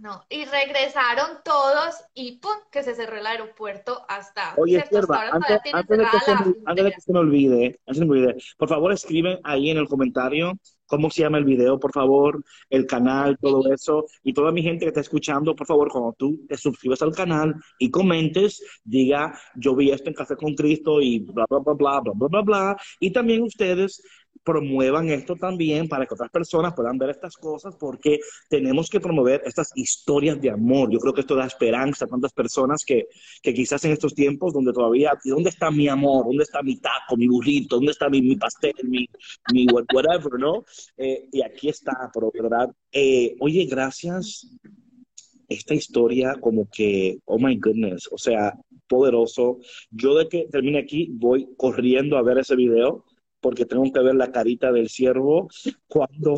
No, 0.03 0.21
y 0.29 0.45
regresaron 0.47 1.39
todos 1.45 1.95
y 2.13 2.39
¡pum! 2.39 2.51
que 2.73 2.83
se 2.83 2.97
cerró 2.97 3.19
el 3.19 3.25
aeropuerto 3.25 4.05
hasta... 4.09 4.53
Oye, 4.57 4.79
antes, 4.79 4.91
de 4.91 5.07
que 5.07 6.19
se, 6.19 6.33
antes, 6.33 6.85
de 6.85 6.93
que 6.93 7.01
se, 7.01 7.13
me 7.13 7.21
olvide, 7.21 7.81
antes 7.87 8.01
de 8.01 8.07
me 8.07 8.11
olvide, 8.11 8.37
por 8.59 8.69
favor 8.69 8.93
escriben 8.93 9.39
ahí 9.45 9.71
en 9.71 9.79
el 9.79 9.87
comentario 9.87 10.59
cómo 10.93 11.09
se 11.09 11.23
llama 11.23 11.39
el 11.39 11.45
video, 11.45 11.81
por 11.81 11.91
favor, 11.91 12.45
el 12.69 12.85
canal, 12.85 13.39
todo 13.41 13.73
eso. 13.73 14.05
Y 14.23 14.35
toda 14.35 14.53
mi 14.53 14.63
gente 14.63 14.85
que 14.85 14.89
está 14.89 15.01
escuchando, 15.01 15.57
por 15.57 15.67
favor, 15.67 15.89
cuando 15.91 16.13
tú 16.19 16.45
te 16.47 16.59
suscribas 16.59 17.01
al 17.01 17.15
canal 17.15 17.55
y 17.79 17.91
comentes, 17.91 18.63
diga, 18.85 19.33
yo 19.55 19.75
vi 19.75 19.91
esto 19.91 20.11
en 20.11 20.15
Café 20.15 20.37
con 20.37 20.55
Cristo 20.55 21.01
y 21.01 21.21
bla, 21.21 21.47
bla, 21.49 21.61
bla, 21.61 21.73
bla, 21.73 22.01
bla, 22.01 22.13
bla, 22.15 22.29
bla, 22.29 22.43
bla. 22.43 22.77
Y 23.01 23.11
también 23.11 23.41
ustedes 23.43 24.03
promuevan 24.45 25.09
esto 25.11 25.37
también 25.37 25.89
para 25.89 26.07
que 26.07 26.15
otras 26.15 26.31
personas 26.31 26.75
puedan 26.75 26.99
ver 26.99 27.11
estas 27.11 27.37
cosas, 27.37 27.77
porque 27.79 28.19
tenemos 28.49 28.89
que 28.89 29.01
promover 29.01 29.43
estas 29.45 29.71
historias 29.77 30.41
de 30.41 30.51
amor. 30.51 30.91
Yo 30.91 30.99
creo 30.99 31.15
que 31.15 31.21
esto 31.21 31.37
da 31.37 31.47
esperanza 31.47 32.05
a 32.05 32.09
tantas 32.09 32.33
personas 32.33 32.85
que, 32.85 33.07
que 33.43 33.55
quizás 33.55 33.85
en 33.85 33.93
estos 33.93 34.15
tiempos 34.15 34.53
donde 34.53 34.73
todavía, 34.73 35.13
¿dónde 35.25 35.51
está 35.51 35.71
mi 35.71 35.89
amor? 35.89 36.27
¿Dónde 36.27 36.45
está 36.45 36.63
mi 36.63 36.77
taco, 36.77 37.17
mi 37.17 37.29
burrito? 37.29 37.77
¿Dónde 37.77 37.93
está 37.93 38.09
mi, 38.09 38.21
mi 38.21 38.37
pastel, 38.37 38.75
mi, 38.85 39.07
mi 39.53 39.67
whatever, 39.73 40.39
no? 40.39 40.65
Eh, 40.97 41.29
y 41.33 41.43
aquí 41.43 41.69
está, 41.69 42.11
pero 42.13 42.31
verdad. 42.33 42.69
Eh, 42.91 43.37
oye, 43.41 43.65
gracias. 43.67 44.49
Esta 45.49 45.75
historia 45.75 46.37
como 46.41 46.67
que, 46.71 47.19
oh 47.27 47.39
my 47.39 47.57
goodness, 47.57 48.09
o 48.11 48.17
sea, 48.17 48.55
poderoso. 48.89 49.59
Yo 49.91 50.15
de 50.15 50.29
que 50.29 50.47
termine 50.51 50.79
aquí 50.79 51.09
voy 51.13 51.49
corriendo 51.57 52.17
a 52.17 52.23
ver 52.23 52.39
ese 52.39 52.57
video 52.57 53.05
porque 53.43 53.67
tengo 53.67 53.93
que 53.93 54.01
ver 54.01 54.15
la 54.15 54.33
carita 54.33 54.73
del 54.73 54.89
ciervo 54.89 55.49
cuando... 55.89 56.37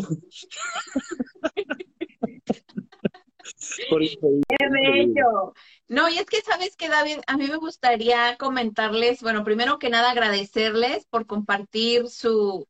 ¡Qué 4.48 4.68
bello! 4.70 5.52
No, 5.86 6.08
y 6.08 6.16
es 6.16 6.24
que 6.24 6.40
sabes 6.40 6.76
que 6.76 6.88
David, 6.88 7.18
a 7.26 7.36
mí 7.36 7.46
me 7.46 7.56
gustaría 7.56 8.36
comentarles, 8.38 9.20
bueno, 9.20 9.44
primero 9.44 9.78
que 9.78 9.90
nada 9.90 10.10
agradecerles 10.10 11.04
por 11.06 11.26
compartir 11.26 12.08
su, 12.08 12.66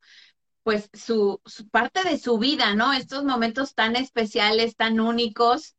pues 0.64 0.90
su, 0.92 1.40
su 1.44 1.68
parte 1.68 2.02
de 2.02 2.18
su 2.18 2.38
vida, 2.38 2.74
¿no? 2.74 2.92
Estos 2.92 3.24
momentos 3.24 3.74
tan 3.74 3.94
especiales, 3.94 4.74
tan 4.74 4.98
únicos, 4.98 5.76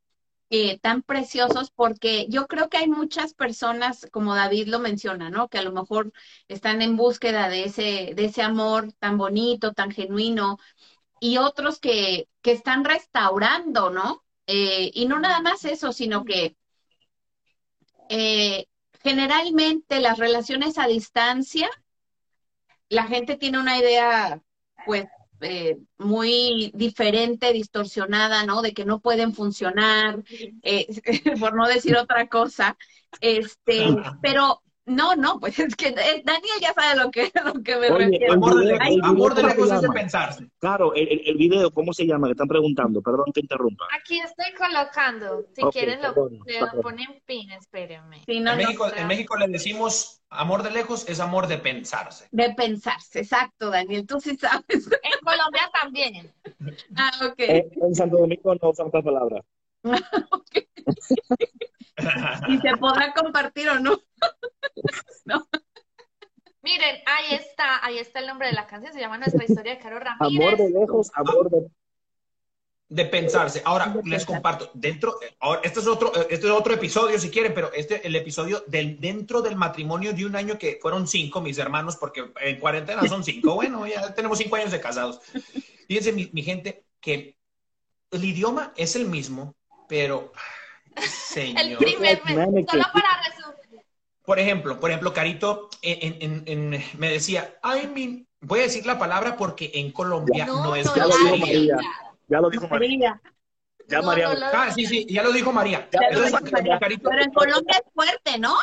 eh, 0.49 0.79
tan 0.79 1.01
preciosos 1.01 1.71
porque 1.71 2.27
yo 2.29 2.47
creo 2.47 2.69
que 2.69 2.77
hay 2.77 2.87
muchas 2.87 3.33
personas, 3.33 4.07
como 4.11 4.35
David 4.35 4.67
lo 4.67 4.79
menciona, 4.79 5.29
¿no? 5.29 5.47
Que 5.49 5.57
a 5.57 5.63
lo 5.63 5.71
mejor 5.71 6.11
están 6.47 6.81
en 6.81 6.97
búsqueda 6.97 7.49
de 7.49 7.65
ese, 7.65 8.13
de 8.15 8.25
ese 8.25 8.41
amor 8.41 8.91
tan 8.93 9.17
bonito, 9.17 9.73
tan 9.73 9.91
genuino, 9.91 10.57
y 11.19 11.37
otros 11.37 11.79
que, 11.79 12.27
que 12.41 12.51
están 12.51 12.85
restaurando, 12.85 13.89
¿no? 13.89 14.23
Eh, 14.47 14.91
y 14.93 15.07
no 15.07 15.19
nada 15.19 15.41
más 15.41 15.65
eso, 15.65 15.91
sino 15.91 16.25
que 16.25 16.55
eh, 18.09 18.67
generalmente 19.03 19.99
las 19.99 20.19
relaciones 20.19 20.77
a 20.77 20.87
distancia 20.87 21.69
la 22.89 23.03
gente 23.07 23.35
tiene 23.37 23.59
una 23.59 23.77
idea, 23.77 24.41
pues, 24.85 25.05
eh, 25.45 25.77
muy 25.97 26.71
diferente, 26.73 27.53
distorsionada, 27.53 28.45
¿no? 28.45 28.61
De 28.61 28.73
que 28.73 28.85
no 28.85 28.99
pueden 28.99 29.33
funcionar, 29.33 30.23
eh, 30.63 30.87
por 31.39 31.55
no 31.55 31.67
decir 31.67 31.95
otra 31.97 32.27
cosa. 32.27 32.77
Este, 33.21 33.85
pero 34.21 34.61
no, 34.85 35.15
no, 35.15 35.39
pues 35.39 35.57
es 35.59 35.75
que 35.75 35.87
eh, 35.87 36.21
Daniel 36.23 36.59
ya 36.61 36.73
sabe 36.73 37.01
lo 37.01 37.11
que, 37.11 37.31
lo 37.45 37.63
que 37.63 37.75
me 37.75 37.89
refiero. 37.89 38.33
Amor 38.33 38.63
de, 38.63 38.99
amor 39.03 39.35
de 39.35 39.43
lejos 39.43 39.71
es 39.71 39.81
de 39.81 39.89
pensarse. 39.89 40.47
Claro, 40.59 40.93
el, 40.93 41.21
el, 41.25 41.37
video, 41.37 41.71
¿cómo 41.71 41.93
se 41.93 42.05
llama? 42.05 42.27
Que 42.27 42.31
están 42.31 42.47
preguntando, 42.47 43.01
perdón 43.01 43.31
te 43.33 43.41
interrumpa. 43.41 43.85
Aquí 43.99 44.19
estoy 44.19 44.53
colocando, 44.53 45.45
si 45.53 45.61
quieren 45.71 46.01
lo, 46.01 46.13
lo 46.13 46.81
ponen 46.81 47.21
pin, 47.25 47.51
espérenme. 47.51 48.21
en, 48.27 48.43
México, 48.43 48.87
en 48.95 49.07
México 49.07 49.35
le 49.37 49.47
decimos 49.47 50.21
amor 50.29 50.63
de 50.63 50.71
lejos 50.71 51.07
es 51.07 51.19
amor 51.19 51.47
de 51.47 51.57
pensarse. 51.57 52.27
De 52.31 52.53
pensarse, 52.53 53.19
exacto, 53.19 53.69
Daniel, 53.69 54.05
tú 54.05 54.19
sí 54.19 54.37
sabes. 54.37 54.65
En 55.03 55.19
Colombia 55.23 55.69
también. 55.81 56.31
Ah, 56.95 57.11
ok. 57.25 57.39
Eh, 57.39 57.69
en 57.81 57.95
Santo 57.95 58.17
Domingo 58.17 58.53
no 58.55 58.69
usan 58.69 58.87
esta 58.87 59.01
palabra. 59.01 59.43
ok. 59.83 60.67
y 62.47 62.57
se 62.59 62.77
podrá 62.77 63.13
compartir 63.13 63.69
o 63.69 63.79
no. 63.79 63.97
no. 65.25 65.47
Miren, 66.61 66.95
ahí 67.05 67.35
está, 67.35 67.85
ahí 67.85 67.99
está 67.99 68.19
el 68.19 68.27
nombre 68.27 68.47
de 68.47 68.53
la 68.53 68.65
canción, 68.65 68.91
se 68.91 68.99
llama 68.99 69.17
Nuestra 69.17 69.43
historia 69.43 69.75
de 69.75 69.79
Caro 69.79 69.99
Ramírez. 69.99 70.53
Amor 70.53 70.57
de 70.57 70.79
lejos, 70.79 71.11
amor 71.13 71.49
de 71.49 71.69
de 72.87 73.05
pensarse. 73.05 73.61
Ahora 73.65 73.95
les 74.03 74.25
comparto, 74.25 74.69
dentro, 74.73 75.17
ahora, 75.39 75.61
este 75.63 75.79
es 75.79 75.87
otro, 75.87 76.13
este 76.29 76.45
es 76.45 76.51
otro 76.51 76.73
episodio 76.73 77.17
si 77.17 77.29
quieren, 77.29 77.53
pero 77.53 77.73
este 77.73 78.05
el 78.05 78.15
episodio 78.15 78.63
del 78.67 78.99
dentro 78.99 79.41
del 79.41 79.55
matrimonio 79.55 80.13
de 80.13 80.25
un 80.25 80.35
año 80.35 80.57
que 80.57 80.77
fueron 80.81 81.07
cinco 81.07 81.41
mis 81.41 81.57
hermanos, 81.57 81.95
porque 81.95 82.31
en 82.41 82.59
cuarentena 82.59 83.07
son 83.07 83.23
cinco, 83.23 83.55
bueno, 83.55 83.87
ya 83.87 84.13
tenemos 84.13 84.37
cinco 84.37 84.55
años 84.55 84.71
de 84.71 84.79
casados. 84.79 85.19
Fíjense, 85.87 86.11
mi, 86.11 86.29
mi 86.31 86.43
gente, 86.43 86.85
que 86.99 87.37
el 88.11 88.23
idioma 88.23 88.71
es 88.75 88.95
el 88.95 89.07
mismo, 89.07 89.55
pero 89.87 90.31
señor. 91.01 91.63
El 91.63 91.77
primer 91.77 92.21
mes, 92.25 92.65
solo 92.69 92.83
para 92.93 93.21
resumir. 93.27 93.81
Por 94.25 94.39
ejemplo, 94.39 94.79
por 94.79 94.89
ejemplo, 94.89 95.13
Carito 95.13 95.69
en, 95.81 96.43
en, 96.47 96.83
me 96.97 97.11
decía, 97.11 97.57
ay, 97.61 97.87
mi, 97.87 98.25
voy 98.41 98.59
a 98.59 98.63
decir 98.63 98.85
la 98.85 98.97
palabra 98.97 99.37
porque 99.37 99.71
en 99.75 99.91
Colombia 99.91 100.47
no, 100.47 100.75
es 100.75 100.91
grosería. 100.91 101.77
Ya 102.27 102.41
lo 102.41 102.49
dijo 102.49 102.67
María. 102.67 103.21
Ya 103.87 104.01
María. 104.01 104.35
ah, 104.53 104.71
sí, 104.73 104.85
sí, 104.87 105.05
ya 105.07 105.21
lo 105.21 105.31
dijo 105.31 105.51
María. 105.51 105.87
Pero 105.91 106.25
en 106.25 107.31
Colombia 107.31 107.75
es 107.75 107.93
fuerte, 107.93 108.39
¿no? 108.39 108.57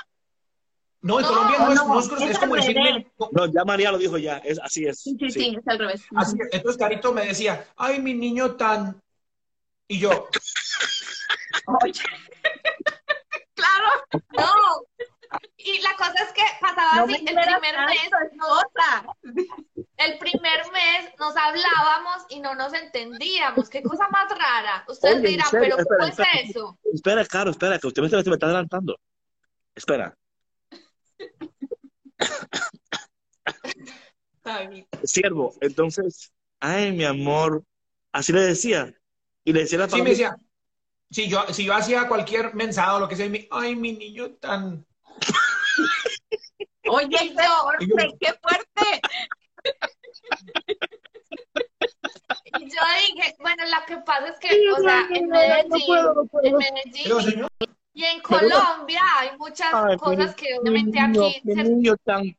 No, 1.00 1.18
en 1.18 1.26
Colombia 1.26 1.58
no, 1.58 1.72
es, 1.72 2.10
no 2.10 2.16
es, 2.18 2.30
es 2.30 2.38
como 2.38 2.54
decirle. 2.54 3.06
No, 3.32 3.46
ya 3.46 3.64
María 3.64 3.90
lo 3.90 3.98
dijo 3.98 4.18
ya, 4.18 4.38
es, 4.38 4.60
así 4.60 4.86
es. 4.86 5.00
Sí, 5.00 5.16
sí, 5.18 5.30
sí, 5.30 5.56
es 5.58 5.66
al 5.66 5.78
revés. 5.80 6.02
Así, 6.14 6.36
entonces 6.52 6.78
Carito 6.78 7.12
me 7.12 7.26
decía, 7.26 7.66
ay, 7.76 8.00
mi 8.00 8.14
niño 8.14 8.52
tan. 8.52 9.00
Y 9.88 9.98
yo. 9.98 10.28
Oye. 11.66 11.92
claro. 13.54 13.88
No. 14.36 14.52
Y 15.56 15.80
la 15.80 15.94
cosa 15.96 16.24
es 16.24 16.32
que 16.32 16.42
pasaba 16.60 17.04
así, 17.04 17.14
el 17.14 17.24
primer 17.24 17.60
mes, 17.86 18.10
el 19.96 20.18
primer 20.18 20.72
mes 20.72 21.12
nos 21.18 21.34
hablábamos 21.36 22.26
y 22.28 22.40
no 22.40 22.54
nos 22.54 22.74
entendíamos. 22.74 23.70
Qué 23.70 23.82
cosa 23.82 24.08
más 24.10 24.28
rara. 24.30 24.84
Ustedes 24.88 25.22
dirán, 25.22 25.48
pero 25.50 25.76
¿cómo 25.76 26.06
es 26.06 26.18
eso? 26.44 26.78
Espera, 26.92 27.24
Caro, 27.24 27.50
espera, 27.50 27.78
que 27.78 27.86
usted 27.86 28.02
me 28.02 28.08
está 28.08 28.46
adelantando. 28.46 28.98
Espera. 29.74 30.14
Siervo, 35.04 35.54
entonces, 35.60 36.32
ay, 36.60 36.92
mi 36.92 37.04
amor, 37.04 37.64
así 38.12 38.32
le 38.32 38.42
decía. 38.42 38.92
Y 39.44 39.52
le 39.52 39.60
decía 39.60 39.78
la 39.78 39.88
palabra. 39.88 39.98
Sí, 39.98 40.02
me 40.02 40.10
decía, 40.10 40.36
si 41.12 41.28
yo, 41.28 41.44
si 41.50 41.64
yo 41.64 41.74
hacía 41.74 42.08
cualquier 42.08 42.54
mensaje 42.54 42.90
o 42.90 43.00
lo 43.00 43.08
que 43.08 43.16
sea, 43.16 43.30
ay, 43.50 43.76
mi 43.76 43.92
niño 43.92 44.30
tan 44.40 44.84
Oye, 46.88 47.34
Jorge, 47.36 48.16
qué 48.20 48.34
fuerte. 48.42 49.00
Y 52.58 52.64
yo 52.64 52.80
dije, 53.14 53.36
bueno, 53.38 53.64
lo 53.66 53.86
que 53.86 53.96
pasa 53.98 54.28
es 54.28 54.38
que, 54.40 54.70
o 54.70 54.76
sea, 54.80 55.06
en 55.10 55.28
Medellín, 55.28 55.96
en 56.42 56.56
Medellín 56.56 57.46
y 57.94 58.04
en 58.04 58.20
Colombia 58.20 59.02
hay 59.18 59.36
muchas 59.38 59.70
cosas 59.98 60.34
que 60.34 60.46
obviamente 60.58 60.98
aquí 60.98 61.42
se... 61.44 62.36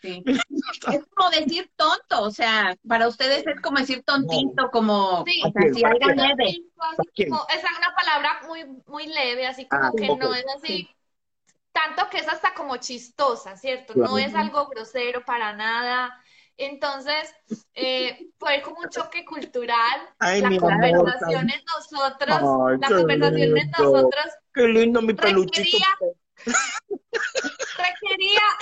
Sí. 0.00 0.22
Es 0.92 1.06
como 1.14 1.30
decir 1.30 1.70
tonto, 1.76 2.22
o 2.22 2.30
sea, 2.30 2.76
para 2.86 3.08
ustedes 3.08 3.44
es 3.46 3.60
como 3.62 3.78
decir 3.78 4.02
tontito, 4.04 4.70
como 4.70 5.24
sí, 5.26 5.42
o 5.44 5.50
sea, 5.50 5.74
si 5.74 5.84
algo 5.84 6.08
leve. 6.10 6.62
es 7.16 7.28
una 7.28 7.94
palabra 7.96 8.40
muy, 8.46 8.64
muy 8.86 9.06
leve, 9.06 9.46
así 9.46 9.66
como 9.66 9.84
ah, 9.84 9.92
que 9.96 10.06
no 10.06 10.34
es 10.34 10.44
así 10.56 10.88
tanto 11.78 12.08
que 12.10 12.18
es 12.18 12.28
hasta 12.28 12.54
como 12.54 12.76
chistosa, 12.78 13.56
¿cierto? 13.56 13.94
No 13.94 14.18
es 14.18 14.34
algo 14.34 14.66
grosero 14.68 15.24
para 15.24 15.52
nada. 15.52 16.20
Entonces, 16.56 17.32
eh, 17.74 18.30
fue 18.38 18.62
como 18.62 18.80
un 18.80 18.88
choque 18.88 19.24
cultural. 19.24 20.00
la 20.18 20.58
conversación 20.58 21.50
en 21.50 21.60
nosotros, 21.76 22.80
la 22.80 22.88
conversación 22.88 23.58
en 23.58 23.70
nosotros. 23.70 24.24
Qué 24.52 24.66
lindo 24.66 25.02
mi 25.02 25.14
peluchito. 25.14 25.78
requería 25.78 25.86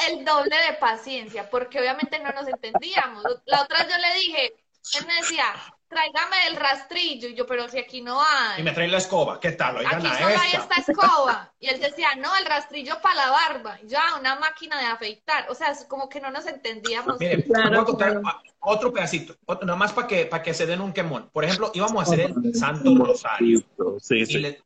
el 0.08 0.24
doble 0.24 0.56
de 0.56 0.74
paciencia, 0.78 1.48
porque 1.50 1.80
obviamente 1.80 2.18
no 2.18 2.32
nos 2.32 2.48
entendíamos. 2.48 3.24
La 3.46 3.62
otra 3.62 3.86
yo 3.88 3.96
le 3.96 4.20
dije, 4.20 4.54
él 4.98 5.06
me 5.06 5.14
decía, 5.16 5.44
tráigame 5.88 6.46
el 6.48 6.56
rastrillo. 6.56 7.28
Y 7.28 7.34
yo, 7.34 7.46
pero 7.46 7.68
si 7.68 7.78
aquí 7.78 8.00
no 8.02 8.20
hay. 8.20 8.60
Y 8.60 8.62
me 8.62 8.72
trae 8.72 8.88
la 8.88 8.98
escoba, 8.98 9.40
¿qué 9.40 9.52
tal? 9.52 9.78
Oigan 9.78 9.94
aquí 9.94 10.06
solo 10.06 10.38
hay 10.38 10.52
esta 10.52 10.92
escoba. 10.92 11.52
Y 11.58 11.68
él 11.68 11.80
decía, 11.80 12.14
no, 12.16 12.36
el 12.36 12.46
rastrillo 12.46 13.00
para 13.00 13.14
la 13.14 13.30
barba. 13.30 13.78
Ya, 13.84 14.02
una 14.18 14.36
máquina 14.36 14.78
de 14.78 14.86
afeitar. 14.86 15.46
O 15.50 15.54
sea, 15.54 15.68
es 15.68 15.84
como 15.84 16.08
que 16.08 16.20
no 16.20 16.30
nos 16.30 16.46
entendíamos. 16.46 17.18
Miren, 17.18 17.44
voy 17.48 17.76
a 17.76 17.84
contar 17.84 18.20
otro 18.60 18.92
pedacito, 18.92 19.36
nada 19.62 19.76
más 19.76 19.92
para 19.92 20.08
que, 20.08 20.26
para 20.26 20.42
que 20.42 20.52
se 20.52 20.66
den 20.66 20.80
un 20.80 20.92
quemón. 20.92 21.30
Por 21.32 21.44
ejemplo, 21.44 21.70
íbamos 21.72 22.00
a 22.00 22.02
hacer 22.02 22.32
el 22.42 22.54
Santo 22.54 22.96
Rosario. 22.96 23.62
Sí, 24.00 24.26
sí. 24.26 24.58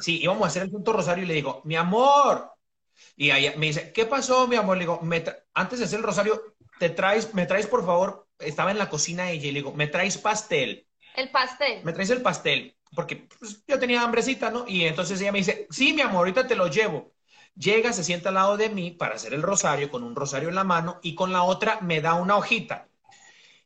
Sí, 0.00 0.22
íbamos 0.22 0.44
a 0.44 0.46
hacer 0.46 0.64
el 0.64 0.70
Santo 0.70 0.92
Rosario 0.92 1.24
y 1.24 1.26
le 1.28 1.34
digo, 1.34 1.60
mi 1.64 1.76
amor. 1.76 2.50
Y 3.16 3.30
ahí 3.30 3.52
me 3.56 3.66
dice, 3.66 3.92
¿qué 3.92 4.06
pasó, 4.06 4.46
mi 4.46 4.56
amor? 4.56 4.76
Le 4.76 4.84
digo, 4.84 5.00
antes 5.54 5.78
de 5.78 5.84
hacer 5.84 5.98
el 5.98 6.04
rosario, 6.04 6.54
te 6.78 6.90
traes, 6.90 7.34
me 7.34 7.46
traes 7.46 7.66
por 7.66 7.84
favor 7.84 8.22
estaba 8.44 8.70
en 8.70 8.78
la 8.78 8.88
cocina 8.88 9.30
ella 9.30 9.48
y 9.48 9.52
le 9.52 9.60
digo, 9.60 9.72
¿me 9.72 9.86
traes 9.86 10.18
pastel? 10.18 10.86
El 11.14 11.30
pastel. 11.30 11.82
Me 11.84 11.92
traes 11.92 12.10
el 12.10 12.22
pastel, 12.22 12.76
porque 12.94 13.28
pues, 13.38 13.62
yo 13.66 13.78
tenía 13.78 14.02
hambrecita, 14.02 14.50
¿no? 14.50 14.64
Y 14.66 14.84
entonces 14.84 15.20
ella 15.20 15.32
me 15.32 15.38
dice, 15.38 15.66
sí, 15.70 15.92
mi 15.92 16.02
amor, 16.02 16.18
ahorita 16.18 16.46
te 16.46 16.56
lo 16.56 16.68
llevo. 16.68 17.12
Llega, 17.54 17.92
se 17.92 18.04
sienta 18.04 18.30
al 18.30 18.36
lado 18.36 18.56
de 18.56 18.70
mí 18.70 18.92
para 18.92 19.16
hacer 19.16 19.34
el 19.34 19.42
rosario, 19.42 19.90
con 19.90 20.02
un 20.02 20.16
rosario 20.16 20.48
en 20.48 20.54
la 20.54 20.64
mano, 20.64 21.00
y 21.02 21.14
con 21.14 21.32
la 21.32 21.42
otra 21.42 21.80
me 21.82 22.00
da 22.00 22.14
una 22.14 22.36
hojita. 22.36 22.88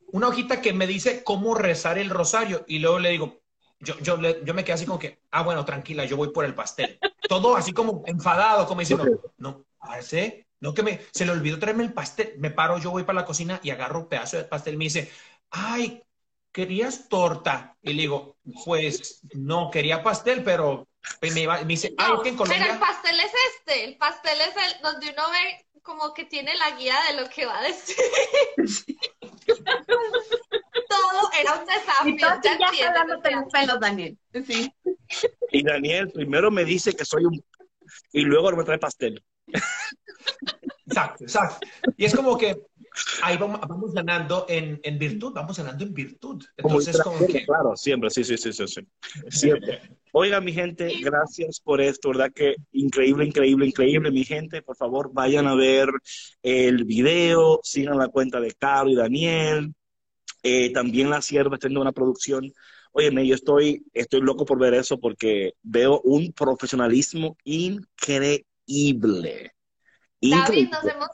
Una 0.08 0.28
hojita 0.28 0.60
que 0.60 0.72
me 0.72 0.86
dice 0.86 1.22
cómo 1.22 1.54
rezar 1.54 1.98
el 1.98 2.10
rosario. 2.10 2.64
Y 2.66 2.80
luego 2.80 2.98
le 2.98 3.10
digo, 3.10 3.42
yo, 3.80 3.98
yo, 4.00 4.18
yo 4.42 4.54
me 4.54 4.64
quedé 4.64 4.74
así 4.74 4.86
como 4.86 4.98
que, 4.98 5.20
ah, 5.30 5.42
bueno, 5.42 5.64
tranquila, 5.64 6.04
yo 6.04 6.16
voy 6.16 6.30
por 6.30 6.44
el 6.44 6.54
pastel. 6.54 6.98
Todo 7.28 7.56
así 7.56 7.72
como 7.72 8.02
enfadado, 8.06 8.66
como 8.66 8.80
diciendo, 8.80 9.06
no, 9.38 9.64
parece 9.78 10.46
no 10.60 10.72
que 10.74 10.82
me, 10.82 11.00
se 11.12 11.26
le 11.26 11.32
olvidó 11.32 11.58
traerme 11.58 11.84
el 11.84 11.92
pastel. 11.92 12.34
Me 12.38 12.50
paro, 12.50 12.78
yo 12.78 12.90
voy 12.90 13.04
para 13.04 13.20
la 13.20 13.26
cocina 13.26 13.60
y 13.62 13.70
agarro 13.70 14.00
un 14.00 14.08
pedazo 14.08 14.36
de 14.36 14.44
pastel. 14.44 14.76
Me 14.76 14.84
dice, 14.84 15.10
ay, 15.50 16.02
¿querías 16.50 17.08
torta? 17.08 17.76
Y 17.82 17.92
le 17.92 18.02
digo, 18.02 18.36
pues 18.64 19.20
no, 19.34 19.70
quería 19.70 20.02
pastel, 20.02 20.42
pero 20.42 20.88
me, 21.20 21.30
me 21.30 21.64
dice, 21.64 21.94
ay, 21.98 22.14
que 22.22 22.30
en 22.30 22.36
Colombia... 22.36 22.62
Pero 22.62 22.74
el 22.74 22.80
pastel 22.80 23.20
es 23.20 23.32
este, 23.54 23.84
el 23.84 23.96
pastel 23.98 24.40
es 24.40 24.56
el 24.56 24.82
donde 24.82 25.10
uno 25.10 25.30
ve 25.30 25.66
como 25.82 26.14
que 26.14 26.24
tiene 26.24 26.54
la 26.56 26.70
guía 26.72 26.96
de 27.08 27.22
lo 27.22 27.28
que 27.28 27.44
va 27.44 27.58
a 27.58 27.62
decir. 27.62 27.96
Todo 30.88 31.30
era 31.40 31.54
un 31.54 31.66
desafío. 31.66 32.16
ya, 32.18 32.70
ya 32.78 32.86
está 32.88 33.04
los 33.04 33.52
pelos, 33.52 33.80
Daniel. 33.80 34.18
Sí. 34.46 34.72
Y 35.52 35.62
Daniel 35.62 36.10
primero 36.12 36.50
me 36.50 36.64
dice 36.64 36.94
que 36.94 37.04
soy 37.04 37.24
un... 37.24 37.42
Y 38.12 38.22
luego 38.22 38.50
me 38.52 38.64
trae 38.64 38.78
pastel. 38.78 39.22
Exacto, 40.86 41.24
exacto. 41.24 41.66
Y 41.96 42.04
es 42.04 42.14
como 42.14 42.36
que 42.38 42.56
ahí 43.22 43.36
vamos, 43.36 43.92
ganando 43.92 44.46
en, 44.48 44.80
en, 44.82 44.98
virtud, 44.98 45.32
vamos 45.34 45.56
ganando 45.58 45.84
en 45.84 45.92
virtud. 45.92 46.42
Entonces, 46.56 47.00
como, 47.02 47.26
que... 47.26 47.44
Claro, 47.44 47.76
siempre, 47.76 48.10
sí, 48.10 48.24
sí, 48.24 48.36
sí, 48.36 48.52
sí, 48.52 48.66
sí. 48.66 48.80
Siempre. 49.28 49.82
Oiga, 50.12 50.40
mi 50.40 50.52
gente, 50.52 50.92
gracias 51.02 51.60
por 51.60 51.80
esto, 51.80 52.08
¿verdad? 52.08 52.32
Que 52.32 52.56
increíble, 52.72 53.26
increíble, 53.26 53.66
increíble, 53.66 54.10
mi 54.10 54.24
gente. 54.24 54.62
Por 54.62 54.76
favor, 54.76 55.10
vayan 55.12 55.46
a 55.46 55.54
ver 55.54 55.88
el 56.42 56.84
video, 56.84 57.60
sigan 57.62 57.98
la 57.98 58.08
cuenta 58.08 58.40
de 58.40 58.52
Caro 58.52 58.88
y 58.88 58.94
Daniel. 58.94 59.74
Eh, 60.48 60.72
también 60.72 61.10
La 61.10 61.20
Sierva 61.20 61.56
está 61.56 61.68
una 61.68 61.90
producción. 61.90 62.52
Óyeme, 62.92 63.26
yo 63.26 63.34
estoy, 63.34 63.84
estoy 63.92 64.20
loco 64.20 64.44
por 64.44 64.60
ver 64.60 64.74
eso 64.74 64.98
porque 64.98 65.54
veo 65.62 66.00
un 66.04 66.32
profesionalismo 66.32 67.36
increíble 67.42 68.36
David, 70.20 70.70
nos 70.70 70.84
hemos, 70.84 71.08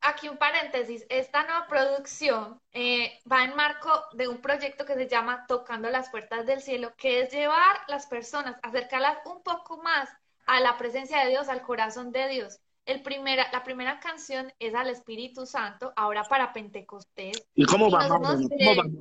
aquí 0.00 0.28
un 0.28 0.36
paréntesis, 0.36 1.04
esta 1.08 1.42
nueva 1.42 1.66
producción 1.66 2.60
eh, 2.72 3.18
va 3.30 3.44
en 3.44 3.56
marco 3.56 3.90
de 4.12 4.28
un 4.28 4.38
proyecto 4.38 4.84
que 4.84 4.94
se 4.94 5.08
llama 5.08 5.44
Tocando 5.46 5.90
las 5.90 6.10
Puertas 6.10 6.46
del 6.46 6.60
Cielo, 6.60 6.94
que 6.96 7.20
es 7.20 7.32
llevar 7.32 7.80
las 7.88 8.06
personas, 8.06 8.56
acercarlas 8.62 9.18
un 9.26 9.42
poco 9.42 9.82
más 9.82 10.08
a 10.46 10.60
la 10.60 10.78
presencia 10.78 11.24
de 11.24 11.30
Dios, 11.30 11.48
al 11.48 11.62
corazón 11.62 12.12
de 12.12 12.28
Dios. 12.28 12.60
El 12.88 13.02
primera, 13.02 13.46
la 13.52 13.62
primera 13.62 14.00
canción 14.00 14.50
es 14.58 14.74
al 14.74 14.88
Espíritu 14.88 15.44
Santo, 15.44 15.92
ahora 15.94 16.24
para 16.24 16.54
Pentecostés. 16.54 17.46
¿Y 17.54 17.66
cómo 17.66 17.90
va, 17.90 18.08
más 18.08 18.40
o 18.40 18.48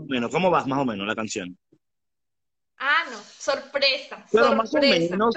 menos? 0.09 0.29
¿Cómo 0.29 0.51
va 0.51 0.65
más 0.65 0.79
o 0.79 0.83
menos 0.83 1.07
la 1.07 1.15
canción? 1.15 1.57
Ah, 2.77 3.05
no, 3.09 3.17
sorpresa. 3.17 4.25
Pero 4.29 4.55
más 4.57 4.75
o 4.75 4.79
menos, 4.79 5.33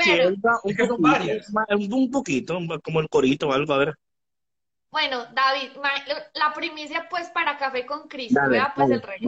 un, 1.71 1.93
un, 1.93 2.11
poquito, 2.11 2.59
como 2.83 2.99
el 2.99 3.09
corito 3.09 3.47
o 3.47 3.53
algo, 3.53 3.73
a 3.73 3.79
ver. 3.79 3.95
Bueno, 4.91 5.27
David, 5.33 5.71
la 6.35 6.53
primicia 6.53 7.07
pues 7.09 7.29
para 7.29 7.57
Café 7.57 7.87
con 7.87 8.09
Cristo, 8.09 8.41
vea 8.49 8.73
pues 8.75 8.91
el 8.91 9.01
rey. 9.01 9.21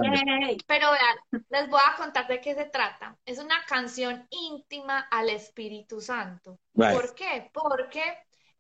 Pero 0.66 0.90
vean, 0.90 1.44
les 1.48 1.70
voy 1.70 1.80
a 1.86 1.96
contar 1.96 2.26
de 2.26 2.40
qué 2.40 2.56
se 2.56 2.64
trata. 2.64 3.16
Es 3.24 3.38
una 3.38 3.64
canción 3.68 4.26
íntima 4.30 5.06
al 5.12 5.30
Espíritu 5.30 6.00
Santo. 6.00 6.58
¿Por 6.74 7.14
qué? 7.14 7.48
Porque 7.52 8.02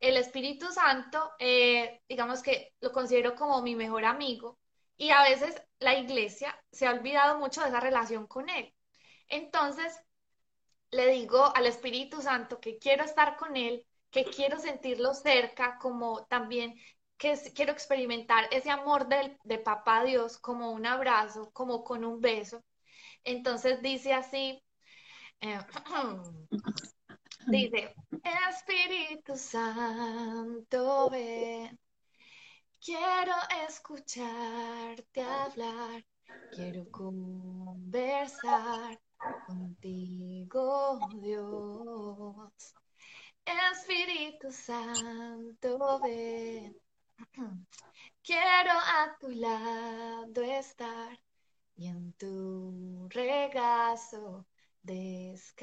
el 0.02 0.16
Espíritu 0.18 0.66
Santo, 0.72 1.32
eh, 1.38 2.02
digamos 2.08 2.42
que 2.42 2.74
lo 2.80 2.92
considero 2.92 3.34
como 3.34 3.62
mi 3.62 3.74
mejor 3.76 4.04
amigo 4.04 4.58
y 4.96 5.10
a 5.10 5.22
veces 5.22 5.62
la 5.78 5.96
iglesia 5.98 6.54
se 6.70 6.86
ha 6.86 6.92
olvidado 6.92 7.38
mucho 7.38 7.62
de 7.62 7.68
esa 7.68 7.80
relación 7.80 8.26
con 8.26 8.50
él. 8.50 8.74
Entonces, 9.28 9.98
le 10.92 11.08
digo 11.08 11.54
al 11.56 11.66
Espíritu 11.66 12.20
Santo 12.20 12.60
que 12.60 12.78
quiero 12.78 13.04
estar 13.04 13.36
con 13.36 13.56
Él, 13.56 13.86
que 14.10 14.24
quiero 14.24 14.58
sentirlo 14.58 15.14
cerca, 15.14 15.78
como 15.78 16.26
también 16.26 16.74
que 17.16 17.38
quiero 17.54 17.72
experimentar 17.72 18.46
ese 18.50 18.70
amor 18.70 19.08
de, 19.08 19.58
Papá 19.58 20.04
Dios 20.04 20.38
como 20.38 20.72
un 20.72 20.86
abrazo, 20.86 21.50
como 21.52 21.82
con 21.82 22.04
un 22.04 22.20
beso. 22.20 22.62
Entonces 23.24 23.80
dice 23.82 24.12
así, 24.12 24.62
eh, 25.40 25.58
dice, 27.46 27.94
Espíritu 28.48 29.36
Santo, 29.36 31.10
ven, 31.10 31.78
quiero 32.80 33.34
escucharte 33.68 35.22
hablar, 35.22 36.04
quiero 36.50 36.90
conversar 36.90 38.40
contigo, 39.46 41.00
Dios. 41.10 42.74
Espíritu 43.44 44.52
Santo, 44.52 46.00
ven. 46.00 46.76
Quiero 48.22 48.72
a 48.72 49.16
tu 49.18 49.28
lado 49.30 50.42
estar 50.42 51.18
y 51.76 51.88
en 51.88 52.12
tu 52.12 53.08
regazo 53.10 54.46
descansar. 54.82 55.60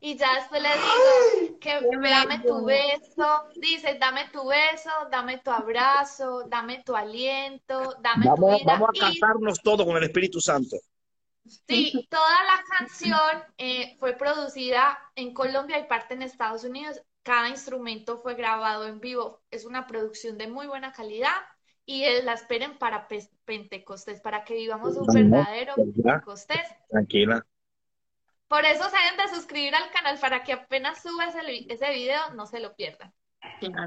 Y 0.00 0.16
ya 0.16 0.34
después 0.36 0.62
le 0.62 0.68
digo 0.68 1.58
que 1.58 1.80
dame 2.08 2.40
tu 2.40 2.64
beso, 2.64 3.44
dice, 3.56 3.96
dame 4.00 4.28
tu 4.32 4.46
beso, 4.46 4.90
dame 5.10 5.38
tu 5.38 5.50
abrazo, 5.50 6.44
dame 6.48 6.82
tu 6.84 6.94
aliento, 6.94 7.96
dame 8.00 8.26
tu 8.26 8.46
vida. 8.46 8.58
Vamos 8.64 8.90
a 8.90 9.00
cantarnos 9.00 9.60
todo 9.62 9.84
con 9.84 9.96
el 9.96 10.04
Espíritu 10.04 10.40
Santo. 10.40 10.76
Sí, 11.66 12.06
toda 12.10 12.44
la 12.44 12.62
canción 12.78 13.44
eh, 13.56 13.96
fue 13.98 14.12
producida 14.14 14.98
en 15.14 15.32
Colombia 15.32 15.78
y 15.78 15.86
parte 15.86 16.14
en 16.14 16.22
Estados 16.22 16.64
Unidos. 16.64 17.00
Cada 17.22 17.48
instrumento 17.48 18.18
fue 18.18 18.34
grabado 18.34 18.86
en 18.86 19.00
vivo. 19.00 19.40
Es 19.50 19.64
una 19.64 19.86
producción 19.86 20.38
de 20.38 20.48
muy 20.48 20.66
buena 20.66 20.92
calidad 20.92 21.34
y 21.84 22.04
eh, 22.04 22.22
la 22.22 22.34
esperen 22.34 22.78
para 22.78 23.08
Pentecostés, 23.44 24.20
para 24.20 24.44
que 24.44 24.54
vivamos 24.54 24.96
un 24.96 25.06
verdadero 25.06 25.74
Pentecostés. 25.74 26.66
Tranquila. 26.90 27.44
Por 28.48 28.64
eso 28.64 28.84
se 28.84 28.96
deben 28.96 29.16
de 29.16 29.34
suscribir 29.34 29.74
al 29.74 29.90
canal 29.90 30.18
para 30.18 30.42
que 30.42 30.54
apenas 30.54 31.02
suba 31.02 31.26
ese, 31.26 31.66
ese 31.68 31.92
video 31.92 32.34
no 32.34 32.46
se 32.46 32.60
lo 32.60 32.74
pierdan. 32.74 33.12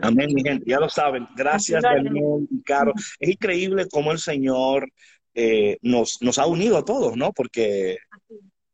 Amén, 0.02 0.30
mi 0.34 0.44
gente, 0.44 0.66
ya 0.68 0.80
lo 0.80 0.90
saben. 0.90 1.28
Gracias, 1.36 1.82
Daniel 1.82 2.48
y 2.50 2.62
Caro. 2.62 2.94
Es 3.20 3.30
increíble 3.30 3.88
cómo 3.90 4.12
el 4.12 4.20
Señor 4.20 4.88
eh, 5.34 5.78
nos, 5.82 6.22
nos 6.22 6.38
ha 6.38 6.46
unido 6.46 6.78
a 6.78 6.86
todos, 6.86 7.18
¿no? 7.18 7.32
Porque 7.34 7.98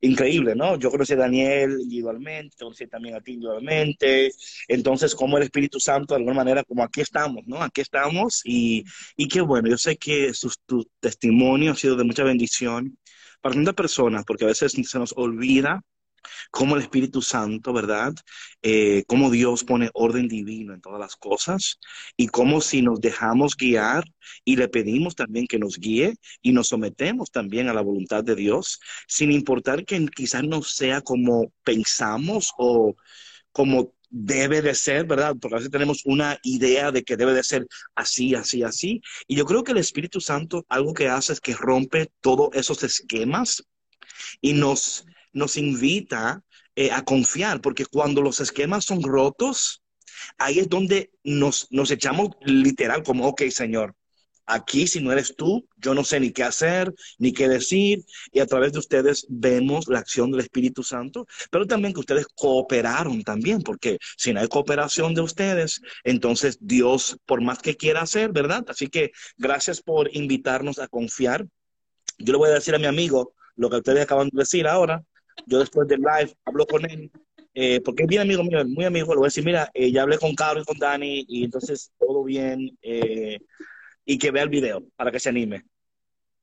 increíble, 0.01 0.55
¿no? 0.55 0.77
Yo 0.77 0.91
conocí 0.91 1.13
a 1.13 1.17
Daniel 1.17 1.77
individualmente, 1.81 2.55
conocí 2.59 2.85
también 2.87 3.15
a 3.15 3.21
ti 3.21 3.33
individualmente, 3.33 4.31
entonces 4.67 5.15
como 5.15 5.37
el 5.37 5.43
Espíritu 5.43 5.79
Santo 5.79 6.13
de 6.13 6.19
alguna 6.19 6.35
manera, 6.35 6.63
como 6.63 6.83
aquí 6.83 7.01
estamos, 7.01 7.47
¿no? 7.47 7.61
Aquí 7.61 7.81
estamos 7.81 8.41
y, 8.45 8.83
y 9.15 9.27
qué 9.27 9.41
bueno, 9.41 9.69
yo 9.69 9.77
sé 9.77 9.97
que 9.97 10.31
tu 10.65 10.85
testimonio 10.99 11.71
ha 11.71 11.75
sido 11.75 11.95
de 11.95 12.03
mucha 12.03 12.23
bendición 12.23 12.97
para 13.41 13.55
tantas 13.55 13.75
personas, 13.75 14.23
porque 14.25 14.45
a 14.45 14.47
veces 14.47 14.73
se 14.73 14.99
nos 14.99 15.13
olvida 15.15 15.81
cómo 16.51 16.75
el 16.75 16.81
Espíritu 16.81 17.21
Santo, 17.21 17.73
¿verdad? 17.73 18.13
Eh, 18.61 19.03
cómo 19.07 19.29
Dios 19.29 19.63
pone 19.63 19.89
orden 19.93 20.27
divino 20.27 20.73
en 20.73 20.81
todas 20.81 20.99
las 20.99 21.15
cosas 21.15 21.79
y 22.15 22.27
cómo 22.27 22.61
si 22.61 22.81
nos 22.81 22.99
dejamos 22.99 23.55
guiar 23.55 24.05
y 24.43 24.55
le 24.55 24.67
pedimos 24.67 25.15
también 25.15 25.47
que 25.47 25.59
nos 25.59 25.77
guíe 25.77 26.15
y 26.41 26.51
nos 26.51 26.69
sometemos 26.69 27.31
también 27.31 27.69
a 27.69 27.73
la 27.73 27.81
voluntad 27.81 28.23
de 28.23 28.35
Dios, 28.35 28.79
sin 29.07 29.31
importar 29.31 29.85
que 29.85 30.05
quizás 30.07 30.43
no 30.43 30.61
sea 30.61 31.01
como 31.01 31.51
pensamos 31.63 32.51
o 32.57 32.95
como 33.51 33.93
debe 34.09 34.61
de 34.61 34.73
ser, 34.75 35.05
¿verdad? 35.05 35.35
Porque 35.39 35.55
a 35.55 35.57
veces 35.57 35.71
tenemos 35.71 36.05
una 36.05 36.37
idea 36.43 36.91
de 36.91 37.03
que 37.03 37.17
debe 37.17 37.33
de 37.33 37.43
ser 37.43 37.67
así, 37.95 38.35
así, 38.35 38.63
así. 38.63 39.01
Y 39.27 39.35
yo 39.35 39.45
creo 39.45 39.63
que 39.63 39.71
el 39.71 39.77
Espíritu 39.77 40.21
Santo 40.21 40.65
algo 40.69 40.93
que 40.93 41.07
hace 41.09 41.33
es 41.33 41.41
que 41.41 41.53
rompe 41.55 42.11
todos 42.21 42.49
esos 42.53 42.83
esquemas 42.83 43.63
y 44.41 44.53
nos 44.53 45.05
nos 45.37 45.55
invita 45.55 46.43
eh, 46.75 46.91
a 46.91 47.03
confiar, 47.03 47.61
porque 47.61 47.85
cuando 47.85 48.21
los 48.21 48.39
esquemas 48.39 48.85
son 48.85 49.03
rotos, 49.03 49.83
ahí 50.37 50.59
es 50.59 50.69
donde 50.69 51.11
nos, 51.23 51.67
nos 51.71 51.91
echamos 51.91 52.29
literal 52.41 53.03
como, 53.03 53.27
ok, 53.27 53.43
Señor, 53.49 53.95
aquí 54.47 54.87
si 54.87 55.01
no 55.01 55.11
eres 55.11 55.35
tú, 55.35 55.67
yo 55.77 55.93
no 55.93 56.03
sé 56.03 56.19
ni 56.19 56.31
qué 56.31 56.43
hacer, 56.43 56.93
ni 57.19 57.33
qué 57.33 57.47
decir, 57.47 58.03
y 58.31 58.39
a 58.39 58.47
través 58.47 58.73
de 58.73 58.79
ustedes 58.79 59.25
vemos 59.29 59.87
la 59.87 59.99
acción 59.99 60.31
del 60.31 60.39
Espíritu 60.39 60.83
Santo, 60.83 61.27
pero 61.51 61.67
también 61.67 61.93
que 61.93 61.99
ustedes 61.99 62.25
cooperaron 62.33 63.23
también, 63.23 63.61
porque 63.61 63.97
si 64.17 64.33
no 64.33 64.39
hay 64.39 64.47
cooperación 64.47 65.13
de 65.13 65.21
ustedes, 65.21 65.81
entonces 66.03 66.57
Dios, 66.61 67.17
por 67.25 67.41
más 67.41 67.59
que 67.59 67.75
quiera 67.75 68.01
hacer, 68.01 68.31
¿verdad? 68.31 68.65
Así 68.69 68.87
que 68.87 69.11
gracias 69.37 69.81
por 69.81 70.09
invitarnos 70.15 70.79
a 70.79 70.87
confiar. 70.87 71.45
Yo 72.17 72.33
le 72.33 72.39
voy 72.39 72.49
a 72.49 72.53
decir 72.53 72.73
a 72.73 72.79
mi 72.79 72.85
amigo 72.85 73.33
lo 73.55 73.69
que 73.69 73.77
ustedes 73.77 74.03
acaban 74.03 74.29
de 74.29 74.39
decir 74.39 74.67
ahora, 74.67 75.03
yo 75.45 75.59
después 75.59 75.87
del 75.87 75.99
live 75.99 76.33
hablo 76.45 76.65
con 76.65 76.89
él, 76.89 77.11
eh, 77.53 77.81
porque 77.81 78.03
es 78.03 78.09
bien 78.09 78.21
amigo 78.21 78.43
mío, 78.43 78.63
muy 78.65 78.85
amigo, 78.85 79.13
le 79.13 79.17
voy 79.17 79.25
a 79.25 79.29
decir, 79.29 79.43
mira, 79.43 79.69
eh, 79.73 79.91
ya 79.91 80.03
hablé 80.03 80.17
con 80.17 80.35
Carlos 80.35 80.63
y 80.63 80.67
con 80.67 80.77
Dani, 80.77 81.25
y 81.27 81.43
entonces 81.43 81.91
todo 81.99 82.23
bien, 82.23 82.77
eh, 82.81 83.39
y 84.07 84.17
que 84.17 84.31
vea 84.31 84.43
el 84.43 84.49
video 84.49 84.83
para 84.95 85.11
que 85.11 85.19
se 85.19 85.29
anime. 85.29 85.65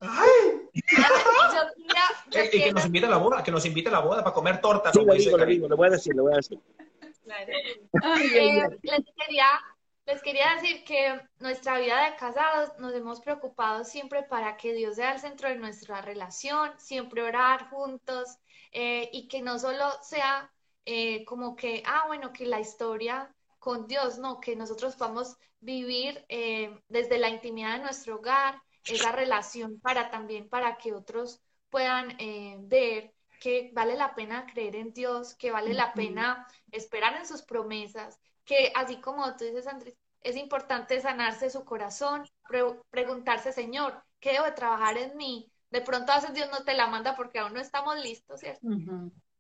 ¡Ay! 0.01 0.69
y 0.75 2.63
que 2.63 2.73
nos 2.73 2.85
invite 2.85 3.07
a 3.07 3.11
la 3.11 3.17
boda, 3.17 3.43
que 3.43 3.51
nos 3.51 3.65
invite 3.65 3.89
a 3.89 3.93
la 3.93 4.01
boda 4.01 4.23
para 4.23 4.35
comer 4.35 4.61
torta. 4.61 4.93
Sí, 4.93 5.01
le 5.05 5.15
digo, 5.17 5.39
le 5.39 5.47
digo, 5.47 5.69
le 5.69 5.75
voy 5.75 5.87
a 5.87 5.91
decir, 5.91 6.15
le 6.15 6.21
voy 6.23 6.33
a 6.35 6.37
decir. 6.37 6.61
les, 7.25 9.05
quería, 9.17 9.61
les 10.05 10.23
quería 10.23 10.55
decir 10.57 10.85
que 10.85 11.21
nuestra 11.39 11.79
vida 11.79 12.05
de 12.05 12.17
casados 12.17 12.79
nos 12.79 12.93
hemos 12.93 13.23
preocupado 13.23 13.85
siempre 13.85 14.23
para 14.25 14.59
que 14.59 14.75
Dios 14.75 14.97
sea 14.97 15.15
el 15.15 15.21
centro 15.21 15.49
de 15.49 15.57
nuestra 15.57 16.03
relación, 16.03 16.73
siempre 16.77 17.23
orar 17.23 17.71
juntos, 17.71 18.37
eh, 18.73 19.09
y 19.11 19.27
que 19.29 19.41
no 19.41 19.59
solo 19.59 19.87
sea 20.03 20.51
eh, 20.85 21.25
como 21.25 21.57
que, 21.57 21.83
ah, 21.87 22.05
bueno, 22.09 22.31
que 22.31 22.45
la 22.45 22.61
historia 22.61 23.35
con 23.65 23.87
Dios, 23.87 24.19
no, 24.19 24.41
que 24.41 24.57
nosotros 24.57 24.95
podamos 24.95 25.37
vivir 25.61 26.25
eh, 26.29 26.79
desde 26.89 27.19
la 27.19 27.31
intimidad 27.31 27.79
de 27.79 27.85
nuestro 27.85 28.17
hogar, 28.17 28.61
esa 28.85 29.13
relación 29.13 29.81
para 29.81 30.11
también, 30.11 30.51
para 30.51 30.77
que 30.77 30.93
otros 30.93 31.41
puedan 31.71 32.15
ver 32.69 33.15
que 33.41 33.71
vale 33.73 33.97
la 33.97 34.15
pena 34.15 34.45
creer 34.45 34.77
en 34.77 34.93
Dios, 34.93 35.35
que 35.37 35.51
vale 35.51 35.73
la 35.73 35.95
pena 35.95 36.47
esperar 36.71 37.17
en 37.17 37.27
sus 37.27 37.41
promesas, 37.41 38.21
que 38.45 38.71
así 38.75 39.01
como 39.01 39.35
tú 39.37 39.45
dices, 39.47 39.67
Andrés, 39.67 39.97
es 40.21 40.37
importante 40.37 41.01
sanarse 41.01 41.49
su 41.49 41.65
corazón, 41.65 42.29
preguntarse, 42.91 43.55
Señor, 43.55 44.05
¿qué 44.21 44.33
debo 44.33 44.45
de 44.45 44.53
trabajar 44.53 44.99
en 44.99 45.17
mí? 45.17 45.51
de 45.75 45.81
pronto 45.81 46.13
a 46.13 46.21
veces 46.21 46.33
Dios 46.35 46.49
no 46.53 46.63
te 46.63 46.75
la 46.75 46.87
manda 46.87 47.17
porque 47.17 47.41
aún 47.41 47.53
no 47.53 47.61
estamos 47.61 47.97
listos, 47.99 48.39
¿cierto? 48.39 48.69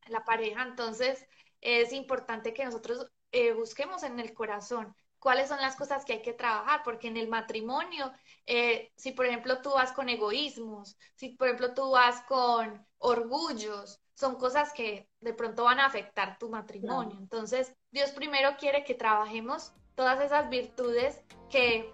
La 0.08 0.24
pareja, 0.24 0.64
entonces 0.64 1.24
es 1.60 1.92
importante 1.92 2.52
que 2.52 2.64
nosotros 2.64 3.06
eh, 3.34 3.52
busquemos 3.52 4.04
en 4.04 4.20
el 4.20 4.32
corazón 4.32 4.94
cuáles 5.18 5.48
son 5.48 5.60
las 5.60 5.74
cosas 5.74 6.04
que 6.04 6.12
hay 6.12 6.22
que 6.22 6.34
trabajar, 6.34 6.82
porque 6.84 7.08
en 7.08 7.16
el 7.16 7.28
matrimonio, 7.28 8.12
eh, 8.46 8.92
si 8.94 9.12
por 9.12 9.26
ejemplo 9.26 9.62
tú 9.62 9.70
vas 9.70 9.90
con 9.92 10.08
egoísmos, 10.08 10.98
si 11.14 11.30
por 11.30 11.48
ejemplo 11.48 11.74
tú 11.74 11.90
vas 11.90 12.20
con 12.28 12.86
orgullos, 12.98 14.00
son 14.12 14.36
cosas 14.36 14.72
que 14.72 15.08
de 15.20 15.34
pronto 15.34 15.64
van 15.64 15.80
a 15.80 15.86
afectar 15.86 16.38
tu 16.38 16.48
matrimonio. 16.48 17.16
Entonces, 17.18 17.74
Dios 17.90 18.10
primero 18.12 18.56
quiere 18.58 18.84
que 18.84 18.94
trabajemos 18.94 19.72
todas 19.94 20.20
esas 20.20 20.48
virtudes 20.50 21.20
que 21.50 21.90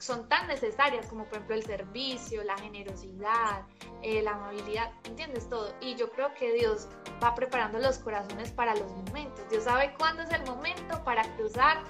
son 0.00 0.26
tan 0.28 0.48
necesarias 0.48 1.06
como 1.06 1.24
por 1.24 1.34
ejemplo 1.34 1.56
el 1.56 1.62
servicio, 1.62 2.42
la 2.42 2.56
generosidad, 2.58 3.62
eh, 4.02 4.22
la 4.22 4.32
amabilidad, 4.32 4.90
¿entiendes 5.04 5.48
todo? 5.48 5.72
Y 5.80 5.94
yo 5.94 6.10
creo 6.10 6.32
que 6.34 6.54
Dios 6.54 6.88
va 7.22 7.34
preparando 7.34 7.78
los 7.78 7.98
corazones 7.98 8.50
para 8.50 8.74
los 8.74 8.90
momentos. 8.92 9.40
Dios 9.50 9.64
sabe 9.64 9.94
cuándo 9.98 10.22
es 10.22 10.32
el 10.32 10.42
momento 10.46 11.04
para 11.04 11.22
cruzar 11.36 11.82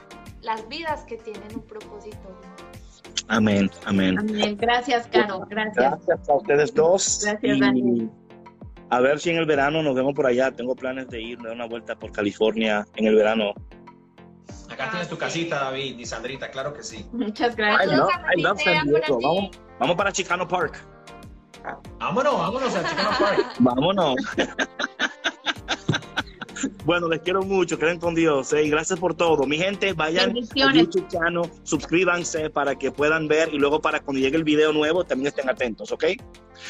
las 0.42 0.68
vidas 0.68 1.04
que 1.04 1.18
tienen 1.18 1.54
un 1.54 1.62
propósito. 1.62 2.40
Amén, 3.28 3.70
amén. 3.86 4.18
Amén. 4.18 4.56
Gracias, 4.56 5.06
Caro. 5.06 5.46
Gracias. 5.48 5.76
Gracias 5.76 6.28
a 6.28 6.34
ustedes 6.34 6.74
dos. 6.74 7.20
Gracias, 7.24 7.60
Daniel. 7.60 8.10
A 8.88 8.98
ver 8.98 9.20
si 9.20 9.30
en 9.30 9.36
el 9.36 9.46
verano 9.46 9.84
nos 9.84 9.94
vemos 9.94 10.14
por 10.14 10.26
allá. 10.26 10.50
Tengo 10.50 10.74
planes 10.74 11.08
de 11.08 11.22
ir, 11.22 11.38
de 11.38 11.44
dar 11.44 11.54
una 11.54 11.66
vuelta 11.66 11.94
por 11.94 12.10
California 12.10 12.84
en 12.96 13.06
el 13.06 13.14
verano. 13.14 13.54
Acá 14.80 14.92
tienes 14.92 15.08
tu 15.10 15.18
casita, 15.18 15.58
David 15.60 15.98
y 15.98 16.06
Sandrita, 16.06 16.50
claro 16.50 16.72
que 16.72 16.82
sí. 16.82 17.04
Muchas 17.12 17.54
gracias. 17.54 17.92
I 17.92 18.40
love, 18.40 18.58
San 18.62 18.86
Diego. 18.86 19.18
Vamos, 19.20 19.50
vamos 19.78 19.96
para 19.96 20.10
Chicano 20.10 20.48
Park. 20.48 20.82
Vámonos, 21.98 22.38
vámonos 22.38 22.74
a 22.74 22.88
Chicano 22.88 23.10
Park. 23.18 23.46
vámonos. 23.58 24.16
Bueno, 26.84 27.08
les 27.08 27.20
quiero 27.20 27.42
mucho, 27.42 27.78
queden 27.78 27.98
con 27.98 28.14
Dios. 28.14 28.52
¿eh? 28.52 28.64
Y 28.64 28.68
gracias 28.68 28.98
por 28.98 29.14
todo. 29.14 29.46
Mi 29.46 29.56
gente, 29.56 29.94
vayan 29.94 30.36
a 30.36 30.74
YouTube 30.74 31.08
channel, 31.08 31.50
suscríbanse 31.62 32.50
para 32.50 32.74
que 32.74 32.90
puedan 32.90 33.28
ver 33.28 33.48
y 33.54 33.58
luego 33.58 33.80
para 33.80 34.00
cuando 34.00 34.20
llegue 34.20 34.36
el 34.36 34.44
video 34.44 34.72
nuevo 34.72 35.04
también 35.04 35.28
estén 35.28 35.48
atentos, 35.48 35.90
¿ok? 35.90 36.04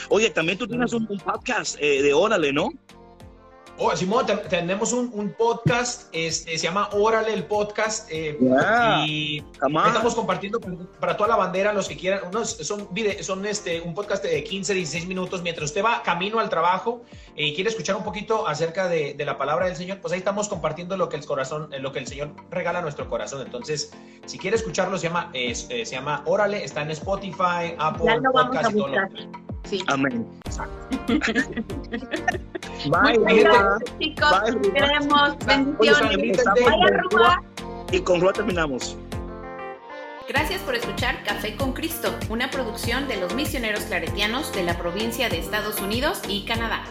Oye, 0.09 0.31
también 0.31 0.59
tú 0.59 0.69
tienes 0.69 0.93
un, 0.93 1.07
podcast 1.07 1.77
eh, 1.81 2.03
de 2.03 2.15
Órale, 2.15 2.53
¿no? 2.53 2.69
Oh, 3.82 3.97
Simón, 3.97 4.27
tenemos 4.51 4.93
un, 4.93 5.35
podcast, 5.39 6.11
este, 6.12 6.59
se 6.59 6.66
llama 6.66 6.90
Órale 6.93 7.32
el 7.32 7.44
podcast, 7.44 8.07
eh, 8.12 8.36
y 9.07 9.43
estamos 9.55 10.15
compartiendo 10.15 10.61
para 11.01 11.16
toda 11.16 11.31
la 11.31 11.36
bandera, 11.36 11.73
los 11.73 11.89
que 11.89 11.97
quieran, 11.97 12.20
unos, 12.28 12.51
son, 12.51 12.90
son 13.20 13.47
este, 13.47 13.81
un 13.81 13.94
podcast 13.94 14.23
de 14.23 14.44
15, 14.44 14.74
16 14.74 15.07
minutos, 15.07 15.43
mientras 15.43 15.70
usted 15.70 15.82
va 15.82 16.02
camino 16.02 16.40
al 16.40 16.51
trabajo 16.51 17.01
eh, 17.36 17.47
y 17.47 17.55
quiere 17.55 17.70
escuchar 17.70 17.97
un 17.97 18.05
poquito 18.05 18.47
acerca 18.47 18.86
de, 18.86 19.16
la 19.19 19.39
palabra 19.39 19.65
del 19.65 19.77
Señor, 19.77 20.02
pues 20.02 20.12
ahí 20.12 20.19
estamos 20.19 20.51
compartiendo 20.51 20.98
lo 20.98 21.09
que 21.09 21.16
el 21.16 21.24
corazón, 21.24 21.70
lo 21.81 21.90
que 21.90 22.01
el 22.01 22.07
Señor 22.07 22.35
regala 22.51 22.81
a 22.81 22.82
nuestro 22.82 23.09
corazón. 23.09 23.40
Entonces, 23.40 23.93
si 24.27 24.36
quiere 24.36 24.59
escucharlo, 24.59 24.98
se 24.98 25.05
llama, 25.05 25.31
eh, 25.32 25.55
se 25.55 25.86
llama 25.86 26.23
Órale, 26.27 26.62
está 26.65 26.82
en 26.82 26.90
Spotify, 26.90 27.77
Apple, 27.78 28.20
Podcast 28.31 28.73
y 28.73 28.77
todo 28.77 28.89
lo 28.89 29.50
Sí. 29.65 29.82
Amén. 29.87 30.27
Bye, 32.91 33.19
chicos. 33.99 34.31
Bye, 34.43 34.73
queremos 34.73 35.37
bendiciones. 35.47 36.43
Y 37.93 38.01
con 38.01 38.20
Rúa 38.20 38.32
terminamos. 38.32 38.97
Gracias 40.28 40.61
por 40.62 40.77
escuchar 40.77 41.24
Café 41.24 41.57
con 41.57 41.73
Cristo, 41.73 42.15
una 42.28 42.51
producción 42.51 43.09
de 43.09 43.16
los 43.16 43.35
misioneros 43.35 43.82
claretianos 43.85 44.53
de 44.53 44.62
la 44.62 44.78
provincia 44.78 45.28
de 45.28 45.41
Estados 45.41 45.81
Unidos 45.81 46.23
y 46.28 46.45
Canadá. 46.45 46.85